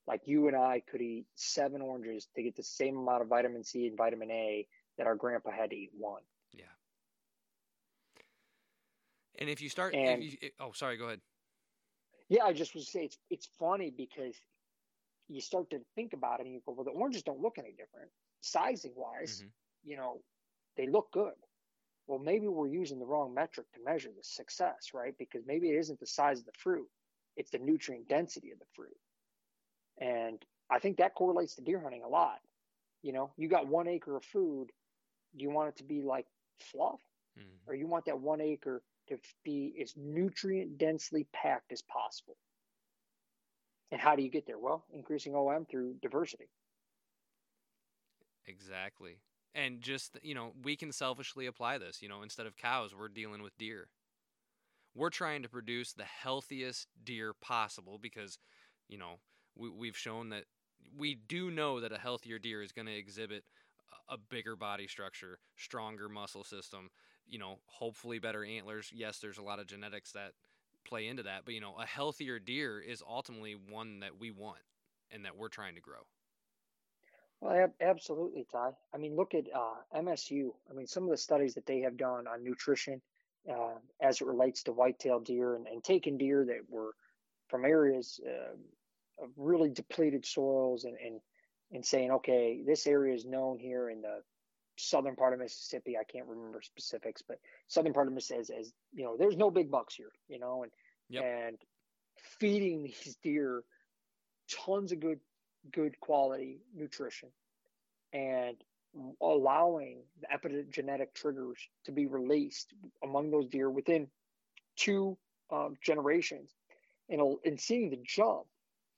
like 0.07 0.21
you 0.25 0.47
and 0.47 0.55
I 0.55 0.81
could 0.89 1.01
eat 1.01 1.25
seven 1.35 1.81
oranges 1.81 2.27
to 2.35 2.43
get 2.43 2.55
the 2.55 2.63
same 2.63 2.97
amount 2.97 3.21
of 3.21 3.27
vitamin 3.27 3.63
C 3.63 3.87
and 3.87 3.97
vitamin 3.97 4.31
A 4.31 4.67
that 4.97 5.07
our 5.07 5.15
grandpa 5.15 5.51
had 5.51 5.71
to 5.71 5.75
eat 5.75 5.91
one. 5.97 6.21
Yeah. 6.53 6.63
And 9.39 9.49
if 9.49 9.61
you 9.61 9.69
start, 9.69 9.93
and, 9.93 10.23
if 10.23 10.43
you, 10.43 10.49
oh, 10.59 10.71
sorry, 10.73 10.97
go 10.97 11.05
ahead. 11.05 11.21
Yeah, 12.29 12.43
I 12.43 12.53
just 12.53 12.73
was 12.73 12.91
say 12.91 13.05
it's 13.05 13.17
it's 13.29 13.47
funny 13.59 13.93
because 13.95 14.35
you 15.27 15.41
start 15.41 15.69
to 15.71 15.79
think 15.95 16.13
about 16.13 16.39
it 16.39 16.45
and 16.45 16.55
you 16.55 16.61
go, 16.65 16.71
well, 16.71 16.85
the 16.85 16.91
oranges 16.91 17.23
don't 17.23 17.41
look 17.41 17.57
any 17.57 17.71
different, 17.71 18.09
sizing 18.41 18.93
wise. 18.95 19.39
Mm-hmm. 19.39 19.89
You 19.89 19.97
know, 19.97 20.21
they 20.77 20.87
look 20.87 21.11
good. 21.11 21.33
Well, 22.07 22.19
maybe 22.19 22.47
we're 22.47 22.67
using 22.67 22.99
the 22.99 23.05
wrong 23.05 23.33
metric 23.33 23.67
to 23.73 23.83
measure 23.83 24.09
the 24.15 24.23
success, 24.23 24.91
right? 24.93 25.17
Because 25.17 25.43
maybe 25.45 25.69
it 25.69 25.77
isn't 25.77 25.99
the 25.99 26.05
size 26.07 26.39
of 26.39 26.45
the 26.45 26.51
fruit; 26.57 26.87
it's 27.35 27.51
the 27.51 27.57
nutrient 27.57 28.07
density 28.07 28.51
of 28.51 28.59
the 28.59 28.65
fruit. 28.75 28.97
And 29.99 30.43
I 30.69 30.79
think 30.79 30.97
that 30.97 31.15
correlates 31.15 31.55
to 31.55 31.61
deer 31.61 31.79
hunting 31.79 32.03
a 32.03 32.07
lot. 32.07 32.39
You 33.01 33.13
know, 33.13 33.31
you 33.37 33.47
got 33.47 33.67
one 33.67 33.87
acre 33.87 34.15
of 34.15 34.23
food. 34.23 34.71
Do 35.35 35.43
you 35.43 35.49
want 35.49 35.69
it 35.69 35.77
to 35.77 35.83
be 35.83 36.01
like 36.01 36.27
fluff? 36.59 36.99
Mm-hmm. 37.37 37.69
Or 37.69 37.75
you 37.75 37.87
want 37.87 38.05
that 38.05 38.19
one 38.19 38.41
acre 38.41 38.81
to 39.07 39.17
be 39.43 39.75
as 39.81 39.93
nutrient 39.97 40.77
densely 40.77 41.27
packed 41.33 41.71
as 41.71 41.81
possible? 41.83 42.37
And 43.91 44.01
how 44.01 44.15
do 44.15 44.23
you 44.23 44.29
get 44.29 44.45
there? 44.47 44.57
Well, 44.59 44.85
increasing 44.91 45.35
OM 45.35 45.65
through 45.65 45.95
diversity. 46.01 46.49
Exactly. 48.47 49.17
And 49.55 49.81
just, 49.81 50.17
you 50.21 50.35
know, 50.35 50.51
we 50.63 50.75
can 50.75 50.91
selfishly 50.91 51.45
apply 51.47 51.77
this. 51.77 52.01
You 52.01 52.09
know, 52.09 52.21
instead 52.23 52.45
of 52.45 52.57
cows, 52.57 52.93
we're 52.93 53.07
dealing 53.07 53.41
with 53.41 53.57
deer. 53.57 53.87
We're 54.93 55.09
trying 55.09 55.43
to 55.43 55.49
produce 55.49 55.93
the 55.93 56.03
healthiest 56.03 56.87
deer 57.03 57.33
possible 57.33 57.97
because, 58.01 58.37
you 58.89 58.97
know, 58.97 59.19
we, 59.55 59.69
we've 59.69 59.97
shown 59.97 60.29
that 60.29 60.43
we 60.97 61.15
do 61.15 61.51
know 61.51 61.79
that 61.79 61.91
a 61.91 61.97
healthier 61.97 62.37
deer 62.37 62.61
is 62.61 62.73
going 62.73 62.87
to 62.87 62.95
exhibit 62.95 63.43
a 64.09 64.17
bigger 64.17 64.55
body 64.55 64.87
structure, 64.87 65.39
stronger 65.55 66.09
muscle 66.09 66.43
system, 66.43 66.89
you 67.27 67.39
know, 67.39 67.59
hopefully 67.65 68.19
better 68.19 68.45
antlers. 68.45 68.91
Yes, 68.93 69.19
there's 69.19 69.37
a 69.37 69.43
lot 69.43 69.59
of 69.59 69.67
genetics 69.67 70.11
that 70.11 70.33
play 70.85 71.07
into 71.07 71.23
that, 71.23 71.41
but 71.45 71.53
you 71.53 71.61
know, 71.61 71.75
a 71.79 71.85
healthier 71.85 72.39
deer 72.39 72.79
is 72.79 73.01
ultimately 73.07 73.55
one 73.55 74.01
that 74.01 74.19
we 74.19 74.31
want 74.31 74.61
and 75.11 75.25
that 75.25 75.37
we're 75.37 75.49
trying 75.49 75.75
to 75.75 75.81
grow. 75.81 76.05
Well, 77.45 77.71
absolutely, 77.79 78.47
Ty. 78.51 78.71
I 78.91 78.97
mean, 78.97 79.15
look 79.15 79.35
at 79.35 79.45
uh, 79.55 79.99
MSU. 79.99 80.49
I 80.67 80.73
mean, 80.73 80.87
some 80.87 81.03
of 81.03 81.11
the 81.11 81.17
studies 81.17 81.53
that 81.53 81.67
they 81.67 81.81
have 81.81 81.95
done 81.95 82.25
on 82.27 82.43
nutrition 82.43 82.99
uh, 83.47 83.75
as 84.01 84.19
it 84.19 84.25
relates 84.25 84.63
to 84.63 84.71
whitetail 84.71 85.19
deer 85.19 85.55
and, 85.55 85.67
and 85.67 85.83
taking 85.83 86.17
deer 86.17 86.43
that 86.43 86.61
were 86.67 86.95
from 87.47 87.63
areas 87.63 88.19
uh, 88.25 89.23
of 89.23 89.29
really 89.37 89.69
depleted 89.69 90.25
soils 90.25 90.85
and, 90.85 90.97
and 91.05 91.19
and 91.71 91.85
saying, 91.85 92.11
okay, 92.11 92.61
this 92.65 92.87
area 92.87 93.13
is 93.13 93.25
known 93.25 93.59
here 93.59 93.89
in 93.89 94.01
the 94.01 94.21
southern 94.77 95.15
part 95.15 95.33
of 95.33 95.39
Mississippi. 95.39 95.97
I 95.97 96.03
can't 96.03 96.27
remember 96.27 96.61
specifics, 96.63 97.21
but 97.27 97.37
southern 97.67 97.93
part 97.93 98.07
of 98.07 98.13
Mississippi 98.13 98.41
as, 98.41 98.49
as 98.67 98.73
you 98.93 99.03
know, 99.03 99.17
there's 99.17 99.37
no 99.37 99.51
big 99.51 99.69
bucks 99.69 99.93
here, 99.93 100.11
you 100.27 100.39
know, 100.39 100.63
and 100.63 100.71
yep. 101.09 101.23
and 101.23 101.57
feeding 102.39 102.81
these 102.83 103.17
deer 103.21 103.63
tons 104.49 104.91
of 104.91 104.99
good 104.99 105.19
good 105.71 105.99
quality 105.99 106.59
nutrition 106.75 107.29
and 108.13 108.57
allowing 109.21 110.03
the 110.21 110.27
epigenetic 110.27 111.13
triggers 111.13 111.59
to 111.85 111.91
be 111.91 112.05
released 112.05 112.73
among 113.03 113.29
those 113.29 113.47
deer 113.47 113.69
within 113.69 114.07
two 114.77 115.17
um, 115.51 115.75
generations 115.81 116.51
and, 117.09 117.21
and 117.43 117.59
seeing 117.59 117.89
the 117.89 117.99
jump 118.05 118.45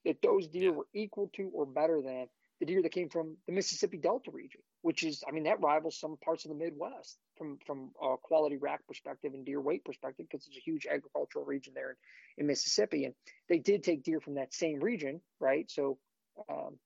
that 0.04 0.22
those 0.22 0.46
deer 0.48 0.70
yeah. 0.70 0.76
were 0.76 0.86
equal 0.94 1.30
to 1.34 1.50
or 1.52 1.66
better 1.66 2.00
than 2.00 2.26
the 2.60 2.66
deer 2.66 2.82
that 2.82 2.92
came 2.92 3.08
from 3.08 3.36
the 3.46 3.52
Mississippi 3.52 3.98
Delta 3.98 4.30
region, 4.32 4.60
which 4.82 5.04
is, 5.04 5.22
I 5.28 5.30
mean, 5.30 5.44
that 5.44 5.60
rivals 5.60 5.98
some 5.98 6.16
parts 6.24 6.44
of 6.44 6.48
the 6.48 6.56
Midwest 6.56 7.18
from 7.36 7.58
from 7.64 7.90
a 8.02 8.16
quality 8.20 8.56
rack 8.56 8.80
perspective 8.86 9.32
and 9.34 9.46
deer 9.46 9.60
weight 9.60 9.84
perspective 9.84 10.26
because 10.28 10.46
it's 10.46 10.56
a 10.56 10.60
huge 10.60 10.86
agricultural 10.86 11.44
region 11.44 11.72
there 11.74 11.90
in, 11.90 11.96
in, 12.38 12.46
Mississippi, 12.48 13.04
and 13.04 13.14
they 13.48 13.58
did 13.58 13.84
take 13.84 14.02
deer 14.02 14.20
from 14.20 14.34
that 14.34 14.52
same 14.52 14.80
region, 14.80 15.20
right? 15.38 15.70
So, 15.70 15.98
um, 16.48 16.78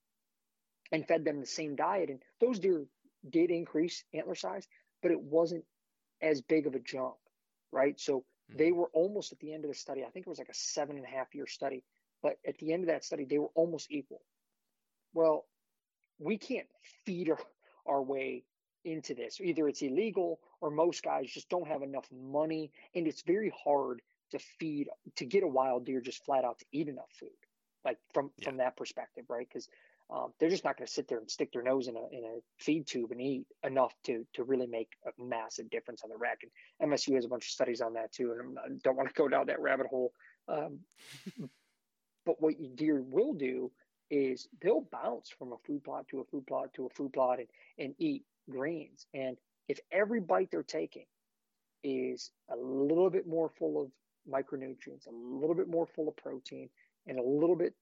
and 0.91 1.07
fed 1.07 1.24
them 1.24 1.41
the 1.41 1.47
same 1.47 1.77
diet, 1.77 2.11
and 2.11 2.20
those 2.41 2.59
deer 2.59 2.85
did 3.29 3.51
increase 3.51 4.05
antler 4.15 4.35
size, 4.35 4.66
but 5.03 5.11
it 5.11 5.20
wasn't 5.20 5.65
as 6.20 6.41
big 6.41 6.66
of 6.66 6.74
a 6.74 6.81
jump, 6.81 7.15
right? 7.73 7.99
So 7.99 8.19
mm-hmm. 8.19 8.59
they 8.59 8.73
were 8.73 8.89
almost 8.93 9.33
at 9.33 9.39
the 9.41 9.53
end 9.53 9.65
of 9.65 9.70
the 9.70 9.77
study. 9.77 10.03
I 10.03 10.11
think 10.11 10.27
it 10.27 10.31
was 10.31 10.39
like 10.39 10.49
a 10.49 10.55
seven 10.55 10.97
and 10.97 11.05
a 11.05 11.09
half 11.09 11.35
year 11.35 11.47
study, 11.47 11.83
but 12.23 12.37
at 12.47 12.59
the 12.59 12.73
end 12.73 12.85
of 12.85 12.89
that 12.89 13.05
study, 13.05 13.24
they 13.24 13.39
were 13.39 13.51
almost 13.55 13.91
equal. 13.91 14.23
Well, 15.15 15.45
we 16.19 16.39
can't 16.39 16.69
feed 17.05 17.31
our, 17.31 17.39
our 17.87 18.03
way 18.03 18.45
into 18.85 19.15
this. 19.15 19.41
Either 19.41 19.69
it's 19.69 19.83
illegal 19.83 20.41
or 20.61 20.70
most 20.70 21.03
guys 21.03 21.31
just 21.31 21.49
don't 21.49 21.69
have 21.69 21.83
enough 21.83 22.07
money, 22.12 22.70
and 22.95 23.07
it's 23.07 23.23
very 23.23 23.53
hard 23.65 24.01
to 24.31 24.39
feed 24.39 24.89
to 25.16 25.24
get 25.24 25.43
a 25.43 25.49
wild 25.49 25.85
deer 25.85 26.01
just 26.01 26.24
flat 26.24 26.45
out 26.45 26.59
to 26.59 26.65
eat 26.73 26.89
enough 26.89 27.11
food, 27.19 27.31
like 27.85 27.99
from 28.13 28.31
yeah. 28.39 28.49
from 28.49 28.57
that 28.59 28.77
perspective, 28.77 29.25
right? 29.29 29.47
Because 29.49 29.69
um, 30.11 30.33
they're 30.39 30.51
just 30.51 30.65
not 30.65 30.77
going 30.77 30.87
to 30.87 30.93
sit 30.93 31.09
there 31.09 31.19
and 31.19 31.31
stick 31.31 31.53
their 31.53 31.63
nose 31.63 31.89
in 31.89 31.97
a 31.97 32.07
in 32.13 32.25
a 32.25 32.39
feed 32.59 32.87
tube 32.87 33.13
and 33.13 33.21
eat 33.21 33.47
enough 33.65 33.93
to 34.05 34.27
to 34.35 34.45
really 34.45 34.67
make 34.67 34.91
a 35.07 35.23
massive 35.23 35.71
difference 35.71 36.03
on 36.03 36.11
the 36.11 36.17
rack. 36.17 36.41
And 36.81 36.91
MSU 36.91 37.15
has 37.15 37.25
a 37.25 37.29
bunch 37.29 37.47
of 37.47 37.51
studies 37.51 37.81
on 37.81 37.95
that 37.95 38.13
too, 38.13 38.35
and 38.39 38.59
I 38.59 38.69
don't 38.83 38.97
want 38.97 39.09
to 39.09 39.15
go 39.15 39.29
down 39.29 39.47
that 39.47 39.61
rabbit 39.61 39.87
hole. 39.87 40.13
Um, 40.49 40.81
but 42.27 42.41
what 42.41 42.55
deer 42.77 43.03
will 43.03 43.33
do 43.33 43.71
is 44.11 44.47
they'll 44.61 44.87
bounce 44.93 45.31
from 45.31 45.53
a 45.53 45.57
food 45.67 45.83
plot 45.83 46.07
to 46.09 46.21
a 46.21 46.25
food 46.25 46.47
plot 46.47 46.69
to 46.75 46.87
a 46.87 46.91
food 46.91 47.13
plot 47.13 47.39
and, 47.39 47.49
and 47.79 47.95
eat 47.99 48.25
greens. 48.51 49.07
And 49.15 49.39
if 49.69 49.81
every 49.91 50.21
bite 50.21 50.51
they're 50.51 50.63
taking 50.63 51.07
is 51.83 52.31
a 52.51 52.57
little 52.57 53.09
bit 53.09 53.27
more 53.27 53.51
full 53.59 53.81
of 53.83 53.91
micronutrients, 54.31 55.07
a 55.07 55.11
little 55.11 55.55
bit 55.55 55.69
more 55.69 55.87
full 55.87 56.09
of 56.09 56.17
protein, 56.17 56.69
and 57.07 57.19
a 57.19 57.23
little 57.23 57.57
bit 57.57 57.74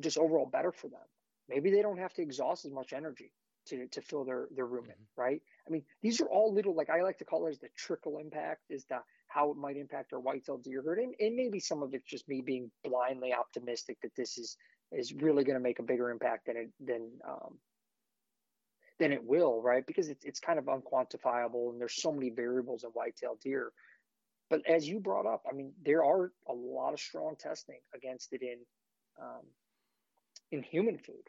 just 0.00 0.18
overall 0.18 0.46
better 0.46 0.72
for 0.72 0.88
them, 0.88 1.00
maybe 1.48 1.70
they 1.70 1.82
don't 1.82 1.98
have 1.98 2.12
to 2.14 2.22
exhaust 2.22 2.64
as 2.64 2.72
much 2.72 2.92
energy 2.92 3.32
to, 3.68 3.86
to 3.88 4.00
fill 4.00 4.24
their, 4.24 4.46
their 4.54 4.66
rumen, 4.66 4.90
mm-hmm. 4.90 5.20
right? 5.20 5.42
I 5.66 5.70
mean, 5.70 5.82
these 6.02 6.20
are 6.20 6.26
all 6.26 6.54
little, 6.54 6.74
like 6.74 6.90
I 6.90 7.02
like 7.02 7.18
to 7.18 7.24
call 7.24 7.46
it 7.46 7.50
as 7.50 7.58
the 7.58 7.68
trickle 7.76 8.18
impact, 8.18 8.62
is 8.70 8.84
the 8.84 8.98
how 9.28 9.50
it 9.50 9.56
might 9.56 9.76
impact 9.76 10.12
our 10.12 10.20
white-tailed 10.20 10.62
deer 10.62 10.82
herd. 10.82 10.98
And, 10.98 11.14
and 11.18 11.34
maybe 11.34 11.60
some 11.60 11.82
of 11.82 11.94
it's 11.94 12.08
just 12.08 12.28
me 12.28 12.40
being 12.40 12.70
blindly 12.84 13.34
optimistic 13.34 13.98
that 14.02 14.14
this 14.16 14.38
is 14.38 14.56
is 14.92 15.12
really 15.12 15.42
going 15.42 15.58
to 15.58 15.62
make 15.62 15.80
a 15.80 15.82
bigger 15.82 16.10
impact 16.10 16.46
than 16.46 16.56
it 16.56 16.70
than 16.80 17.10
um, 17.28 17.58
than 18.98 19.12
it 19.12 19.22
will, 19.22 19.60
right? 19.60 19.84
Because 19.84 20.08
it's 20.08 20.24
it's 20.24 20.40
kind 20.40 20.58
of 20.58 20.66
unquantifiable, 20.66 21.70
and 21.70 21.80
there's 21.80 22.00
so 22.00 22.12
many 22.12 22.30
variables 22.30 22.84
in 22.84 22.90
white-tailed 22.90 23.40
deer. 23.40 23.72
But 24.50 24.62
as 24.68 24.88
you 24.88 25.00
brought 25.00 25.26
up, 25.26 25.42
I 25.50 25.54
mean, 25.54 25.72
there 25.84 26.04
are 26.04 26.32
a 26.48 26.52
lot 26.52 26.92
of 26.92 27.00
strong 27.00 27.36
testing 27.38 27.80
against 27.94 28.32
it 28.32 28.42
in 28.42 28.58
um, 29.20 29.42
in 30.52 30.62
human 30.62 30.98
food. 30.98 31.24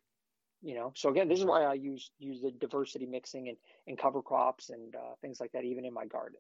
You 0.62 0.76
know, 0.76 0.94
so 0.96 1.10
again, 1.10 1.28
this 1.30 1.40
is 1.40 1.46
why 1.46 1.64
I 1.64 1.74
use 1.76 2.12
use 2.20 2.42
the 2.42 2.52
diversity 2.52 3.06
mixing 3.06 3.50
and 3.50 3.58
and 3.88 3.98
cover 3.98 4.22
crops 4.22 4.70
and 4.70 4.96
uh, 4.96 5.16
things 5.22 5.40
like 5.40 5.52
that, 5.54 5.66
even 5.66 5.86
in 5.86 5.94
my 5.94 6.06
garden, 6.06 6.40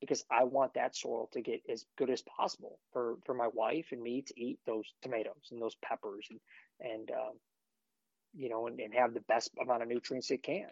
because 0.00 0.24
I 0.30 0.44
want 0.44 0.74
that 0.74 0.96
soil 0.96 1.28
to 1.32 1.40
get 1.42 1.62
as 1.70 1.84
good 1.98 2.10
as 2.10 2.22
possible 2.22 2.78
for 2.92 3.16
for 3.26 3.34
my 3.34 3.48
wife 3.52 3.88
and 3.92 4.02
me 4.02 4.22
to 4.22 4.40
eat 4.40 4.58
those 4.66 4.86
tomatoes 5.02 5.48
and 5.52 5.60
those 5.62 5.76
peppers 5.84 6.26
and 6.30 6.40
and 6.80 7.10
um, 7.10 7.34
you 8.34 8.48
know, 8.48 8.66
and, 8.66 8.80
and 8.80 8.94
have 8.94 9.14
the 9.14 9.20
best 9.20 9.50
amount 9.62 9.82
of 9.82 9.88
nutrients 9.88 10.30
it 10.30 10.42
can. 10.42 10.68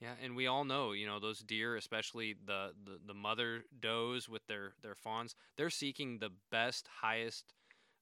Yeah, 0.00 0.14
and 0.22 0.36
we 0.36 0.46
all 0.46 0.64
know, 0.64 0.92
you 0.92 1.06
know, 1.06 1.18
those 1.20 1.38
deer, 1.40 1.76
especially 1.76 2.34
the, 2.46 2.72
the, 2.84 2.98
the 3.06 3.14
mother 3.14 3.64
does 3.80 4.28
with 4.28 4.46
their, 4.46 4.72
their 4.82 4.94
fawns, 4.94 5.34
they're 5.56 5.70
seeking 5.70 6.18
the 6.18 6.30
best, 6.50 6.88
highest 7.00 7.54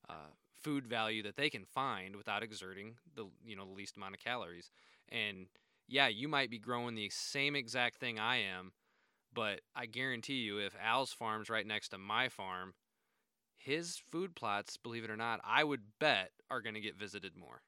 uh, 0.09 0.31
food 0.61 0.87
value 0.87 1.23
that 1.23 1.37
they 1.37 1.49
can 1.49 1.65
find 1.65 2.15
without 2.15 2.43
exerting 2.43 2.95
the 3.15 3.25
you 3.45 3.55
know 3.55 3.65
the 3.65 3.73
least 3.73 3.97
amount 3.97 4.15
of 4.15 4.21
calories. 4.21 4.71
And 5.09 5.47
yeah, 5.87 6.07
you 6.07 6.27
might 6.27 6.49
be 6.51 6.59
growing 6.59 6.95
the 6.95 7.09
same 7.09 7.55
exact 7.55 7.97
thing 7.97 8.19
I 8.19 8.37
am, 8.37 8.73
but 9.33 9.61
I 9.75 9.87
guarantee 9.87 10.41
you, 10.41 10.59
if 10.59 10.75
Al's 10.81 11.13
farm's 11.13 11.49
right 11.49 11.67
next 11.67 11.89
to 11.89 11.97
my 11.99 12.29
farm, 12.29 12.73
his 13.57 13.97
food 14.11 14.35
plots, 14.35 14.77
believe 14.77 15.03
it 15.05 15.11
or 15.11 15.17
not, 15.17 15.41
I 15.45 15.63
would 15.63 15.81
bet 15.99 16.31
are 16.51 16.61
going 16.61 16.75
to 16.75 16.81
get 16.81 16.97
visited 16.97 17.37
more 17.37 17.63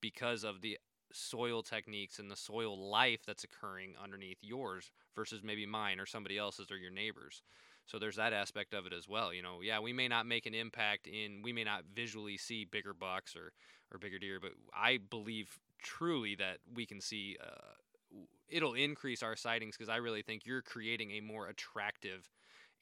because 0.00 0.44
of 0.44 0.60
the 0.60 0.78
soil 1.12 1.62
techniques 1.62 2.18
and 2.18 2.30
the 2.30 2.36
soil 2.36 2.90
life 2.90 3.20
that's 3.26 3.44
occurring 3.44 3.94
underneath 4.02 4.38
yours 4.42 4.90
versus 5.14 5.42
maybe 5.42 5.66
mine 5.66 6.00
or 6.00 6.06
somebody 6.06 6.38
else's 6.38 6.70
or 6.70 6.76
your 6.76 6.90
neighbors. 6.90 7.42
So 7.86 7.98
there's 7.98 8.16
that 8.16 8.32
aspect 8.32 8.74
of 8.74 8.86
it 8.86 8.92
as 8.92 9.08
well. 9.08 9.32
You 9.32 9.42
know, 9.42 9.60
yeah, 9.62 9.80
we 9.80 9.92
may 9.92 10.08
not 10.08 10.26
make 10.26 10.46
an 10.46 10.54
impact 10.54 11.06
in, 11.06 11.42
we 11.42 11.52
may 11.52 11.64
not 11.64 11.84
visually 11.94 12.36
see 12.36 12.64
bigger 12.64 12.94
bucks 12.94 13.34
or, 13.34 13.52
or 13.92 13.98
bigger 13.98 14.18
deer, 14.18 14.38
but 14.40 14.52
I 14.74 14.98
believe 15.10 15.58
truly 15.82 16.34
that 16.36 16.58
we 16.72 16.86
can 16.86 17.00
see, 17.00 17.36
uh, 17.42 18.18
it'll 18.48 18.74
increase 18.74 19.22
our 19.22 19.36
sightings 19.36 19.76
because 19.76 19.88
I 19.88 19.96
really 19.96 20.22
think 20.22 20.46
you're 20.46 20.62
creating 20.62 21.12
a 21.12 21.20
more 21.20 21.48
attractive 21.48 22.30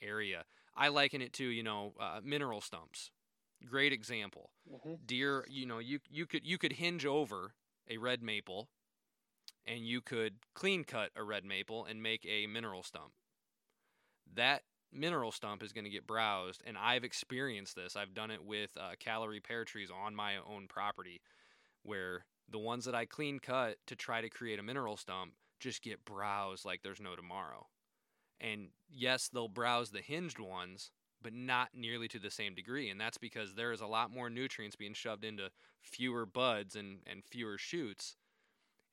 area. 0.02 0.44
I 0.76 0.88
liken 0.88 1.22
it 1.22 1.32
to, 1.34 1.44
you 1.44 1.62
know, 1.62 1.94
uh, 1.98 2.20
mineral 2.22 2.60
stumps. 2.60 3.10
Great 3.68 3.92
example. 3.92 4.50
Mm-hmm. 4.72 4.94
Deer, 5.06 5.44
you 5.48 5.66
know, 5.66 5.78
you 5.78 5.98
you 6.10 6.26
could 6.26 6.46
you 6.46 6.56
could 6.56 6.72
hinge 6.72 7.04
over 7.04 7.52
a 7.90 7.98
red 7.98 8.22
maple 8.22 8.68
and 9.66 9.86
you 9.86 10.00
could 10.00 10.34
clean 10.54 10.84
cut 10.84 11.10
a 11.16 11.22
red 11.22 11.44
maple 11.44 11.84
and 11.84 12.02
make 12.02 12.26
a 12.26 12.46
mineral 12.46 12.82
stump. 12.82 13.12
That 14.34 14.62
mineral 14.92 15.32
stump 15.32 15.62
is 15.62 15.72
going 15.72 15.84
to 15.84 15.90
get 15.90 16.06
browsed, 16.06 16.62
and 16.66 16.76
I've 16.78 17.04
experienced 17.04 17.76
this. 17.76 17.96
I've 17.96 18.14
done 18.14 18.30
it 18.30 18.44
with 18.44 18.70
uh, 18.76 18.92
Callery 19.04 19.42
pear 19.42 19.64
trees 19.64 19.90
on 19.90 20.14
my 20.14 20.34
own 20.36 20.66
property, 20.68 21.20
where 21.82 22.24
the 22.48 22.58
ones 22.58 22.84
that 22.84 22.94
I 22.94 23.06
clean 23.06 23.38
cut 23.38 23.76
to 23.86 23.96
try 23.96 24.20
to 24.20 24.28
create 24.28 24.58
a 24.58 24.62
mineral 24.62 24.96
stump 24.96 25.32
just 25.60 25.82
get 25.82 26.04
browsed 26.04 26.64
like 26.64 26.82
there's 26.82 27.00
no 27.00 27.14
tomorrow. 27.14 27.66
And 28.40 28.68
yes, 28.88 29.28
they'll 29.28 29.48
browse 29.48 29.90
the 29.90 30.00
hinged 30.00 30.38
ones, 30.38 30.90
but 31.22 31.32
not 31.32 31.68
nearly 31.74 32.08
to 32.08 32.18
the 32.18 32.30
same 32.30 32.54
degree. 32.54 32.90
And 32.90 33.00
that's 33.00 33.18
because 33.18 33.54
there 33.54 33.72
is 33.72 33.80
a 33.80 33.86
lot 33.86 34.12
more 34.12 34.30
nutrients 34.30 34.76
being 34.76 34.94
shoved 34.94 35.24
into 35.24 35.50
fewer 35.82 36.26
buds 36.26 36.76
and, 36.76 36.98
and 37.06 37.24
fewer 37.24 37.58
shoots. 37.58 38.16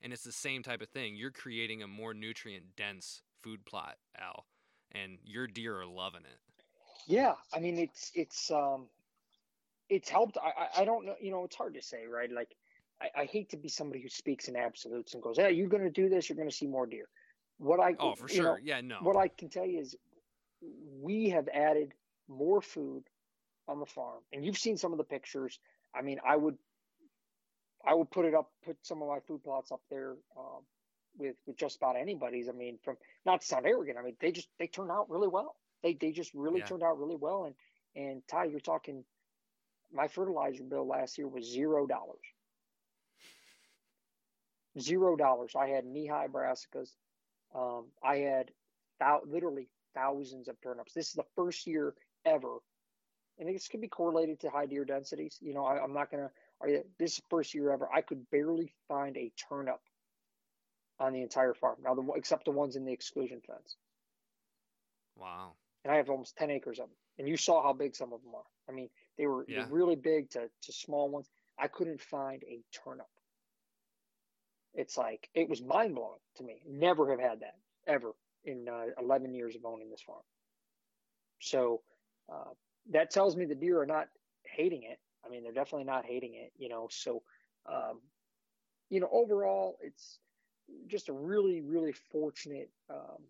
And 0.02 0.12
it's 0.12 0.24
the 0.24 0.32
same 0.32 0.62
type 0.62 0.80
of 0.82 0.88
thing. 0.88 1.16
You're 1.16 1.30
creating 1.30 1.82
a 1.82 1.88
more 1.88 2.14
nutrient 2.14 2.76
dense 2.76 3.22
food 3.42 3.64
plot, 3.64 3.96
Al 4.18 4.44
and 4.92 5.18
your 5.24 5.46
deer 5.46 5.80
are 5.80 5.86
loving 5.86 6.22
it. 6.22 6.38
Yeah, 7.06 7.34
I 7.52 7.60
mean 7.60 7.78
it's 7.78 8.10
it's 8.14 8.50
um 8.50 8.86
it's 9.88 10.08
helped. 10.08 10.36
I 10.38 10.82
I 10.82 10.84
don't 10.84 11.06
know. 11.06 11.14
You 11.20 11.30
know, 11.30 11.44
it's 11.44 11.56
hard 11.56 11.74
to 11.74 11.82
say, 11.82 12.06
right? 12.06 12.30
Like 12.30 12.54
I, 13.00 13.22
I 13.22 13.24
hate 13.24 13.50
to 13.50 13.56
be 13.56 13.68
somebody 13.68 14.02
who 14.02 14.08
speaks 14.08 14.48
in 14.48 14.56
absolutes 14.56 15.14
and 15.14 15.22
goes, 15.22 15.36
"Hey, 15.36 15.52
you're 15.52 15.68
going 15.68 15.84
to 15.84 15.90
do 15.90 16.08
this. 16.08 16.28
You're 16.28 16.36
going 16.36 16.50
to 16.50 16.54
see 16.54 16.66
more 16.66 16.86
deer." 16.86 17.08
What 17.58 17.80
I 17.80 17.94
oh 17.98 18.14
for 18.14 18.28
sure, 18.28 18.44
know, 18.44 18.56
yeah, 18.62 18.80
no. 18.80 18.98
What 19.00 19.16
I 19.16 19.28
can 19.28 19.48
tell 19.48 19.66
you 19.66 19.80
is 19.80 19.96
we 21.00 21.30
have 21.30 21.48
added 21.48 21.94
more 22.28 22.60
food 22.60 23.04
on 23.66 23.80
the 23.80 23.86
farm, 23.86 24.22
and 24.32 24.44
you've 24.44 24.58
seen 24.58 24.76
some 24.76 24.92
of 24.92 24.98
the 24.98 25.04
pictures. 25.04 25.58
I 25.94 26.02
mean, 26.02 26.18
I 26.26 26.36
would 26.36 26.56
I 27.84 27.94
would 27.94 28.10
put 28.10 28.24
it 28.24 28.34
up, 28.34 28.50
put 28.64 28.76
some 28.82 29.02
of 29.02 29.08
my 29.08 29.20
food 29.20 29.42
plots 29.42 29.72
up 29.72 29.80
there 29.90 30.16
um, 30.36 30.62
with 31.16 31.36
with 31.46 31.56
just 31.56 31.76
about 31.76 31.96
anybody's. 31.96 32.48
I 32.48 32.52
mean, 32.52 32.78
from 32.82 32.96
not 33.24 33.40
to 33.40 33.46
sound 33.46 33.66
arrogant, 33.66 33.98
I 33.98 34.02
mean 34.02 34.16
they 34.20 34.32
just 34.32 34.48
they 34.58 34.66
turned 34.66 34.90
out 34.90 35.10
really 35.10 35.28
well. 35.28 35.56
They 35.82 35.94
they 35.94 36.12
just 36.12 36.32
really 36.34 36.60
yeah. 36.60 36.66
turned 36.66 36.82
out 36.82 36.98
really 36.98 37.16
well. 37.16 37.44
And 37.44 37.54
and 37.94 38.22
Ty, 38.28 38.44
you're 38.44 38.60
talking. 38.60 39.04
My 39.90 40.06
fertilizer 40.06 40.64
bill 40.64 40.86
last 40.86 41.16
year 41.16 41.28
was 41.28 41.50
zero 41.50 41.86
dollars. 41.86 42.20
Zero 44.78 45.16
dollars. 45.16 45.52
I 45.56 45.68
had 45.68 45.86
knee 45.86 46.06
high 46.06 46.26
brassicas. 46.28 46.90
Um, 47.54 47.86
I 48.02 48.16
had 48.18 48.50
thou- 49.00 49.22
literally 49.26 49.68
thousands 49.94 50.48
of 50.48 50.60
turnips. 50.60 50.92
This 50.92 51.08
is 51.08 51.14
the 51.14 51.24
first 51.34 51.66
year 51.66 51.94
ever, 52.28 52.58
and 53.38 53.48
this 53.48 53.68
could 53.68 53.80
be 53.80 53.88
correlated 53.88 54.40
to 54.40 54.50
high 54.50 54.66
deer 54.66 54.84
densities. 54.84 55.36
You 55.40 55.54
know, 55.54 55.64
I, 55.64 55.82
am 55.82 55.92
not 55.92 56.10
gonna. 56.10 56.30
This 56.98 57.14
is 57.14 57.22
first 57.30 57.54
year 57.54 57.72
ever. 57.72 57.88
I 57.92 58.00
could 58.00 58.28
barely 58.30 58.72
find 58.88 59.16
a 59.16 59.32
turnip 59.48 59.80
on 61.00 61.12
the 61.12 61.22
entire 61.22 61.54
farm. 61.54 61.76
Now, 61.82 61.94
the, 61.94 62.06
except 62.16 62.44
the 62.44 62.50
ones 62.50 62.76
in 62.76 62.84
the 62.84 62.92
exclusion 62.92 63.40
fence. 63.46 63.76
Wow. 65.16 65.52
And 65.84 65.92
I 65.92 65.96
have 65.96 66.10
almost 66.10 66.36
10 66.36 66.50
acres 66.50 66.78
of 66.78 66.86
them. 66.86 66.96
And 67.18 67.28
you 67.28 67.36
saw 67.36 67.62
how 67.62 67.72
big 67.72 67.94
some 67.94 68.12
of 68.12 68.22
them 68.22 68.34
are. 68.34 68.42
I 68.68 68.72
mean, 68.72 68.88
they 69.16 69.26
were 69.26 69.44
yeah. 69.48 69.66
really 69.70 69.96
big 69.96 70.30
to, 70.30 70.48
to 70.62 70.72
small 70.72 71.08
ones. 71.08 71.28
I 71.58 71.68
couldn't 71.68 72.00
find 72.00 72.42
a 72.44 72.62
turnip. 72.84 73.06
It's 74.74 74.96
like, 74.96 75.28
it 75.34 75.48
was 75.48 75.62
mind 75.62 75.94
blowing 75.94 76.20
to 76.36 76.44
me. 76.44 76.62
Never 76.68 77.10
have 77.10 77.20
had 77.20 77.40
that 77.40 77.56
ever 77.86 78.12
in 78.44 78.66
uh, 78.68 79.00
11 79.00 79.34
years 79.34 79.56
of 79.56 79.64
owning 79.64 79.90
this 79.90 80.02
farm. 80.02 80.22
So 81.40 81.82
uh, 82.32 82.52
that 82.90 83.10
tells 83.10 83.36
me 83.36 83.44
the 83.44 83.54
deer 83.54 83.80
are 83.80 83.86
not 83.86 84.08
hating 84.44 84.82
it. 84.82 84.98
I 85.24 85.30
mean, 85.30 85.42
they're 85.42 85.52
definitely 85.52 85.84
not 85.84 86.06
hating 86.06 86.34
it, 86.34 86.52
you 86.56 86.68
know. 86.68 86.88
So, 86.90 87.22
um, 87.70 88.00
you 88.88 89.00
know, 89.00 89.08
overall, 89.12 89.76
it's 89.82 90.18
just 90.86 91.08
a 91.08 91.12
really, 91.12 91.60
really 91.60 91.92
fortunate. 92.10 92.70
Um, 92.90 93.24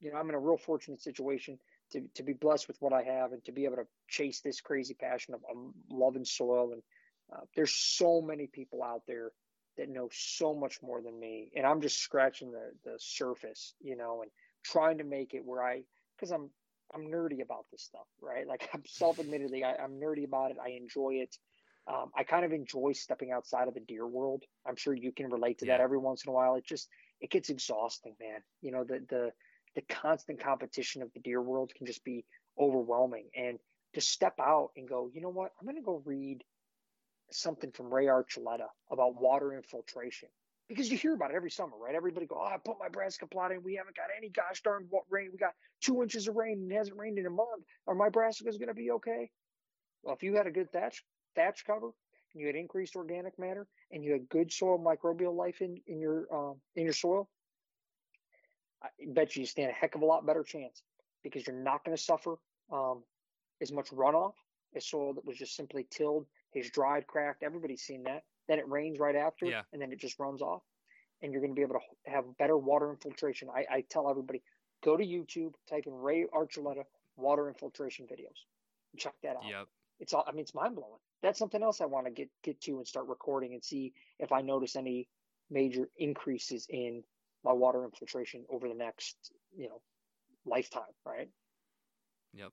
you 0.00 0.12
know, 0.12 0.18
I'm 0.18 0.28
in 0.28 0.34
a 0.34 0.40
real 0.40 0.56
fortunate 0.56 1.02
situation 1.02 1.58
to 1.92 2.02
to 2.14 2.22
be 2.22 2.32
blessed 2.32 2.68
with 2.68 2.76
what 2.80 2.92
I 2.92 3.02
have 3.02 3.32
and 3.32 3.44
to 3.44 3.52
be 3.52 3.64
able 3.64 3.76
to 3.76 3.86
chase 4.08 4.40
this 4.40 4.60
crazy 4.60 4.94
passion 4.94 5.34
of, 5.34 5.40
of 5.50 5.72
loving 5.90 6.24
soil. 6.24 6.72
And 6.72 6.82
uh, 7.32 7.44
there's 7.56 7.74
so 7.74 8.20
many 8.20 8.46
people 8.46 8.82
out 8.82 9.02
there 9.06 9.32
that 9.76 9.88
know 9.88 10.08
so 10.12 10.54
much 10.54 10.82
more 10.82 11.00
than 11.00 11.18
me, 11.18 11.50
and 11.56 11.66
I'm 11.66 11.80
just 11.80 11.98
scratching 12.00 12.52
the 12.52 12.72
the 12.84 12.96
surface, 12.98 13.74
you 13.80 13.96
know, 13.96 14.22
and 14.22 14.30
trying 14.64 14.98
to 14.98 15.04
make 15.04 15.34
it 15.34 15.44
where 15.44 15.62
I, 15.62 15.82
because 16.16 16.30
I'm 16.30 16.50
I'm 16.94 17.10
nerdy 17.10 17.42
about 17.42 17.66
this 17.70 17.82
stuff, 17.82 18.06
right? 18.20 18.46
Like 18.46 18.68
I'm 18.74 18.82
self-admittedly, 18.86 19.64
I, 19.64 19.82
am 19.82 20.00
nerdy 20.00 20.24
about 20.24 20.50
it. 20.50 20.56
I 20.64 20.70
enjoy 20.70 21.14
it. 21.14 21.36
Um, 21.86 22.10
I 22.16 22.22
kind 22.22 22.44
of 22.44 22.52
enjoy 22.52 22.92
stepping 22.92 23.32
outside 23.32 23.66
of 23.66 23.74
the 23.74 23.80
deer 23.80 24.06
world. 24.06 24.42
I'm 24.66 24.76
sure 24.76 24.94
you 24.94 25.12
can 25.12 25.30
relate 25.30 25.58
to 25.58 25.66
yeah. 25.66 25.78
that 25.78 25.82
every 25.82 25.98
once 25.98 26.24
in 26.24 26.30
a 26.30 26.32
while. 26.32 26.54
It 26.56 26.66
just 26.66 26.88
it 27.20 27.30
gets 27.30 27.48
exhausting, 27.48 28.14
man. 28.20 28.40
You 28.60 28.72
know 28.72 28.84
the 28.84 29.04
the 29.08 29.32
the 29.74 29.82
constant 29.94 30.42
competition 30.42 31.02
of 31.02 31.12
the 31.14 31.20
deer 31.20 31.40
world 31.40 31.72
can 31.76 31.86
just 31.86 32.04
be 32.04 32.24
overwhelming. 32.58 33.28
And 33.36 33.58
to 33.94 34.00
step 34.00 34.34
out 34.40 34.70
and 34.76 34.88
go, 34.88 35.10
you 35.12 35.20
know 35.20 35.28
what? 35.28 35.52
I'm 35.58 35.66
going 35.66 35.76
to 35.76 35.82
go 35.82 36.02
read 36.04 36.42
something 37.30 37.70
from 37.72 37.92
Ray 37.92 38.06
Archuleta 38.06 38.66
about 38.90 39.20
water 39.20 39.54
infiltration 39.54 40.28
because 40.68 40.90
you 40.90 40.98
hear 40.98 41.14
about 41.14 41.30
it 41.30 41.36
every 41.36 41.50
summer, 41.50 41.76
right? 41.80 41.94
Everybody 41.94 42.26
go, 42.26 42.36
oh, 42.38 42.46
I 42.46 42.56
put 42.62 42.76
my 42.78 42.88
brassica 42.88 43.26
plot 43.26 43.52
in. 43.52 43.62
We 43.62 43.76
haven't 43.76 43.96
got 43.96 44.06
any 44.16 44.28
gosh 44.28 44.62
darn 44.62 44.88
rain. 45.10 45.30
We 45.32 45.38
got 45.38 45.54
two 45.80 46.02
inches 46.02 46.28
of 46.28 46.36
rain 46.36 46.58
and 46.60 46.70
it 46.70 46.76
hasn't 46.76 46.98
rained 46.98 47.18
in 47.18 47.26
a 47.26 47.30
month. 47.30 47.64
Are 47.86 47.94
my 47.94 48.10
brassicas 48.10 48.58
going 48.58 48.68
to 48.68 48.74
be 48.74 48.90
okay? 48.92 49.30
Well, 50.02 50.14
if 50.14 50.22
you 50.22 50.36
had 50.36 50.46
a 50.46 50.50
good 50.50 50.70
thatch 50.72 51.02
thatch 51.34 51.64
cover 51.66 51.90
and 52.32 52.40
you 52.40 52.46
had 52.46 52.56
increased 52.56 52.96
organic 52.96 53.38
matter 53.38 53.66
and 53.90 54.04
you 54.04 54.12
had 54.12 54.28
good 54.28 54.52
soil 54.52 54.78
microbial 54.78 55.34
life 55.34 55.60
in 55.60 55.80
in 55.86 56.00
your 56.00 56.26
um, 56.32 56.56
in 56.76 56.84
your 56.84 56.92
soil, 56.92 57.28
I 58.82 58.88
bet 59.06 59.36
you 59.36 59.46
stand 59.46 59.70
a 59.70 59.74
heck 59.74 59.94
of 59.94 60.02
a 60.02 60.06
lot 60.06 60.26
better 60.26 60.44
chance 60.44 60.82
because 61.22 61.46
you're 61.46 61.56
not 61.56 61.84
going 61.84 61.96
to 61.96 62.02
suffer 62.02 62.36
um, 62.72 63.02
as 63.60 63.72
much 63.72 63.90
runoff 63.90 64.34
as 64.76 64.86
soil 64.86 65.14
that 65.14 65.24
was 65.24 65.36
just 65.36 65.56
simply 65.56 65.86
tilled, 65.90 66.26
has 66.54 66.70
dried, 66.70 67.06
cracked. 67.06 67.42
Everybody's 67.42 67.82
seen 67.82 68.04
that. 68.04 68.22
Then 68.48 68.58
it 68.58 68.68
rains 68.68 68.98
right 68.98 69.16
after, 69.16 69.46
yeah. 69.46 69.62
and 69.72 69.80
then 69.80 69.92
it 69.92 69.98
just 69.98 70.18
runs 70.18 70.42
off. 70.42 70.62
And 71.22 71.32
you're 71.32 71.40
going 71.40 71.52
to 71.52 71.56
be 71.56 71.62
able 71.62 71.74
to 71.74 72.10
have 72.10 72.24
better 72.38 72.56
water 72.56 72.90
infiltration. 72.90 73.48
I, 73.54 73.64
I 73.70 73.84
tell 73.90 74.08
everybody 74.08 74.42
go 74.84 74.96
to 74.96 75.04
YouTube, 75.04 75.54
type 75.68 75.84
in 75.86 75.92
Ray 75.92 76.26
Archuleta 76.32 76.84
water 77.16 77.48
infiltration 77.48 78.06
videos, 78.06 78.36
check 78.96 79.14
that 79.22 79.36
out. 79.36 79.44
Yep. 79.48 79.66
It's 80.00 80.12
all. 80.12 80.24
I 80.26 80.30
mean, 80.30 80.42
it's 80.42 80.54
mind 80.54 80.76
blowing. 80.76 81.00
That's 81.22 81.38
something 81.38 81.62
else 81.62 81.80
I 81.80 81.86
want 81.86 82.06
to 82.06 82.12
get 82.12 82.30
get 82.44 82.60
to 82.62 82.76
and 82.78 82.86
start 82.86 83.08
recording 83.08 83.54
and 83.54 83.64
see 83.64 83.92
if 84.20 84.30
I 84.30 84.40
notice 84.40 84.76
any 84.76 85.08
major 85.50 85.88
increases 85.98 86.66
in 86.70 87.02
my 87.44 87.52
water 87.52 87.84
infiltration 87.84 88.44
over 88.48 88.68
the 88.68 88.74
next 88.74 89.16
you 89.56 89.68
know 89.68 89.80
lifetime. 90.46 90.94
Right. 91.04 91.28
Yep 92.34 92.52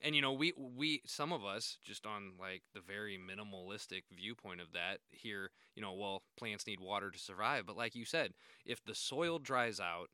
and 0.00 0.14
you 0.14 0.22
know 0.22 0.32
we 0.32 0.52
we 0.56 1.02
some 1.06 1.32
of 1.32 1.44
us 1.44 1.78
just 1.82 2.06
on 2.06 2.32
like 2.38 2.62
the 2.74 2.80
very 2.80 3.18
minimalistic 3.18 4.02
viewpoint 4.14 4.60
of 4.60 4.72
that 4.72 4.98
here 5.08 5.50
you 5.74 5.82
know 5.82 5.92
well 5.92 6.22
plants 6.36 6.66
need 6.66 6.80
water 6.80 7.10
to 7.10 7.18
survive. 7.18 7.66
But 7.66 7.76
like 7.76 7.94
you 7.94 8.04
said 8.04 8.32
if 8.64 8.84
the 8.84 8.94
soil 8.94 9.38
dries 9.38 9.80
out 9.80 10.10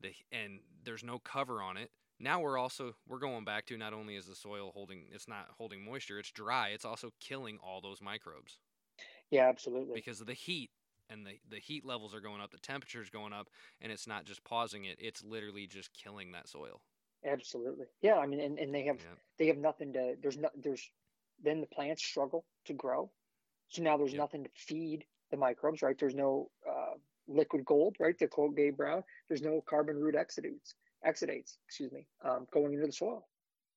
the 0.00 0.12
and 0.32 0.60
there's 0.84 1.04
no 1.04 1.18
cover 1.18 1.62
on 1.62 1.76
it 1.76 1.90
now 2.20 2.40
we're 2.40 2.58
also 2.58 2.94
we're 3.06 3.18
going 3.18 3.44
back 3.44 3.66
to 3.66 3.76
not 3.76 3.92
only 3.92 4.16
is 4.16 4.26
the 4.26 4.34
soil 4.34 4.70
holding 4.74 5.04
it's 5.12 5.28
not 5.28 5.48
holding 5.56 5.84
moisture 5.84 6.18
it's 6.18 6.30
dry 6.30 6.68
it's 6.68 6.84
also 6.84 7.12
killing 7.20 7.58
all 7.62 7.80
those 7.80 8.00
microbes. 8.00 8.58
Yeah 9.30 9.48
absolutely. 9.48 9.94
Because 9.94 10.20
of 10.20 10.26
the 10.26 10.34
heat 10.34 10.70
and 11.10 11.26
the, 11.26 11.38
the 11.48 11.58
heat 11.58 11.84
levels 11.84 12.14
are 12.14 12.20
going 12.20 12.40
up 12.40 12.50
the 12.50 12.58
temperature's 12.58 13.10
going 13.10 13.32
up 13.32 13.48
and 13.80 13.90
it's 13.92 14.06
not 14.06 14.24
just 14.24 14.44
pausing 14.44 14.84
it 14.84 14.96
it's 14.98 15.24
literally 15.24 15.66
just 15.66 15.92
killing 15.92 16.32
that 16.32 16.48
soil 16.48 16.80
Absolutely. 17.24 17.86
Yeah. 18.02 18.16
I 18.16 18.26
mean, 18.26 18.40
and, 18.40 18.58
and 18.58 18.74
they 18.74 18.84
have, 18.84 18.96
yeah. 18.96 19.16
they 19.38 19.46
have 19.48 19.58
nothing 19.58 19.92
to, 19.94 20.14
there's 20.22 20.38
no, 20.38 20.48
there's, 20.56 20.90
then 21.42 21.60
the 21.60 21.66
plants 21.66 22.04
struggle 22.04 22.44
to 22.66 22.72
grow. 22.72 23.10
So 23.68 23.82
now 23.82 23.96
there's 23.96 24.14
nothing 24.14 24.44
to 24.44 24.50
feed 24.54 25.04
the 25.30 25.36
microbes, 25.36 25.82
right? 25.82 25.96
There's 25.98 26.14
no 26.14 26.50
uh, 26.68 26.94
liquid 27.28 27.64
gold, 27.64 27.96
right? 28.00 28.18
The 28.18 28.26
quote 28.26 28.56
Gabe 28.56 28.76
Brown, 28.76 29.04
there's 29.28 29.42
no 29.42 29.62
carbon 29.68 29.96
root 29.96 30.14
exudates, 30.14 30.74
exudates, 31.06 31.56
excuse 31.66 31.92
me, 31.92 32.06
um, 32.24 32.46
going 32.52 32.72
into 32.72 32.86
the 32.86 32.92
soil. 32.92 33.26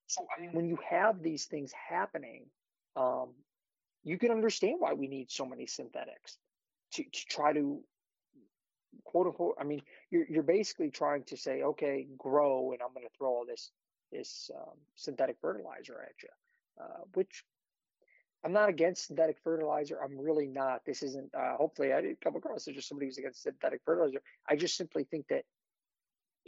So 0.08 0.26
I 0.38 0.42
mean, 0.42 0.52
when 0.54 0.68
you 0.68 0.78
have 0.90 1.22
these 1.22 1.46
things 1.46 1.72
happening, 1.90 2.46
um, 2.96 3.30
you 4.04 4.18
can 4.18 4.32
understand 4.32 4.78
why 4.80 4.94
we 4.94 5.08
need 5.08 5.30
so 5.30 5.46
many 5.46 5.68
synthetics 5.68 6.38
to, 6.94 7.04
to 7.04 7.26
try 7.30 7.54
to 7.54 7.82
quote 9.04 9.28
unquote. 9.28 9.56
I 9.60 9.64
mean, 9.64 9.82
you're 10.10 10.26
you're 10.30 10.44
basically 10.44 10.90
trying 10.90 11.24
to 11.26 11.38
say, 11.38 11.64
okay, 11.64 12.08
grow, 12.18 12.72
and 12.72 12.82
I'm 12.82 12.94
going 12.94 13.08
to 13.08 13.18
throw 13.18 13.30
all 13.30 13.46
this 13.46 13.72
this 14.12 14.50
um, 14.56 14.76
synthetic 14.96 15.38
fertilizer 15.42 16.02
at 16.02 16.24
you, 16.24 16.30
uh, 16.82 17.04
which 17.14 17.44
I'm 18.44 18.54
not 18.54 18.70
against 18.70 19.08
synthetic 19.08 19.38
fertilizer. 19.44 20.00
I'm 20.04 20.20
really 20.20 20.48
not. 20.48 20.86
This 20.86 21.04
isn't. 21.04 21.34
Uh, 21.34 21.56
hopefully, 21.58 21.94
I 21.94 22.02
didn't 22.02 22.22
come 22.22 22.36
across 22.36 22.68
as 22.68 22.76
just 22.76 22.90
somebody 22.90 23.08
who's 23.08 23.18
against 23.18 23.44
synthetic 23.44 23.82
fertilizer. 23.86 24.22
I 24.50 24.56
just 24.56 24.76
simply 24.76 25.04
think 25.04 25.28
that, 25.30 25.44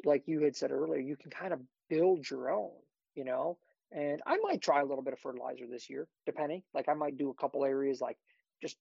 like 0.06 0.24
you 0.28 0.42
had 0.42 0.56
said 0.56 0.72
earlier, 0.72 1.00
you 1.00 1.16
can 1.16 1.32
kind 1.32 1.54
of 1.54 1.60
build 1.90 2.30
your 2.30 2.52
own. 2.52 2.72
You 3.16 3.26
know, 3.26 3.58
and 3.92 4.22
I 4.26 4.38
might 4.38 4.62
try 4.62 4.82
a 4.82 4.86
little 4.86 5.04
bit 5.04 5.14
of 5.14 5.20
fertilizer 5.20 5.66
this 5.70 5.90
year, 5.90 6.08
depending. 6.26 6.64
Like 6.74 6.90
I 6.90 6.96
might 6.96 7.18
do 7.18 7.30
a 7.30 7.36
couple 7.36 7.64
areas, 7.64 8.02
like 8.02 8.18
just 8.62 8.76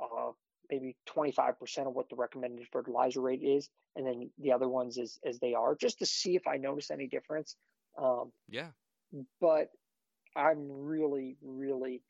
uh, 0.00 0.32
maybe 0.70 0.96
25% 1.08 1.86
of 1.86 1.94
what 1.94 2.08
the 2.08 2.16
recommended 2.16 2.66
fertilizer 2.72 3.20
rate 3.20 3.42
is 3.42 3.68
and 3.96 4.06
then 4.06 4.30
the 4.38 4.52
other 4.52 4.68
ones 4.68 4.98
as 4.98 5.18
as 5.26 5.38
they 5.38 5.54
are 5.54 5.74
just 5.74 5.98
to 5.98 6.06
see 6.06 6.36
if 6.36 6.46
i 6.46 6.56
notice 6.56 6.90
any 6.90 7.06
difference. 7.06 7.56
Um, 8.00 8.30
yeah. 8.48 8.68
but 9.40 9.68
i'm 10.36 10.70
really 10.70 11.36
really 11.42 12.02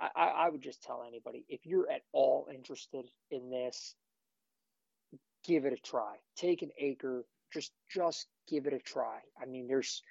I, 0.00 0.46
I 0.46 0.48
would 0.48 0.62
just 0.62 0.82
tell 0.82 1.04
anybody 1.06 1.44
if 1.48 1.66
you're 1.66 1.90
at 1.90 2.02
all 2.12 2.46
interested 2.54 3.04
in 3.30 3.50
this 3.50 3.94
give 5.44 5.64
it 5.64 5.72
a 5.72 5.76
try. 5.76 6.16
Take 6.36 6.62
an 6.62 6.70
acre 6.78 7.24
just 7.52 7.72
just 7.90 8.26
give 8.48 8.66
it 8.66 8.74
a 8.74 8.78
try. 8.78 9.20
I 9.40 9.46
mean 9.46 9.66
there's 9.66 10.02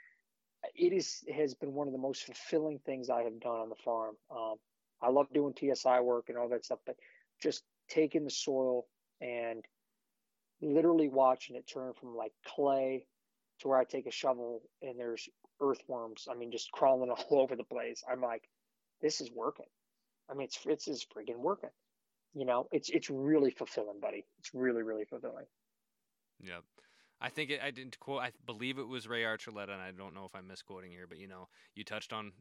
it 0.76 0.92
is 0.94 1.24
has 1.34 1.54
been 1.54 1.74
one 1.74 1.88
of 1.88 1.94
the 1.94 2.00
most 2.00 2.24
fulfilling 2.24 2.80
things 2.86 3.10
i 3.10 3.22
have 3.24 3.40
done 3.40 3.60
on 3.60 3.70
the 3.70 3.76
farm. 3.76 4.16
Um, 4.32 4.56
i 5.02 5.10
love 5.10 5.28
doing 5.34 5.54
tsi 5.54 6.02
work 6.02 6.26
and 6.30 6.38
all 6.38 6.50
that 6.50 6.66
stuff 6.66 6.80
but 6.86 6.96
just 7.42 7.64
taking 7.90 8.24
the 8.24 8.32
soil 8.32 8.86
and 9.22 9.64
literally 10.62 11.08
watching 11.08 11.56
it 11.56 11.68
turn 11.68 11.94
from 11.94 12.16
like 12.16 12.32
clay 12.46 13.06
to 13.60 13.68
where 13.68 13.78
I 13.78 13.84
take 13.84 14.08
a 14.08 14.12
shovel 14.12 14.62
and 14.82 15.00
there's 15.00 15.28
earthworms. 15.62 16.28
I 16.30 16.36
mean, 16.36 16.52
just 16.52 16.72
crawling 16.72 17.10
all 17.30 17.40
over 17.40 17.56
the 17.56 17.64
place. 17.64 18.04
I'm 18.10 18.22
like, 18.22 18.44
this 19.02 19.22
is 19.22 19.32
working. 19.32 19.66
I 20.30 20.34
mean, 20.34 20.46
it's 20.46 20.60
it's 20.66 20.88
is 20.88 21.06
friggin' 21.06 21.38
working. 21.38 21.70
You 22.34 22.46
know, 22.46 22.68
it's 22.72 22.90
it's 22.90 23.10
really 23.10 23.52
fulfilling, 23.52 24.00
buddy. 24.02 24.26
It's 24.40 24.52
really 24.54 24.84
really 24.84 25.06
fulfilling. 25.06 25.46
Yep. 26.42 26.64
I 27.20 27.30
think 27.30 27.50
it, 27.50 27.62
I 27.64 27.72
didn't 27.72 28.00
quote. 28.00 28.22
I 28.22 28.32
believe 28.46 28.78
it 28.78 28.88
was 28.88 29.08
Ray 29.08 29.24
Archuleta, 29.24 29.72
and 29.72 29.82
I 29.82 29.92
don't 29.92 30.14
know 30.14 30.26
if 30.26 30.36
I'm 30.36 30.48
misquoting 30.48 30.92
here, 30.92 31.08
but 31.08 31.18
you 31.18 31.28
know, 31.28 31.48
you 31.74 31.84
touched 31.84 32.14
on 32.14 32.32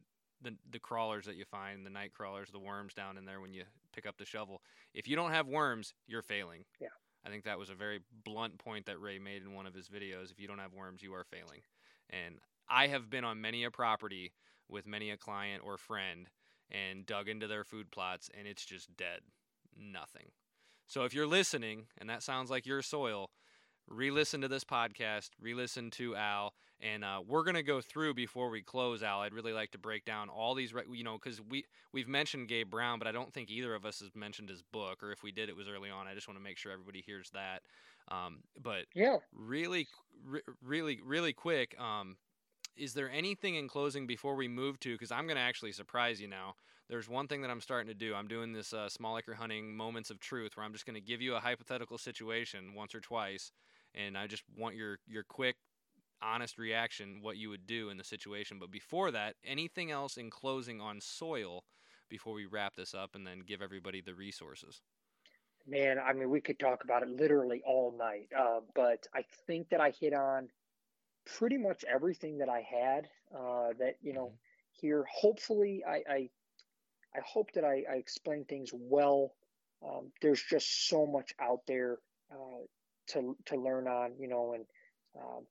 the 0.42 0.54
the 0.70 0.78
crawlers 0.78 1.26
that 1.26 1.36
you 1.36 1.44
find, 1.44 1.84
the 1.84 1.90
night 1.90 2.12
crawlers, 2.12 2.50
the 2.50 2.58
worms 2.58 2.94
down 2.94 3.16
in 3.16 3.24
there 3.24 3.40
when 3.40 3.52
you 3.52 3.64
pick 3.92 4.06
up 4.06 4.18
the 4.18 4.24
shovel. 4.24 4.62
If 4.94 5.08
you 5.08 5.16
don't 5.16 5.32
have 5.32 5.46
worms, 5.46 5.94
you're 6.06 6.22
failing. 6.22 6.64
Yeah. 6.80 6.88
I 7.24 7.28
think 7.28 7.44
that 7.44 7.58
was 7.58 7.70
a 7.70 7.74
very 7.74 8.00
blunt 8.24 8.58
point 8.58 8.86
that 8.86 9.00
Ray 9.00 9.18
made 9.18 9.42
in 9.42 9.52
one 9.52 9.66
of 9.66 9.74
his 9.74 9.88
videos. 9.88 10.30
If 10.30 10.38
you 10.38 10.46
don't 10.46 10.60
have 10.60 10.74
worms, 10.74 11.02
you 11.02 11.12
are 11.14 11.24
failing. 11.24 11.62
And 12.08 12.36
I 12.68 12.86
have 12.86 13.10
been 13.10 13.24
on 13.24 13.40
many 13.40 13.64
a 13.64 13.70
property 13.70 14.32
with 14.68 14.86
many 14.86 15.10
a 15.10 15.16
client 15.16 15.62
or 15.64 15.76
friend 15.76 16.28
and 16.70 17.06
dug 17.06 17.28
into 17.28 17.46
their 17.46 17.64
food 17.64 17.90
plots 17.90 18.30
and 18.36 18.46
it's 18.46 18.64
just 18.64 18.96
dead. 18.96 19.20
Nothing. 19.76 20.26
So 20.86 21.02
if 21.04 21.14
you're 21.14 21.26
listening 21.26 21.86
and 21.98 22.08
that 22.08 22.22
sounds 22.22 22.50
like 22.50 22.66
your 22.66 22.82
soil, 22.82 23.30
re-listen 23.88 24.40
to 24.40 24.48
this 24.48 24.64
podcast, 24.64 25.30
re-listen 25.40 25.90
to 25.92 26.16
Al, 26.16 26.52
and 26.80 27.04
uh, 27.04 27.20
we're 27.26 27.44
gonna 27.44 27.62
go 27.62 27.80
through 27.80 28.14
before 28.14 28.50
we 28.50 28.62
close. 28.62 29.02
Al, 29.02 29.20
I'd 29.20 29.32
really 29.32 29.52
like 29.52 29.70
to 29.72 29.78
break 29.78 30.04
down 30.04 30.28
all 30.28 30.54
these, 30.54 30.72
you 30.92 31.04
know, 31.04 31.18
because 31.22 31.40
we 31.40 31.64
we've 31.92 32.08
mentioned 32.08 32.48
Gabe 32.48 32.70
Brown, 32.70 32.98
but 32.98 33.08
I 33.08 33.12
don't 33.12 33.32
think 33.32 33.50
either 33.50 33.74
of 33.74 33.86
us 33.86 34.00
has 34.00 34.10
mentioned 34.14 34.48
his 34.48 34.62
book, 34.62 35.02
or 35.02 35.12
if 35.12 35.22
we 35.22 35.32
did, 35.32 35.48
it 35.48 35.56
was 35.56 35.68
early 35.68 35.90
on. 35.90 36.06
I 36.06 36.14
just 36.14 36.28
want 36.28 36.38
to 36.38 36.44
make 36.44 36.58
sure 36.58 36.72
everybody 36.72 37.02
hears 37.04 37.30
that. 37.30 37.62
Um, 38.08 38.38
but 38.62 38.84
yeah, 38.94 39.16
really, 39.32 39.88
re- 40.24 40.42
really, 40.62 41.00
really 41.04 41.32
quick. 41.32 41.78
Um, 41.80 42.16
is 42.76 42.92
there 42.92 43.10
anything 43.10 43.54
in 43.54 43.68
closing 43.68 44.06
before 44.06 44.34
we 44.34 44.48
move 44.48 44.78
to? 44.80 44.92
Because 44.92 45.10
I'm 45.10 45.26
gonna 45.26 45.40
actually 45.40 45.72
surprise 45.72 46.20
you 46.20 46.28
now. 46.28 46.56
There's 46.88 47.08
one 47.08 47.26
thing 47.26 47.40
that 47.42 47.50
I'm 47.50 47.60
starting 47.60 47.88
to 47.88 47.94
do. 47.94 48.14
I'm 48.14 48.28
doing 48.28 48.52
this 48.52 48.72
uh, 48.72 48.88
small 48.88 49.18
acre 49.18 49.34
hunting 49.34 49.74
moments 49.74 50.10
of 50.10 50.20
truth, 50.20 50.56
where 50.56 50.64
I'm 50.64 50.72
just 50.72 50.86
gonna 50.86 51.00
give 51.00 51.22
you 51.22 51.36
a 51.36 51.40
hypothetical 51.40 51.96
situation 51.96 52.74
once 52.74 52.94
or 52.94 53.00
twice 53.00 53.50
and 53.96 54.16
I 54.16 54.26
just 54.26 54.42
want 54.56 54.76
your 54.76 54.98
your 55.06 55.24
quick 55.24 55.56
honest 56.22 56.58
reaction 56.58 57.18
what 57.20 57.36
you 57.36 57.50
would 57.50 57.66
do 57.66 57.90
in 57.90 57.96
the 57.96 58.04
situation. 58.04 58.58
But 58.58 58.70
before 58.70 59.10
that 59.10 59.34
anything 59.44 59.90
else 59.90 60.16
in 60.16 60.30
closing 60.30 60.80
on 60.80 61.00
soil 61.00 61.64
before 62.08 62.34
we 62.34 62.46
wrap 62.46 62.76
this 62.76 62.94
up 62.94 63.14
and 63.14 63.26
then 63.26 63.40
give 63.46 63.62
everybody 63.62 64.00
the 64.00 64.14
resources? 64.14 64.80
Man 65.66 65.98
i 65.98 66.12
mean 66.12 66.30
we 66.30 66.40
could 66.40 66.60
talk 66.60 66.84
about 66.84 67.02
it 67.02 67.08
literally 67.08 67.60
all 67.66 67.92
night 67.98 68.28
uh, 68.38 68.60
but 68.76 69.04
i 69.12 69.22
think 69.48 69.68
that 69.70 69.80
i 69.80 69.90
hit 69.90 70.14
on 70.14 70.48
pretty 71.24 71.58
much 71.58 71.84
everything 71.92 72.38
that 72.38 72.48
i 72.48 72.60
had 72.60 73.08
uh, 73.34 73.68
that 73.78 73.96
you 74.02 74.12
know 74.12 74.26
mm-hmm. 74.26 74.80
here. 74.80 75.04
Hopefully 75.12 75.82
I, 75.86 76.02
I, 76.08 76.30
I 77.14 77.20
hope 77.24 77.52
that 77.52 77.64
I, 77.64 77.84
I 77.90 77.96
explained 77.96 78.48
things 78.48 78.70
well. 78.72 79.32
Um, 79.86 80.12
there's 80.22 80.42
just 80.42 80.88
so 80.88 81.06
much 81.06 81.34
out 81.40 81.60
there 81.66 81.98
uh, 82.30 82.64
to 83.08 83.36
to 83.46 83.56
learn 83.56 83.86
on, 83.86 84.12
you 84.18 84.28
know, 84.28 84.54
and 84.54 84.64
um, 85.18 85.46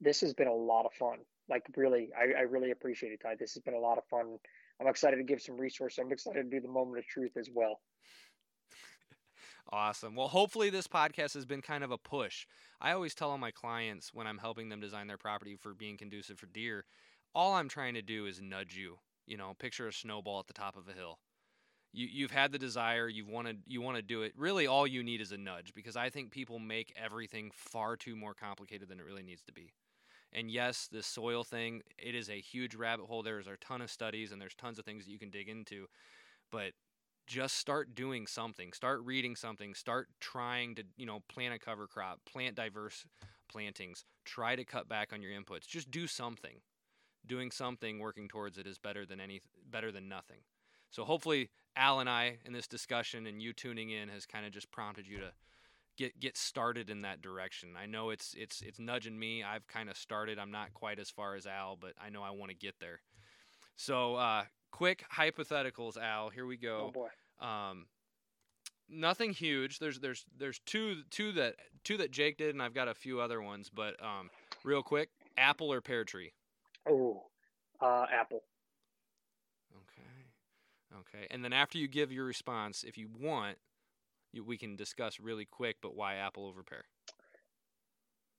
this 0.00 0.20
has 0.20 0.34
been 0.34 0.48
a 0.48 0.54
lot 0.54 0.86
of 0.86 0.92
fun. 0.94 1.18
Like 1.48 1.62
really, 1.76 2.08
I, 2.16 2.38
I 2.38 2.42
really 2.42 2.70
appreciate 2.70 3.12
it, 3.12 3.20
Ty. 3.22 3.34
This 3.38 3.54
has 3.54 3.62
been 3.62 3.74
a 3.74 3.78
lot 3.78 3.98
of 3.98 4.04
fun. 4.10 4.38
I'm 4.80 4.86
excited 4.86 5.16
to 5.16 5.24
give 5.24 5.42
some 5.42 5.56
resources. 5.56 5.98
I'm 5.98 6.12
excited 6.12 6.44
to 6.44 6.50
do 6.50 6.60
the 6.60 6.72
moment 6.72 6.98
of 6.98 7.06
truth 7.06 7.32
as 7.36 7.48
well. 7.52 7.80
Awesome. 9.72 10.16
Well, 10.16 10.28
hopefully 10.28 10.70
this 10.70 10.88
podcast 10.88 11.34
has 11.34 11.44
been 11.44 11.62
kind 11.62 11.84
of 11.84 11.90
a 11.90 11.98
push. 11.98 12.46
I 12.80 12.92
always 12.92 13.14
tell 13.14 13.30
all 13.30 13.38
my 13.38 13.50
clients 13.52 14.12
when 14.12 14.26
I'm 14.26 14.38
helping 14.38 14.68
them 14.68 14.80
design 14.80 15.06
their 15.06 15.18
property 15.18 15.56
for 15.56 15.74
being 15.74 15.96
conducive 15.96 16.38
for 16.38 16.46
deer, 16.46 16.84
all 17.34 17.54
I'm 17.54 17.68
trying 17.68 17.94
to 17.94 18.02
do 18.02 18.26
is 18.26 18.40
nudge 18.40 18.74
you. 18.74 18.98
You 19.26 19.36
know, 19.36 19.54
picture 19.58 19.86
a 19.86 19.92
snowball 19.92 20.40
at 20.40 20.48
the 20.48 20.54
top 20.54 20.76
of 20.76 20.88
a 20.88 20.92
hill. 20.92 21.18
You 21.92 22.06
you've 22.10 22.30
had 22.30 22.52
the 22.52 22.58
desire, 22.58 23.08
you've 23.08 23.28
wanted 23.28 23.58
you 23.66 23.80
want 23.80 23.96
to 23.96 24.02
do 24.02 24.22
it. 24.22 24.32
Really 24.36 24.66
all 24.66 24.86
you 24.86 25.02
need 25.02 25.20
is 25.20 25.32
a 25.32 25.38
nudge 25.38 25.74
because 25.74 25.96
I 25.96 26.10
think 26.10 26.30
people 26.30 26.58
make 26.58 26.92
everything 26.96 27.50
far 27.54 27.96
too 27.96 28.16
more 28.16 28.34
complicated 28.34 28.88
than 28.88 29.00
it 29.00 29.06
really 29.06 29.22
needs 29.22 29.42
to 29.44 29.52
be. 29.52 29.72
And 30.32 30.50
yes, 30.50 30.88
the 30.90 31.02
soil 31.02 31.42
thing, 31.42 31.82
it 31.98 32.14
is 32.14 32.30
a 32.30 32.40
huge 32.40 32.76
rabbit 32.76 33.06
hole. 33.06 33.22
There's 33.24 33.48
a 33.48 33.56
ton 33.56 33.82
of 33.82 33.90
studies 33.90 34.30
and 34.30 34.40
there's 34.40 34.54
tons 34.54 34.78
of 34.78 34.84
things 34.84 35.04
that 35.04 35.10
you 35.10 35.18
can 35.18 35.30
dig 35.30 35.48
into. 35.48 35.86
But 36.52 36.72
just 37.30 37.58
start 37.58 37.94
doing 37.94 38.26
something 38.26 38.72
start 38.72 39.00
reading 39.04 39.36
something 39.36 39.72
start 39.72 40.08
trying 40.18 40.74
to 40.74 40.82
you 40.96 41.06
know 41.06 41.20
plant 41.28 41.54
a 41.54 41.58
cover 41.60 41.86
crop 41.86 42.18
plant 42.30 42.56
diverse 42.56 43.06
plantings 43.48 44.04
try 44.24 44.56
to 44.56 44.64
cut 44.64 44.88
back 44.88 45.12
on 45.12 45.22
your 45.22 45.30
inputs 45.30 45.64
just 45.64 45.92
do 45.92 46.08
something 46.08 46.56
doing 47.26 47.52
something 47.52 48.00
working 48.00 48.26
towards 48.26 48.58
it 48.58 48.66
is 48.66 48.78
better 48.78 49.06
than 49.06 49.20
any 49.20 49.40
better 49.70 49.92
than 49.92 50.08
nothing 50.08 50.40
so 50.90 51.04
hopefully 51.04 51.48
al 51.76 52.00
and 52.00 52.08
i 52.10 52.36
in 52.44 52.52
this 52.52 52.66
discussion 52.66 53.26
and 53.26 53.40
you 53.42 53.52
tuning 53.52 53.90
in 53.90 54.08
has 54.08 54.26
kind 54.26 54.44
of 54.46 54.52
just 54.52 54.70
prompted 54.70 55.06
you 55.06 55.18
to 55.18 55.30
get 55.96 56.18
get 56.20 56.36
started 56.36 56.90
in 56.90 57.02
that 57.02 57.20
direction 57.22 57.70
i 57.80 57.86
know 57.86 58.10
it's 58.10 58.34
it's 58.36 58.60
it's 58.62 58.78
nudging 58.78 59.18
me 59.18 59.42
i've 59.42 59.66
kind 59.66 59.88
of 59.88 59.96
started 59.96 60.38
i'm 60.38 60.50
not 60.50 60.72
quite 60.74 60.98
as 60.98 61.10
far 61.10 61.34
as 61.34 61.46
al 61.46 61.76
but 61.80 61.92
i 62.04 62.08
know 62.10 62.22
i 62.22 62.30
want 62.30 62.50
to 62.50 62.56
get 62.56 62.74
there 62.80 63.00
so 63.76 64.14
uh 64.16 64.42
quick 64.72 65.04
hypotheticals 65.14 65.96
al 65.96 66.28
here 66.30 66.46
we 66.46 66.56
go 66.56 66.86
Oh 66.88 66.90
boy. 66.92 67.08
um, 67.46 67.86
nothing 68.88 69.32
huge. 69.32 69.78
There's 69.78 70.00
there's 70.00 70.24
there's 70.38 70.58
two 70.66 71.02
two 71.10 71.32
that 71.32 71.54
two 71.84 71.96
that 71.98 72.10
Jake 72.10 72.36
did, 72.38 72.50
and 72.50 72.62
I've 72.62 72.74
got 72.74 72.88
a 72.88 72.94
few 72.94 73.20
other 73.20 73.40
ones. 73.40 73.70
But 73.72 73.94
um, 74.02 74.30
real 74.64 74.82
quick, 74.82 75.10
apple 75.38 75.72
or 75.72 75.80
pear 75.80 76.04
tree? 76.04 76.32
Oh, 76.88 77.22
uh, 77.80 78.06
Apple. 78.12 78.42
Okay. 80.98 81.26
And 81.30 81.44
then 81.44 81.52
after 81.52 81.78
you 81.78 81.88
give 81.88 82.12
your 82.12 82.24
response, 82.24 82.84
if 82.84 82.98
you 82.98 83.08
want, 83.20 83.58
you, 84.32 84.44
we 84.44 84.58
can 84.58 84.76
discuss 84.76 85.20
really 85.20 85.44
quick. 85.44 85.76
But 85.80 85.94
why 85.94 86.16
apple 86.16 86.46
over 86.46 86.62
pear? 86.62 86.84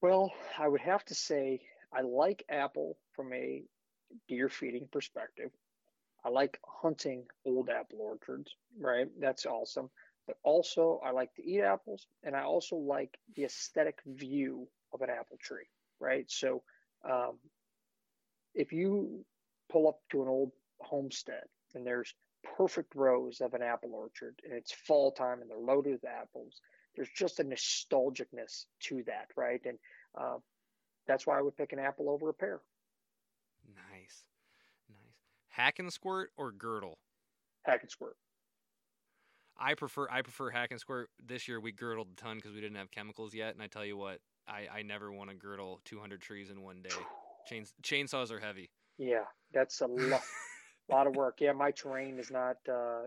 Well, 0.01 0.33
I 0.57 0.67
would 0.67 0.81
have 0.81 1.05
to 1.05 1.15
say 1.15 1.61
I 1.93 2.01
like 2.01 2.43
Apple 2.49 2.97
from 3.13 3.33
a 3.33 3.63
deer 4.27 4.49
feeding 4.49 4.87
perspective. 4.91 5.51
I 6.23 6.29
like 6.29 6.59
hunting 6.65 7.25
old 7.45 7.69
apple 7.69 7.99
orchards, 8.01 8.55
right? 8.79 9.07
That's 9.19 9.45
awesome. 9.45 9.89
But 10.27 10.37
also, 10.43 11.01
I 11.03 11.11
like 11.11 11.33
to 11.35 11.43
eat 11.43 11.61
apples, 11.61 12.07
and 12.23 12.35
I 12.35 12.43
also 12.43 12.75
like 12.75 13.17
the 13.35 13.45
aesthetic 13.45 13.99
view 14.05 14.67
of 14.93 15.01
an 15.01 15.09
apple 15.09 15.37
tree, 15.41 15.65
right? 15.99 16.29
So, 16.29 16.63
um, 17.03 17.37
if 18.53 18.71
you 18.71 19.25
pull 19.71 19.87
up 19.87 19.99
to 20.11 20.21
an 20.21 20.27
old 20.27 20.51
homestead 20.79 21.45
and 21.75 21.85
there's 21.85 22.13
perfect 22.57 22.95
rows 22.95 23.41
of 23.41 23.53
an 23.53 23.61
apple 23.61 23.91
orchard, 23.93 24.35
and 24.43 24.53
it's 24.53 24.71
fall 24.71 25.11
time 25.11 25.41
and 25.41 25.49
they're 25.49 25.57
loaded 25.57 25.93
with 25.93 26.05
apples, 26.05 26.61
there's 26.95 27.09
just 27.15 27.39
a 27.39 27.43
nostalgicness 27.43 28.65
to 28.81 29.03
that, 29.05 29.27
right? 29.37 29.61
And 29.65 29.77
uh, 30.19 30.37
that's 31.07 31.25
why 31.25 31.37
I 31.37 31.41
would 31.41 31.55
pick 31.55 31.73
an 31.73 31.79
apple 31.79 32.09
over 32.09 32.29
a 32.29 32.33
pear. 32.33 32.61
Nice, 33.67 34.23
nice. 34.89 35.15
Hack 35.49 35.79
and 35.79 35.91
squirt 35.91 36.31
or 36.37 36.51
girdle? 36.51 36.97
Hack 37.63 37.81
and 37.83 37.91
squirt. 37.91 38.17
I 39.57 39.75
prefer 39.75 40.09
I 40.09 40.23
prefer 40.23 40.49
hack 40.49 40.71
and 40.71 40.79
squirt. 40.79 41.09
This 41.23 41.47
year 41.47 41.59
we 41.59 41.71
girdled 41.71 42.07
a 42.13 42.15
ton 42.15 42.37
because 42.37 42.53
we 42.53 42.61
didn't 42.61 42.77
have 42.77 42.89
chemicals 42.89 43.33
yet, 43.33 43.53
and 43.53 43.61
I 43.61 43.67
tell 43.67 43.85
you 43.85 43.95
what, 43.95 44.19
I, 44.47 44.79
I 44.79 44.81
never 44.81 45.11
want 45.11 45.29
to 45.29 45.35
girdle 45.35 45.81
200 45.85 46.21
trees 46.21 46.49
in 46.49 46.61
one 46.61 46.81
day. 46.81 46.89
Chains, 47.47 47.73
chainsaws 47.83 48.31
are 48.31 48.39
heavy. 48.39 48.69
Yeah, 48.97 49.25
that's 49.51 49.81
a 49.81 49.87
lot, 49.87 50.21
lot 50.91 51.07
of 51.07 51.13
work. 51.15 51.41
Yeah, 51.41 51.53
my 51.53 51.71
terrain 51.71 52.19
is 52.19 52.31
not 52.31 52.57
uh, 52.69 53.03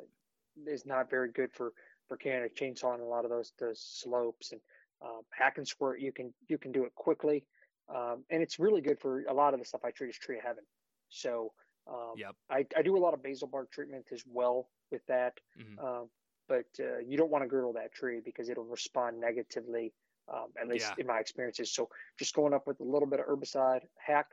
is 0.67 0.87
not 0.87 1.11
very 1.11 1.31
good 1.33 1.53
for 1.53 1.73
for 2.09 2.17
carrying 2.17 2.47
a 2.51 2.55
chainsaw 2.55 2.93
on 2.93 3.01
a 3.01 3.05
lot 3.05 3.25
of 3.25 3.31
those 3.31 3.53
those 3.59 3.81
slopes 3.81 4.53
and 4.53 4.61
um, 5.05 5.23
hack 5.33 5.59
and 5.59 5.67
squirt. 5.67 6.01
You 6.01 6.13
can 6.13 6.35
you 6.49 6.59
can 6.59 6.73
do 6.73 6.85
it 6.85 6.95
quickly, 6.95 7.47
um, 7.95 8.25
and 8.31 8.43
it's 8.43 8.59
really 8.59 8.81
good 8.81 9.01
for 9.01 9.23
a 9.25 9.35
lot 9.35 9.55
of 9.55 9.61
the 9.61 9.67
stuff 9.67 9.83
I 9.85 9.91
treat 9.91 10.09
as 10.11 10.19
tree 10.19 10.39
of 10.39 10.45
heaven. 10.45 10.65
So 11.09 11.53
um, 11.87 12.17
Yep. 12.17 12.37
I, 12.51 12.67
I 12.77 12.83
do 12.83 12.97
a 12.97 13.01
lot 13.01 13.15
of 13.15 13.23
basal 13.23 13.49
bark 13.49 13.71
treatment 13.71 14.09
as 14.13 14.25
well 14.27 14.71
with 14.91 15.03
that. 15.07 15.35
Mhm. 15.57 15.81
Um, 15.83 16.09
but 16.49 16.67
uh, 16.79 16.99
you 16.99 17.17
don't 17.17 17.31
want 17.31 17.43
to 17.43 17.49
girdle 17.49 17.73
that 17.75 17.93
tree 17.93 18.21
because 18.25 18.49
it'll 18.51 18.65
respond 18.65 19.19
negatively, 19.21 19.95
um, 20.33 20.49
at 20.61 20.69
least 20.69 20.93
Yeah. 20.93 20.97
in 20.99 21.07
my 21.07 21.19
experiences. 21.19 21.73
So 21.73 21.89
just 22.19 22.35
going 22.35 22.53
up 22.53 22.67
with 22.67 22.81
a 22.81 22.85
little 22.85 23.09
bit 23.09 23.21
of 23.21 23.27
herbicide, 23.27 23.81
hack, 23.97 24.27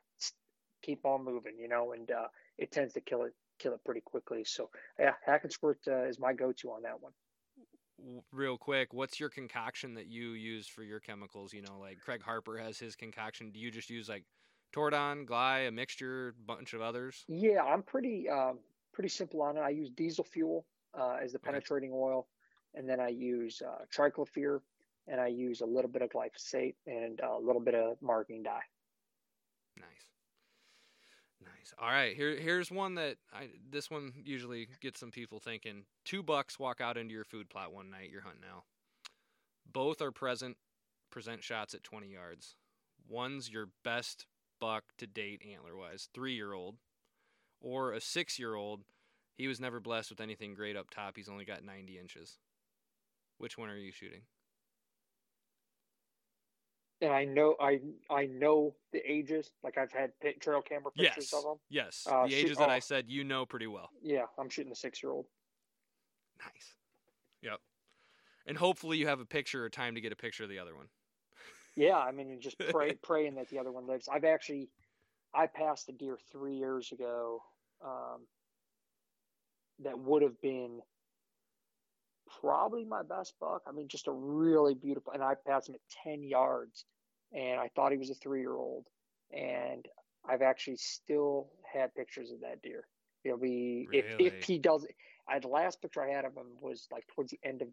keep 0.82 1.06
on 1.06 1.23
moving, 1.23 1.57
you 1.60 1.68
know, 1.68 1.94
and 1.94 2.10
uh, 2.11 2.28
it 2.57 2.72
tends 2.72 2.94
to 2.94 3.02
kill 3.02 3.23
it 3.23 3.34
kill 3.62 3.74
it 3.74 3.84
pretty 3.84 4.02
quickly. 4.02 4.44
So 4.44 4.70
yeah, 5.00 5.14
hack 5.26 5.44
and 5.44 5.52
squirt 5.52 5.80
uh, 5.88 6.06
is 6.06 6.20
my 6.20 6.34
go-to 6.34 6.72
on 6.72 6.82
that 6.84 7.02
one. 7.02 7.14
Real 8.32 8.58
quick, 8.58 8.94
what's 8.94 9.20
your 9.20 9.30
concoction 9.30 9.94
that 9.94 10.08
you 10.08 10.32
use 10.32 10.68
for 10.68 10.84
your 10.84 11.00
chemicals? 11.00 11.54
You 11.54 11.62
know, 11.62 11.78
like 11.80 12.00
Craig 12.00 12.24
Harper 12.24 12.58
has 12.58 12.80
his 12.80 12.96
concoction. 12.96 13.52
Do 13.52 13.60
you 13.60 13.70
just 13.70 13.90
use 13.92 14.10
like 14.10 14.26
Tordon, 14.72 15.26
Gly, 15.26 15.60
a 15.60 15.72
mixture, 15.72 16.34
bunch 16.48 16.74
of 16.74 16.82
others? 16.82 17.24
Yeah, 17.28 17.62
I'm 17.62 17.84
pretty 17.84 18.28
um, 18.28 18.58
pretty 18.92 19.10
simple 19.10 19.42
on 19.44 19.58
it. 19.58 19.62
I 19.62 19.70
use 19.70 19.90
diesel 19.92 20.24
fuel 20.24 20.66
uh, 20.98 21.18
as 21.22 21.34
the 21.34 21.38
Okay. 21.38 21.52
penetrating 21.52 21.92
oil, 21.94 22.28
and 22.74 22.90
then 22.90 23.00
I 23.00 23.10
use 23.10 23.62
uh, 23.62 23.86
triclopyr, 23.96 24.62
and 25.08 25.22
I 25.22 25.28
use 25.28 25.62
a 25.62 25.66
little 25.66 25.92
bit 25.92 26.02
of 26.02 26.10
glyphosate 26.10 26.76
and 26.88 27.20
a 27.20 27.38
little 27.38 27.62
bit 27.62 27.76
of 27.76 28.02
marking 28.02 28.42
dye. 28.44 28.62
Nice. 29.78 30.11
Nice. 31.43 31.73
All 31.80 31.89
right, 31.89 32.15
here 32.15 32.35
here's 32.35 32.72
one 32.72 32.95
that 32.95 33.18
I 33.34 33.49
this 33.69 33.89
one 33.89 34.13
usually 34.23 34.68
gets 34.81 34.99
some 34.99 35.11
people 35.11 35.39
thinking. 35.39 35.84
Two 36.05 36.22
bucks 36.23 36.59
walk 36.59 36.81
out 36.81 36.97
into 36.97 37.13
your 37.13 37.23
food 37.23 37.49
plot 37.49 37.73
one 37.73 37.89
night 37.89 38.09
you're 38.11 38.22
hunting 38.22 38.41
now. 38.41 38.63
Both 39.72 40.01
are 40.01 40.11
present 40.11 40.57
present 41.09 41.43
shots 41.43 41.73
at 41.73 41.84
20 41.84 42.07
yards. 42.07 42.55
One's 43.07 43.49
your 43.49 43.69
best 43.84 44.26
buck 44.59 44.84
to 44.97 45.07
date 45.07 45.41
antler 45.51 45.76
wise, 45.76 46.07
3-year-old, 46.15 46.77
or 47.59 47.93
a 47.93 47.99
6-year-old. 47.99 48.81
He 49.35 49.47
was 49.47 49.59
never 49.59 49.80
blessed 49.80 50.09
with 50.09 50.22
anything 50.22 50.53
great 50.53 50.77
up 50.77 50.89
top. 50.89 51.18
He's 51.18 51.27
only 51.27 51.45
got 51.45 51.63
90 51.63 51.97
inches. 51.97 52.38
Which 53.38 53.57
one 53.57 53.69
are 53.69 53.77
you 53.77 53.91
shooting? 53.91 54.22
And 57.02 57.11
I 57.11 57.26
know 57.26 57.56
I 57.60 57.80
I 58.10 58.28
know 58.28 58.76
the 58.94 58.99
ages. 59.11 59.49
Like 59.64 59.78
I've 59.78 59.91
had 59.91 60.11
pit 60.22 60.40
trail 60.40 60.61
camera 60.61 60.91
pictures 60.91 61.30
Yes. 61.32 61.34
of 61.34 61.44
them. 61.44 61.57
Yes, 61.69 62.07
Uh, 62.10 62.23
the 62.23 62.30
shoot- 62.30 62.45
ages 62.45 62.57
that 62.60 62.69
I 62.69 62.78
oh. 62.78 62.80
said 62.80 63.10
you 63.10 63.23
know 63.23 63.45
pretty 63.45 63.68
well. 63.68 63.90
Yeah, 64.02 64.26
I'm 64.38 64.49
shooting 64.49 64.69
the 64.69 64.76
six-year-old. 64.76 65.26
Nice. 66.40 66.76
Yep. 67.41 67.60
And 68.45 68.57
hopefully 68.57 68.98
you 68.98 69.07
have 69.07 69.19
a 69.19 69.26
picture 69.26 69.64
or 69.65 69.69
time 69.69 69.95
to 69.95 70.02
get 70.02 70.11
a 70.11 70.15
picture 70.15 70.44
of 70.44 70.49
the 70.49 70.60
other 70.60 70.76
one. 70.76 70.88
Yeah, 71.76 71.98
I 71.98 72.11
mean, 72.11 72.40
just 72.40 72.57
pray 72.69 72.94
praying 72.95 73.36
that 73.36 73.49
the 73.49 73.57
other 73.60 73.72
one 73.72 73.88
lives. 73.88 74.07
I've 74.07 74.23
actually 74.26 74.69
I 75.34 75.48
passed 75.48 75.90
a 75.90 75.94
deer 75.94 76.18
three 76.32 76.56
years 76.57 76.91
ago 76.91 77.41
um, 77.84 78.28
that 79.80 79.98
would 79.98 80.22
have 80.22 80.40
been 80.41 80.82
probably 82.40 82.86
my 82.86 83.03
best 83.03 83.34
buck. 83.40 83.64
I 83.68 83.72
mean, 83.72 83.88
just 83.88 84.08
a 84.08 84.12
really 84.12 84.74
beautiful, 84.74 85.14
and 85.14 85.24
I 85.24 85.36
passed 85.36 85.70
him 85.70 85.76
at 85.76 85.82
ten 86.03 86.24
yards, 86.24 86.86
and 87.34 87.60
I 87.60 87.70
thought 87.76 87.91
he 87.91 87.98
was 87.98 88.10
a 88.10 88.16
three-year-old, 88.16 88.86
and 89.32 89.86
I've 90.28 90.41
actually 90.41 90.78
still 90.78 91.49
had 91.72 91.94
pictures 91.95 92.32
of 92.32 92.41
that 92.41 92.62
deer. 92.62 92.88
It'll 93.24 93.38
be 93.38 93.88
if 93.91 94.06
Really? 94.06 94.26
if 94.28 94.44
he 94.44 94.58
does. 94.58 94.86
I, 95.28 95.40
the 95.40 95.48
last 95.48 95.82
picture 95.82 96.02
I 96.03 96.12
had 96.12 96.26
of 96.26 96.36
him 96.36 96.58
was 96.62 96.88
like 96.91 97.06
towards 97.08 97.32
the 97.32 97.40
end 97.44 97.62
of 97.62 97.68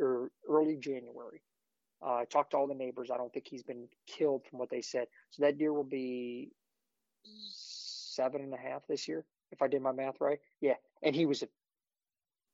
or 0.00 0.30
early 0.48 0.76
January. 0.76 1.42
Uh, 2.04 2.16
I 2.16 2.24
talked 2.24 2.52
to 2.52 2.56
all 2.56 2.66
the 2.68 2.74
neighbors. 2.74 3.10
I 3.10 3.16
don't 3.16 3.32
think 3.32 3.46
he's 3.48 3.62
been 3.62 3.88
killed 4.06 4.44
from 4.48 4.58
what 4.58 4.70
they 4.70 4.82
said. 4.82 5.06
So 5.30 5.42
that 5.42 5.58
deer 5.58 5.72
will 5.72 5.84
be 5.84 6.52
seven 7.50 8.42
and 8.42 8.54
a 8.54 8.56
half 8.56 8.86
this 8.86 9.08
year, 9.08 9.24
if 9.50 9.62
I 9.62 9.68
did 9.68 9.82
my 9.82 9.92
math 9.92 10.20
right. 10.20 10.38
Yeah, 10.60 10.74
and 11.02 11.14
he 11.14 11.26
was 11.26 11.42
a, 11.42 11.48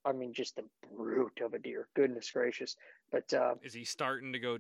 I 0.05 0.13
mean, 0.13 0.33
just 0.33 0.59
a 0.59 0.65
brute 0.95 1.41
of 1.43 1.55
a 1.55 1.59
deer. 1.59 1.89
Goodness 1.95 2.31
gracious! 2.31 2.77
But 3.11 3.33
uh, 3.33 3.55
Is 3.63 3.75
he 3.75 3.85
starting 3.85 4.33
to 4.33 4.39
go 4.39 4.59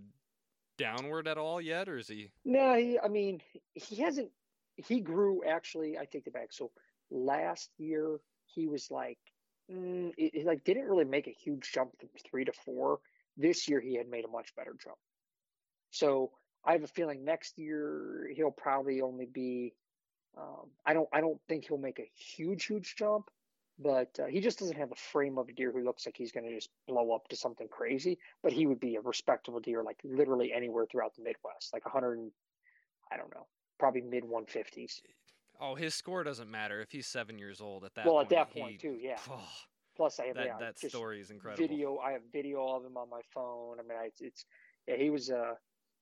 downward 0.78 1.28
at 1.28 1.38
all 1.38 1.60
yet, 1.60 1.88
or 1.88 1.98
is 1.98 2.08
he? 2.08 2.30
no, 2.44 2.74
he, 2.74 2.98
I 2.98 3.08
mean, 3.08 3.40
he 3.74 3.96
hasn't. 3.96 4.30
He 4.76 5.00
grew 5.00 5.42
actually. 5.44 5.98
I 5.98 6.04
take 6.04 6.26
it 6.26 6.32
back. 6.32 6.52
So 6.52 6.70
last 7.10 7.70
year 7.78 8.18
he 8.46 8.66
was 8.66 8.90
like 8.90 9.18
mm, 9.70 10.12
it, 10.16 10.34
it, 10.34 10.46
like 10.46 10.64
didn't 10.64 10.86
really 10.86 11.04
make 11.04 11.26
a 11.26 11.30
huge 11.44 11.70
jump 11.72 11.90
from 11.98 12.08
three 12.28 12.44
to 12.44 12.52
four. 12.52 12.98
This 13.36 13.68
year 13.68 13.80
he 13.80 13.96
had 13.96 14.08
made 14.08 14.24
a 14.24 14.28
much 14.28 14.54
better 14.56 14.74
jump. 14.82 14.96
So 15.90 16.32
I 16.64 16.72
have 16.72 16.82
a 16.82 16.88
feeling 16.88 17.24
next 17.24 17.58
year 17.58 18.30
he'll 18.34 18.50
probably 18.50 19.00
only 19.00 19.26
be. 19.26 19.74
Um, 20.36 20.70
I 20.84 20.94
don't. 20.94 21.08
I 21.12 21.20
don't 21.20 21.40
think 21.48 21.66
he'll 21.66 21.78
make 21.78 22.00
a 22.00 22.10
huge, 22.16 22.64
huge 22.64 22.96
jump, 22.96 23.30
but 23.78 24.18
uh, 24.22 24.26
he 24.26 24.40
just 24.40 24.58
doesn't 24.58 24.76
have 24.76 24.88
the 24.88 24.94
frame 24.94 25.38
of 25.38 25.48
a 25.48 25.52
deer 25.52 25.72
who 25.72 25.84
looks 25.84 26.06
like 26.06 26.16
he's 26.16 26.32
going 26.32 26.46
to 26.46 26.54
just 26.54 26.70
blow 26.86 27.12
up 27.12 27.28
to 27.28 27.36
something 27.36 27.68
crazy. 27.68 28.18
But 28.42 28.52
he 28.52 28.66
would 28.66 28.80
be 28.80 28.96
a 28.96 29.00
respectable 29.00 29.60
deer, 29.60 29.82
like 29.82 29.98
literally 30.04 30.52
anywhere 30.52 30.86
throughout 30.86 31.14
the 31.16 31.22
Midwest, 31.22 31.72
like 31.72 31.84
100. 31.84 32.30
I 33.12 33.16
don't 33.16 33.34
know, 33.34 33.46
probably 33.78 34.00
mid 34.00 34.24
150s. 34.24 35.00
Oh, 35.60 35.74
his 35.74 35.94
score 35.94 36.24
doesn't 36.24 36.50
matter 36.50 36.80
if 36.80 36.90
he's 36.90 37.06
seven 37.06 37.38
years 37.38 37.60
old 37.60 37.84
at 37.84 37.94
that. 37.94 38.06
Well, 38.06 38.14
point, 38.16 38.32
at 38.32 38.36
that 38.36 38.48
he, 38.52 38.60
point 38.60 38.80
too, 38.80 38.96
yeah. 39.00 39.18
Oh, 39.30 39.40
Plus, 39.96 40.18
I 40.18 40.26
have 40.26 40.34
that 40.36 40.46
yeah, 40.46 40.58
that 40.58 40.90
story 40.90 41.20
is 41.20 41.30
incredible. 41.30 41.68
video. 41.68 41.98
I 41.98 42.12
have 42.12 42.22
video 42.32 42.66
of 42.66 42.84
him 42.84 42.96
on 42.96 43.08
my 43.08 43.20
phone. 43.32 43.76
I 43.78 43.82
mean, 43.82 43.96
I, 43.96 44.10
it's 44.18 44.44
yeah, 44.88 44.96
he 44.96 45.10
was 45.10 45.30
uh 45.30 45.54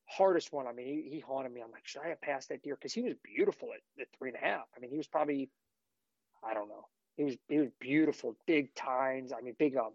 hardest 0.07 0.53
one. 0.53 0.66
I 0.66 0.73
mean, 0.73 0.86
he, 0.86 1.11
he 1.11 1.20
haunted 1.20 1.53
me. 1.53 1.61
I'm 1.62 1.70
like, 1.70 1.86
should 1.86 2.03
I 2.03 2.09
have 2.09 2.20
passed 2.20 2.49
that 2.49 2.62
deer? 2.62 2.77
Because 2.77 2.93
he 2.93 3.03
was 3.03 3.15
beautiful 3.23 3.69
at, 3.74 4.01
at 4.01 4.09
three 4.16 4.31
and 4.31 4.39
a 4.40 4.44
half. 4.44 4.65
I 4.77 4.81
mean, 4.81 4.90
he 4.90 4.97
was 4.97 5.07
probably, 5.07 5.51
I 6.43 6.55
don't 6.55 6.69
know, 6.69 6.86
he 7.16 7.24
was 7.24 7.36
he 7.48 7.59
was 7.59 7.68
beautiful, 7.80 8.36
big 8.47 8.74
tines. 8.74 9.32
I 9.32 9.40
mean, 9.40 9.55
big 9.59 9.76
um 9.76 9.93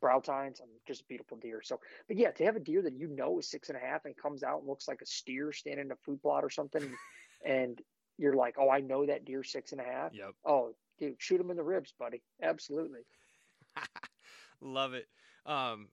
brow 0.00 0.20
tines. 0.20 0.60
I 0.62 0.66
mean, 0.66 0.78
just 0.86 1.02
a 1.02 1.04
beautiful 1.04 1.36
deer. 1.36 1.60
So, 1.62 1.80
but 2.06 2.16
yeah, 2.16 2.30
to 2.30 2.44
have 2.44 2.56
a 2.56 2.60
deer 2.60 2.82
that 2.82 2.94
you 2.94 3.08
know 3.08 3.38
is 3.38 3.50
six 3.50 3.68
and 3.68 3.76
a 3.76 3.80
half 3.80 4.04
and 4.04 4.16
comes 4.16 4.42
out 4.42 4.60
and 4.60 4.68
looks 4.68 4.88
like 4.88 5.02
a 5.02 5.06
steer 5.06 5.52
standing 5.52 5.86
in 5.86 5.92
a 5.92 5.96
food 5.96 6.22
plot 6.22 6.44
or 6.44 6.50
something, 6.50 6.88
and 7.44 7.80
you're 8.16 8.34
like, 8.34 8.56
oh, 8.58 8.70
I 8.70 8.80
know 8.80 9.06
that 9.06 9.24
deer 9.24 9.42
six 9.42 9.72
and 9.72 9.80
a 9.80 9.84
half. 9.84 10.12
Yep. 10.12 10.34
Oh, 10.44 10.74
dude, 10.98 11.16
shoot 11.18 11.40
him 11.40 11.50
in 11.50 11.56
the 11.56 11.62
ribs, 11.62 11.92
buddy. 11.98 12.22
Absolutely. 12.42 13.00
Love 14.60 14.94
it. 14.94 15.06
Um, 15.46 15.88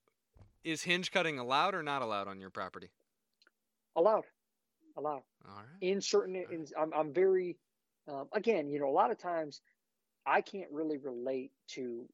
is 0.64 0.82
hinge 0.82 1.12
cutting 1.12 1.38
allowed 1.38 1.76
or 1.76 1.84
not 1.84 2.02
allowed 2.02 2.28
on 2.28 2.40
your 2.40 2.50
property? 2.50 2.90
Allowed. 3.96 4.24
Allowed. 4.98 5.24
All 5.48 5.56
right. 5.58 5.66
In 5.82 6.02
certain, 6.02 6.36
in, 6.36 6.66
I'm, 6.78 6.92
I'm 6.94 7.14
very, 7.14 7.58
um, 8.08 8.28
again, 8.34 8.70
you 8.70 8.80
know, 8.80 8.90
a 8.90 8.92
lot 8.92 9.12
of 9.12 9.20
times 9.20 9.62
I 10.26 10.42
can't 10.42 10.72
really 10.72 10.98
relate 10.98 11.52
to 11.70 12.08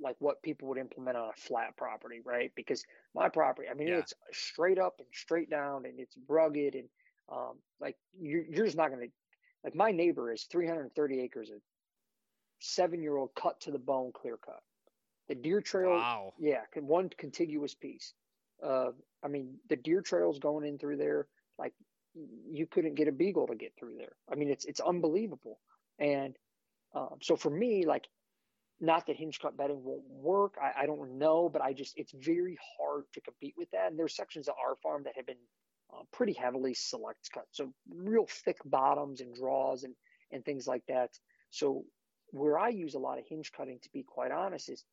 like 0.00 0.16
what 0.18 0.42
people 0.42 0.68
would 0.68 0.78
implement 0.78 1.16
on 1.16 1.28
a 1.30 1.32
flat 1.36 1.76
property, 1.76 2.20
right? 2.24 2.52
Because 2.56 2.84
my 3.14 3.28
property, 3.28 3.68
I 3.68 3.74
mean, 3.74 3.88
Yeah. 3.88 3.98
it's 3.98 4.12
straight 4.32 4.78
up 4.78 4.98
and 4.98 5.06
straight 5.12 5.50
down 5.50 5.86
and 5.86 6.00
it's 6.00 6.16
rugged 6.28 6.74
and 6.74 6.88
um, 7.28 7.58
like 7.80 7.96
you're, 8.20 8.44
you're 8.44 8.64
just 8.66 8.76
not 8.76 8.90
going 8.90 9.08
to, 9.08 9.12
like 9.62 9.74
my 9.74 9.92
neighbor 9.92 10.32
is 10.32 10.44
330 10.44 11.20
acres 11.20 11.50
of 11.50 11.60
seven 12.58 13.02
year 13.02 13.16
old 13.16 13.30
cut 13.34 13.60
to 13.60 13.70
the 13.70 13.78
bone 13.78 14.12
clear 14.12 14.36
cut. 14.36 14.60
The 15.28 15.34
deer 15.34 15.60
trail, 15.60 15.90
Wow. 15.90 16.34
yeah, 16.38 16.62
one 16.76 17.08
contiguous 17.08 17.74
piece. 17.74 18.12
Uh, 18.62 18.90
I 19.22 19.28
mean, 19.28 19.58
the 19.68 19.76
deer 19.76 20.02
trails 20.02 20.38
going 20.38 20.66
in 20.66 20.78
through 20.78 20.98
there, 20.98 21.28
like 21.58 21.72
you 22.50 22.66
couldn't 22.66 22.94
get 22.94 23.08
a 23.08 23.12
beagle 23.12 23.46
to 23.46 23.54
get 23.54 23.72
through 23.78 23.96
there. 23.96 24.12
I 24.30 24.34
mean, 24.34 24.50
it's 24.50 24.64
it's 24.66 24.80
unbelievable. 24.80 25.60
And 25.98 26.36
um, 26.94 27.18
so 27.22 27.36
for 27.36 27.50
me, 27.50 27.86
like, 27.86 28.08
not 28.80 29.06
that 29.06 29.16
hinge 29.16 29.38
cut 29.40 29.56
bedding 29.56 29.82
won't 29.84 30.04
work. 30.08 30.56
I, 30.60 30.82
I 30.82 30.86
don't 30.86 31.18
know, 31.18 31.48
but 31.48 31.62
I 31.62 31.72
just 31.72 31.94
it's 31.96 32.12
very 32.12 32.58
hard 32.78 33.04
to 33.14 33.20
compete 33.20 33.54
with 33.56 33.70
that. 33.72 33.88
And 33.90 33.98
there's 33.98 34.16
sections 34.16 34.48
of 34.48 34.54
our 34.58 34.76
farm 34.76 35.04
that 35.04 35.16
have 35.16 35.26
been 35.26 35.38
uh, 35.92 36.02
pretty 36.12 36.32
heavily 36.32 36.74
select 36.74 37.30
cut, 37.32 37.46
so 37.52 37.72
real 37.88 38.26
thick 38.28 38.58
bottoms 38.64 39.20
and 39.20 39.34
draws 39.34 39.84
and 39.84 39.94
and 40.32 40.44
things 40.44 40.66
like 40.66 40.84
that. 40.88 41.10
So 41.50 41.84
where 42.30 42.58
I 42.58 42.70
use 42.70 42.94
a 42.94 42.98
lot 42.98 43.18
of 43.18 43.26
hinge 43.28 43.52
cutting, 43.52 43.78
to 43.80 43.90
be 43.92 44.02
quite 44.02 44.32
honest, 44.32 44.68
is 44.70 44.84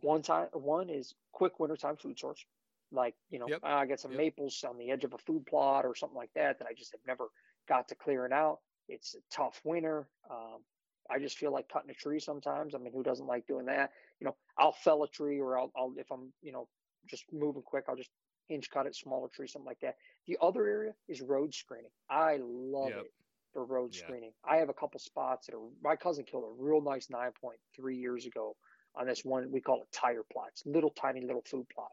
one 0.00 0.22
time 0.22 0.48
one 0.52 0.90
is 0.90 1.14
quick 1.32 1.58
wintertime 1.60 1.96
food 1.96 2.18
source. 2.18 2.44
Like, 2.90 3.14
you 3.30 3.38
know, 3.38 3.48
Yep. 3.48 3.62
I 3.62 3.86
got 3.86 4.00
some 4.00 4.12
Yep. 4.12 4.18
maples 4.18 4.64
on 4.64 4.76
the 4.78 4.90
edge 4.90 5.04
of 5.04 5.14
a 5.14 5.18
food 5.18 5.46
plot 5.46 5.86
or 5.86 5.94
something 5.94 6.16
like 6.16 6.32
that 6.34 6.58
that 6.58 6.68
I 6.68 6.74
just 6.74 6.92
have 6.92 7.00
never 7.06 7.28
got 7.68 7.88
to 7.88 7.94
clearing 7.94 8.32
out. 8.32 8.60
It's 8.88 9.14
a 9.14 9.20
tough 9.30 9.60
winter. 9.64 10.08
Um, 10.30 10.64
I 11.10 11.18
just 11.18 11.38
feel 11.38 11.52
like 11.52 11.68
cutting 11.68 11.90
a 11.90 11.94
tree 11.94 12.20
sometimes. 12.20 12.74
I 12.74 12.78
mean, 12.78 12.92
who 12.92 13.02
doesn't 13.02 13.26
like 13.26 13.46
doing 13.46 13.66
that? 13.66 13.92
You 14.20 14.26
know, 14.26 14.36
I'll 14.58 14.72
fell 14.72 15.02
a 15.02 15.08
tree 15.08 15.40
or 15.40 15.58
I'll, 15.58 15.72
I'll 15.76 15.92
if 15.96 16.10
I'm, 16.10 16.32
you 16.42 16.52
know, 16.52 16.68
just 17.06 17.24
moving 17.32 17.62
quick, 17.62 17.84
I'll 17.88 17.96
just 17.96 18.10
hinge 18.48 18.70
cut 18.70 18.86
it, 18.86 18.94
smaller 18.94 19.28
tree, 19.28 19.46
something 19.48 19.66
like 19.66 19.80
that. 19.80 19.96
The 20.26 20.38
other 20.40 20.66
area 20.66 20.94
is 21.08 21.20
road 21.20 21.54
screening. 21.54 21.90
I 22.10 22.38
love 22.42 22.96
Yep. 22.96 23.06
it 23.06 23.12
for 23.52 23.64
road 23.64 23.94
Yeah. 23.94 24.00
screening. 24.00 24.32
I 24.44 24.56
have 24.56 24.68
a 24.68 24.74
couple 24.74 24.98
spots 25.00 25.46
that 25.46 25.54
are 25.56 25.68
my 25.82 25.96
cousin 25.96 26.24
killed 26.24 26.44
a 26.44 26.62
real 26.62 26.80
nice 26.80 27.10
nine 27.10 27.32
point 27.40 27.58
three 27.74 27.96
years 27.96 28.26
ago 28.26 28.56
on 28.94 29.06
this 29.06 29.24
one 29.24 29.50
we 29.50 29.60
call 29.60 29.82
it 29.82 29.92
tire 29.92 30.22
plots, 30.32 30.62
little 30.66 30.90
tiny 30.90 31.20
little 31.22 31.42
food 31.42 31.66
plot. 31.74 31.90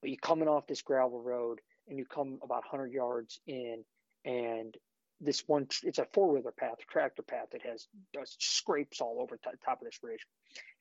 But 0.00 0.10
you're 0.10 0.18
coming 0.18 0.48
off 0.48 0.66
this 0.66 0.82
gravel 0.82 1.20
road 1.22 1.60
and 1.88 1.98
you 1.98 2.04
come 2.06 2.38
about 2.42 2.64
100 2.64 2.92
yards 2.92 3.40
in, 3.46 3.84
and 4.24 4.76
this 5.20 5.44
one 5.46 5.66
it's 5.82 5.98
a 5.98 6.06
four 6.12 6.32
wheeler 6.32 6.52
path, 6.52 6.78
tractor 6.88 7.22
path 7.22 7.48
that 7.52 7.62
has 7.62 7.86
scrapes 8.38 9.00
all 9.00 9.20
over 9.20 9.36
the 9.36 9.50
top 9.64 9.80
of 9.80 9.84
this 9.84 10.02
ridge, 10.02 10.26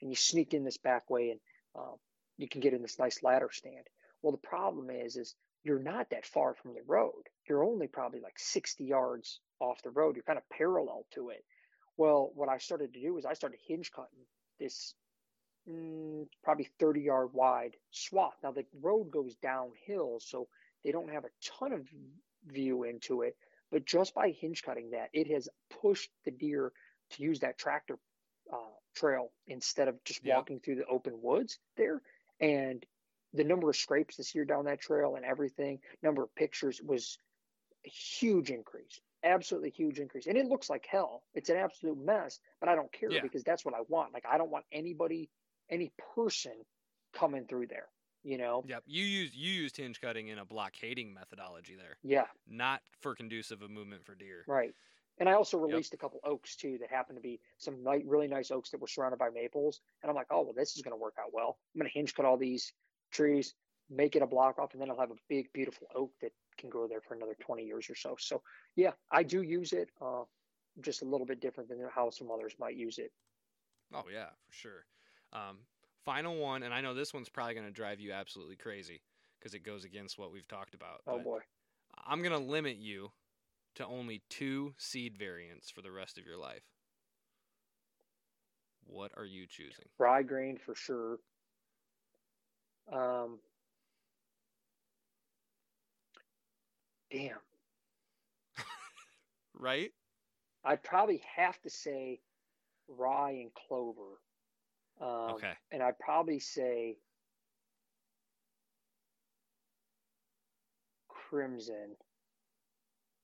and 0.01 0.09
you 0.09 0.15
sneak 0.15 0.53
in 0.53 0.63
this 0.63 0.77
back 0.77 1.09
way 1.09 1.31
and 1.31 1.39
um, 1.75 1.95
you 2.37 2.47
can 2.47 2.61
get 2.61 2.73
in 2.73 2.81
this 2.81 2.99
nice 2.99 3.23
ladder 3.23 3.49
stand. 3.51 3.85
Well, 4.21 4.31
the 4.31 4.47
problem 4.47 4.89
is 4.89 5.17
is 5.17 5.35
you're 5.63 5.79
not 5.79 6.09
that 6.09 6.25
far 6.25 6.55
from 6.55 6.73
the 6.73 6.83
road. 6.85 7.23
You're 7.47 7.63
only 7.63 7.87
probably 7.87 8.19
like 8.19 8.37
60 8.37 8.83
yards 8.83 9.39
off 9.59 9.81
the 9.81 9.91
road. 9.91 10.15
You're 10.15 10.23
kind 10.23 10.37
of 10.37 10.49
parallel 10.49 11.05
to 11.15 11.29
it. 11.29 11.43
Well, 11.95 12.31
what 12.35 12.49
I 12.49 12.57
started 12.57 12.93
to 12.93 13.01
do 13.01 13.17
is 13.17 13.25
I 13.25 13.33
started 13.33 13.59
hinge 13.65 13.91
cutting 13.91 14.25
this 14.59 14.93
mm, 15.69 16.27
probably 16.43 16.69
30 16.79 17.01
yard 17.01 17.29
wide 17.33 17.75
swath. 17.91 18.35
Now 18.43 18.51
the 18.51 18.65
road 18.81 19.11
goes 19.11 19.35
downhill, 19.35 20.19
so 20.19 20.47
they 20.83 20.91
don't 20.91 21.11
have 21.11 21.25
a 21.25 21.29
ton 21.59 21.71
of 21.71 21.87
view 22.47 22.83
into 22.83 23.21
it. 23.21 23.37
But 23.73 23.85
just 23.85 24.13
by 24.13 24.29
hinge 24.29 24.61
cutting 24.63 24.91
that, 24.91 25.09
it 25.13 25.27
has 25.31 25.49
pushed 25.81 26.11
the 26.25 26.31
deer 26.31 26.71
to 27.11 27.23
use 27.23 27.39
that 27.39 27.57
tractor 27.57 27.97
uh, 28.53 28.57
trail 28.95 29.31
instead 29.47 29.87
of 29.87 30.01
just 30.05 30.23
Yep. 30.23 30.35
walking 30.37 30.59
through 30.59 30.75
the 30.75 30.85
open 30.85 31.21
woods 31.21 31.59
there. 31.75 32.01
And 32.39 32.85
the 33.33 33.43
number 33.43 33.69
of 33.69 33.75
scrapes 33.75 34.17
this 34.17 34.35
year 34.35 34.45
down 34.45 34.65
that 34.65 34.79
trail 34.79 35.15
and 35.15 35.25
everything, 35.25 35.79
number 36.03 36.21
of 36.23 36.33
pictures 36.35 36.79
was 36.83 37.17
a 37.85 37.89
huge 37.89 38.51
increase. 38.51 39.01
Absolutely 39.23 39.71
huge 39.71 39.99
increase. 39.99 40.27
And 40.27 40.37
it 40.37 40.45
looks 40.45 40.69
like 40.69 40.85
hell. 40.85 41.23
It's 41.33 41.49
an 41.49 41.57
absolute 41.57 41.97
mess, 41.97 42.39
but 42.59 42.69
I 42.69 42.75
don't 42.75 42.91
care 42.91 43.11
Yeah. 43.11 43.21
because 43.23 43.43
that's 43.43 43.65
what 43.65 43.73
I 43.73 43.81
want. 43.87 44.13
Like 44.13 44.25
I 44.29 44.37
don't 44.37 44.51
want 44.51 44.65
anybody, 44.71 45.31
any 45.69 45.91
person 46.13 46.53
coming 47.13 47.47
through 47.47 47.67
there, 47.67 47.87
you 48.23 48.37
know? 48.37 48.63
Yep. 48.67 48.83
You 48.87 49.03
used 49.05 49.33
you 49.33 49.51
used 49.51 49.77
hinge 49.77 49.99
cutting 50.01 50.27
in 50.29 50.39
a 50.39 50.45
blockading 50.45 51.13
methodology 51.13 51.75
there, 51.75 51.97
Yeah, 52.03 52.27
not 52.47 52.81
for 53.01 53.15
conducive 53.15 53.61
of 53.61 53.69
movement 53.71 54.05
for 54.05 54.15
deer. 54.15 54.43
right. 54.47 54.73
And 55.19 55.29
I 55.29 55.33
also 55.33 55.59
released 55.59 55.93
a 55.93 55.97
couple 55.97 56.19
oaks 56.23 56.55
too 56.55 56.79
that 56.79 56.89
happened 56.89 57.17
to 57.17 57.21
be 57.21 57.39
some 57.59 57.83
ni- 57.83 58.03
really 58.03 58.27
nice 58.27 58.49
oaks 58.49 58.71
that 58.71 58.81
were 58.81 58.87
surrounded 58.87 59.19
by 59.19 59.29
maples. 59.29 59.79
And 60.01 60.09
I'm 60.09 60.15
like, 60.15 60.25
oh, 60.31 60.41
well, 60.41 60.53
this 60.53 60.75
is 60.75 60.81
going 60.81 60.91
to 60.97 60.99
work 60.99 61.17
out 61.19 61.31
well. 61.31 61.59
I'm 61.75 61.79
going 61.79 61.87
to 61.89 61.93
hinge 61.93 62.15
cut 62.15 62.25
all 62.25 62.35
these 62.35 62.73
trees, 63.11 63.53
make 63.91 64.15
it 64.15 64.23
a 64.23 64.27
block 64.27 64.57
off, 64.57 64.73
and 64.73 64.81
then 64.81 64.89
I'll 64.89 64.99
have 64.99 65.11
a 65.11 65.15
big, 65.29 65.53
beautiful 65.53 65.85
oak 65.93 66.13
that 66.21 66.31
can 66.57 66.67
grow 66.71 66.87
there 66.87 66.99
for 66.99 67.13
another 67.13 67.35
20 67.39 67.63
years 67.63 67.91
or 67.91 67.95
so. 67.95 68.15
So, 68.17 68.41
yeah, 68.75 68.93
I 69.11 69.21
do 69.21 69.43
use 69.43 69.71
it, 69.71 69.91
uh, 70.01 70.23
just 70.81 71.03
a 71.03 71.05
little 71.05 71.27
bit 71.27 71.39
different 71.39 71.69
than 71.69 71.87
how 71.93 72.09
some 72.09 72.31
others 72.31 72.55
might 72.57 72.75
use 72.75 72.97
it. 72.97 73.11
Oh 73.93 74.05
yeah, 74.11 74.29
for 74.47 74.53
sure. 74.53 74.85
Um, 75.31 75.59
final 76.05 76.37
one, 76.37 76.63
and 76.63 76.73
I 76.73 76.81
know 76.81 76.93
this 76.93 77.13
one's 77.13 77.29
probably 77.29 77.53
going 77.53 77.67
to 77.67 77.71
drive 77.71 77.99
you 77.99 78.11
absolutely 78.13 78.55
crazy 78.55 79.01
because 79.39 79.53
it 79.53 79.63
goes 79.63 79.83
against 79.83 80.17
what 80.17 80.31
we've 80.31 80.47
talked 80.47 80.73
about. 80.73 81.01
Oh, 81.07 81.19
boy. 81.19 81.39
I'm 82.05 82.21
going 82.21 82.31
to 82.31 82.37
limit 82.37 82.77
you 82.77 83.11
to 83.75 83.85
only 83.85 84.21
two 84.29 84.73
seed 84.77 85.17
variants 85.17 85.69
for 85.69 85.81
the 85.81 85.91
rest 85.91 86.17
of 86.17 86.25
your 86.25 86.37
life. 86.37 86.63
What 88.85 89.11
are 89.17 89.25
you 89.25 89.47
choosing? 89.47 89.85
Rye 89.97 90.23
grain 90.23 90.57
for 90.57 90.75
sure. 90.75 91.17
Um, 92.91 93.39
damn. 97.11 97.37
Right? 99.57 99.91
I'd 100.65 100.83
probably 100.83 101.21
have 101.35 101.61
to 101.61 101.69
say 101.69 102.19
rye 102.87 103.31
and 103.31 103.51
clover. 103.53 104.19
Um, 105.01 105.35
Okay. 105.35 105.53
And 105.71 105.81
I'd 105.81 105.99
probably 105.99 106.39
say 106.39 106.97
crimson. 111.33 111.95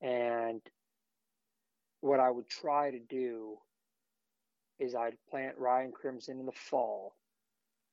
And 0.01 0.61
what 2.01 2.19
I 2.19 2.29
would 2.31 2.47
try 2.47 2.91
to 2.91 2.99
do 2.99 3.57
is 4.79 4.95
I'd 4.95 5.17
plant 5.29 5.57
rye 5.57 5.83
and 5.83 5.93
crimson 5.93 6.39
in 6.39 6.45
the 6.45 6.51
fall, 6.53 7.15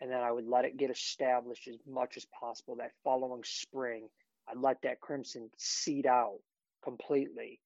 and 0.00 0.10
then 0.10 0.20
I 0.20 0.30
would 0.30 0.46
let 0.46 0.64
it 0.64 0.76
get 0.76 0.90
established 0.90 1.66
as 1.68 1.76
much 1.86 2.16
as 2.16 2.24
possible. 2.26 2.76
That 2.76 2.92
following 3.02 3.42
spring, 3.44 4.08
I'd 4.48 4.58
let 4.58 4.80
that 4.82 5.00
crimson 5.00 5.50
seed 5.58 6.06
out 6.06 6.38
completely, 6.84 7.60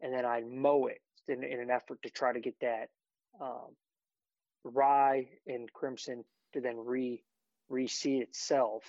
and 0.00 0.12
then 0.12 0.24
I'd 0.24 0.46
mow 0.46 0.88
it 0.88 1.00
in, 1.28 1.44
in 1.44 1.60
an 1.60 1.70
effort 1.70 2.02
to 2.02 2.10
try 2.10 2.32
to 2.32 2.40
get 2.40 2.56
that 2.60 2.88
um, 3.40 3.76
rye 4.64 5.28
and 5.46 5.72
crimson 5.72 6.24
to 6.52 6.60
then 6.60 6.76
re 6.78 7.22
reseed 7.70 8.22
itself 8.22 8.82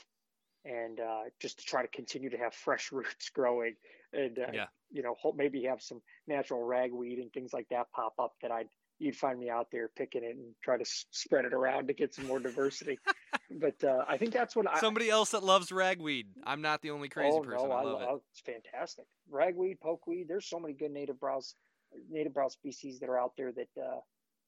and 0.65 0.99
uh, 0.99 1.23
just 1.39 1.60
to 1.60 1.65
try 1.65 1.81
to 1.81 1.88
continue 1.88 2.30
to 2.30 2.38
have 2.38 2.53
fresh 2.53 2.91
roots 2.91 3.30
growing 3.30 3.76
and 4.14 4.39
uh, 4.39 4.52
yeah. 4.53 4.65
you 4.91 5.02
know 5.02 5.15
hope 5.19 5.35
maybe 5.35 5.64
have 5.64 5.81
some 5.81 6.02
natural 6.27 6.64
ragweed 6.64 7.19
and 7.19 7.31
things 7.34 7.53
like 7.53 7.68
that 7.69 7.91
pop 7.91 8.14
up 8.19 8.34
that 8.41 8.52
I'd 8.52 8.68
you'd 8.99 9.15
find 9.15 9.39
me 9.39 9.49
out 9.49 9.68
there 9.72 9.89
picking 9.89 10.23
it 10.23 10.35
and 10.35 10.53
try 10.64 10.77
to 10.77 10.81
s- 10.81 11.06
spread 11.11 11.45
it 11.45 11.53
around 11.53 11.88
to 11.88 11.93
get 11.93 12.14
some 12.14 12.26
more 12.27 12.39
diversity. 12.39 12.97
but 13.60 13.84
uh, 13.84 14.06
I 14.07 14.18
think 14.18 14.34
that's 14.34 14.56
what 14.56 14.68
I, 14.72 14.80
somebody 14.80 15.10
else 15.10 15.31
that 15.31 15.43
loves 15.43 15.72
ragweed. 15.72 16.27
I'm 16.45 16.61
not 16.61 16.81
the 16.81 16.91
only 16.91 17.10
crazy 17.10 17.38
oh, 17.38 17.41
person. 17.41 17.69
No, 17.69 17.76
I 17.76 17.84
love 17.84 18.02
it. 18.02 18.22
It's 18.31 18.39
fantastic. 18.41 19.06
Ragweed, 19.30 19.80
pokeweed. 19.81 20.27
There's 20.27 20.47
so 20.47 20.60
many 20.60 20.73
good 20.73 20.91
native 20.91 21.19
browse 21.19 21.56
native 22.10 22.34
browse 22.34 22.53
species 22.53 22.99
that 22.99 23.10
are 23.10 23.19
out 23.19 23.34
there 23.38 23.52
that 23.52 23.69
uh, 23.81 23.99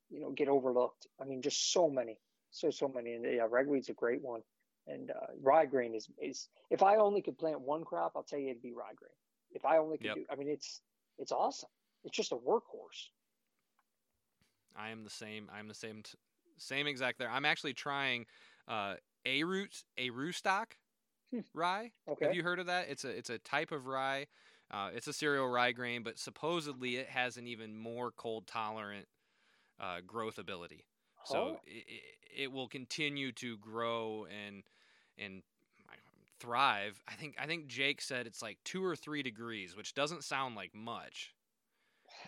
you 0.09 0.19
know 0.19 0.31
get 0.31 0.47
overlooked. 0.47 1.07
I 1.19 1.25
mean, 1.25 1.41
just 1.41 1.71
so 1.71 1.89
many, 1.89 2.19
so 2.51 2.69
so 2.69 2.87
many. 2.87 3.13
And 3.13 3.25
yeah, 3.25 3.47
ragweed's 3.49 3.89
a 3.89 3.93
great 3.93 4.21
one. 4.21 4.43
And 4.87 5.11
uh, 5.11 5.27
rye 5.41 5.65
grain 5.65 5.95
is 5.95 6.09
is 6.21 6.49
if 6.69 6.81
I 6.83 6.97
only 6.97 7.21
could 7.21 7.37
plant 7.37 7.61
one 7.61 7.83
crop, 7.83 8.13
I'll 8.15 8.23
tell 8.23 8.39
you 8.39 8.49
it'd 8.49 8.61
be 8.61 8.73
rye 8.73 8.93
grain. 8.95 9.11
If 9.51 9.65
I 9.65 9.77
only 9.77 9.97
could 9.97 10.07
Yep. 10.07 10.15
do, 10.15 10.25
I 10.29 10.35
mean, 10.35 10.49
it's 10.49 10.81
it's 11.17 11.31
awesome. 11.31 11.69
It's 12.03 12.15
just 12.15 12.31
a 12.31 12.37
workhorse. 12.37 13.09
I 14.75 14.89
am 14.89 15.03
the 15.03 15.09
same. 15.09 15.49
I'm 15.51 15.67
the 15.67 15.73
same. 15.73 16.03
T- 16.03 16.17
same 16.57 16.87
exact 16.87 17.19
there. 17.19 17.29
I'm 17.29 17.45
actually 17.45 17.73
trying 17.73 18.25
uh, 18.67 18.95
a 19.25 19.43
root 19.43 19.83
a 19.97 20.09
stock 20.31 20.77
Hmm. 21.31 21.41
rye. 21.53 21.91
Okay. 22.07 22.25
Have 22.25 22.33
you 22.33 22.43
heard 22.43 22.59
of 22.59 22.65
that? 22.67 22.89
It's 22.89 23.03
a 23.03 23.09
it's 23.09 23.29
a 23.29 23.39
type 23.39 23.71
of 23.71 23.87
rye. 23.87 24.27
Uh, 24.69 24.91
it's 24.93 25.07
a 25.07 25.13
cereal 25.13 25.47
rye 25.47 25.71
grain, 25.71 26.03
but 26.03 26.19
supposedly 26.19 26.97
it 26.97 27.07
has 27.07 27.37
an 27.37 27.47
even 27.47 27.75
more 27.77 28.11
cold 28.11 28.47
tolerant 28.47 29.07
uh, 29.79 29.97
growth 30.05 30.37
ability. 30.37 30.85
So 31.25 31.37
Oh. 31.37 31.59
it, 31.65 31.85
it, 31.87 32.43
it 32.43 32.51
will 32.51 32.67
continue 32.67 33.31
to 33.33 33.57
grow 33.57 34.25
and 34.25 34.63
and 35.17 35.41
thrive. 36.39 37.01
I 37.07 37.13
think 37.13 37.35
I 37.39 37.47
think 37.47 37.67
Jake 37.67 38.01
said 38.01 38.27
it's 38.27 38.41
like 38.41 38.57
two 38.63 38.83
or 38.83 38.95
three 38.95 39.23
degrees, 39.23 39.75
which 39.75 39.93
doesn't 39.93 40.23
sound 40.23 40.55
like 40.55 40.73
much, 40.75 41.33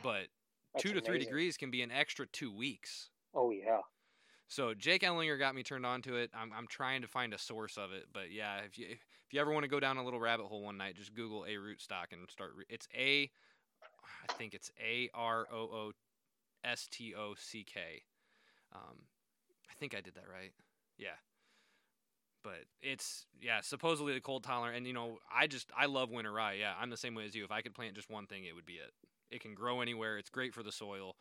but 0.04 0.28
That's 0.74 0.84
two 0.84 0.94
to 0.94 1.02
three 1.02 1.18
degrees 1.20 1.58
can 1.58 1.72
be 1.72 1.82
an 1.82 1.92
extra 1.92 2.28
two 2.28 2.52
weeks. 2.56 3.10
Oh 3.34 3.52
yeah. 3.52 3.82
So 4.48 4.74
Jake 4.74 5.04
Ellinger 5.04 5.38
got 5.38 5.54
me 5.54 5.62
turned 5.62 5.86
on 5.86 6.02
to 6.04 6.16
it. 6.16 6.32
I'm, 6.34 6.52
I'm 6.52 6.66
trying 6.68 7.04
to 7.04 7.08
find 7.08 7.36
a 7.36 7.38
source 7.38 7.78
of 7.78 7.92
it, 7.92 8.06
but 8.12 8.32
yeah, 8.32 8.58
if 8.66 8.80
you 8.80 8.88
if 8.90 9.34
you 9.34 9.40
ever 9.40 9.52
want 9.52 9.64
to 9.64 9.70
go 9.70 9.80
down 9.80 9.98
a 9.98 10.04
little 10.04 10.20
rabbit 10.20 10.48
hole 10.48 10.64
one 10.64 10.78
night, 10.78 10.96
just 10.96 11.14
Google 11.14 11.46
Aroostook 11.48 12.12
and 12.12 12.28
start. 12.30 12.52
Re- 12.56 12.66
it's 12.68 12.88
a, 12.98 13.30
I 14.28 14.34
think 14.34 14.56
it's 14.56 14.72
A 14.84 15.10
R 15.14 15.48
O 15.54 15.58
O 15.58 15.92
S 16.64 16.88
T 16.92 17.14
O 17.16 17.34
C 17.38 17.64
K. 17.64 18.04
Um, 18.74 18.98
I 19.70 19.74
think 19.80 19.96
I 19.96 20.02
did 20.02 20.16
that 20.16 20.30
right. 20.32 20.52
Yeah. 20.98 21.18
But 22.44 22.66
it's 22.82 23.26
yeah, 23.42 23.60
supposedly 23.62 24.14
the 24.14 24.22
cold 24.22 24.44
tolerant, 24.44 24.78
and 24.78 24.88
you 24.88 24.94
know, 24.94 25.18
I 25.34 25.48
just 25.48 25.72
I 25.78 25.88
love 25.88 26.10
winter 26.10 26.32
rye. 26.32 26.54
Yeah, 26.54 26.74
I'm 26.80 26.90
the 26.90 26.98
same 26.98 27.16
way 27.16 27.26
as 27.26 27.36
you. 27.36 27.44
If 27.44 27.52
I 27.52 27.62
could 27.62 27.74
plant 27.74 27.96
just 27.96 28.10
one 28.10 28.28
thing, 28.28 28.46
it 28.46 28.56
would 28.56 28.66
be 28.66 28.74
it. 28.74 28.94
It 29.30 29.42
can 29.42 29.54
grow 29.54 29.82
anywhere. 29.82 30.18
It's 30.18 30.30
great 30.30 30.54
for 30.54 30.64
the 30.64 30.72
soil. 30.72 31.16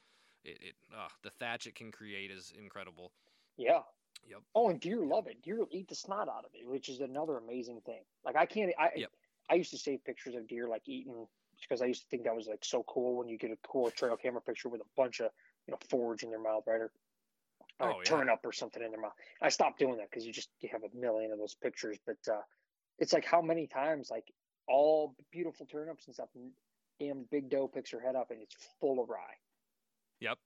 It, 0.45 0.59
it 0.61 0.75
uh, 0.97 1.09
the 1.23 1.31
thatch 1.31 1.67
it 1.67 1.75
can 1.75 1.91
create 1.91 2.31
is 2.31 2.53
incredible. 2.57 3.13
Yeah. 3.57 3.81
Yep. 4.29 4.41
Oh, 4.55 4.69
and 4.69 4.81
deer 4.81 5.05
love 5.05 5.27
it. 5.27 5.43
Deer 5.43 5.59
will 5.59 5.69
eat 5.73 5.89
the 5.89 5.95
snot 5.95 6.29
out 6.29 6.45
of 6.45 6.51
it, 6.55 6.69
which 6.69 6.89
is 6.89 7.01
another 7.01 7.39
amazing 7.39 7.81
thing. 7.85 8.03
Like 8.25 8.37
I 8.37 8.47
can't. 8.47 8.73
I 8.79 8.91
Yep. 8.97 9.11
I 9.51 9.55
used 9.55 9.71
to 9.71 9.79
save 9.79 10.05
pictures 10.05 10.35
of 10.35 10.47
deer 10.47 10.69
like 10.69 10.83
eating 10.87 11.27
because 11.63 11.83
I 11.83 11.87
used 11.87 12.03
to 12.03 12.09
think 12.09 12.25
that 12.25 12.35
was 12.35 12.47
like 12.49 12.65
so 12.65 12.85
cool 12.89 13.17
when 13.17 13.29
you 13.29 13.39
get 13.39 13.51
a 13.51 13.59
cool 13.67 13.91
trail 13.91 14.17
camera 14.17 14.41
picture 14.41 14.69
with 14.69 14.81
a 14.81 14.91
bunch 14.97 15.21
of 15.21 15.31
you 15.67 15.73
know 15.73 15.79
forage 15.89 16.23
in 16.23 16.31
their 16.31 16.41
mouth, 16.41 16.65
right, 16.67 16.81
or, 16.81 16.93
or 17.81 17.95
Oh, 17.95 17.99
yeah. 17.99 18.05
turnip 18.05 18.41
or 18.45 18.53
something 18.53 18.83
in 18.83 18.91
their 18.91 19.01
mouth. 19.01 19.13
I 19.41 19.49
stopped 19.51 19.79
doing 19.79 19.97
that 19.99 20.11
because 20.11 20.27
you 20.27 20.33
just 20.33 20.51
you 20.61 20.69
have 20.73 20.83
a 20.83 20.97
million 20.97 21.33
of 21.33 21.39
those 21.39 21.55
pictures. 21.55 21.99
But 22.07 22.19
uh, 22.31 22.41
it's 22.99 23.13
like 23.13 23.25
how 23.25 23.41
many 23.43 23.67
times 23.67 24.11
like 24.11 24.33
all 24.69 25.15
beautiful 25.33 25.67
turnips 25.67 26.07
and 26.07 26.15
stuff, 26.15 26.29
and 26.35 26.51
damn 27.01 27.25
big 27.31 27.49
doe 27.51 27.69
picks 27.69 27.91
her 27.93 28.01
head 28.01 28.17
up 28.17 28.31
and 28.31 28.43
it's 28.43 28.57
full 28.81 29.01
of 29.01 29.09
rye. 29.09 29.39
Yep. 30.21 30.39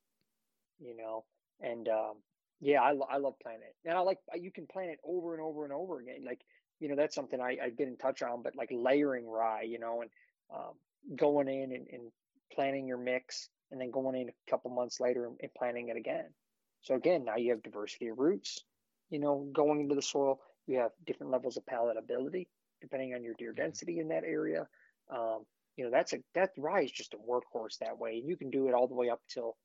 You 0.80 0.96
know, 0.96 1.24
and 1.60 1.88
um, 1.88 2.14
yeah, 2.60 2.80
I, 2.82 2.94
I 3.10 3.16
love 3.18 3.34
planting 3.42 3.62
it. 3.68 3.88
And 3.88 3.96
I 3.96 4.00
like, 4.00 4.18
you 4.34 4.50
can 4.50 4.66
plant 4.66 4.90
it 4.90 4.98
over 5.04 5.34
and 5.34 5.42
over 5.42 5.64
and 5.64 5.72
over 5.72 5.98
again. 6.00 6.24
Like, 6.24 6.40
you 6.80 6.88
know, 6.88 6.96
that's 6.96 7.14
something 7.14 7.40
I, 7.40 7.56
I 7.62 7.70
get 7.70 7.88
in 7.88 7.96
touch 7.96 8.22
on, 8.22 8.42
but 8.42 8.54
like 8.56 8.70
layering 8.72 9.26
rye, 9.28 9.62
you 9.62 9.78
know, 9.78 10.02
and 10.02 10.10
um, 10.54 10.74
going 11.16 11.48
in 11.48 11.72
and, 11.72 11.86
and 11.90 12.12
planting 12.52 12.86
your 12.86 12.98
mix 12.98 13.48
and 13.70 13.80
then 13.80 13.90
going 13.90 14.16
in 14.16 14.28
a 14.28 14.50
couple 14.50 14.70
months 14.70 15.00
later 15.00 15.26
and, 15.26 15.36
and 15.40 15.50
planting 15.56 15.88
it 15.88 15.96
again. 15.96 16.34
So 16.82 16.94
again, 16.94 17.24
now 17.24 17.36
you 17.36 17.50
have 17.52 17.62
diversity 17.62 18.08
of 18.08 18.18
roots, 18.18 18.64
you 19.10 19.18
know, 19.18 19.48
going 19.52 19.80
into 19.80 19.94
the 19.94 20.02
soil. 20.02 20.40
You 20.66 20.78
have 20.78 20.92
different 21.06 21.32
levels 21.32 21.56
of 21.56 21.64
palatability 21.66 22.48
depending 22.80 23.14
on 23.14 23.22
your 23.22 23.34
deer 23.38 23.52
Mhm. 23.54 23.54
density 23.54 23.98
in 23.98 24.08
that 24.08 24.24
area. 24.24 24.66
Um, 25.10 25.44
you 25.76 25.84
know, 25.84 25.90
that's 25.90 26.12
a, 26.12 26.18
that 26.34 26.50
rye 26.58 26.82
is 26.82 26.92
just 26.92 27.14
a 27.14 27.18
workhorse 27.18 27.78
that 27.80 27.98
way. 27.98 28.18
And 28.18 28.28
you 28.28 28.36
can 28.36 28.50
do 28.50 28.68
it 28.68 28.74
all 28.74 28.88
the 28.88 28.94
way 28.94 29.08
up 29.10 29.20
till 29.28 29.56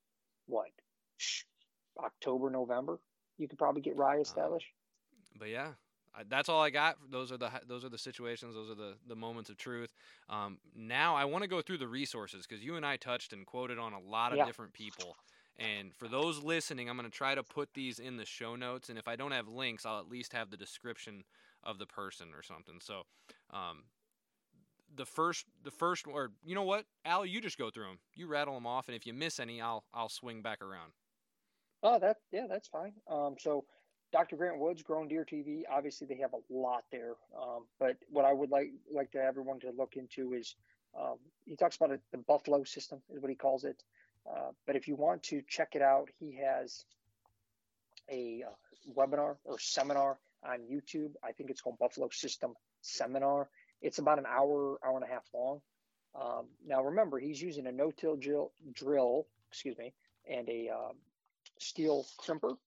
what? 0.48 0.68
October, 2.00 2.50
November, 2.50 3.00
you 3.38 3.48
could 3.48 3.58
probably 3.60 3.82
get 3.82 3.96
rye 3.98 4.20
established. 4.20 4.72
but 5.38 5.50
yeah 5.50 5.74
that's 6.30 6.50
all 6.50 6.62
i 6.62 6.70
got. 6.70 6.98
Those 7.12 7.32
are 7.32 7.38
the 7.38 7.52
those 7.68 7.84
are 7.86 7.90
the 7.90 7.98
situations. 7.98 8.56
Those 8.56 8.70
are 8.70 8.76
the 8.76 8.96
the 9.08 9.16
moments 9.16 9.50
of 9.50 9.58
truth. 9.58 9.94
Um, 10.30 10.60
now 10.76 11.16
i 11.16 11.26
want 11.26 11.44
to 11.44 11.48
go 11.48 11.62
through 11.62 11.78
the 11.78 11.88
resources 11.88 12.46
because 12.48 12.64
you 12.64 12.76
and 12.76 12.86
i 12.86 12.98
touched 12.98 13.34
and 13.34 13.46
quoted 13.46 13.78
on 13.78 13.94
a 13.94 14.00
lot 14.00 14.32
of 14.32 14.38
Yeah. 14.38 14.46
different 14.46 14.74
people. 14.74 15.16
And 15.60 15.94
for 15.96 16.08
those 16.08 16.40
listening 16.44 16.90
i'm 16.90 16.98
going 16.98 17.10
to 17.10 17.16
try 17.16 17.36
to 17.36 17.44
put 17.44 17.74
these 17.74 18.00
in 18.00 18.18
the 18.18 18.26
show 18.26 18.56
notes 18.56 18.90
and 18.90 18.98
if 18.98 19.08
i 19.08 19.16
don't 19.16 19.32
have 19.32 19.48
links 19.48 19.86
i'll 19.86 20.00
at 20.00 20.08
least 20.10 20.34
have 20.34 20.50
the 20.50 20.58
description 20.58 21.24
of 21.64 21.80
the 21.80 21.88
person 21.88 22.28
or 22.36 22.44
something. 22.44 22.80
So 22.82 23.04
um, 23.52 23.84
the 24.96 25.06
first 25.06 25.46
the 25.64 25.72
first 25.72 26.06
or 26.08 26.32
you 26.46 26.56
know 26.56 26.64
what? 26.64 26.86
Al 27.06 27.26
you 27.26 27.42
just 27.42 27.58
go 27.58 27.70
through 27.70 27.86
them 27.86 28.00
you 28.16 28.28
rattle 28.28 28.54
them 28.54 28.66
off 28.68 28.88
and 28.88 28.96
if 28.96 29.06
you 29.06 29.14
miss 29.14 29.40
any 29.40 29.62
i'll 29.62 29.84
i'll 29.94 30.10
swing 30.10 30.42
back 30.42 30.62
around. 30.62 30.94
Oh, 31.84 32.00
that 32.00 32.18
yeah, 32.32 32.48
that's 32.50 32.68
fine. 32.68 32.94
Um, 33.10 33.36
so 33.40 33.66
Dr. 34.12 34.38
Grant 34.38 34.58
Woods, 34.60 34.84
GrowingDeer 34.84 35.28
TV, 35.28 35.64
obviously 35.70 36.08
they 36.08 36.18
have 36.18 36.34
a 36.34 36.54
lot 36.54 36.86
there. 36.92 37.14
Um, 37.40 37.66
but 37.80 37.98
what 38.10 38.26
I 38.26 38.34
would 38.34 38.50
like 38.50 38.72
like 38.92 39.12
to 39.12 39.20
everyone 39.20 39.60
to 39.62 39.72
look 39.72 39.96
into 39.96 40.34
is 40.34 40.56
um, 41.00 41.18
he 41.46 41.56
talks 41.56 41.76
about 41.76 41.92
it, 41.92 42.02
the 42.12 42.18
Buffalo 42.18 42.64
system 42.64 43.02
is 43.14 43.22
what 43.22 43.30
he 43.30 43.36
calls 43.36 43.64
it. 43.64 43.84
Uh, 44.30 44.52
but 44.66 44.76
if 44.76 44.88
you 44.88 44.96
want 44.96 45.24
to 45.24 45.42
check 45.48 45.70
it 45.76 45.82
out, 45.82 46.10
he 46.20 46.36
has 46.36 46.86
a 48.10 48.44
uh, 48.48 48.94
webinar 48.96 49.36
or 49.44 49.60
seminar 49.60 50.18
on 50.44 50.60
YouTube. 50.60 51.12
I 51.24 51.32
think 51.32 51.50
it's 51.50 51.62
called 51.62 51.78
Buffalo 51.80 52.10
System 52.12 52.54
Seminar. 52.82 53.50
It's 53.82 54.00
about 54.00 54.20
an 54.20 54.26
hour, 54.26 54.80
hour 54.86 54.96
and 54.96 55.04
a 55.04 55.14
half 55.14 55.26
long. 55.34 55.62
Um, 56.20 56.48
now 56.66 56.84
remember, 56.84 57.20
he's 57.20 57.42
using 57.42 57.68
a 57.68 57.72
no-till 57.72 58.16
drill, 58.16 58.52
drill, 58.74 59.28
excuse 59.50 59.78
me, 59.78 59.94
and 60.30 60.50
a 60.50 60.70
um, 60.70 60.96
steel 61.60 62.06
crimper. 62.20 62.58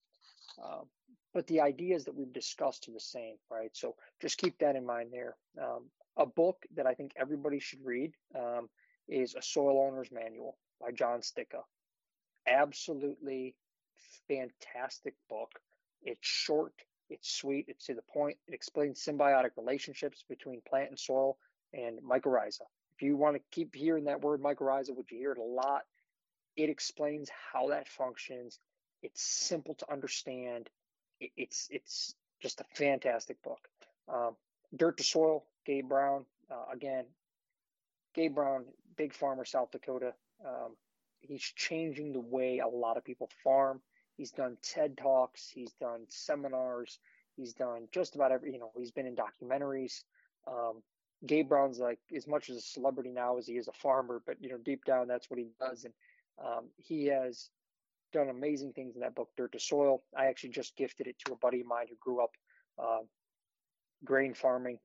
Um, 0.63 0.85
but 1.33 1.47
the 1.47 1.61
ideas 1.61 2.05
that 2.05 2.15
we've 2.15 2.33
discussed 2.33 2.87
are 2.87 2.93
the 2.93 2.99
same, 2.99 3.35
right? 3.49 3.71
So 3.73 3.95
just 4.21 4.37
keep 4.37 4.57
that 4.59 4.75
in 4.75 4.85
mind 4.85 5.09
there. 5.11 5.35
Um, 5.61 5.85
a 6.17 6.25
book 6.25 6.65
that 6.75 6.85
I 6.85 6.93
think 6.93 7.13
everybody 7.15 7.59
should 7.59 7.83
read 7.83 8.13
um, 8.35 8.69
is 9.07 9.35
A 9.35 9.41
Soil 9.41 9.87
Owner's 9.87 10.11
Manual 10.11 10.57
by 10.79 10.91
Jon 10.91 11.21
Stika. 11.21 11.63
Absolutely 12.47 13.55
fantastic 14.27 15.13
book. 15.29 15.59
It's 16.03 16.27
short, 16.27 16.73
it's 17.09 17.31
sweet, 17.31 17.65
it's 17.67 17.85
to 17.85 17.93
the 17.93 18.01
point. 18.01 18.37
It 18.47 18.53
explains 18.53 19.03
symbiotic 19.03 19.51
relationships 19.57 20.23
between 20.27 20.61
plant 20.67 20.89
and 20.89 20.99
soil 20.99 21.37
and 21.73 21.99
mycorrhiza. 22.01 22.61
If 22.95 23.01
you 23.01 23.15
want 23.15 23.35
to 23.35 23.41
keep 23.51 23.75
hearing 23.75 24.05
that 24.05 24.21
word 24.21 24.41
mycorrhiza, 24.41 24.95
which 24.95 25.11
you 25.11 25.17
hear 25.17 25.31
it 25.31 25.37
a 25.37 25.43
lot, 25.43 25.83
it 26.55 26.69
explains 26.69 27.29
how 27.51 27.69
that 27.69 27.87
functions. 27.87 28.59
It's 29.01 29.21
simple 29.21 29.75
to 29.75 29.91
understand. 29.91 30.69
It, 31.21 31.31
it's 31.37 31.69
it's 31.71 32.15
just 32.41 32.59
a 32.59 32.65
fantastic 32.75 33.41
book. 33.43 33.69
Um, 34.13 34.35
Dirt 34.75 34.97
to 34.97 35.03
Soil, 35.03 35.45
Gabe 35.65 35.87
Brown. 35.87 36.25
Uh, 36.51 36.65
again, 36.73 37.05
Gabe 38.13 38.35
Brown, 38.35 38.65
big 38.97 39.13
farmer, 39.13 39.45
South 39.45 39.71
Dakota. 39.71 40.13
Um, 40.45 40.75
he's 41.21 41.41
changing 41.41 42.11
the 42.11 42.19
way 42.19 42.59
a 42.59 42.67
lot 42.67 42.97
of 42.97 43.05
people 43.05 43.29
farm. 43.43 43.81
He's 44.17 44.31
done 44.31 44.57
TED 44.61 44.97
Talks. 44.97 45.49
He's 45.49 45.71
done 45.79 46.05
seminars. 46.09 46.99
He's 47.37 47.53
done 47.53 47.87
just 47.93 48.15
about 48.15 48.31
every, 48.31 48.51
you 48.51 48.59
know, 48.59 48.71
he's 48.77 48.91
been 48.91 49.05
in 49.05 49.15
documentaries. 49.15 50.03
Um, 50.47 50.81
Gabe 51.25 51.47
Brown's 51.47 51.79
like 51.79 51.99
as 52.15 52.27
much 52.27 52.49
as 52.49 52.57
a 52.57 52.61
celebrity 52.61 53.11
now 53.11 53.37
as 53.37 53.47
he 53.47 53.53
is 53.53 53.67
a 53.67 53.73
farmer, 53.73 54.21
but, 54.25 54.41
you 54.41 54.49
know, 54.49 54.57
deep 54.57 54.83
down, 54.85 55.07
that's 55.07 55.29
what 55.29 55.39
he 55.39 55.47
does. 55.59 55.85
And 55.85 55.93
um, 56.43 56.65
he 56.77 57.05
has 57.05 57.49
done 58.11 58.29
amazing 58.29 58.73
things 58.73 58.95
in 58.95 59.01
that 59.01 59.15
book, 59.15 59.29
Dirt 59.37 59.51
to 59.53 59.59
Soil. 59.59 60.03
I 60.17 60.25
actually 60.25 60.49
just 60.49 60.75
gifted 60.75 61.07
it 61.07 61.17
to 61.25 61.33
a 61.33 61.37
buddy 61.37 61.61
of 61.61 61.67
mine 61.67 61.87
who 61.89 61.95
grew 61.99 62.23
up 62.23 62.31
uh, 62.81 62.99
grain 64.03 64.33
farming. 64.33 64.77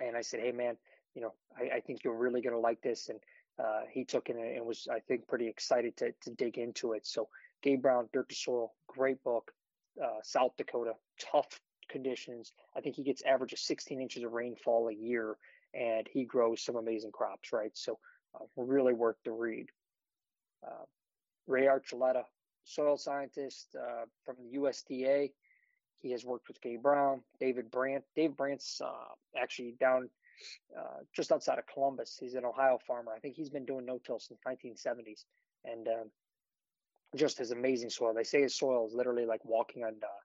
And 0.00 0.16
I 0.16 0.22
said, 0.22 0.40
hey, 0.40 0.52
man, 0.52 0.76
you 1.14 1.22
know, 1.22 1.34
I, 1.56 1.76
I 1.76 1.80
think 1.80 2.04
you're 2.04 2.16
really 2.16 2.40
going 2.40 2.54
to 2.54 2.58
like 2.58 2.80
this. 2.82 3.08
And 3.08 3.18
uh, 3.58 3.82
he 3.90 4.04
took 4.04 4.28
it 4.28 4.36
and 4.36 4.64
was, 4.64 4.88
I 4.90 5.00
think, 5.00 5.26
pretty 5.28 5.48
excited 5.48 5.96
to, 5.98 6.12
to 6.22 6.30
dig 6.30 6.58
into 6.58 6.92
it. 6.92 7.06
So 7.06 7.28
Gabe 7.62 7.82
Brown, 7.82 8.08
Dirt 8.12 8.28
to 8.28 8.34
Soil, 8.34 8.72
great 8.88 9.22
book. 9.22 9.52
Uh, 10.02 10.20
South 10.22 10.52
Dakota, 10.56 10.92
tough 11.20 11.60
conditions. 11.90 12.52
I 12.74 12.80
think 12.80 12.96
he 12.96 13.02
gets 13.02 13.22
average 13.22 13.52
of 13.52 13.58
16 13.58 14.00
inches 14.00 14.22
of 14.24 14.32
rainfall 14.32 14.88
a 14.88 14.94
year, 14.94 15.36
and 15.74 16.08
he 16.10 16.24
grows 16.24 16.62
some 16.62 16.76
amazing 16.76 17.12
crops, 17.12 17.52
right? 17.52 17.70
So 17.74 17.98
uh, 18.34 18.44
really 18.56 18.94
worth 18.94 19.16
the 19.24 19.32
read. 19.32 19.66
Uh, 20.66 20.84
Ray 21.46 21.66
Archuleta, 21.66 22.24
soil 22.64 22.96
scientist 22.96 23.74
uh, 23.78 24.04
from 24.24 24.36
the 24.38 24.58
USDA. 24.58 25.32
He 26.00 26.10
has 26.10 26.24
worked 26.24 26.48
with 26.48 26.60
Gabe 26.60 26.82
Brown, 26.82 27.22
David 27.38 27.70
Brandt. 27.70 28.04
Dave 28.16 28.36
Brandt's 28.36 28.80
uh, 28.80 29.14
actually 29.40 29.76
down 29.78 30.08
uh, 30.76 30.98
just 31.14 31.30
outside 31.30 31.58
of 31.58 31.66
Columbus. 31.66 32.16
He's 32.18 32.34
an 32.34 32.44
Ohio 32.44 32.78
farmer. 32.86 33.12
I 33.14 33.20
think 33.20 33.36
he's 33.36 33.50
been 33.50 33.64
doing 33.64 33.86
no-till 33.86 34.18
since 34.18 34.40
1970s, 34.46 35.24
and 35.64 35.86
um, 35.88 36.10
just 37.14 37.38
his 37.38 37.50
amazing 37.50 37.90
soil. 37.90 38.14
They 38.14 38.24
say 38.24 38.42
his 38.42 38.56
soil 38.56 38.86
is 38.86 38.94
literally 38.94 39.26
like 39.26 39.44
walking 39.44 39.84
on 39.84 39.94
uh, 40.02 40.20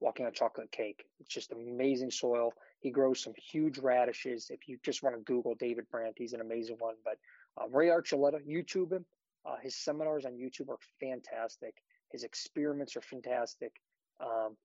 walking 0.00 0.26
on 0.26 0.32
chocolate 0.32 0.72
cake. 0.72 1.04
It's 1.20 1.32
just 1.32 1.52
amazing 1.52 2.10
soil. 2.10 2.52
He 2.80 2.90
grows 2.90 3.22
some 3.22 3.34
huge 3.36 3.78
radishes. 3.78 4.50
If 4.50 4.66
you 4.66 4.78
just 4.82 5.02
want 5.02 5.14
to 5.14 5.22
Google 5.22 5.54
David 5.54 5.84
Brandt, 5.90 6.16
he's 6.16 6.32
an 6.32 6.40
amazing 6.40 6.76
one. 6.78 6.94
But 7.04 7.18
um, 7.62 7.74
Ray 7.74 7.88
Archuleta, 7.88 8.40
YouTube 8.48 8.92
him. 8.92 9.04
Uh, 9.44 9.56
his 9.62 9.74
seminars 9.74 10.24
on 10.24 10.32
YouTube 10.32 10.68
are 10.68 10.78
fantastic. 11.00 11.74
His 12.10 12.24
experiments 12.24 12.96
are 12.96 13.00
fantastic. 13.00 13.72
Um, 14.20 14.56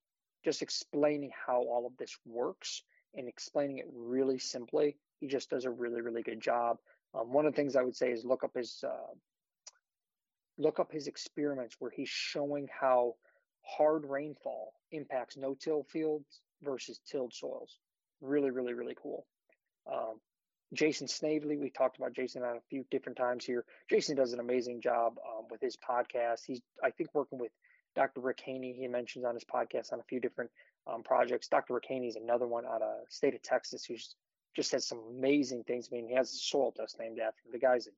just 0.44 0.62
explaining 0.62 1.30
how 1.46 1.62
all 1.62 1.86
of 1.86 1.96
this 1.96 2.16
works 2.26 2.82
and 3.14 3.28
explaining 3.28 3.78
it 3.78 3.86
really 3.92 4.38
simply. 4.38 4.96
He 5.20 5.26
just 5.26 5.50
does 5.50 5.64
a 5.64 5.70
really, 5.70 6.02
really 6.02 6.22
good 6.22 6.40
job. 6.40 6.76
Um, 7.14 7.32
one 7.32 7.46
of 7.46 7.52
the 7.52 7.56
things 7.56 7.76
I 7.76 7.82
would 7.82 7.96
say 7.96 8.10
is 8.10 8.24
look 8.24 8.44
up 8.44 8.52
his 8.54 8.84
uh, 8.86 9.14
look 10.58 10.78
up 10.78 10.92
his 10.92 11.06
experiments 11.06 11.76
where 11.78 11.90
he's 11.90 12.08
showing 12.08 12.68
how 12.78 13.14
hard 13.62 14.04
rainfall 14.06 14.74
impacts 14.92 15.36
no-till 15.36 15.82
fields 15.84 16.40
versus 16.62 17.00
tilled 17.10 17.34
soils. 17.34 17.78
Really, 18.20 18.50
really, 18.50 18.72
really 18.72 18.96
cool. 19.00 19.26
Um, 19.90 20.20
Jason 20.72 21.06
Snavely, 21.06 21.56
we 21.56 21.70
talked 21.70 21.96
about 21.96 22.12
Jason 22.12 22.42
on 22.42 22.56
a 22.56 22.60
few 22.68 22.84
different 22.90 23.16
times 23.16 23.44
here. 23.44 23.64
Jason 23.88 24.16
does 24.16 24.32
an 24.32 24.40
amazing 24.40 24.80
job 24.80 25.14
um, 25.26 25.44
with 25.50 25.60
his 25.60 25.76
podcast. 25.76 26.40
He's, 26.46 26.60
I 26.82 26.90
think, 26.90 27.10
working 27.14 27.38
with 27.38 27.52
Dr. 27.94 28.20
Rick 28.20 28.40
Haney. 28.44 28.74
He 28.78 28.88
mentions 28.88 29.24
on 29.24 29.34
his 29.34 29.44
podcast 29.44 29.92
on 29.92 30.00
a 30.00 30.04
few 30.04 30.20
different 30.20 30.50
um, 30.86 31.02
projects. 31.02 31.48
Dr. 31.48 31.74
Rick 31.74 31.86
Haney 31.88 32.08
is 32.08 32.16
another 32.16 32.46
one 32.46 32.66
out 32.66 32.82
of 32.82 32.94
state 33.08 33.34
of 33.34 33.42
Texas 33.42 33.84
who's 33.84 34.16
just 34.54 34.72
has 34.72 34.86
some 34.86 35.00
amazing 35.10 35.64
things. 35.64 35.88
I 35.90 35.96
mean, 35.96 36.08
he 36.08 36.14
has 36.14 36.32
a 36.32 36.36
soil 36.36 36.72
test 36.72 36.98
named 36.98 37.18
after 37.18 37.42
him. 37.44 37.52
The 37.52 37.58
guy's 37.58 37.86
a 37.86 37.90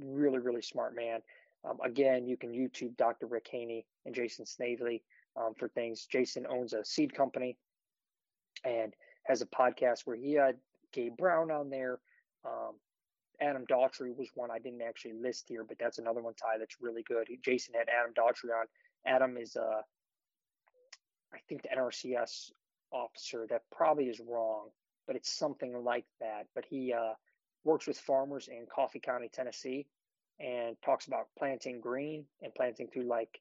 really, 0.00 0.38
really 0.38 0.62
smart 0.62 0.94
man. 0.94 1.20
Um, 1.68 1.78
again, 1.84 2.26
you 2.26 2.36
can 2.36 2.52
YouTube 2.52 2.96
Dr. 2.96 3.26
Rick 3.26 3.48
Haney 3.50 3.86
and 4.04 4.14
Jason 4.14 4.46
Snavely 4.46 5.02
um, 5.36 5.54
for 5.58 5.68
things. 5.68 6.06
Jason 6.10 6.46
owns 6.48 6.72
a 6.72 6.84
seed 6.84 7.14
company 7.14 7.56
and 8.64 8.94
has 9.24 9.42
a 9.42 9.46
podcast 9.46 10.00
where 10.04 10.16
he 10.16 10.34
had 10.34 10.56
Gabe 10.96 11.16
Brown 11.16 11.50
on 11.50 11.70
there. 11.70 12.00
Um, 12.44 12.74
Adam 13.40 13.66
Daughtry 13.66 14.16
was 14.16 14.30
one 14.34 14.50
I 14.50 14.58
didn't 14.58 14.82
actually 14.82 15.12
list 15.12 15.44
here, 15.48 15.62
but 15.62 15.78
that's 15.78 15.98
another 15.98 16.22
one, 16.22 16.34
Ty, 16.34 16.58
that's 16.58 16.76
really 16.80 17.02
good. 17.02 17.28
Jason 17.44 17.74
had 17.74 17.88
Adam 17.88 18.14
Daughtry 18.14 18.50
on. 18.58 18.66
Adam 19.06 19.36
is, 19.36 19.56
uh, 19.56 19.82
I 21.32 21.38
think, 21.48 21.62
the 21.62 21.68
NRCS 21.68 22.50
officer. 22.92 23.46
That 23.48 23.62
probably 23.70 24.06
is 24.06 24.20
wrong, 24.26 24.70
but 25.06 25.16
it's 25.16 25.36
something 25.36 25.84
like 25.84 26.06
that. 26.20 26.46
But 26.54 26.64
he 26.68 26.94
uh, 26.94 27.12
works 27.64 27.86
with 27.86 27.98
farmers 27.98 28.48
in 28.48 28.66
Coffee 28.74 29.00
County, 29.00 29.28
Tennessee, 29.30 29.86
and 30.40 30.76
talks 30.82 31.06
about 31.06 31.28
planting 31.38 31.80
green 31.80 32.24
and 32.42 32.54
planting 32.54 32.88
through 32.88 33.06
like 33.06 33.40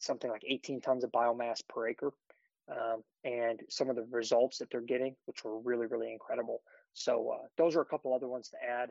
something 0.00 0.30
like 0.30 0.42
18 0.46 0.80
tons 0.80 1.04
of 1.04 1.12
biomass 1.12 1.60
per 1.68 1.88
acre. 1.88 2.12
Um, 2.68 3.04
and 3.22 3.60
some 3.68 3.90
of 3.90 3.96
the 3.96 4.06
results 4.10 4.58
that 4.58 4.70
they're 4.70 4.80
getting, 4.80 5.14
which 5.26 5.44
were 5.44 5.60
really, 5.60 5.86
really 5.86 6.12
incredible. 6.12 6.62
So 6.96 7.30
uh, 7.34 7.46
those 7.58 7.76
are 7.76 7.82
a 7.82 7.86
couple 7.86 8.14
other 8.14 8.26
ones 8.26 8.48
to 8.48 8.56
add. 8.66 8.90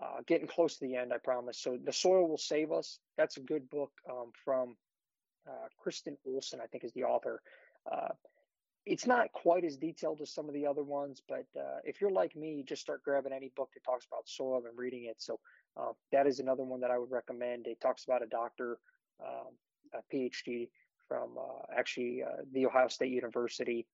Uh, 0.00 0.20
getting 0.26 0.48
close 0.48 0.76
to 0.76 0.86
the 0.86 0.96
end, 0.96 1.12
I 1.12 1.18
promise. 1.18 1.58
So 1.58 1.78
the 1.82 1.92
soil 1.92 2.28
will 2.28 2.38
save 2.38 2.72
us. 2.72 2.98
That's 3.16 3.36
a 3.36 3.40
good 3.40 3.68
book 3.70 3.92
um, 4.08 4.32
from 4.44 4.76
uh, 5.48 5.68
Kristin 5.84 6.16
Ohlson, 6.28 6.60
I 6.60 6.66
think, 6.66 6.84
is 6.84 6.92
the 6.92 7.04
author. 7.04 7.40
Uh, 7.90 8.08
it's 8.86 9.06
not 9.06 9.32
quite 9.32 9.64
as 9.64 9.76
detailed 9.76 10.20
as 10.22 10.32
some 10.32 10.48
of 10.48 10.54
the 10.54 10.66
other 10.66 10.82
ones, 10.82 11.22
but 11.28 11.46
uh, 11.56 11.78
if 11.84 12.00
you're 12.00 12.10
like 12.10 12.34
me, 12.34 12.54
you 12.54 12.64
just 12.64 12.82
start 12.82 13.02
grabbing 13.04 13.32
any 13.32 13.52
book 13.56 13.68
that 13.74 13.84
talks 13.84 14.06
about 14.06 14.28
soil 14.28 14.62
and 14.68 14.76
reading 14.76 15.04
it. 15.04 15.16
So 15.18 15.38
uh, 15.76 15.92
that 16.12 16.26
is 16.26 16.40
another 16.40 16.64
one 16.64 16.80
that 16.80 16.90
I 16.90 16.98
would 16.98 17.10
recommend. 17.10 17.66
It 17.66 17.80
talks 17.80 18.04
about 18.04 18.22
a 18.22 18.26
doctor, 18.26 18.78
um, 19.24 19.52
a 19.94 20.14
PhD 20.14 20.68
from 21.06 21.36
uh, 21.38 21.74
actually 21.76 22.22
the 22.52 22.66
Ohio 22.66 22.88
State 22.88 23.12
University, 23.12 23.86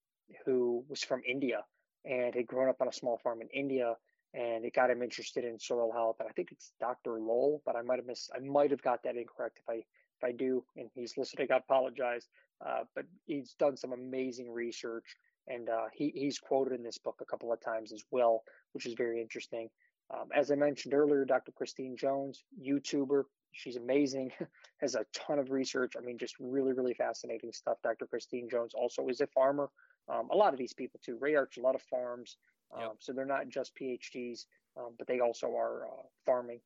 who 0.45 0.85
was 0.89 1.03
from 1.03 1.23
India 1.29 1.65
and 2.07 2.35
had 2.35 2.47
grown 2.47 2.69
up 2.69 2.81
on 2.81 2.89
a 2.89 2.93
small 2.93 3.19
farm 3.19 3.41
in 3.43 3.49
India, 3.49 3.95
and 4.35 4.65
it 4.65 4.75
got 4.75 4.91
him 4.91 5.03
interested 5.03 5.45
in 5.45 5.59
soil 5.59 5.93
health. 5.93 6.17
And 6.21 6.29
I 6.29 6.33
think 6.33 6.53
it's 6.53 6.73
Dr. 6.81 7.13
Lowell, 7.13 7.63
but 7.67 7.77
I 7.77 7.83
might 7.83 7.99
have 7.99 8.07
missed. 8.07 8.31
I 8.35 8.41
might 8.41 8.71
have 8.71 8.83
got 8.83 9.03
that 9.05 9.17
incorrect. 9.17 9.59
If 9.59 9.69
I 9.69 9.75
if 9.75 10.25
I 10.25 10.33
do, 10.33 10.65
and 10.77 10.89
he's 10.95 11.17
listening, 11.17 11.49
I 11.53 11.57
apologize. 11.57 12.29
Uh, 12.65 12.85
but 12.95 13.05
he's 13.27 13.55
done 13.59 13.77
some 13.77 13.93
amazing 13.93 14.51
research, 14.51 15.05
and 15.49 15.69
uh, 15.69 15.87
he 15.93 16.13
he's 16.15 16.39
quoted 16.39 16.75
in 16.75 16.83
this 16.83 16.99
book 16.99 17.17
a 17.21 17.27
couple 17.27 17.53
of 17.53 17.61
times 17.61 17.93
as 17.93 18.05
well, 18.11 18.43
which 18.73 18.87
is 18.87 18.95
very 18.95 19.21
interesting. 19.21 19.69
Um, 20.15 20.29
as 20.35 20.51
I 20.51 20.55
mentioned 20.55 20.95
earlier, 20.95 21.25
Dr. 21.25 21.53
Christine 21.53 21.97
Jones, 21.97 22.45
YouTuber, 22.65 23.25
she's 23.53 23.77
amazing, 23.77 24.31
has 24.81 24.95
a 24.95 25.05
ton 25.13 25.39
of 25.39 25.51
research. 25.51 25.95
I 25.99 26.01
mean, 26.01 26.19
just 26.19 26.37
really, 26.39 26.73
really 26.73 26.95
fascinating 26.95 27.53
stuff. 27.53 27.79
Dr. 27.83 28.07
Christine 28.07 28.49
Jones 28.49 28.73
also 28.75 29.09
is 29.09 29.21
a 29.21 29.27
farmer. 29.27 29.69
Um, 30.09 30.29
a 30.31 30.37
lot 30.37 30.53
of 30.53 30.59
these 30.59 30.73
people 30.73 31.01
too. 31.05 31.17
Ray 31.21 31.33
Archuleta 31.33 31.81
farms. 31.81 32.37
Um, 32.75 32.83
yep. 32.83 32.93
So 32.99 33.13
they're 33.13 33.25
not 33.27 33.49
just 33.49 33.77
PhDs, 33.77 34.47
um, 34.77 34.95
but 34.99 35.07
they 35.07 35.21
also 35.21 35.49
are 35.57 35.87
uh, 35.87 36.03
farming, 36.25 36.61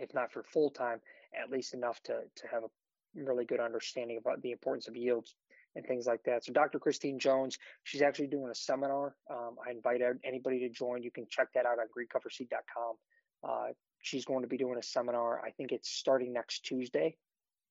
if 0.00 0.12
not 0.14 0.32
for 0.32 0.42
full 0.42 0.70
time, 0.70 1.00
at 1.40 1.50
least 1.50 1.74
enough 1.74 2.00
to 2.04 2.20
to 2.36 2.46
have 2.50 2.64
a 2.64 2.68
really 3.14 3.44
good 3.44 3.60
understanding 3.60 4.18
about 4.18 4.42
the 4.42 4.52
importance 4.52 4.88
of 4.88 4.96
yields 4.96 5.34
and 5.74 5.86
things 5.86 6.06
like 6.06 6.22
that. 6.24 6.44
So 6.44 6.52
Dr. 6.52 6.78
Christine 6.78 7.18
Jones, 7.18 7.58
she's 7.84 8.02
actually 8.02 8.28
doing 8.28 8.50
a 8.50 8.54
seminar. 8.54 9.14
Um, 9.30 9.56
I 9.66 9.70
invite 9.70 10.00
anybody 10.24 10.58
to 10.60 10.68
join. 10.68 11.02
You 11.02 11.10
can 11.10 11.26
check 11.30 11.48
that 11.54 11.66
out 11.66 11.78
on 11.78 11.86
greencoverseed.com. 11.86 12.96
Uh, 13.44 13.72
she's 14.02 14.24
going 14.24 14.42
to 14.42 14.48
be 14.48 14.56
doing 14.56 14.78
a 14.78 14.82
seminar. 14.82 15.40
I 15.44 15.50
think 15.50 15.72
it's 15.72 15.90
starting 15.90 16.32
next 16.32 16.60
Tuesday, 16.64 17.16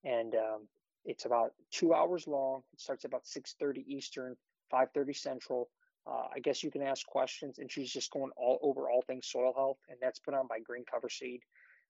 and 0.03 0.35
um, 0.35 0.67
it's 1.03 1.25
about 1.25 1.53
two 1.71 1.93
hours 1.93 2.27
long. 2.27 2.61
It 2.73 2.81
starts 2.81 3.05
about 3.05 3.25
6:30 3.25 3.85
Eastern, 3.87 4.35
5:30 4.71 5.15
Central. 5.15 5.69
Uh, 6.07 6.27
I 6.35 6.39
guess 6.39 6.63
you 6.63 6.69
can 6.69 6.83
ask 6.83 7.05
questions, 7.07 7.57
and 7.57 7.71
she's 7.71 7.91
just 7.91 8.11
going 8.11 8.31
all 8.37 8.59
over 8.61 8.89
all 8.89 9.01
things 9.01 9.27
soil 9.27 9.53
health, 9.55 9.79
and 9.89 9.97
that's 10.01 10.19
put 10.19 10.35
on 10.35 10.47
by 10.47 10.59
Green 10.59 10.85
Cover 10.85 11.09
Seed. 11.09 11.41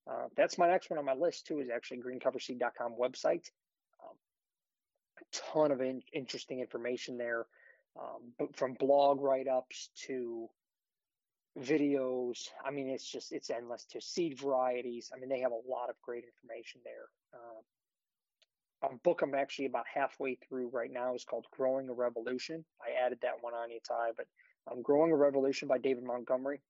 Uh, 0.10 0.28
that's 0.38 0.58
my 0.58 0.68
next 0.68 0.90
one 0.90 1.00
on 1.00 1.06
my 1.06 1.14
list 1.14 1.48
too. 1.48 1.60
Is 1.60 1.70
actually 1.70 2.02
greencoverseed.com 2.02 2.96
website. 3.00 3.50
Um, 4.02 4.16
a 5.20 5.54
ton 5.54 5.72
of 5.72 5.82
in- 5.82 6.04
interesting 6.14 6.62
information 6.62 7.18
there, 7.18 7.46
um, 8.00 8.48
from 8.54 8.74
blog 8.76 9.22
write 9.22 9.48
ups 9.48 9.90
to 10.08 10.50
videos. 11.60 12.50
I 12.64 12.72
mean, 12.72 12.90
it's 12.90 13.10
just 13.10 13.32
it's 13.32 13.50
endless 13.50 13.86
to 13.92 14.02
seed 14.02 14.40
varieties. 14.40 15.12
I 15.14 15.20
mean, 15.20 15.30
they 15.30 15.40
have 15.40 15.52
a 15.52 15.70
lot 15.70 15.90
of 15.90 15.96
great 16.02 16.24
information 16.24 16.82
there. 16.84 17.10
Uh, 17.34 17.62
a 18.92 18.96
book 19.04 19.22
I'm 19.22 19.36
actually 19.36 19.66
about 19.66 19.86
halfway 19.92 20.36
through 20.36 20.70
right 20.70 20.92
now 20.92 21.16
is 21.16 21.24
called 21.24 21.46
Growing 21.52 21.90
a 21.90 21.94
Revolution. 21.94 22.64
I 22.82 23.06
added 23.06 23.20
that 23.22 23.42
one 23.42 23.54
on 23.54 23.70
Ty, 23.88 24.12
but 24.16 24.28
um, 24.72 24.82
Growing 24.82 25.12
a 25.12 25.16
Revolution 25.16 25.68
by 25.68 25.78
David 25.78 26.04
Montgomery. 26.04 26.62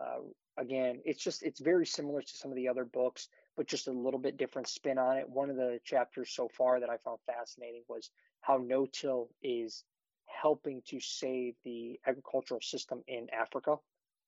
Uh, 0.00 0.20
again, 0.56 1.00
it's 1.04 1.22
just 1.22 1.42
it's 1.42 1.60
very 1.60 1.86
similar 1.86 2.22
to 2.22 2.36
some 2.36 2.50
of 2.50 2.56
the 2.56 2.68
other 2.68 2.84
books, 2.84 3.28
but 3.56 3.66
just 3.66 3.88
a 3.88 3.92
little 3.92 4.20
bit 4.20 4.36
different 4.36 4.68
spin 4.68 4.98
on 4.98 5.16
it. 5.16 5.28
One 5.28 5.50
of 5.50 5.56
the 5.56 5.80
chapters 5.84 6.30
so 6.30 6.48
far 6.48 6.80
that 6.80 6.90
I 6.90 6.96
found 6.98 7.18
fascinating 7.26 7.82
was 7.88 8.10
how 8.40 8.58
no-till 8.58 9.28
is 9.42 9.84
helping 10.26 10.80
to 10.86 11.00
save 11.00 11.54
the 11.64 11.98
agricultural 12.06 12.60
system 12.60 13.02
in 13.08 13.26
Africa 13.30 13.76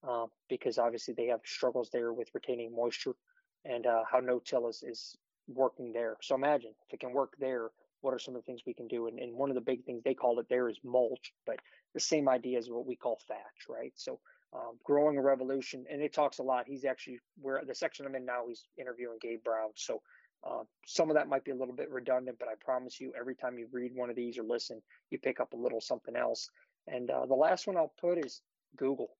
uh, 0.06 0.26
because 0.48 0.78
obviously 0.78 1.14
they 1.14 1.26
have 1.26 1.40
struggles 1.44 1.90
there 1.90 2.12
with 2.12 2.28
retaining 2.34 2.74
moisture 2.74 3.14
and 3.64 3.86
uh, 3.86 4.02
how 4.10 4.18
no-till 4.18 4.68
is, 4.68 4.82
is 4.82 5.16
working 5.48 5.92
there. 5.92 6.16
So 6.22 6.34
imagine 6.34 6.72
if 6.86 6.94
it 6.94 7.00
can 7.00 7.12
work 7.12 7.34
there, 7.38 7.70
what 8.00 8.14
are 8.14 8.18
some 8.18 8.34
of 8.34 8.42
the 8.42 8.46
things 8.46 8.62
we 8.66 8.74
can 8.74 8.88
do? 8.88 9.06
And, 9.06 9.18
and 9.18 9.34
one 9.34 9.50
of 9.50 9.54
the 9.54 9.60
big 9.60 9.84
things 9.84 10.02
they 10.02 10.14
call 10.14 10.38
it 10.40 10.46
there 10.48 10.68
is 10.68 10.78
mulch, 10.84 11.32
but 11.46 11.56
the 11.94 12.00
same 12.00 12.28
idea 12.28 12.58
is 12.58 12.68
what 12.68 12.86
we 12.86 12.96
call 12.96 13.18
thatch, 13.28 13.66
right? 13.68 13.92
So 13.96 14.18
um, 14.52 14.78
growing 14.84 15.18
a 15.18 15.22
revolution, 15.22 15.84
and 15.90 16.02
it 16.02 16.12
talks 16.12 16.38
a 16.38 16.42
lot. 16.42 16.64
He's 16.66 16.84
actually 16.84 17.20
where 17.40 17.62
the 17.66 17.74
section 17.74 18.06
I'm 18.06 18.14
in 18.14 18.26
now. 18.26 18.44
He's 18.48 18.64
interviewing 18.78 19.18
Gabe 19.20 19.42
Brown, 19.44 19.70
so 19.76 20.02
uh, 20.44 20.62
some 20.86 21.08
of 21.08 21.14
that 21.16 21.28
might 21.28 21.44
be 21.44 21.52
a 21.52 21.56
little 21.56 21.74
bit 21.74 21.90
redundant, 21.90 22.38
but 22.38 22.48
I 22.48 22.54
promise 22.60 23.00
you, 23.00 23.12
every 23.18 23.36
time 23.36 23.58
you 23.58 23.68
read 23.70 23.92
one 23.94 24.10
of 24.10 24.16
these 24.16 24.38
or 24.38 24.42
listen, 24.42 24.82
you 25.10 25.18
pick 25.18 25.38
up 25.40 25.52
a 25.52 25.56
little 25.56 25.80
something 25.80 26.16
else. 26.16 26.50
And 26.88 27.10
uh, 27.10 27.26
the 27.26 27.34
last 27.34 27.66
one 27.66 27.76
I'll 27.76 27.94
put 28.00 28.18
is 28.18 28.40
Google. 28.76 29.10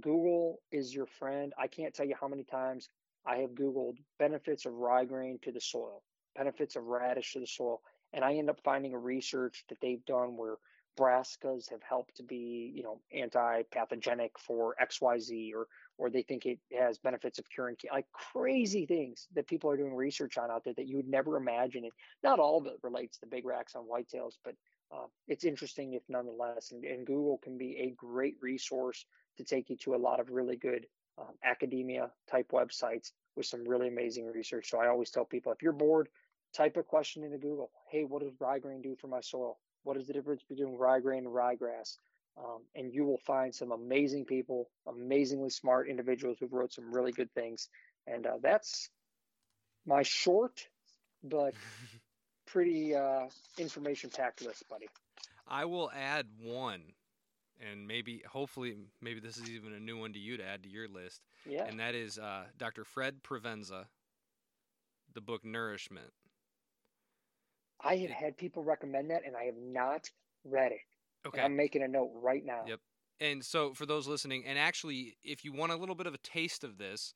Google 0.00 0.60
is 0.70 0.94
your 0.94 1.06
friend. 1.06 1.52
I 1.58 1.66
can't 1.66 1.92
tell 1.92 2.06
you 2.06 2.14
how 2.20 2.28
many 2.28 2.44
times 2.44 2.88
I 3.26 3.36
have 3.38 3.50
Googled 3.50 3.98
benefits 4.18 4.66
of 4.66 4.74
rye 4.74 5.04
grain 5.04 5.38
to 5.42 5.52
the 5.52 5.60
soil. 5.60 6.02
benefits 6.36 6.76
of 6.76 6.84
radish 6.84 7.32
to 7.32 7.40
the 7.40 7.46
soil. 7.46 7.82
And 8.12 8.24
I 8.24 8.34
end 8.34 8.50
up 8.50 8.60
finding 8.64 8.94
a 8.94 8.98
research 8.98 9.64
that 9.68 9.78
they've 9.80 10.04
done 10.04 10.36
where 10.36 10.56
brassicas 10.98 11.70
have 11.70 11.82
helped 11.82 12.16
to 12.16 12.22
be, 12.22 12.72
you 12.74 12.82
know, 12.82 13.00
anti-pathogenic 13.12 14.38
for 14.38 14.74
XYZ 14.80 15.52
or 15.54 15.66
or 15.98 16.08
they 16.08 16.22
think 16.22 16.46
it 16.46 16.58
has 16.72 16.98
benefits 16.98 17.38
of 17.38 17.44
curing 17.50 17.76
like 17.92 18.06
crazy 18.12 18.86
things 18.86 19.28
that 19.34 19.46
people 19.46 19.70
are 19.70 19.76
doing 19.76 19.94
research 19.94 20.38
on 20.38 20.50
out 20.50 20.64
there 20.64 20.74
that 20.74 20.88
you 20.88 20.96
would 20.96 21.08
never 21.08 21.36
imagine. 21.36 21.84
And 21.84 21.92
not 22.22 22.38
all 22.38 22.58
of 22.58 22.66
it 22.66 22.78
relates 22.82 23.18
to 23.18 23.26
big 23.26 23.44
racks 23.44 23.74
on 23.74 23.84
whitetails, 23.86 24.34
but 24.42 24.54
uh, 24.92 25.06
it's 25.28 25.44
interesting 25.44 25.92
if 25.92 26.02
nonetheless. 26.08 26.72
And, 26.72 26.84
and, 26.84 27.06
Google 27.06 27.38
can 27.38 27.58
be 27.58 27.76
a 27.78 27.94
great 27.96 28.36
resource 28.40 29.04
to 29.36 29.44
take 29.44 29.70
you 29.70 29.76
to 29.78 29.94
a 29.94 29.96
lot 29.96 30.20
of 30.20 30.30
really 30.30 30.56
good 30.56 30.86
um, 31.20 31.34
academia 31.44 32.10
type 32.30 32.50
websites 32.52 33.12
with 33.36 33.46
some 33.46 33.64
really 33.66 33.88
amazing 33.88 34.26
research. 34.26 34.70
So 34.70 34.78
I 34.78 34.88
always 34.88 35.10
tell 35.10 35.24
people 35.24 35.52
if 35.52 35.62
you're 35.62 35.72
bored, 35.72 36.08
type 36.54 36.76
a 36.76 36.82
question 36.82 37.22
into 37.24 37.38
Google. 37.38 37.70
Hey, 37.90 38.04
what 38.04 38.22
does 38.22 38.32
rye 38.40 38.58
grain 38.58 38.82
do 38.82 38.96
for 39.00 39.08
my 39.08 39.20
soil? 39.20 39.58
What 39.84 39.96
is 39.96 40.06
the 40.06 40.12
difference 40.12 40.42
between 40.48 40.76
rye 40.76 41.00
grain 41.00 41.26
and 41.26 41.34
ryegrass? 41.34 41.98
Um, 42.38 42.62
and 42.74 42.92
you 42.92 43.04
will 43.04 43.20
find 43.26 43.54
some 43.54 43.72
amazing 43.72 44.24
people, 44.24 44.70
amazingly 44.86 45.50
smart 45.50 45.88
individuals 45.88 46.38
who've 46.40 46.52
wrote 46.52 46.72
some 46.72 46.92
really 46.92 47.12
good 47.12 47.32
things. 47.34 47.68
And 48.06 48.26
uh, 48.26 48.38
that's 48.42 48.88
my 49.84 50.02
short 50.02 50.68
but 51.22 51.54
pretty 52.46 52.94
uh, 52.94 53.26
information 53.58 54.10
packed 54.10 54.42
list, 54.42 54.68
buddy. 54.68 54.88
I 55.46 55.64
will 55.64 55.90
add 55.94 56.26
one, 56.42 56.82
and 57.60 57.86
maybe, 57.86 58.22
hopefully, 58.30 58.76
maybe 59.00 59.20
this 59.20 59.36
is 59.36 59.50
even 59.50 59.72
a 59.72 59.80
new 59.80 59.98
one 59.98 60.12
to 60.12 60.18
you 60.18 60.36
to 60.36 60.44
add 60.44 60.62
to 60.62 60.68
your 60.68 60.88
list. 60.88 61.22
Yeah. 61.46 61.64
And 61.64 61.78
that 61.80 61.94
is 61.94 62.18
uh, 62.18 62.44
Dr. 62.58 62.84
Fred 62.84 63.22
Provenza, 63.22 63.84
the 65.14 65.20
book 65.20 65.44
Nourishment. 65.44 66.12
I 67.82 67.96
have 67.96 68.10
had 68.10 68.36
people 68.36 68.62
recommend 68.62 69.10
that, 69.10 69.22
and 69.26 69.36
I 69.36 69.44
have 69.44 69.56
not 69.56 70.08
read 70.44 70.72
it. 70.72 70.80
Okay. 71.26 71.40
I'm 71.40 71.56
making 71.56 71.82
a 71.82 71.88
note 71.88 72.10
right 72.14 72.44
now. 72.44 72.64
Yep. 72.66 72.80
And 73.20 73.44
so, 73.44 73.74
for 73.74 73.84
those 73.84 74.06
listening, 74.06 74.44
and 74.46 74.58
actually, 74.58 75.16
if 75.22 75.44
you 75.44 75.52
want 75.52 75.72
a 75.72 75.76
little 75.76 75.94
bit 75.94 76.06
of 76.06 76.14
a 76.14 76.18
taste 76.18 76.64
of 76.64 76.78
this, 76.78 77.14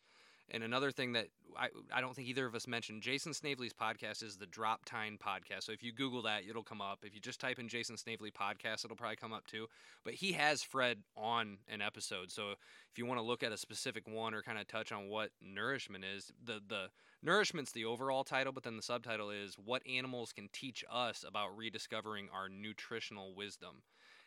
and 0.50 0.62
another 0.62 0.90
thing 0.90 1.12
that 1.12 1.28
I, 1.56 1.68
I 1.92 2.00
don't 2.00 2.14
think 2.14 2.28
either 2.28 2.46
of 2.46 2.54
us 2.54 2.66
mentioned, 2.66 3.02
Jason 3.02 3.32
Snavely's 3.32 3.72
podcast 3.72 4.22
is 4.22 4.36
the 4.36 4.46
Drop 4.46 4.84
Time 4.84 5.18
podcast. 5.24 5.64
So 5.64 5.72
if 5.72 5.82
you 5.82 5.92
Google 5.92 6.22
that, 6.22 6.42
it'll 6.48 6.62
come 6.62 6.80
up. 6.80 7.00
If 7.02 7.14
you 7.14 7.20
just 7.20 7.40
type 7.40 7.58
in 7.58 7.68
Jason 7.68 7.96
Snavely 7.96 8.30
podcast, 8.30 8.84
it'll 8.84 8.96
probably 8.96 9.16
come 9.16 9.32
up 9.32 9.46
too. 9.46 9.66
But 10.04 10.14
he 10.14 10.32
has 10.32 10.62
Fred 10.62 10.98
on 11.16 11.58
an 11.68 11.80
episode. 11.80 12.30
So 12.30 12.50
if 12.50 12.98
you 12.98 13.06
want 13.06 13.18
to 13.18 13.24
look 13.24 13.42
at 13.42 13.52
a 13.52 13.56
specific 13.56 14.06
one 14.06 14.34
or 14.34 14.42
kind 14.42 14.58
of 14.58 14.66
touch 14.66 14.92
on 14.92 15.08
what 15.08 15.30
nourishment 15.40 16.04
is, 16.04 16.32
the 16.44 16.60
the 16.66 16.88
nourishment's 17.22 17.72
the 17.72 17.86
overall 17.86 18.24
title, 18.24 18.52
but 18.52 18.64
then 18.64 18.76
the 18.76 18.82
subtitle 18.82 19.30
is 19.30 19.54
what 19.54 19.82
animals 19.86 20.32
can 20.32 20.48
teach 20.52 20.84
us 20.92 21.24
about 21.26 21.56
rediscovering 21.56 22.28
our 22.34 22.48
nutritional 22.48 23.34
wisdom. 23.34 23.82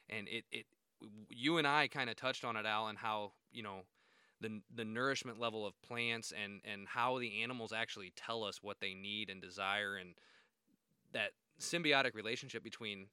And 0.10 0.28
it 0.28 0.46
it 0.52 0.66
you 1.30 1.58
and 1.58 1.68
I 1.68 1.88
kind 1.88 2.10
of 2.10 2.16
touched 2.16 2.44
on 2.44 2.56
it, 2.56 2.66
Al, 2.66 2.88
and 2.88 2.98
how 2.98 3.34
you 3.52 3.62
know 3.62 3.82
the 4.42 4.62
the 4.74 4.86
nourishment 4.86 5.40
level 5.40 5.66
of 5.66 5.82
plants 5.82 6.32
and 6.32 6.62
and 6.64 6.88
how 6.88 7.20
the 7.20 7.42
animals 7.42 7.74
actually 7.74 8.14
tell 8.16 8.44
us 8.44 8.62
what 8.62 8.80
they 8.80 8.94
need 8.94 9.30
and 9.30 9.42
desire 9.42 9.96
and 9.96 10.16
that 11.14 11.32
symbiotic 11.60 12.14
relationship 12.14 12.64
between 12.64 13.08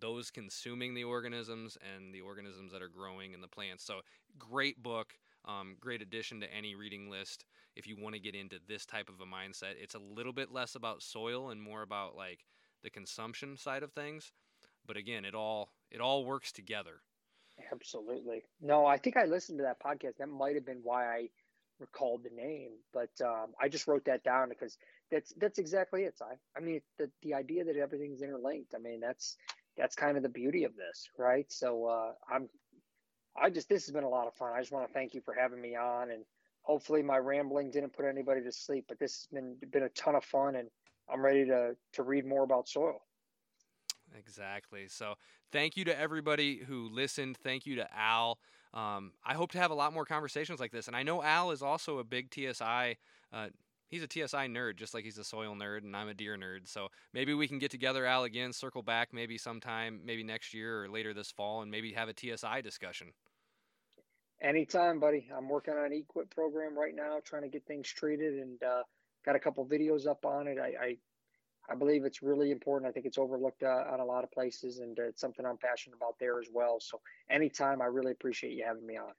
those 0.00 0.30
consuming 0.30 0.94
the 0.94 1.04
organisms 1.04 1.76
and 1.94 2.14
the 2.14 2.20
organisms 2.20 2.72
that 2.72 2.82
are 2.82 2.88
growing 2.88 3.32
in 3.32 3.40
the 3.40 3.48
plants. 3.48 3.84
So 3.84 4.00
great 4.38 4.82
book, 4.82 5.14
um, 5.44 5.76
great 5.80 6.02
addition 6.02 6.40
to 6.40 6.54
any 6.54 6.74
reading 6.74 7.10
list 7.10 7.44
if 7.74 7.86
you 7.86 7.96
want 7.96 8.14
to 8.14 8.20
get 8.20 8.34
into 8.34 8.58
this 8.68 8.84
type 8.84 9.08
of 9.08 9.20
a 9.20 9.26
mindset. 9.26 9.74
It's 9.80 9.94
a 9.94 9.98
little 9.98 10.32
bit 10.32 10.52
less 10.52 10.74
about 10.74 11.02
soil 11.02 11.50
and 11.50 11.60
more 11.60 11.82
about 11.82 12.16
like 12.16 12.44
the 12.82 12.90
consumption 12.90 13.56
side 13.56 13.82
of 13.82 13.92
things. 13.92 14.32
But 14.86 14.96
again, 14.96 15.24
it 15.24 15.34
all 15.34 15.70
it 15.90 16.00
all 16.00 16.24
works 16.24 16.52
together. 16.52 17.00
Absolutely. 17.72 18.44
No, 18.60 18.86
I 18.86 18.98
think 18.98 19.16
I 19.16 19.24
listened 19.24 19.58
to 19.58 19.64
that 19.64 19.80
podcast. 19.80 20.16
That 20.18 20.28
might 20.28 20.54
have 20.54 20.66
been 20.66 20.80
why 20.82 21.06
I 21.06 21.28
recalled 21.80 22.24
the 22.24 22.30
name, 22.34 22.72
but 22.92 23.10
um, 23.24 23.52
I 23.60 23.68
just 23.68 23.86
wrote 23.86 24.04
that 24.06 24.24
down 24.24 24.48
because 24.48 24.76
that's 25.10 25.32
that's 25.38 25.58
exactly 25.58 26.02
it. 26.04 26.14
I 26.22 26.34
I 26.56 26.60
mean 26.60 26.80
the 26.98 27.10
the 27.22 27.34
idea 27.34 27.64
that 27.64 27.76
everything's 27.76 28.22
interlinked. 28.22 28.74
I 28.74 28.78
mean 28.78 29.00
that's 29.00 29.36
that's 29.76 29.94
kind 29.96 30.16
of 30.16 30.22
the 30.22 30.28
beauty 30.28 30.64
of 30.64 30.76
this, 30.76 31.08
right? 31.18 31.46
So 31.50 31.86
uh, 31.86 32.12
I'm 32.32 32.48
I 33.40 33.50
just 33.50 33.68
this 33.68 33.86
has 33.86 33.92
been 33.92 34.04
a 34.04 34.08
lot 34.08 34.26
of 34.26 34.34
fun. 34.34 34.52
I 34.54 34.60
just 34.60 34.72
want 34.72 34.86
to 34.88 34.92
thank 34.92 35.14
you 35.14 35.20
for 35.20 35.34
having 35.34 35.60
me 35.60 35.76
on, 35.76 36.10
and 36.10 36.24
hopefully 36.62 37.02
my 37.02 37.18
rambling 37.18 37.70
didn't 37.70 37.94
put 37.94 38.04
anybody 38.06 38.42
to 38.42 38.52
sleep. 38.52 38.86
But 38.88 38.98
this 38.98 39.14
has 39.16 39.26
been 39.32 39.56
been 39.70 39.84
a 39.84 39.88
ton 39.90 40.14
of 40.16 40.24
fun, 40.24 40.56
and 40.56 40.68
I'm 41.12 41.24
ready 41.24 41.46
to 41.46 41.76
to 41.94 42.02
read 42.02 42.26
more 42.26 42.44
about 42.44 42.68
soil. 42.68 43.00
Exactly. 44.18 44.88
So 44.88 45.14
thank 45.52 45.76
you 45.76 45.84
to 45.84 45.98
everybody 45.98 46.58
who 46.58 46.88
listened. 46.88 47.36
Thank 47.36 47.66
you 47.66 47.76
to 47.76 47.88
Al. 47.96 48.38
Um, 48.74 49.12
I 49.24 49.34
hope 49.34 49.52
to 49.52 49.58
have 49.58 49.70
a 49.70 49.74
lot 49.74 49.92
more 49.92 50.04
conversations 50.04 50.60
like 50.60 50.72
this. 50.72 50.88
And 50.88 50.96
I 50.96 51.02
know 51.02 51.22
Al 51.22 51.50
is 51.50 51.62
also 51.62 51.98
a 51.98 52.04
big 52.04 52.32
TSI. 52.32 52.96
Uh, 53.32 53.48
he's 53.88 54.02
a 54.02 54.06
TSI 54.06 54.48
nerd, 54.48 54.76
just 54.76 54.94
like 54.94 55.04
he's 55.04 55.18
a 55.18 55.24
soil 55.24 55.54
nerd, 55.54 55.84
and 55.84 55.96
I'm 55.96 56.08
a 56.08 56.14
deer 56.14 56.36
nerd. 56.36 56.68
So 56.68 56.88
maybe 57.14 57.34
we 57.34 57.48
can 57.48 57.58
get 57.58 57.70
together, 57.70 58.04
Al, 58.06 58.24
again, 58.24 58.52
circle 58.52 58.82
back 58.82 59.12
maybe 59.12 59.38
sometime, 59.38 60.00
maybe 60.04 60.22
next 60.22 60.52
year 60.52 60.84
or 60.84 60.88
later 60.88 61.14
this 61.14 61.30
fall, 61.30 61.62
and 61.62 61.70
maybe 61.70 61.92
have 61.92 62.08
a 62.08 62.14
TSI 62.14 62.60
discussion. 62.62 63.08
Anytime, 64.40 65.00
buddy. 65.00 65.28
I'm 65.36 65.48
working 65.48 65.74
on 65.74 65.84
an 65.84 65.92
EQIP 65.92 66.30
program 66.30 66.78
right 66.78 66.94
now, 66.94 67.18
trying 67.24 67.42
to 67.42 67.48
get 67.48 67.66
things 67.66 67.88
treated, 67.88 68.34
and 68.34 68.62
uh, 68.62 68.82
got 69.24 69.34
a 69.34 69.40
couple 69.40 69.66
videos 69.66 70.06
up 70.06 70.24
on 70.24 70.46
it. 70.46 70.58
I, 70.58 70.72
I 70.80 70.96
I 71.70 71.74
believe 71.74 72.04
it's 72.04 72.22
really 72.22 72.50
important. 72.50 72.88
I 72.88 72.92
think 72.92 73.04
it's 73.04 73.18
overlooked 73.18 73.62
uh, 73.62 73.84
on 73.90 74.00
a 74.00 74.04
lot 74.04 74.24
of 74.24 74.32
places, 74.32 74.78
and 74.78 74.98
it's 74.98 75.20
something 75.20 75.44
I'm 75.44 75.58
passionate 75.58 75.96
about 75.96 76.18
there 76.18 76.40
as 76.40 76.48
well. 76.52 76.80
So, 76.80 77.00
anytime, 77.30 77.82
I 77.82 77.86
really 77.86 78.12
appreciate 78.12 78.54
you 78.54 78.64
having 78.66 78.86
me 78.86 78.96
on. 78.96 79.12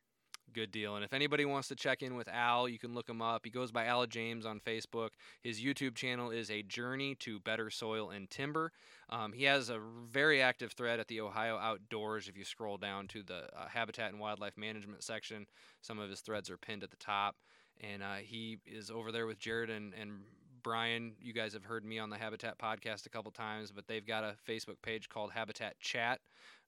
Good 0.53 0.71
deal. 0.71 0.95
And 0.95 1.05
if 1.05 1.13
anybody 1.13 1.45
wants 1.45 1.67
to 1.67 1.75
check 1.75 2.01
in 2.01 2.15
with 2.15 2.27
Al, 2.27 2.67
you 2.67 2.79
can 2.79 2.93
look 2.93 3.07
him 3.07 3.21
up. 3.21 3.41
He 3.43 3.51
goes 3.51 3.71
by 3.71 3.85
Al 3.85 4.05
James 4.07 4.45
on 4.45 4.59
Facebook. 4.59 5.09
His 5.41 5.61
YouTube 5.61 5.95
channel 5.95 6.31
is 6.31 6.49
A 6.49 6.63
Journey 6.63 7.15
to 7.15 7.39
Better 7.39 7.69
Soil 7.69 8.09
and 8.09 8.29
Timber. 8.29 8.71
Um, 9.09 9.33
he 9.33 9.43
has 9.43 9.69
a 9.69 9.79
very 9.79 10.41
active 10.41 10.71
thread 10.71 10.99
at 10.99 11.07
the 11.07 11.21
Ohio 11.21 11.57
Outdoors. 11.57 12.27
If 12.27 12.37
you 12.37 12.45
scroll 12.45 12.77
down 12.77 13.07
to 13.09 13.21
the 13.21 13.49
uh, 13.55 13.67
Habitat 13.67 14.11
and 14.11 14.19
Wildlife 14.19 14.57
Management 14.57 15.03
section, 15.03 15.45
some 15.81 15.99
of 15.99 16.09
his 16.09 16.21
threads 16.21 16.49
are 16.49 16.57
pinned 16.57 16.83
at 16.83 16.89
the 16.89 16.97
top. 16.97 17.35
And 17.81 18.01
uh, 18.01 18.15
he 18.15 18.57
is 18.65 18.89
over 18.89 19.11
there 19.11 19.27
with 19.27 19.39
Jared 19.39 19.69
and, 19.69 19.93
and 19.93 20.21
Brian, 20.63 21.13
you 21.21 21.33
guys 21.33 21.53
have 21.53 21.63
heard 21.63 21.85
me 21.85 21.99
on 21.99 22.09
the 22.09 22.17
Habitat 22.17 22.57
podcast 22.57 23.05
a 23.05 23.09
couple 23.09 23.31
times, 23.31 23.71
but 23.71 23.87
they've 23.87 24.05
got 24.05 24.23
a 24.23 24.35
Facebook 24.47 24.81
page 24.81 25.09
called 25.09 25.31
Habitat 25.31 25.79
Chat. 25.79 26.19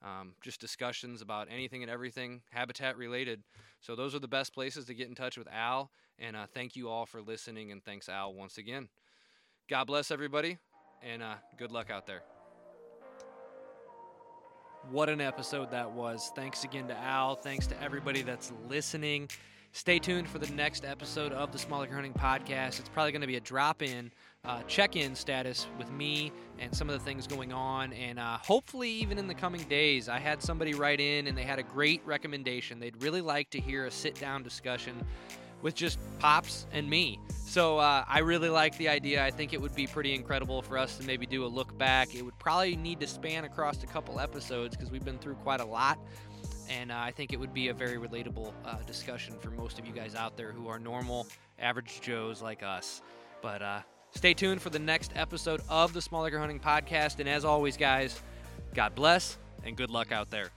Um, 0.04 0.34
just 0.42 0.60
discussions 0.60 1.22
about 1.22 1.48
anything 1.52 1.84
and 1.84 1.92
everything 1.92 2.42
habitat 2.50 2.98
related. 2.98 3.44
So 3.82 3.96
those 3.96 4.16
are 4.16 4.20
the 4.20 4.28
best 4.28 4.54
places 4.54 4.86
to 4.86 4.94
get 4.94 5.08
in 5.08 5.16
touch 5.16 5.38
with 5.38 5.48
Al. 5.52 5.92
And 6.18 6.36
uh, 6.36 6.48
thank 6.54 6.76
you 6.76 6.90
all 6.90 7.06
for 7.06 7.22
listening. 7.22 7.72
And 7.72 7.84
thanks, 7.84 8.10
Al, 8.10 8.34
once 8.34 8.58
again. 8.58 8.90
God 9.70 9.86
bless 9.86 10.12
everybody, 10.12 10.58
and 11.02 11.24
uh, 11.24 11.36
good 11.58 11.72
luck 11.72 11.90
out 11.90 12.06
there. 12.06 12.24
What 14.90 15.10
an 15.10 15.22
episode 15.22 15.72
that 15.72 15.92
was. 15.92 16.32
Thanks 16.36 16.64
again 16.64 16.88
to 16.88 16.98
Al. 16.98 17.36
Thanks 17.36 17.68
to 17.68 17.82
everybody 17.82 18.24
that's 18.24 18.52
listening. 18.68 19.30
Stay 19.74 20.00
tuned 20.00 20.28
for 20.28 20.38
the 20.38 20.52
next 20.52 20.84
episode 20.84 21.32
of 21.32 21.54
the 21.54 21.58
Small 21.58 21.82
Acre 21.82 21.96
Hunting 21.96 22.14
Podcast. 22.14 22.80
It's 22.80 22.90
probably 22.90 23.14
going 23.14 23.22
to 23.22 23.28
be 23.28 23.38
a 23.38 23.42
drop 23.42 23.82
in, 23.82 24.12
uh, 24.44 24.64
check 24.64 24.98
in 24.98 25.16
status 25.16 25.66
with 25.78 25.90
me 25.92 26.34
and 26.60 26.76
some 26.76 26.90
of 26.90 27.00
the 27.00 27.06
things 27.06 27.26
going 27.26 27.54
on. 27.54 27.94
And 27.94 28.20
uh, 28.20 28.38
hopefully, 28.40 28.90
even 28.90 29.18
in 29.18 29.28
the 29.28 29.34
coming 29.34 29.62
days, 29.64 30.10
I 30.10 30.20
had 30.20 30.44
somebody 30.44 30.74
write 30.74 31.00
in 31.00 31.26
and 31.28 31.38
they 31.38 31.44
had 31.44 31.58
a 31.58 31.64
great 31.64 32.02
recommendation. 32.06 32.82
They'd 32.82 33.02
really 33.02 33.22
like 33.22 33.50
to 33.52 33.62
hear 33.62 33.86
a 33.86 33.92
sit 33.92 34.20
down 34.20 34.44
discussion 34.44 35.06
with 35.62 35.74
just 35.74 36.00
Pops 36.20 36.68
and 36.74 36.90
me. 36.90 37.18
So 37.46 37.78
uh, 37.78 38.04
I 38.08 38.20
really 38.20 38.50
like 38.50 38.78
the 38.78 38.90
idea. 38.90 39.24
I 39.24 39.32
think 39.32 39.54
it 39.54 39.62
would 39.62 39.74
be 39.74 39.88
pretty 39.88 40.14
incredible 40.14 40.62
for 40.62 40.78
us 40.78 40.98
to 40.98 41.06
maybe 41.06 41.26
do 41.26 41.46
a 41.46 41.48
look 41.48 41.78
back. 41.78 42.14
It 42.14 42.24
would 42.24 42.38
probably 42.40 42.76
need 42.76 43.00
to 43.00 43.08
span 43.08 43.46
across 43.46 43.82
a 43.84 43.88
couple 43.88 44.20
episodes 44.20 44.76
because 44.76 44.92
we've 44.92 45.06
been 45.06 45.18
through 45.18 45.36
quite 45.36 45.62
a 45.62 45.66
lot 45.66 45.98
and 46.70 46.92
uh, 46.92 46.96
I 46.98 47.12
think 47.12 47.34
it 47.34 47.40
would 47.40 47.54
be 47.54 47.70
a 47.70 47.74
very 47.74 47.98
relatable 47.98 48.54
uh, 48.66 48.78
discussion 48.88 49.36
for 49.40 49.52
most 49.52 49.80
of 49.80 49.86
you 49.86 49.94
guys 49.94 50.16
out 50.16 50.38
there 50.38 50.52
who 50.52 50.68
are 50.68 50.80
normal, 50.80 51.28
average 51.60 52.02
Joes 52.02 52.42
like 52.42 52.64
us. 52.64 53.02
But 53.42 53.62
uh, 53.62 53.82
stay 54.12 54.34
tuned 54.34 54.62
for 54.62 54.70
the 54.70 54.80
next 54.80 55.12
episode 55.16 55.62
of 55.70 55.94
the 55.94 56.02
Small 56.02 56.26
Acre 56.26 56.40
Hunting 56.40 56.60
Podcast. 56.60 57.20
And 57.20 57.28
as 57.28 57.46
always, 57.46 57.78
guys, 57.78 58.22
God 58.74 58.96
bless 58.96 59.38
and 59.64 59.76
good 59.76 59.90
luck 59.90 60.12
out 60.12 60.30
there. 60.30 60.52